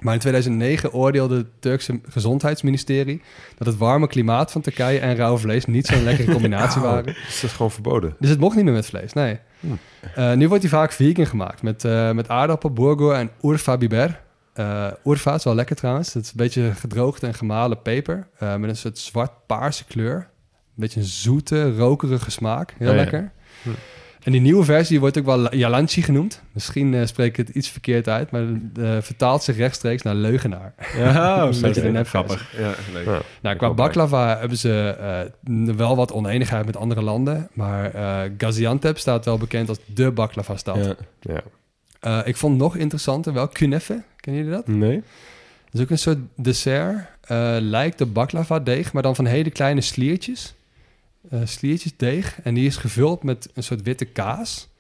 Maar 0.04 0.14
in 0.14 0.20
2009 0.20 0.94
oordeelde 0.94 1.36
het 1.36 1.48
Turkse 1.60 2.00
gezondheidsministerie... 2.10 3.22
dat 3.58 3.68
het 3.68 3.78
warme 3.78 4.08
klimaat 4.08 4.52
van 4.52 4.62
Turkije 4.62 5.00
en 5.00 5.16
rauw 5.16 5.38
vlees 5.38 5.66
niet 5.66 5.86
zo'n 5.88 6.04
lekkere 6.04 6.32
combinatie 6.38 6.82
Oh, 6.82 6.88
waren. 6.88 7.04
dus 7.04 7.40
dat 7.42 7.50
is 7.50 7.52
gewoon 7.56 7.72
verboden. 7.72 8.16
Dus 8.20 8.30
het 8.30 8.40
mocht 8.40 8.56
niet 8.56 8.66
meer 8.66 8.74
met 8.74 8.86
vlees, 8.86 9.14
nee. 9.14 9.40
Hmm. 9.60 9.80
Eh, 10.16 10.34
nu 10.34 10.48
wordt 10.48 10.64
hij 10.64 10.72
vaak 10.72 10.92
vegan 10.92 11.26
gemaakt 11.26 11.62
met, 11.62 11.86
eh, 11.86 12.12
met 12.12 12.30
aardappel, 12.30 12.72
burger 12.72 13.12
en 13.12 13.30
urfa 13.42 13.78
biber. 13.78 14.22
Eh 14.54 14.88
urfa 15.04 15.34
is 15.34 15.44
wel 15.44 15.56
lekker 15.56 15.76
trouwens. 15.76 16.14
Het 16.14 16.24
is 16.24 16.30
een 16.30 16.38
beetje 16.38 16.72
gedroogde 16.74 17.28
en 17.28 17.34
gemalen 17.34 17.82
peper 17.82 18.28
eh, 18.38 18.56
met 18.56 18.70
een 18.70 18.76
soort 18.76 18.98
zwart-paarse 18.98 19.86
kleur. 19.86 20.16
Een 20.16 20.26
beetje 20.76 21.00
een 21.00 21.06
zoete, 21.06 21.76
rokerige 21.76 22.32
smaak. 22.32 22.74
Heel 22.78 22.88
Oh 22.90 22.96
ja. 22.96 23.02
lekker. 23.02 23.32
Hm. 23.62 23.70
En 24.24 24.32
die 24.32 24.42
nieuwe 24.42 24.64
versie 24.64 25.00
wordt 25.00 25.18
ook 25.18 25.26
wel 25.26 25.56
jalanchi 25.56 26.02
genoemd. 26.02 26.42
Misschien 26.52 26.94
eh, 26.94 27.06
spreek 27.06 27.38
ik 27.38 27.48
het 27.48 27.56
iets 27.56 27.70
verkeerd 27.70 28.08
uit, 28.10 28.32
maar 28.32 28.42
eh, 28.42 28.98
vertaalt 29.02 29.44
zich 29.44 29.58
rechtstreeks 29.58 30.02
naar 30.02 30.16
leugenaar. 30.16 30.74
Ja, 30.98 31.42
Een 31.44 31.62
beetje 31.62 32.04
grappig. 32.06 32.58
Ja, 32.58 32.74
leuk. 32.94 33.06
Ja. 33.06 33.22
Nou, 33.42 33.56
qua 33.58 33.68
bij. 33.68 33.76
baklava 33.76 34.38
hebben 34.40 34.58
ze 34.58 34.96
eh, 35.44 35.76
wel 35.76 35.96
wat 35.96 36.12
oneenigheid 36.12 36.66
met 36.66 36.78
andere 36.78 37.02
landen. 37.02 37.50
Maar 37.54 37.94
eh, 37.94 38.32
Gaziantep 38.38 38.98
staat 38.98 39.26
wel 39.26 39.38
bekend 39.38 39.70
als 39.70 39.78
de 39.86 40.12
baklava-stad. 40.12 40.78
Ja. 40.86 40.96
Ja. 41.20 41.42
Eh, 42.00 42.28
ik 42.28 42.38
vond 42.38 42.58
nog 42.58 42.76
interessanter 42.76 43.34
wel 43.34 43.48
kunefe. 43.48 44.02
Kennen 44.16 44.44
jullie 44.44 44.58
dat? 44.58 44.68
Nee? 44.68 44.96
Dat 44.96 45.74
is 45.74 45.82
ook 45.82 45.90
een 45.90 45.98
soort 45.98 46.18
dessert. 46.36 46.98
eh, 47.22 47.56
lijkt 47.60 48.02
op 48.02 48.14
baklava-deeg, 48.14 48.94
maar 48.94 49.04
dan 49.04 49.16
van 49.16 49.26
hele 49.26 49.50
kleine 49.52 49.82
sliertjes. 49.82 50.54
Eh 51.30 51.40
sliertjes 51.44 51.92
deeg. 51.98 52.40
En 52.44 52.54
die 52.54 52.66
is 52.66 52.78
gevuld 52.78 53.24
met 53.24 53.50
een 53.54 53.64
soort 53.64 53.82
witte 53.82 54.06
kaas. 54.06 54.72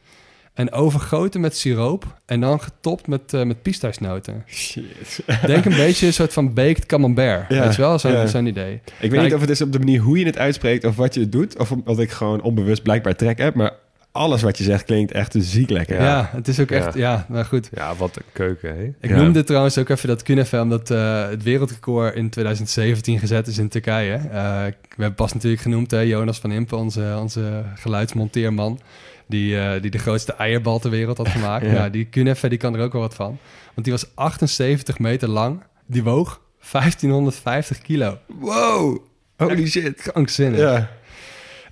En 0.53 0.71
overgoten 0.71 1.41
met 1.41 1.57
siroop. 1.57 2.19
En 2.25 2.39
dan 2.41 2.61
getopt 2.61 3.07
met, 3.07 3.33
eh 3.33 3.43
met 3.43 3.61
pistachenoten. 3.61 4.43
Shit. 4.47 5.19
Denk 5.45 5.65
een 5.65 5.75
beetje 5.75 6.05
een 6.07 6.13
soort 6.13 6.33
van 6.33 6.53
baked 6.53 6.85
camembert. 6.85 7.49
Ja, 7.49 7.63
Weet 7.63 7.75
je 7.75 7.81
wel? 7.81 7.99
Zo'n 7.99 8.11
ja. 8.11 8.41
idee. 8.41 8.73
Ik 8.73 8.81
weet 8.99 9.09
Nou, 9.11 9.21
niet 9.23 9.29
ik- 9.29 9.33
of 9.35 9.41
het 9.41 9.49
is 9.49 9.61
op 9.61 9.71
de 9.71 9.79
manier 9.79 9.99
hoe 10.01 10.19
je 10.19 10.25
het 10.25 10.37
uitspreekt 10.37 10.85
of 10.85 10.95
wat 10.95 11.13
je 11.13 11.29
doet. 11.29 11.59
Of 11.59 11.71
omdat 11.71 11.99
ik 11.99 12.11
gewoon 12.11 12.41
onbewust 12.41 12.83
blijkbaar 12.83 13.15
trek 13.15 13.37
heb. 13.37 13.55
Maar 13.55 13.71
alles 14.15 14.41
wat 14.41 14.57
je 14.57 14.63
zegt 14.63 14.83
klinkt 14.83 15.11
echt 15.11 15.35
ziek 15.37 15.69
lekker. 15.69 16.01
Ja, 16.01 16.29
het 16.31 16.47
is 16.47 16.59
ook 16.59 16.71
echt... 16.71 16.93
Ja, 16.93 17.25
maar 17.29 17.45
goed. 17.45 17.69
ja, 17.73 17.95
wat 17.95 18.15
een 18.15 18.23
keuken, 18.33 18.75
hè? 18.77 18.83
Ik 18.83 19.09
Ja. 19.09 19.15
noemde 19.15 19.43
trouwens 19.43 19.77
ook 19.77 19.89
even 19.89 20.07
dat 20.07 20.23
kunefe, 20.23 20.61
omdat 20.61 20.91
eh, 20.91 21.27
het 21.29 21.43
wereldrecord 21.43 22.15
in 22.15 22.29
2017 22.29 23.19
gezet 23.19 23.47
is 23.47 23.57
in 23.57 23.69
Turkije. 23.69 24.13
Eh, 24.13 24.21
we 24.69 24.73
hebben 25.01 25.15
pas 25.15 25.33
natuurlijk 25.33 25.61
genoemd, 25.61 25.91
hè, 25.91 25.99
Jonas 25.99 26.39
van 26.39 26.51
Impe, 26.51 26.75
onze, 26.75 27.15
onze 27.19 27.63
geluidsmonteerman, 27.75 28.79
die, 29.27 29.59
eh, 29.59 29.81
die 29.81 29.91
de 29.91 29.97
grootste 29.97 30.33
eierbal 30.33 30.79
ter 30.79 30.89
wereld 30.89 31.17
had 31.17 31.29
gemaakt. 31.29 31.65
Ja. 31.71 31.71
ja. 31.73 31.89
die 31.89 32.05
kunefe, 32.05 32.49
die 32.49 32.57
kan 32.57 32.75
er 32.75 32.81
ook 32.81 32.91
wel 32.93 33.01
wat 33.01 33.15
van. 33.15 33.37
Want 33.73 33.83
die 33.87 33.91
was 33.91 34.05
78 34.15 34.99
meter 34.99 35.29
lang, 35.29 35.63
die 35.85 36.03
woog 36.03 36.41
1550 36.71 37.81
kilo. 37.81 38.17
Wow! 38.39 38.97
Holy 39.37 39.67
shit. 39.67 40.01
Krankzinnig. 40.01 40.59
Ja. 40.59 40.89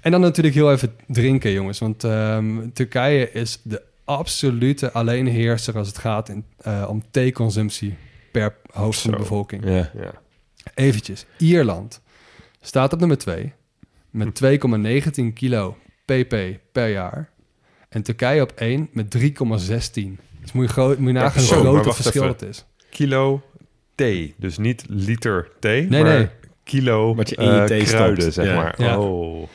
En 0.01 0.11
dan 0.11 0.21
natuurlijk 0.21 0.55
heel 0.55 0.71
even 0.71 0.95
drinken, 1.07 1.51
jongens. 1.51 1.79
Want 1.79 2.03
ehm, 2.03 2.69
Turkije 2.73 3.31
is 3.31 3.59
de 3.63 3.81
absolute 4.05 4.91
alleenheerser 4.91 5.77
als 5.77 5.87
het 5.87 5.97
gaat 5.97 6.29
in, 6.29 6.45
eh, 6.57 6.85
om 6.89 7.03
theeconsumptie 7.11 7.95
per 8.31 8.55
hoofd 8.71 8.99
van 8.99 9.11
de 9.11 9.17
bevolking. 9.17 9.65
Ja. 9.65 9.91
Ja. 9.95 10.11
Eventjes. 10.73 11.25
Ierland 11.37 12.01
staat 12.61 12.93
op 12.93 12.99
nummer 12.99 13.17
2 13.17 13.53
met 14.09 14.35
2,19 14.35 15.33
kilo 15.33 15.77
pp 16.05 16.35
per 16.71 16.89
jaar. 16.89 17.29
En 17.89 18.01
Turkije 18.03 18.41
op 18.41 18.51
1 18.55 18.89
met 18.93 19.09
3,16. 19.09 20.19
Dus 20.41 20.51
moet 20.51 20.65
je, 20.67 20.71
gro- 20.71 20.95
moet 20.97 21.07
je 21.07 21.13
nagaan 21.13 21.43
hoe 21.43 21.63
maar 21.63 21.71
groot 21.73 21.85
het 21.85 21.95
verschil 21.95 22.21
even. 22.23 22.33
het 22.35 22.41
is. 22.49 22.65
Kilo 22.89 23.41
thee. 23.95 24.33
Dus 24.37 24.57
niet 24.57 24.83
liter 24.89 25.49
thee, 25.59 25.87
Nee, 25.89 26.03
maar 26.03 26.17
nee. 26.17 26.27
kilo 26.63 27.15
Wat 27.15 27.29
je 27.29 27.35
in 27.35 27.45
je 27.45 27.59
eh, 27.59 27.63
thee 27.63 27.83
kruiden, 27.83 28.21
stopt. 28.21 28.33
zeg 28.33 28.45
Ja. 28.45 28.55
maar. 28.55 28.81
Ja. 28.81 28.99
Oh. 28.99 29.47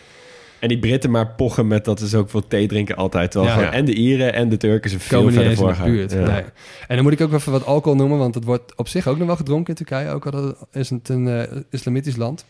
En 0.66 0.72
die 0.72 0.80
Britten 0.80 1.10
maar 1.10 1.26
pochen 1.34 1.66
met 1.66 1.84
dat 1.84 2.00
is 2.00 2.14
ook 2.14 2.30
veel 2.30 2.46
thee 2.48 2.66
drinken 2.66 2.96
altijd. 2.96 3.34
Ja. 3.34 3.46
gewoon 3.54 3.70
en 3.70 3.84
de 3.84 3.94
Ieren 3.94 4.32
en 4.32 4.48
de 4.48 4.56
Turken 4.56 4.90
ze 4.90 4.98
veel 4.98 5.18
Komen 5.18 5.32
niet 5.34 5.42
verder 5.42 5.50
eens 5.50 5.60
in 5.60 5.66
de 5.66 5.74
voor 5.74 5.84
buurt. 5.94 6.12
Ja. 6.12 6.32
Nee. 6.34 6.44
En 6.88 6.94
dan 6.94 7.02
moet 7.02 7.12
ik 7.12 7.20
ook 7.20 7.32
even 7.32 7.52
wat 7.52 7.64
alcohol 7.64 7.98
noemen, 7.98 8.18
want 8.18 8.34
het 8.34 8.44
wordt 8.44 8.74
op 8.76 8.88
zich 8.88 9.06
ook 9.06 9.18
nog 9.18 9.26
wel 9.26 9.36
gedronken 9.36 9.68
in 9.68 9.74
Turkije. 9.84 10.10
Ook 10.10 10.24
al 10.26 10.30
dat- 10.30 10.66
is 10.72 10.90
het 10.90 11.08
een 11.08 11.28
eh, 11.28 11.56
islamitisch 11.70 12.16
land. 12.16 12.44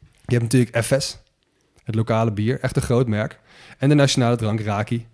Je 0.00 0.32
hebt 0.36 0.42
natuurlijk 0.42 0.76
Efes, 0.76 1.18
het 1.84 1.94
lokale 1.94 2.32
bier, 2.32 2.58
echt 2.60 2.76
een 2.76 2.82
groot 2.82 3.06
merk. 3.06 3.38
En 3.78 3.88
de 3.88 3.94
nationale 3.94 4.36
drank 4.36 4.60
Raki. 4.60 5.06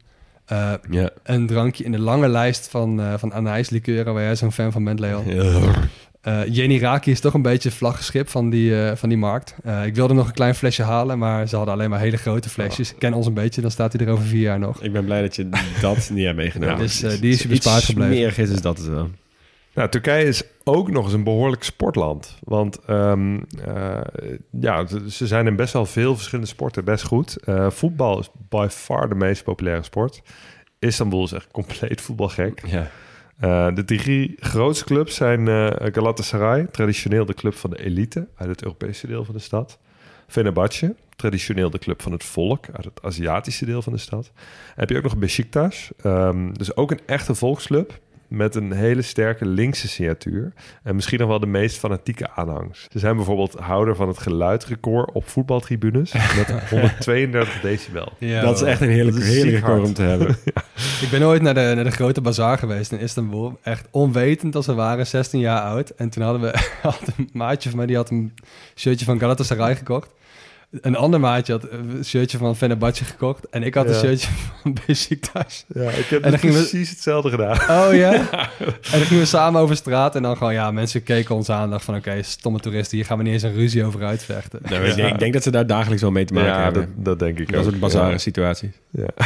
Ja. 0.91 1.11
een 1.23 1.47
drankje 1.47 1.85
in 1.85 1.93
de 1.93 1.99
lange 2.01 2.29
lijst 2.29 2.69
van, 2.69 3.01
eh 3.01 3.15
van 3.17 3.33
anijslikeuren, 3.33 4.15
waar 4.15 4.23
jij 4.23 4.37
zo'n 4.37 4.53
fan 4.53 4.73
van 4.73 4.85
bent, 4.85 5.01
Leo. 5.01 5.23
Eh 6.21 6.41
Jenny 6.47 6.79
Raki 6.79 7.11
is 7.11 7.21
toch 7.21 7.35
een 7.35 7.43
beetje 7.43 7.69
het 7.69 7.79
vlaggenschip 7.79 8.29
van 8.29 8.51
die, 8.51 8.85
eh, 8.85 8.97
van 8.97 9.09
die 9.09 9.19
markt. 9.19 9.55
Eh, 9.65 9.85
ik 9.87 9.95
wilde 9.95 10.15
nog 10.15 10.27
een 10.27 10.33
klein 10.33 10.55
flesje 10.55 10.83
halen, 10.83 11.19
maar 11.19 11.49
ze 11.49 11.57
hadden 11.57 11.75
alleen 11.75 11.91
maar 11.91 12.01
hele 12.01 12.17
grote 12.17 12.49
flesjes. 12.49 12.91
Ik 12.93 12.99
ken 12.99 13.13
ons 13.13 13.27
een 13.27 13.35
beetje, 13.35 13.61
dan 13.61 13.71
staat 13.71 13.93
hij 13.93 14.07
er 14.07 14.13
over 14.13 14.25
vier 14.25 14.41
jaar 14.41 14.59
nog. 14.59 14.83
Ik 14.83 14.93
ben 14.93 15.05
blij 15.05 15.21
dat 15.23 15.37
je 15.37 15.49
dat 15.81 16.11
niet 16.13 16.25
hebt 16.25 16.37
meegenomen. 16.37 16.75
Ja, 16.75 16.81
dus, 16.81 17.03
eh, 17.03 17.21
die 17.21 17.31
is 17.33 17.43
je 17.43 17.49
bespaard 17.49 17.77
Iets 17.79 17.87
gebleven. 17.87 18.15
smerig 18.15 18.39
is, 18.39 18.51
is 18.51 18.61
dat 18.63 18.79
het 18.79 18.87
wel. 18.89 19.11
Nou, 19.75 19.89
Turkije 19.89 20.25
is 20.25 20.43
ook 20.65 20.91
nog 20.91 21.05
eens 21.05 21.13
een 21.13 21.25
behoorlijk 21.25 21.63
sportland. 21.63 22.37
Want 22.45 22.79
ehm, 22.87 23.39
eh, 23.67 23.99
ja, 24.61 24.87
ze- 25.09 25.27
zijn 25.27 25.47
in 25.47 25.57
best 25.57 25.73
wel 25.73 25.87
veel 25.87 26.15
verschillende 26.15 26.51
sporten 26.51 26.85
best 26.85 27.05
goed. 27.05 27.37
Eh, 27.37 27.71
voetbal 27.71 28.19
is 28.19 28.31
by 28.49 28.67
far 28.71 29.09
de 29.09 29.15
meest 29.15 29.45
populaire 29.45 29.83
sport. 29.83 30.23
Istanbul 30.79 31.25
is 31.25 31.33
echt 31.33 31.49
compleet 31.53 32.01
voetbalgek. 32.01 32.63
Ja. 32.67 32.91
Eh, 33.41 33.75
de 33.75 33.85
drie 33.85 34.37
grootste 34.39 34.85
clubs 34.85 35.15
zijn 35.15 35.49
eh, 35.49 35.93
Galatasaray, 35.93 36.67
traditioneel 36.71 37.25
de 37.25 37.35
club 37.35 37.55
van 37.55 37.71
de 37.71 37.85
elite 37.85 38.29
uit 38.37 38.49
het 38.49 38.63
Europese 38.63 39.07
deel 39.07 39.25
van 39.25 39.35
de 39.35 39.41
stad. 39.41 39.79
Fenerbahce, 40.27 40.95
traditioneel 41.17 41.71
de 41.71 41.79
club 41.79 42.03
van 42.03 42.13
het 42.13 42.25
volk 42.25 42.67
uit 42.73 42.85
het 42.85 43.03
Aziatische 43.03 43.65
deel 43.65 43.83
van 43.83 43.93
de 43.93 43.99
stad. 43.99 44.25
Dan 44.35 44.75
heb 44.77 44.91
je 44.91 44.97
ook 44.97 45.03
nog 45.03 45.17
Besiktas, 45.17 45.91
ehm, 46.03 46.53
dus 46.53 46.77
ook 46.77 46.91
een 46.91 47.01
echte 47.07 47.35
volksclub 47.35 47.99
met 48.31 48.55
een 48.55 48.73
hele 48.73 49.03
sterke 49.03 49.47
linkse 49.47 49.89
signatuur. 49.89 50.53
En 50.83 50.95
misschien 50.95 51.19
nog 51.19 51.29
wel 51.29 51.41
de 51.41 51.47
meest 51.47 51.79
fanatieke 51.79 52.31
aanhangs. 52.31 52.87
Ze 52.89 52.99
zijn 52.99 53.17
bijvoorbeeld 53.17 53.55
houder 53.55 53.97
van 53.97 54.09
het 54.09 54.19
geluidrecord 54.19 55.13
op 55.13 55.29
voetbaltribunes 55.29 56.13
met 56.13 56.51
132 56.71 57.61
decibel. 57.61 58.13
dat 58.19 58.57
is 58.57 58.63
echt 58.63 58.81
een 58.81 58.89
heerlijk, 58.89 59.23
heerlijk 59.23 59.57
record 59.57 59.85
om 59.85 59.95
te 59.95 60.03
hebben. 60.03 60.29
Ik 61.01 61.09
ben 61.11 61.23
ooit 61.23 61.43
naar 61.43 61.55
de, 61.55 61.73
naar 61.75 61.85
de 61.85 61.91
grote 61.91 62.21
bazaar 62.21 62.59
geweest 62.59 62.93
in 62.93 62.99
Istanbul. 62.99 63.59
Echt 63.63 63.89
onwetend 63.91 64.57
als 64.57 64.67
we 64.67 64.75
waren, 64.75 65.07
16 65.07 65.41
jaar 65.41 65.61
oud. 65.63 65.91
En 65.91 66.11
toen 66.11 66.23
hadden 66.23 66.41
we 66.41 66.59
had 66.83 67.03
een 67.17 67.31
maatje 67.33 67.69
van 67.69 67.79
mij, 67.79 67.87
die 67.87 67.97
had 67.97 68.11
een 68.11 68.35
shirtje 68.75 69.05
van 69.05 69.19
Galatasaray 69.19 69.77
gekocht. 69.77 70.11
Een 70.81 70.97
ander 70.97 71.21
maatje 71.21 71.53
had 71.53 71.67
een 71.71 72.05
shirtje 72.05 72.39
van 72.39 72.57
Fenerbahce 72.57 73.05
gekocht. 73.05 73.49
En 73.49 73.63
ik 73.63 73.75
had 73.75 73.87
een 73.89 73.95
shirtje 73.95 74.29
van 74.63 74.77
Besiktas. 74.87 75.65
Ja, 75.69 75.91
ik 75.91 76.05
heb 76.07 76.23
En 76.23 76.31
dan 76.31 76.39
gingen 76.41 76.57
we- 76.57 76.61
precies 76.69 76.91
hetzelfde 76.91 77.31
gedaan. 77.31 77.57
Oh 77.87 77.95
ja? 77.95 78.13
En 78.93 78.99
dan 78.99 79.01
gingen 79.01 79.23
we 79.23 79.25
samen 79.29 79.61
over 79.61 79.77
straat. 79.77 80.17
En 80.17 80.23
dan 80.23 80.37
gewoon, 80.37 80.53
ja, 80.53 80.71
mensen 80.71 81.03
keken 81.03 81.35
ons 81.35 81.51
aan. 81.51 81.63
en 81.65 81.71
dachten 81.71 81.87
van, 81.87 81.97
oké, 82.13 82.23
stomme 82.23 82.59
toeristen. 82.61 82.97
Hier 82.97 83.07
gaan 83.07 83.17
we 83.19 83.23
niet 83.25 83.33
eens 83.33 83.43
een 83.43 83.55
ruzie 83.55 83.85
over 83.85 84.05
uitvechten. 84.05 84.61
Nou, 84.63 84.85
ik, 84.85 84.95
denk, 84.97 85.13
ik 85.13 85.19
denk 85.19 85.33
dat 85.33 85.43
ze 85.43 85.51
daar 85.51 85.67
dagelijks 85.67 86.03
wel 86.03 86.11
mee 86.11 86.25
te 86.25 86.35
maken 86.35 86.49
Ja, 86.51 86.65
dat, 86.65 86.75
hebben. 86.75 87.03
dat 87.03 87.19
denk 87.19 87.39
ik 87.39 87.49
dat 87.53 87.57
ook. 87.59 87.65
soort 87.65 87.81
bazare 87.81 88.11
Ja. 88.11 88.19
situaties. 88.19 88.71
Ja. 88.91 89.07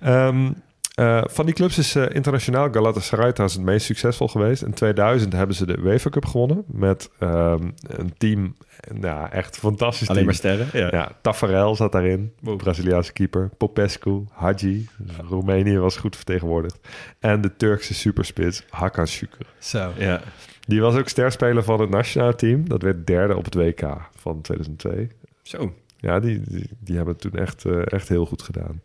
Ehm, 0.00 0.50
eh, 0.98 1.22
van 1.26 1.46
die 1.46 1.54
clubs 1.54 1.78
is 1.78 1.94
eh, 1.94 2.04
internationaal 2.12 2.68
Galatasaray 2.72 3.32
trouwens 3.32 3.54
het 3.58 3.66
meest 3.68 3.86
succesvol 3.86 4.28
geweest. 4.28 4.62
In 4.62 4.74
2000 4.74 5.32
hebben 5.32 5.56
ze 5.56 5.66
de 5.66 5.78
UEFA 5.78 6.10
Cup 6.10 6.24
gewonnen 6.24 6.64
met 6.66 7.10
ehm, 7.18 7.70
een 7.86 8.14
team, 8.16 8.56
nou 8.94 9.30
echt 9.30 9.58
fantastisch 9.58 10.08
Alleen 10.08 10.24
maar 10.24 10.34
sterren. 10.34 10.66
Ja. 10.72 10.88
Ja, 10.90 11.12
Tafarel 11.20 11.76
zat 11.76 11.92
daarin, 11.92 12.32
Braziliaanse 12.56 13.12
keeper. 13.12 13.50
Popescu, 13.56 14.24
Hadji, 14.30 14.88
Roemenië 15.28 15.78
was 15.78 15.96
goed 15.96 16.16
vertegenwoordigd. 16.16 16.78
En 17.18 17.40
de 17.40 17.56
Turkse 17.56 17.94
superspits 17.94 18.64
Hakan 18.70 19.06
Şükür. 19.06 19.46
Zo. 19.58 19.92
Ja. 19.96 20.20
Die 20.66 20.80
was 20.80 20.94
ook 20.94 21.08
sterspeler 21.08 21.62
van 21.62 21.80
het 21.80 21.90
nationale 21.90 22.34
team. 22.34 22.68
Dat 22.68 22.82
werd 22.82 23.06
derde 23.06 23.36
op 23.36 23.44
het 23.44 23.54
WK 23.54 23.96
van 24.16 24.40
2002. 24.40 25.08
Zo. 25.42 25.72
Ja, 26.00 26.20
die, 26.20 26.40
die, 26.48 26.68
die 26.80 26.96
hebben 26.96 27.14
het 27.14 27.22
toen 27.22 27.40
echt, 27.40 27.64
eh, 27.64 27.92
echt 27.92 28.08
heel 28.08 28.26
goed 28.26 28.42
gedaan. 28.42 28.80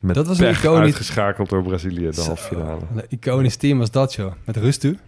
Met 0.00 0.14
Dat 0.14 0.26
was 0.26 0.38
een 0.38 0.46
pech 0.46 0.58
iconisch- 0.62 0.80
uitgeschakeld 0.84 1.48
door 1.48 1.62
Brazilië 1.62 2.10
de 2.10 2.20
halve 2.20 2.42
finale. 2.54 2.80
Een 2.94 3.04
iconisch 3.08 3.56
team 3.56 3.78
was 3.78 3.90
dat, 3.90 4.14
joh. 4.14 4.32
Met 4.44 4.56
Rustu. 4.56 4.98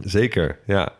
Zeker, 0.00 0.58
ja. 0.66 0.92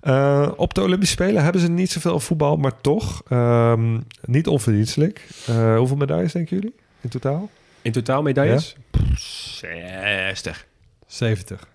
Eh, 0.00 0.50
op 0.56 0.74
de 0.74 0.80
Olympische 0.82 1.14
Spelen 1.14 1.42
hebben 1.42 1.60
ze 1.60 1.68
niet 1.68 1.90
zoveel 1.90 2.20
voetbal, 2.20 2.56
maar 2.56 2.80
toch 2.80 3.22
ehm, 3.28 4.00
niet 4.24 4.46
onverdienstelijk. 4.46 5.26
Eh, 5.46 5.76
hoeveel 5.76 5.96
medailles 5.96 6.32
denken 6.32 6.56
jullie 6.56 6.74
in 7.00 7.08
totaal? 7.08 7.50
In 7.82 7.92
totaal 7.92 8.22
medailles? 8.22 8.76
Pff, 8.90 9.20
60. 9.60 10.66
70. 11.06 11.68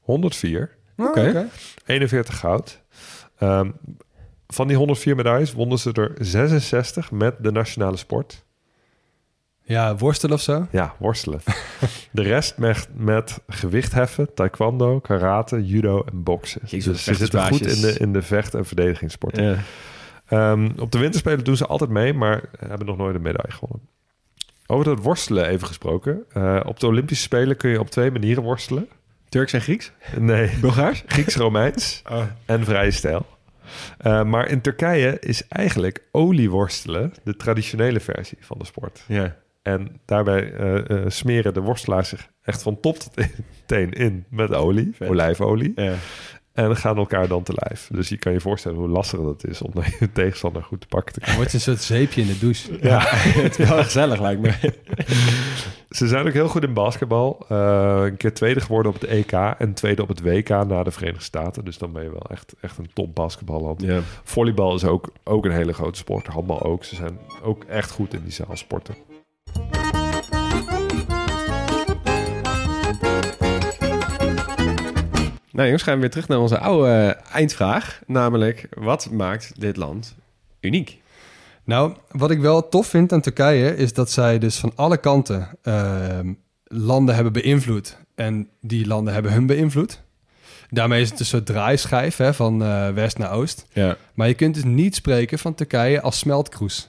104. 0.00 0.70
Oké. 0.96 1.46
41 1.86 2.38
goud. 2.38 2.80
Ehm, 3.38 3.70
van 4.52 4.66
die 4.66 4.76
104 4.76 5.16
medailles 5.16 5.52
wonnen 5.52 5.78
ze 5.78 5.92
er 5.92 6.12
66 6.18 7.10
met 7.10 7.34
de 7.38 7.52
nationale 7.52 7.96
sport. 7.96 8.44
Ja, 9.64 9.96
worstelen 9.96 10.36
of 10.36 10.42
zo? 10.42 10.66
Ja, 10.70 10.94
worstelen. 10.98 11.40
de 12.10 12.22
rest 12.22 12.58
met, 12.58 12.88
met 12.94 13.38
gewichtheffen, 13.48 14.34
taekwondo, 14.34 15.00
karate, 15.00 15.66
judo 15.66 16.04
en 16.04 16.22
boksen. 16.22 16.60
Jezus, 16.64 16.84
dus 16.84 17.04
ze 17.04 17.14
zitten 17.14 17.46
goed 17.46 17.66
in 17.66 17.80
de, 17.80 17.94
in 17.98 18.12
de 18.12 18.22
vecht- 18.22 18.54
en 18.54 18.64
verdedigingssporten. 18.64 19.44
Ja. 19.44 19.56
Ehm, 20.26 20.70
op 20.78 20.92
de 20.92 20.98
winterspelen 20.98 21.44
doen 21.44 21.56
ze 21.56 21.66
altijd 21.66 21.90
mee, 21.90 22.14
maar 22.14 22.42
hebben 22.58 22.86
nog 22.86 22.96
nooit 22.96 23.14
een 23.14 23.22
medaille 23.22 23.52
gewonnen. 23.52 23.88
Over 24.66 24.90
het 24.90 25.02
worstelen 25.02 25.46
even 25.46 25.66
gesproken. 25.66 26.24
Eh, 26.32 26.60
op 26.64 26.80
de 26.80 26.86
Olympische 26.86 27.22
Spelen 27.22 27.56
kun 27.56 27.70
je 27.70 27.80
op 27.80 27.90
twee 27.90 28.10
manieren 28.10 28.42
worstelen. 28.42 28.88
Turks 29.28 29.52
en 29.52 29.60
Grieks? 29.60 29.92
Nee, 30.18 30.50
Bulgaars? 30.60 31.02
Grieks-Romeins 31.06 32.02
en 32.44 32.64
vrije 32.64 32.90
stijl. 32.90 33.26
Eh, 33.98 34.24
maar 34.24 34.48
in 34.48 34.60
Turkije 34.60 35.16
is 35.20 35.48
eigenlijk 35.48 36.02
olieworstelen 36.10 37.12
de 37.24 37.36
traditionele 37.36 38.00
versie 38.00 38.38
van 38.40 38.58
de 38.58 38.64
sport. 38.64 39.04
Ja. 39.08 39.36
En 39.62 40.00
daarbij 40.04 40.52
eh, 40.52 40.90
eh, 40.90 41.04
smeren 41.08 41.54
de 41.54 41.60
worstelaars 41.60 42.08
zich 42.08 42.28
echt 42.42 42.62
van 42.62 42.80
top 42.80 42.98
tot 42.98 43.14
teen 43.66 43.90
in 43.92 44.24
met 44.28 44.54
olie, 44.54 44.90
Vet. 44.94 45.08
olijfolie. 45.08 45.72
ja. 45.74 45.94
En 46.52 46.76
gaan 46.76 46.96
elkaar 46.96 47.28
dan 47.28 47.42
te 47.42 47.52
lijf. 47.54 47.88
Dus 47.92 48.08
je 48.08 48.16
kan 48.16 48.32
je 48.32 48.40
voorstellen 48.40 48.78
hoe 48.78 48.88
lastig 48.88 49.20
dat 49.20 49.46
is 49.46 49.62
om 49.62 49.72
je 50.00 50.12
tegenstander 50.12 50.62
goed 50.62 50.80
te 50.80 50.86
pakken 50.86 51.12
te 51.14 51.20
Dan 51.24 51.34
wordt 51.34 51.50
je 51.50 51.56
een 51.56 51.62
soort 51.62 51.82
zeepje 51.82 52.20
in 52.20 52.26
de 52.26 52.38
douche. 52.38 52.78
ja. 52.88 53.00
het 53.42 53.58
is 53.58 53.68
wel 53.68 53.82
gezellig 53.82 54.20
lijkt 54.20 54.40
me. 54.40 54.72
Ze 55.90 56.08
zijn 56.08 56.26
ook 56.26 56.32
heel 56.32 56.48
goed 56.48 56.62
in 56.62 56.72
basketbal. 56.72 57.44
Eh, 57.48 58.00
een 58.04 58.16
keer 58.16 58.34
tweede 58.34 58.60
geworden 58.60 58.92
op 58.92 59.00
het 59.00 59.10
EK 59.10 59.32
en 59.32 59.74
tweede 59.74 60.02
op 60.02 60.08
het 60.08 60.20
WK 60.20 60.48
na 60.48 60.82
de 60.82 60.90
Verenigde 60.90 61.24
Staten. 61.24 61.64
Dus 61.64 61.78
dan 61.78 61.92
ben 61.92 62.02
je 62.02 62.10
wel 62.10 62.26
echt, 62.30 62.54
echt 62.60 62.78
een 62.78 62.90
top 62.92 63.14
basketballand. 63.14 63.84
Volleybal 64.22 64.74
is 64.74 64.84
ook, 64.84 65.12
ook 65.24 65.44
een 65.44 65.52
hele 65.52 65.72
grote 65.72 65.98
sport. 65.98 66.26
Handbal 66.26 66.62
ook. 66.62 66.84
Ze 66.84 66.94
zijn 66.94 67.18
ook 67.42 67.64
echt 67.64 67.90
goed 67.90 68.14
in 68.14 68.22
die 68.22 68.32
zaalsporten. 68.32 68.94
Nou 75.52 75.64
jongens, 75.64 75.82
gaan 75.82 75.94
we 75.94 76.00
weer 76.00 76.10
terug 76.10 76.28
naar 76.28 76.38
onze 76.38 76.58
oude 76.58 76.88
eh, 76.88 77.34
eindvraag. 77.34 78.00
Namelijk, 78.06 78.68
wat 78.70 79.10
maakt 79.10 79.60
dit 79.60 79.76
land 79.76 80.14
uniek? 80.60 81.00
Nou, 81.64 81.96
wat 82.10 82.30
ik 82.30 82.40
wel 82.40 82.68
tof 82.68 82.86
vind 82.86 83.12
aan 83.12 83.20
Turkije 83.20 83.76
is 83.76 83.92
dat 83.92 84.10
zij 84.10 84.38
dus 84.38 84.56
van 84.56 84.72
alle 84.74 84.96
kanten 84.96 85.48
ehm, 85.62 86.32
landen 86.64 87.14
hebben 87.14 87.32
beïnvloed. 87.32 87.96
En 88.14 88.48
die 88.60 88.86
landen 88.86 89.14
hebben 89.14 89.32
hun 89.32 89.46
beïnvloed. 89.46 90.02
Daarmee 90.70 91.00
is 91.00 91.10
het 91.10 91.20
een 91.20 91.26
soort 91.26 91.46
draaischijf 91.46 92.16
hè, 92.16 92.34
van 92.34 92.62
eh, 92.62 92.88
west 92.88 93.18
naar 93.18 93.32
oost. 93.32 93.66
Ja. 93.72 93.96
Maar 94.14 94.28
je 94.28 94.34
kunt 94.34 94.54
dus 94.54 94.64
niet 94.64 94.94
spreken 94.94 95.38
van 95.38 95.54
Turkije 95.54 96.00
als 96.00 96.18
smeltkroes. 96.18 96.88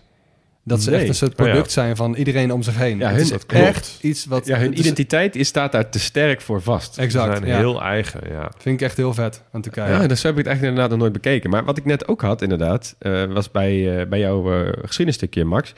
Dat 0.66 0.82
ze 0.82 0.90
Nee. 0.90 1.00
echt 1.00 1.08
een 1.08 1.16
soort 1.16 1.32
Oh 1.32 1.38
ja. 1.46 1.52
product 1.52 1.72
zijn 1.72 1.96
van 1.96 2.16
iedereen 2.16 2.52
om 2.52 2.64
zich 2.64 2.78
heen. 2.78 2.98
Ja, 2.98 3.06
Het 3.08 3.16
hun- 3.16 3.24
is 3.24 3.30
dat 3.32 3.46
klopt. 3.46 3.66
echt 3.66 3.98
iets 4.02 4.26
wat... 4.26 4.46
Ja, 4.46 4.58
hun 4.58 4.80
identiteit 4.80 5.36
is, 5.36 5.48
staat 5.48 5.72
daar 5.72 5.90
te 5.90 6.00
sterk 6.00 6.42
voor 6.42 6.62
vast. 6.62 6.98
Exact, 6.98 7.32
Ze 7.38 7.38
zijn 7.44 7.52
ja. 7.54 7.58
heel 7.58 7.82
eigen, 7.82 8.22
ja. 8.30 8.52
Vind 8.58 8.82
ik 8.82 8.86
echt 8.88 8.98
heel 8.98 9.14
vet 9.14 9.44
aan 9.52 9.62
Turkije. 9.62 9.94
Ja, 9.94 10.08
dus 10.08 10.22
zo 10.22 10.28
heb 10.28 10.38
ik 10.38 10.44
het 10.46 10.48
eigenlijk 10.48 10.62
inderdaad 10.62 10.90
nog 10.90 11.00
nooit 11.00 11.14
bekeken. 11.14 11.50
Maar 11.50 11.64
wat 11.66 11.78
ik 11.78 11.86
net 11.86 12.08
ook 12.08 12.22
had, 12.22 12.42
inderdaad, 12.42 12.96
eh, 13.00 13.24
was 13.26 13.52
bij, 13.52 14.00
eh, 14.00 14.08
bij 14.08 14.20
jouw 14.20 14.54
eh 14.64 14.74
geschiedenisstukje, 14.86 15.44
Max. 15.46 15.74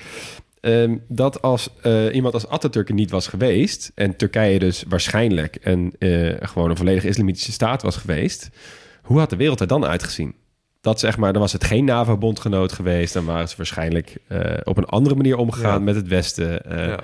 ehm, 0.61 0.95
dat 1.07 1.41
als 1.41 1.69
eh, 1.81 2.13
iemand 2.15 2.33
als 2.33 2.47
Atatürk 2.47 2.87
er 2.87 2.93
niet 2.93 3.11
was 3.11 3.27
geweest... 3.27 3.91
en 3.95 4.15
Turkije 4.15 4.59
dus 4.59 4.83
waarschijnlijk 4.87 5.57
een, 5.61 5.93
eh, 5.99 6.33
gewoon 6.39 6.69
een 6.69 6.77
volledige 6.77 7.07
islamitische 7.07 7.51
staat 7.51 7.81
was 7.81 7.95
geweest... 7.95 8.49
hoe 9.01 9.19
had 9.19 9.29
de 9.29 9.35
wereld 9.35 9.59
er 9.59 9.67
dan 9.67 9.85
uitgezien? 9.85 10.35
Dat 10.85 10.99
zeg 10.99 11.17
maar, 11.17 11.33
dan 11.33 11.41
was 11.41 11.53
het 11.53 11.63
geen 11.63 11.85
NAVO-bondgenoot 11.85 12.71
geweest... 12.71 13.13
dan 13.13 13.25
waren 13.25 13.49
ze 13.49 13.57
waarschijnlijk 13.57 14.17
eh, 14.27 14.39
op 14.63 14.77
een 14.77 14.85
andere 14.85 15.15
manier 15.15 15.37
omgegaan 15.37 15.77
Ja. 15.77 15.79
met 15.79 15.95
het 15.95 16.07
Westen. 16.07 16.65
eh, 16.71 16.87
ja. 16.87 16.99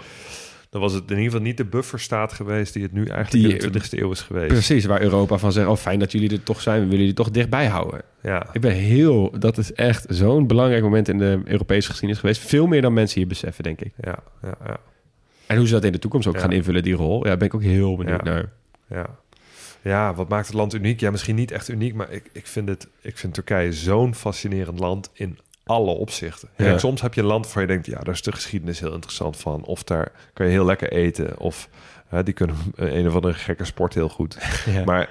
Dan 0.70 0.82
was 0.82 0.94
het 0.94 1.04
in 1.04 1.10
ieder 1.10 1.24
geval 1.26 1.42
niet 1.42 1.58
de 1.58 1.66
bufferstaat 1.66 2.34
geweest 2.34 2.74
die 2.74 2.84
het 2.84 2.92
nu 2.92 3.06
eigenlijk 3.06 3.64
in 3.64 3.72
de 3.72 3.80
20e 3.80 4.00
eeuw 4.00 4.12
is 4.12 4.22
geweest. 4.22 4.48
Precies, 4.48 4.86
waar 4.86 5.02
Europa 5.02 5.38
van 5.38 5.52
zegt... 5.52 5.68
oh, 5.68 5.76
fijn 5.76 6.00
dat 6.00 6.12
jullie 6.12 6.32
er 6.32 6.44
toch 6.44 6.62
zijn, 6.62 6.76
we 6.80 6.84
willen 6.84 7.00
jullie 7.00 7.14
toch 7.14 7.32
dichtbij 7.32 7.68
houden. 7.68 8.02
Ja. 8.24 8.46
Ik 8.52 8.62
ben 8.62 8.72
heel... 8.72 9.34
Dat 9.40 9.58
is 9.58 9.74
echt 9.74 10.06
zo'n 10.10 10.48
belangrijk 10.48 10.84
moment 10.84 11.08
in 11.08 11.18
de 11.18 11.42
Europese 11.46 11.88
geschiedenis 11.90 12.20
geweest. 12.20 12.42
Veel 12.42 12.68
meer 12.68 12.82
dan 12.82 12.94
mensen 12.94 13.20
hier 13.20 13.28
beseffen, 13.28 13.64
denk 13.64 13.82
ik. 13.82 13.94
Ja, 14.02 14.20
ja, 14.42 14.56
ja, 14.66 14.78
En 15.48 15.58
hoe 15.58 15.68
ze 15.68 15.74
dat 15.74 15.84
in 15.84 15.92
de 15.92 16.00
toekomst 16.00 16.28
ook 16.28 16.40
gaan 16.40 16.52
invullen, 16.52 16.84
die 16.84 16.94
rol. 16.96 17.28
Ja, 17.28 17.38
ben 17.38 17.48
ik 17.48 17.54
ook 17.56 17.64
heel 17.64 17.96
benieuwd 17.96 18.24
naar. 18.24 18.52
ja. 18.90 19.20
Ja, 19.82 20.14
wat 20.14 20.30
maakt 20.30 20.48
het 20.48 20.56
land 20.56 20.74
uniek? 20.74 21.00
Ja, 21.00 21.12
misschien 21.12 21.36
niet 21.36 21.52
echt 21.52 21.68
uniek, 21.68 21.94
maar 21.94 22.12
ik, 22.12 22.30
ik, 22.32 22.48
vind, 22.48 22.70
het, 22.70 22.88
ik 23.02 23.18
vind 23.18 23.34
Turkije 23.34 23.74
zo'n 23.74 24.16
fascinerend 24.16 24.80
land 24.80 25.10
in 25.14 25.40
alle 25.64 25.92
opzichten. 25.92 26.50
Ja. 26.56 26.66
Kijk, 26.66 26.80
soms 26.80 27.02
heb 27.02 27.14
je 27.14 27.22
een 27.22 27.28
land 27.28 27.44
waarvan 27.44 27.62
je 27.62 27.68
denkt, 27.68 27.86
ja, 27.86 28.00
daar 28.00 28.14
is 28.14 28.22
de 28.22 28.32
geschiedenis 28.32 28.80
heel 28.80 28.94
interessant 28.94 29.38
van. 29.38 29.64
Of 29.64 29.84
daar 29.84 30.12
kan 30.34 30.46
je 30.46 30.52
heel 30.52 30.66
lekker 30.66 30.92
eten. 30.92 31.40
Of 31.40 31.70
hè, 32.08 32.24
die 32.24 32.34
kunnen 32.34 32.56
een 32.76 33.08
of 33.08 33.16
andere 33.16 33.34
gekke 33.34 33.66
sport 33.66 33.94
heel 33.94 34.10
goed. 34.10 34.38
Ja. 34.66 34.84
Maar 34.84 35.10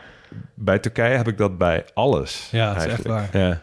bij 0.55 0.78
Turkije 0.78 1.16
heb 1.16 1.28
ik 1.28 1.38
dat 1.38 1.59
bij 1.59 1.84
alles. 1.94 2.48
Ja, 2.51 2.74
dat 2.74 2.86
is 2.86 2.92
echt 2.92 3.06
waar. 3.06 3.28
Ja. 3.32 3.60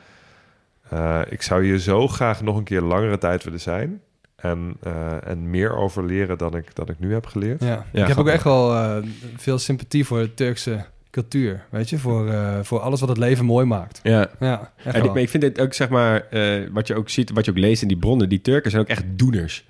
Eh, 0.90 1.22
ik 1.30 1.42
zou 1.42 1.64
hier 1.64 1.80
zo 1.80 2.08
graag 2.08 2.42
nog 2.42 2.58
een 2.58 2.64
keer 2.64 2.82
langere 2.82 3.18
tijd 3.18 3.44
willen 3.44 3.60
zijn. 3.60 4.02
En, 4.36 4.78
eh, 4.82 5.28
en 5.28 5.50
meer 5.50 5.76
over 5.76 6.06
leren 6.06 6.38
dan 6.38 6.56
ik, 6.56 6.76
dan 6.76 6.88
ik 6.88 7.00
nu 7.00 7.14
heb 7.14 7.26
geleerd. 7.26 7.64
Ja. 7.64 7.86
Ik 7.92 8.08
heb 8.08 8.18
ook 8.18 8.28
echt 8.28 8.44
wel 8.44 8.76
eh, 8.76 8.98
veel 9.36 9.58
sympathie 9.58 10.06
voor 10.06 10.20
de 10.20 10.34
Turkse 10.34 10.86
cultuur. 11.22 11.66
Weet 11.70 11.90
je, 11.90 11.98
voor, 11.98 12.28
eh, 12.30 12.60
voor 12.62 12.80
alles 12.80 13.00
wat 13.00 13.10
het 13.10 13.18
leven 13.18 13.46
mooi 13.46 13.66
maakt. 13.66 14.00
ja. 14.04 14.30
Ja, 14.40 14.72
En 14.84 15.04
ik, 15.04 15.14
ik 15.14 15.30
vind 15.30 15.44
dit 15.44 15.60
ook, 15.60 15.74
zeg 15.74 15.90
maar, 15.90 16.28
eh, 16.30 16.68
wat 16.72 16.88
je 16.88 16.96
ook 16.96 17.10
ziet, 17.10 17.32
wat 17.32 17.46
je 17.46 17.52
ook 17.52 17.58
leest 17.58 17.82
in 17.82 17.88
die 17.88 17.98
bronnen, 17.98 18.30
die 18.30 18.42
Turken 18.42 18.72
zijn 18.72 18.84
ook 18.84 18.90
echt 18.90 19.04
doeners. 19.08 19.66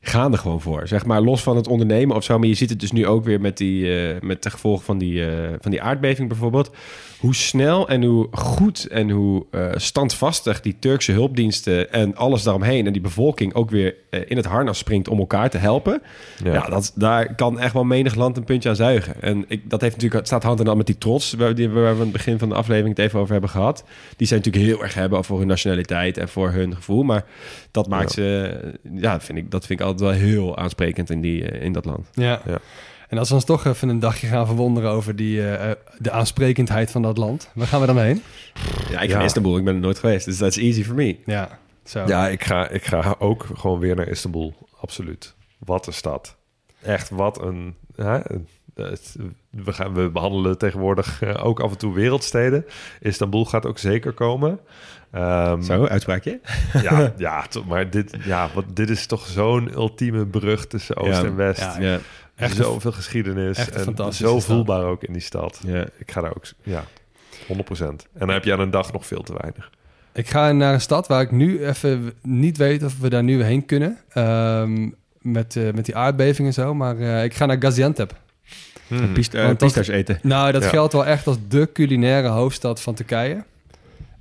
Gaan 0.00 0.32
er 0.32 0.38
gewoon 0.38 0.60
voor. 0.60 0.88
Zeg 0.88 1.06
maar, 1.06 1.20
los 1.20 1.42
van 1.42 1.56
het 1.56 1.66
ondernemen 1.66 2.16
of 2.16 2.24
zo. 2.24 2.38
Maar 2.38 2.48
je 2.48 2.54
ziet 2.54 2.70
het 2.70 2.80
dus 2.80 2.92
nu 2.92 3.06
ook 3.06 3.24
weer 3.24 3.40
met, 3.40 3.56
die, 3.56 3.98
eh, 3.98 4.20
met 4.20 4.42
de 4.42 4.50
gevolgen 4.50 4.84
van 4.84 4.98
die, 4.98 5.24
van 5.60 5.70
die 5.70 5.82
aardbeving 5.82 6.28
bijvoorbeeld. 6.28 6.70
Hoe 7.22 7.34
snel 7.34 7.88
en 7.88 8.02
hoe 8.02 8.28
goed 8.30 8.86
en 8.86 9.10
hoe 9.10 9.46
eh, 9.50 9.70
standvastig 9.74 10.60
die 10.60 10.76
Turkse 10.78 11.12
hulpdiensten 11.12 11.92
en 11.92 12.16
alles 12.16 12.42
daaromheen 12.42 12.86
en 12.86 12.92
die 12.92 13.02
bevolking 13.02 13.54
ook 13.54 13.70
weer 13.70 13.94
eh, 14.10 14.20
in 14.26 14.36
het 14.36 14.46
harnas 14.46 14.78
springt 14.78 15.08
om 15.08 15.18
elkaar 15.18 15.50
te 15.50 15.58
helpen. 15.58 16.02
Ja, 16.44 16.68
dat, 16.68 16.92
daar 16.94 17.34
kan 17.34 17.60
echt 17.60 17.72
wel 17.72 17.84
menig 17.84 18.14
land 18.14 18.36
een 18.36 18.44
puntje 18.44 18.68
aan 18.68 18.76
zuigen. 18.76 19.22
En 19.22 19.44
ik, 19.48 19.70
dat 19.70 19.80
heeft 19.80 19.92
natuurlijk, 19.92 20.20
het 20.20 20.26
staat 20.26 20.42
hand 20.42 20.60
in 20.60 20.66
hand 20.66 20.78
met 20.78 20.86
die 20.86 20.98
trots 20.98 21.32
waar, 21.32 21.54
die, 21.54 21.68
waar 21.68 21.82
we 21.82 21.90
aan 21.90 22.00
het 22.00 22.12
begin 22.12 22.38
van 22.38 22.48
de 22.48 22.54
aflevering 22.54 22.96
het 22.96 23.06
even 23.06 23.20
over 23.20 23.32
hebben 23.32 23.50
gehad. 23.50 23.84
Die 24.16 24.26
zijn 24.26 24.40
natuurlijk 24.44 24.72
heel 24.72 24.82
erg 24.82 24.94
hebben 24.94 25.24
voor 25.24 25.38
hun 25.38 25.46
nationaliteit 25.46 26.18
en 26.18 26.28
voor 26.28 26.50
hun 26.50 26.74
gevoel. 26.74 27.02
Maar 27.02 27.24
dat 27.70 27.88
maakt 27.88 28.12
ze, 28.12 28.56
ja, 28.94 29.20
vind 29.20 29.38
ik, 29.38 29.50
dat 29.50 29.66
vind 29.66 29.80
ik 29.80 29.86
altijd 29.86 30.10
wel 30.10 30.18
heel 30.18 30.56
aansprekend 30.56 31.10
in, 31.10 31.20
die, 31.20 31.50
eh, 31.50 31.64
in 31.64 31.72
dat 31.72 31.84
land. 31.84 32.08
Ja. 32.12 32.40
Ja. 32.46 32.58
En 33.12 33.18
als 33.18 33.28
we 33.28 33.34
ons 33.34 33.44
toch 33.44 33.64
even 33.64 33.88
een 33.88 33.98
dagje 33.98 34.26
gaan 34.26 34.46
verwonderen 34.46 34.90
over 34.90 35.16
die, 35.16 35.40
eh, 35.40 35.70
eh, 35.70 35.76
de 35.98 36.10
aansprekendheid 36.10 36.90
van 36.90 37.02
dat 37.02 37.16
land. 37.18 37.50
Waar 37.54 37.66
gaan 37.66 37.80
we 37.80 37.86
dan 37.86 37.98
heen? 37.98 38.22
Ja, 38.90 39.00
ik 39.00 39.08
Ja. 39.10 39.18
ga 39.18 39.24
Istanbul, 39.24 39.56
ik 39.56 39.64
ben 39.64 39.74
er 39.74 39.80
nooit 39.80 39.98
geweest. 39.98 40.24
Dus 40.24 40.38
dat 40.38 40.48
is 40.50 40.56
easy 40.62 40.84
for 40.84 40.94
me. 40.94 41.16
Ja, 41.26 41.58
zo. 41.84 42.04
Ja, 42.06 42.28
ik 42.28 42.44
ga, 42.44 42.68
ik 42.68 42.84
ga 42.84 43.14
ook 43.18 43.46
gewoon 43.54 43.78
weer 43.78 43.96
naar 43.96 44.08
Istanbul. 44.08 44.54
Absoluut. 44.80 45.34
Wat 45.58 45.86
een 45.86 45.92
stad. 45.92 46.36
Echt, 46.82 47.10
wat 47.10 47.40
een... 47.42 47.74
Hè? 47.96 48.18
We, 48.74 49.72
gaan, 49.72 49.94
we 49.94 50.10
behandelen 50.10 50.58
tegenwoordig 50.58 51.22
eh, 51.22 51.44
ook 51.46 51.60
af 51.60 51.70
en 51.70 51.78
toe 51.78 51.94
wereldsteden. 51.94 52.64
Istanbul 53.00 53.44
gaat 53.44 53.66
ook 53.66 53.78
zeker 53.78 54.12
komen. 54.12 54.58
Ehm, 55.10 55.62
Zo, 55.62 55.84
uitspraakje? 55.86 56.40
Ja, 56.82 57.12
ja 57.16 57.46
to- 57.46 57.64
maar 57.64 57.90
dit, 57.90 58.16
ja, 58.24 58.48
wat, 58.54 58.64
dit 58.74 58.90
is 58.90 59.06
toch 59.06 59.26
zo'n 59.26 59.72
ultieme 59.74 60.26
brug 60.26 60.66
tussen 60.66 60.96
Oost 60.96 61.20
Ja. 61.20 61.24
en 61.26 61.36
West. 61.36 61.60
Ja, 61.60 61.80
Ja, 61.80 61.98
Echt 62.42 62.56
Zoveel 62.56 62.92
geschiedenis. 62.92 63.58
echt 63.58 63.70
en 63.70 63.84
zo 63.96 64.10
stad. 64.10 64.44
voelbaar 64.44 64.84
ook 64.84 65.02
in 65.02 65.12
die 65.12 65.22
stad. 65.22 65.60
ja. 65.66 65.86
Ik 65.98 66.10
ga 66.10 66.20
daar 66.20 66.30
ook... 66.36 66.44
Ja, 66.62 66.84
100%. 67.48 67.48
En 67.78 67.96
dan 68.18 68.28
heb 68.28 68.44
je 68.44 68.52
aan 68.52 68.60
een 68.60 68.70
dag 68.70 68.92
nog 68.92 69.06
veel 69.06 69.22
te 69.22 69.34
weinig. 69.40 69.70
Ik 70.14 70.28
ga 70.28 70.52
naar 70.52 70.74
een 70.74 70.80
stad 70.80 71.06
waar 71.08 71.20
ik 71.22 71.30
nu 71.30 71.66
even 71.66 72.12
niet 72.22 72.56
weet 72.56 72.82
of 72.82 72.98
we 72.98 73.08
daar 73.08 73.22
nu 73.22 73.42
heen 73.42 73.66
kunnen. 73.66 73.98
Ehm, 74.08 74.88
met, 75.20 75.56
eh, 75.56 75.72
met 75.72 75.84
die 75.84 75.96
aardbeving 75.96 76.48
en 76.48 76.54
zo. 76.54 76.74
Maar 76.74 76.98
eh, 76.98 77.24
ik 77.24 77.34
ga 77.34 77.46
naar 77.46 77.56
Gaziantep. 77.62 78.20
Hmm. 78.86 79.12
Pist, 79.12 79.34
eh, 79.34 79.46
dat- 79.46 79.58
pistas 79.58 79.88
eten. 79.88 80.18
Nou, 80.22 80.52
dat 80.52 80.62
Ja. 80.62 80.68
geldt 80.68 80.92
wel 80.92 81.06
echt 81.06 81.26
als 81.26 81.36
de 81.48 81.68
culinaire 81.72 82.28
hoofdstad 82.28 82.80
van 82.80 82.94
Turkije. 82.94 83.44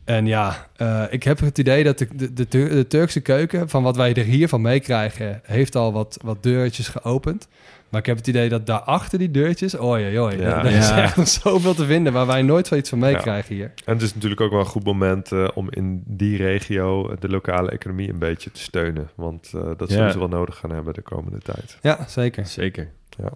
En 0.03 0.25
ja, 0.25 0.67
eh, 0.75 1.03
ik 1.09 1.23
heb 1.23 1.39
het 1.39 1.57
idee 1.57 1.83
dat 1.83 1.97
de, 1.97 2.07
de, 2.13 2.33
de, 2.33 2.47
Tur- 2.47 2.69
de 2.69 2.87
Turkse 2.87 3.19
keuken, 3.21 3.69
van 3.69 3.83
wat 3.83 3.95
wij 3.95 4.13
er 4.13 4.23
hier 4.23 4.47
van 4.47 4.61
meekrijgen, 4.61 5.41
heeft 5.43 5.75
al 5.75 5.93
wat, 5.93 6.17
wat 6.23 6.43
deurtjes 6.43 6.87
geopend. 6.87 7.47
Maar 7.91 7.99
ik 7.99 8.05
heb 8.05 8.17
het 8.17 8.27
idee 8.27 8.49
dat 8.49 8.65
daarachter 8.65 9.19
die 9.19 9.31
deurtjes, 9.31 9.79
oei, 9.81 10.05
oei, 10.05 10.19
oei, 10.19 10.37
Ja. 10.37 10.61
daar 10.61 10.71
is 10.71 10.89
Ja. 10.89 11.01
echt 11.01 11.15
nog 11.17 11.27
zoveel 11.27 11.73
te 11.73 11.85
vinden 11.85 12.13
waar 12.13 12.25
wij 12.27 12.41
nooit 12.41 12.67
van 12.67 12.77
iets 12.77 12.89
van 12.89 12.99
meekrijgen 12.99 13.55
hier. 13.55 13.71
En 13.85 13.93
het 13.93 14.01
is 14.01 14.13
natuurlijk 14.13 14.41
ook 14.41 14.51
wel 14.51 14.59
een 14.59 14.65
goed 14.65 14.83
moment 14.83 15.31
eh, 15.31 15.47
om 15.53 15.67
in 15.71 16.03
die 16.07 16.37
regio 16.37 17.15
de 17.19 17.29
lokale 17.29 17.69
economie 17.71 18.09
een 18.09 18.19
beetje 18.19 18.51
te 18.51 18.59
steunen. 18.61 19.09
Want 19.15 19.51
eh, 19.55 19.61
dat 19.77 19.89
Ja. 19.89 19.95
zullen 19.95 20.11
ze 20.11 20.19
wel 20.19 20.27
nodig 20.27 20.57
gaan 20.57 20.71
hebben 20.71 20.93
de 20.93 21.01
komende 21.01 21.39
tijd. 21.39 21.77
Ja, 21.81 22.05
zeker. 22.07 22.45
Zeker. 22.45 22.89
Ja. 23.09 23.31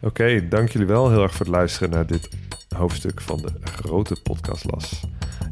Oké, 0.00 0.48
dank 0.48 0.68
jullie 0.68 0.86
wel 0.86 1.10
heel 1.10 1.22
erg 1.22 1.34
voor 1.34 1.46
het 1.46 1.54
luisteren 1.54 1.90
naar 1.90 2.06
dit 2.06 2.28
hoofdstuk 2.76 3.20
van 3.20 3.36
de 3.36 3.52
grote 3.62 4.16
podcastlas. 4.22 5.00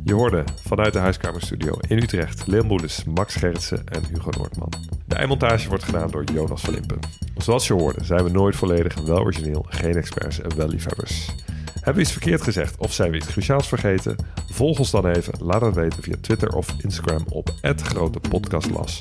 Je 0.05 0.15
hoorde 0.15 0.45
vanuit 0.63 0.93
de 0.93 0.99
huiskamerstudio 0.99 1.79
in 1.89 1.97
Utrecht 1.97 2.47
Leon 2.47 2.81
Max 3.07 3.35
Gerritsen 3.35 3.89
en 3.89 4.05
Hugo 4.09 4.31
Noordman. 4.31 4.73
De 5.07 5.15
eindmontage 5.15 5.69
wordt 5.69 5.85
gedaan 5.85 6.11
door 6.11 6.25
Jonas 6.25 6.61
van 6.61 6.77
Impen. 6.77 6.99
Zoals 7.37 7.67
je 7.67 7.73
hoorde 7.73 8.05
zijn 8.05 8.25
we 8.25 8.31
nooit 8.31 8.57
volledig 8.57 8.95
wel 8.95 9.21
origineel, 9.21 9.67
geen 9.69 9.97
experts 9.97 10.41
en 10.41 10.57
wel 10.57 10.69
liefhebbers. 10.69 11.35
Hebben 11.75 11.95
we 11.95 12.01
iets 12.01 12.13
verkeerd 12.13 12.43
gezegd 12.43 12.77
of 12.77 12.93
zijn 12.93 13.11
we 13.11 13.17
iets 13.17 13.27
cruciaals 13.27 13.69
vergeten? 13.69 14.17
Volg 14.51 14.79
ons 14.79 14.91
dan 14.91 15.07
even, 15.07 15.35
laat 15.41 15.61
het 15.61 15.75
weten 15.75 16.03
via 16.03 16.17
Twitter 16.21 16.49
of 16.49 16.75
Instagram 16.79 17.25
op 17.29 17.51
@grotepodcastlas. 17.63 19.01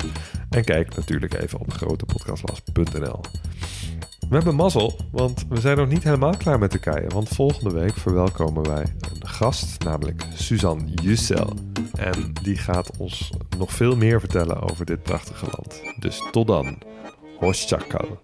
En 0.49 0.63
kijk 0.63 0.95
natuurlijk 0.95 1.41
even 1.41 1.59
op 1.59 1.73
grotepodcastlas.nl. 1.73 3.21
We 4.29 4.35
hebben 4.35 4.55
mazzel, 4.55 4.95
want 5.11 5.45
we 5.49 5.59
zijn 5.59 5.77
nog 5.77 5.87
niet 5.87 6.03
helemaal 6.03 6.37
klaar 6.37 6.59
met 6.59 6.71
Turkije. 6.71 7.07
Want 7.07 7.29
volgende 7.29 7.79
week 7.79 7.97
verwelkomen 7.97 8.67
wij 8.67 8.85
een 9.09 9.27
gast, 9.27 9.83
namelijk 9.83 10.25
Suzanne 10.33 10.83
Yücel. 11.01 11.53
En 11.93 12.33
die 12.41 12.57
gaat 12.57 12.97
ons 12.97 13.31
nog 13.57 13.71
veel 13.71 13.95
meer 13.95 14.19
vertellen 14.19 14.61
over 14.61 14.85
dit 14.85 15.03
prachtige 15.03 15.45
land. 15.45 15.81
Dus 15.99 16.21
tot 16.31 16.47
dan. 16.47 16.77
Hoşçakal. 17.39 18.23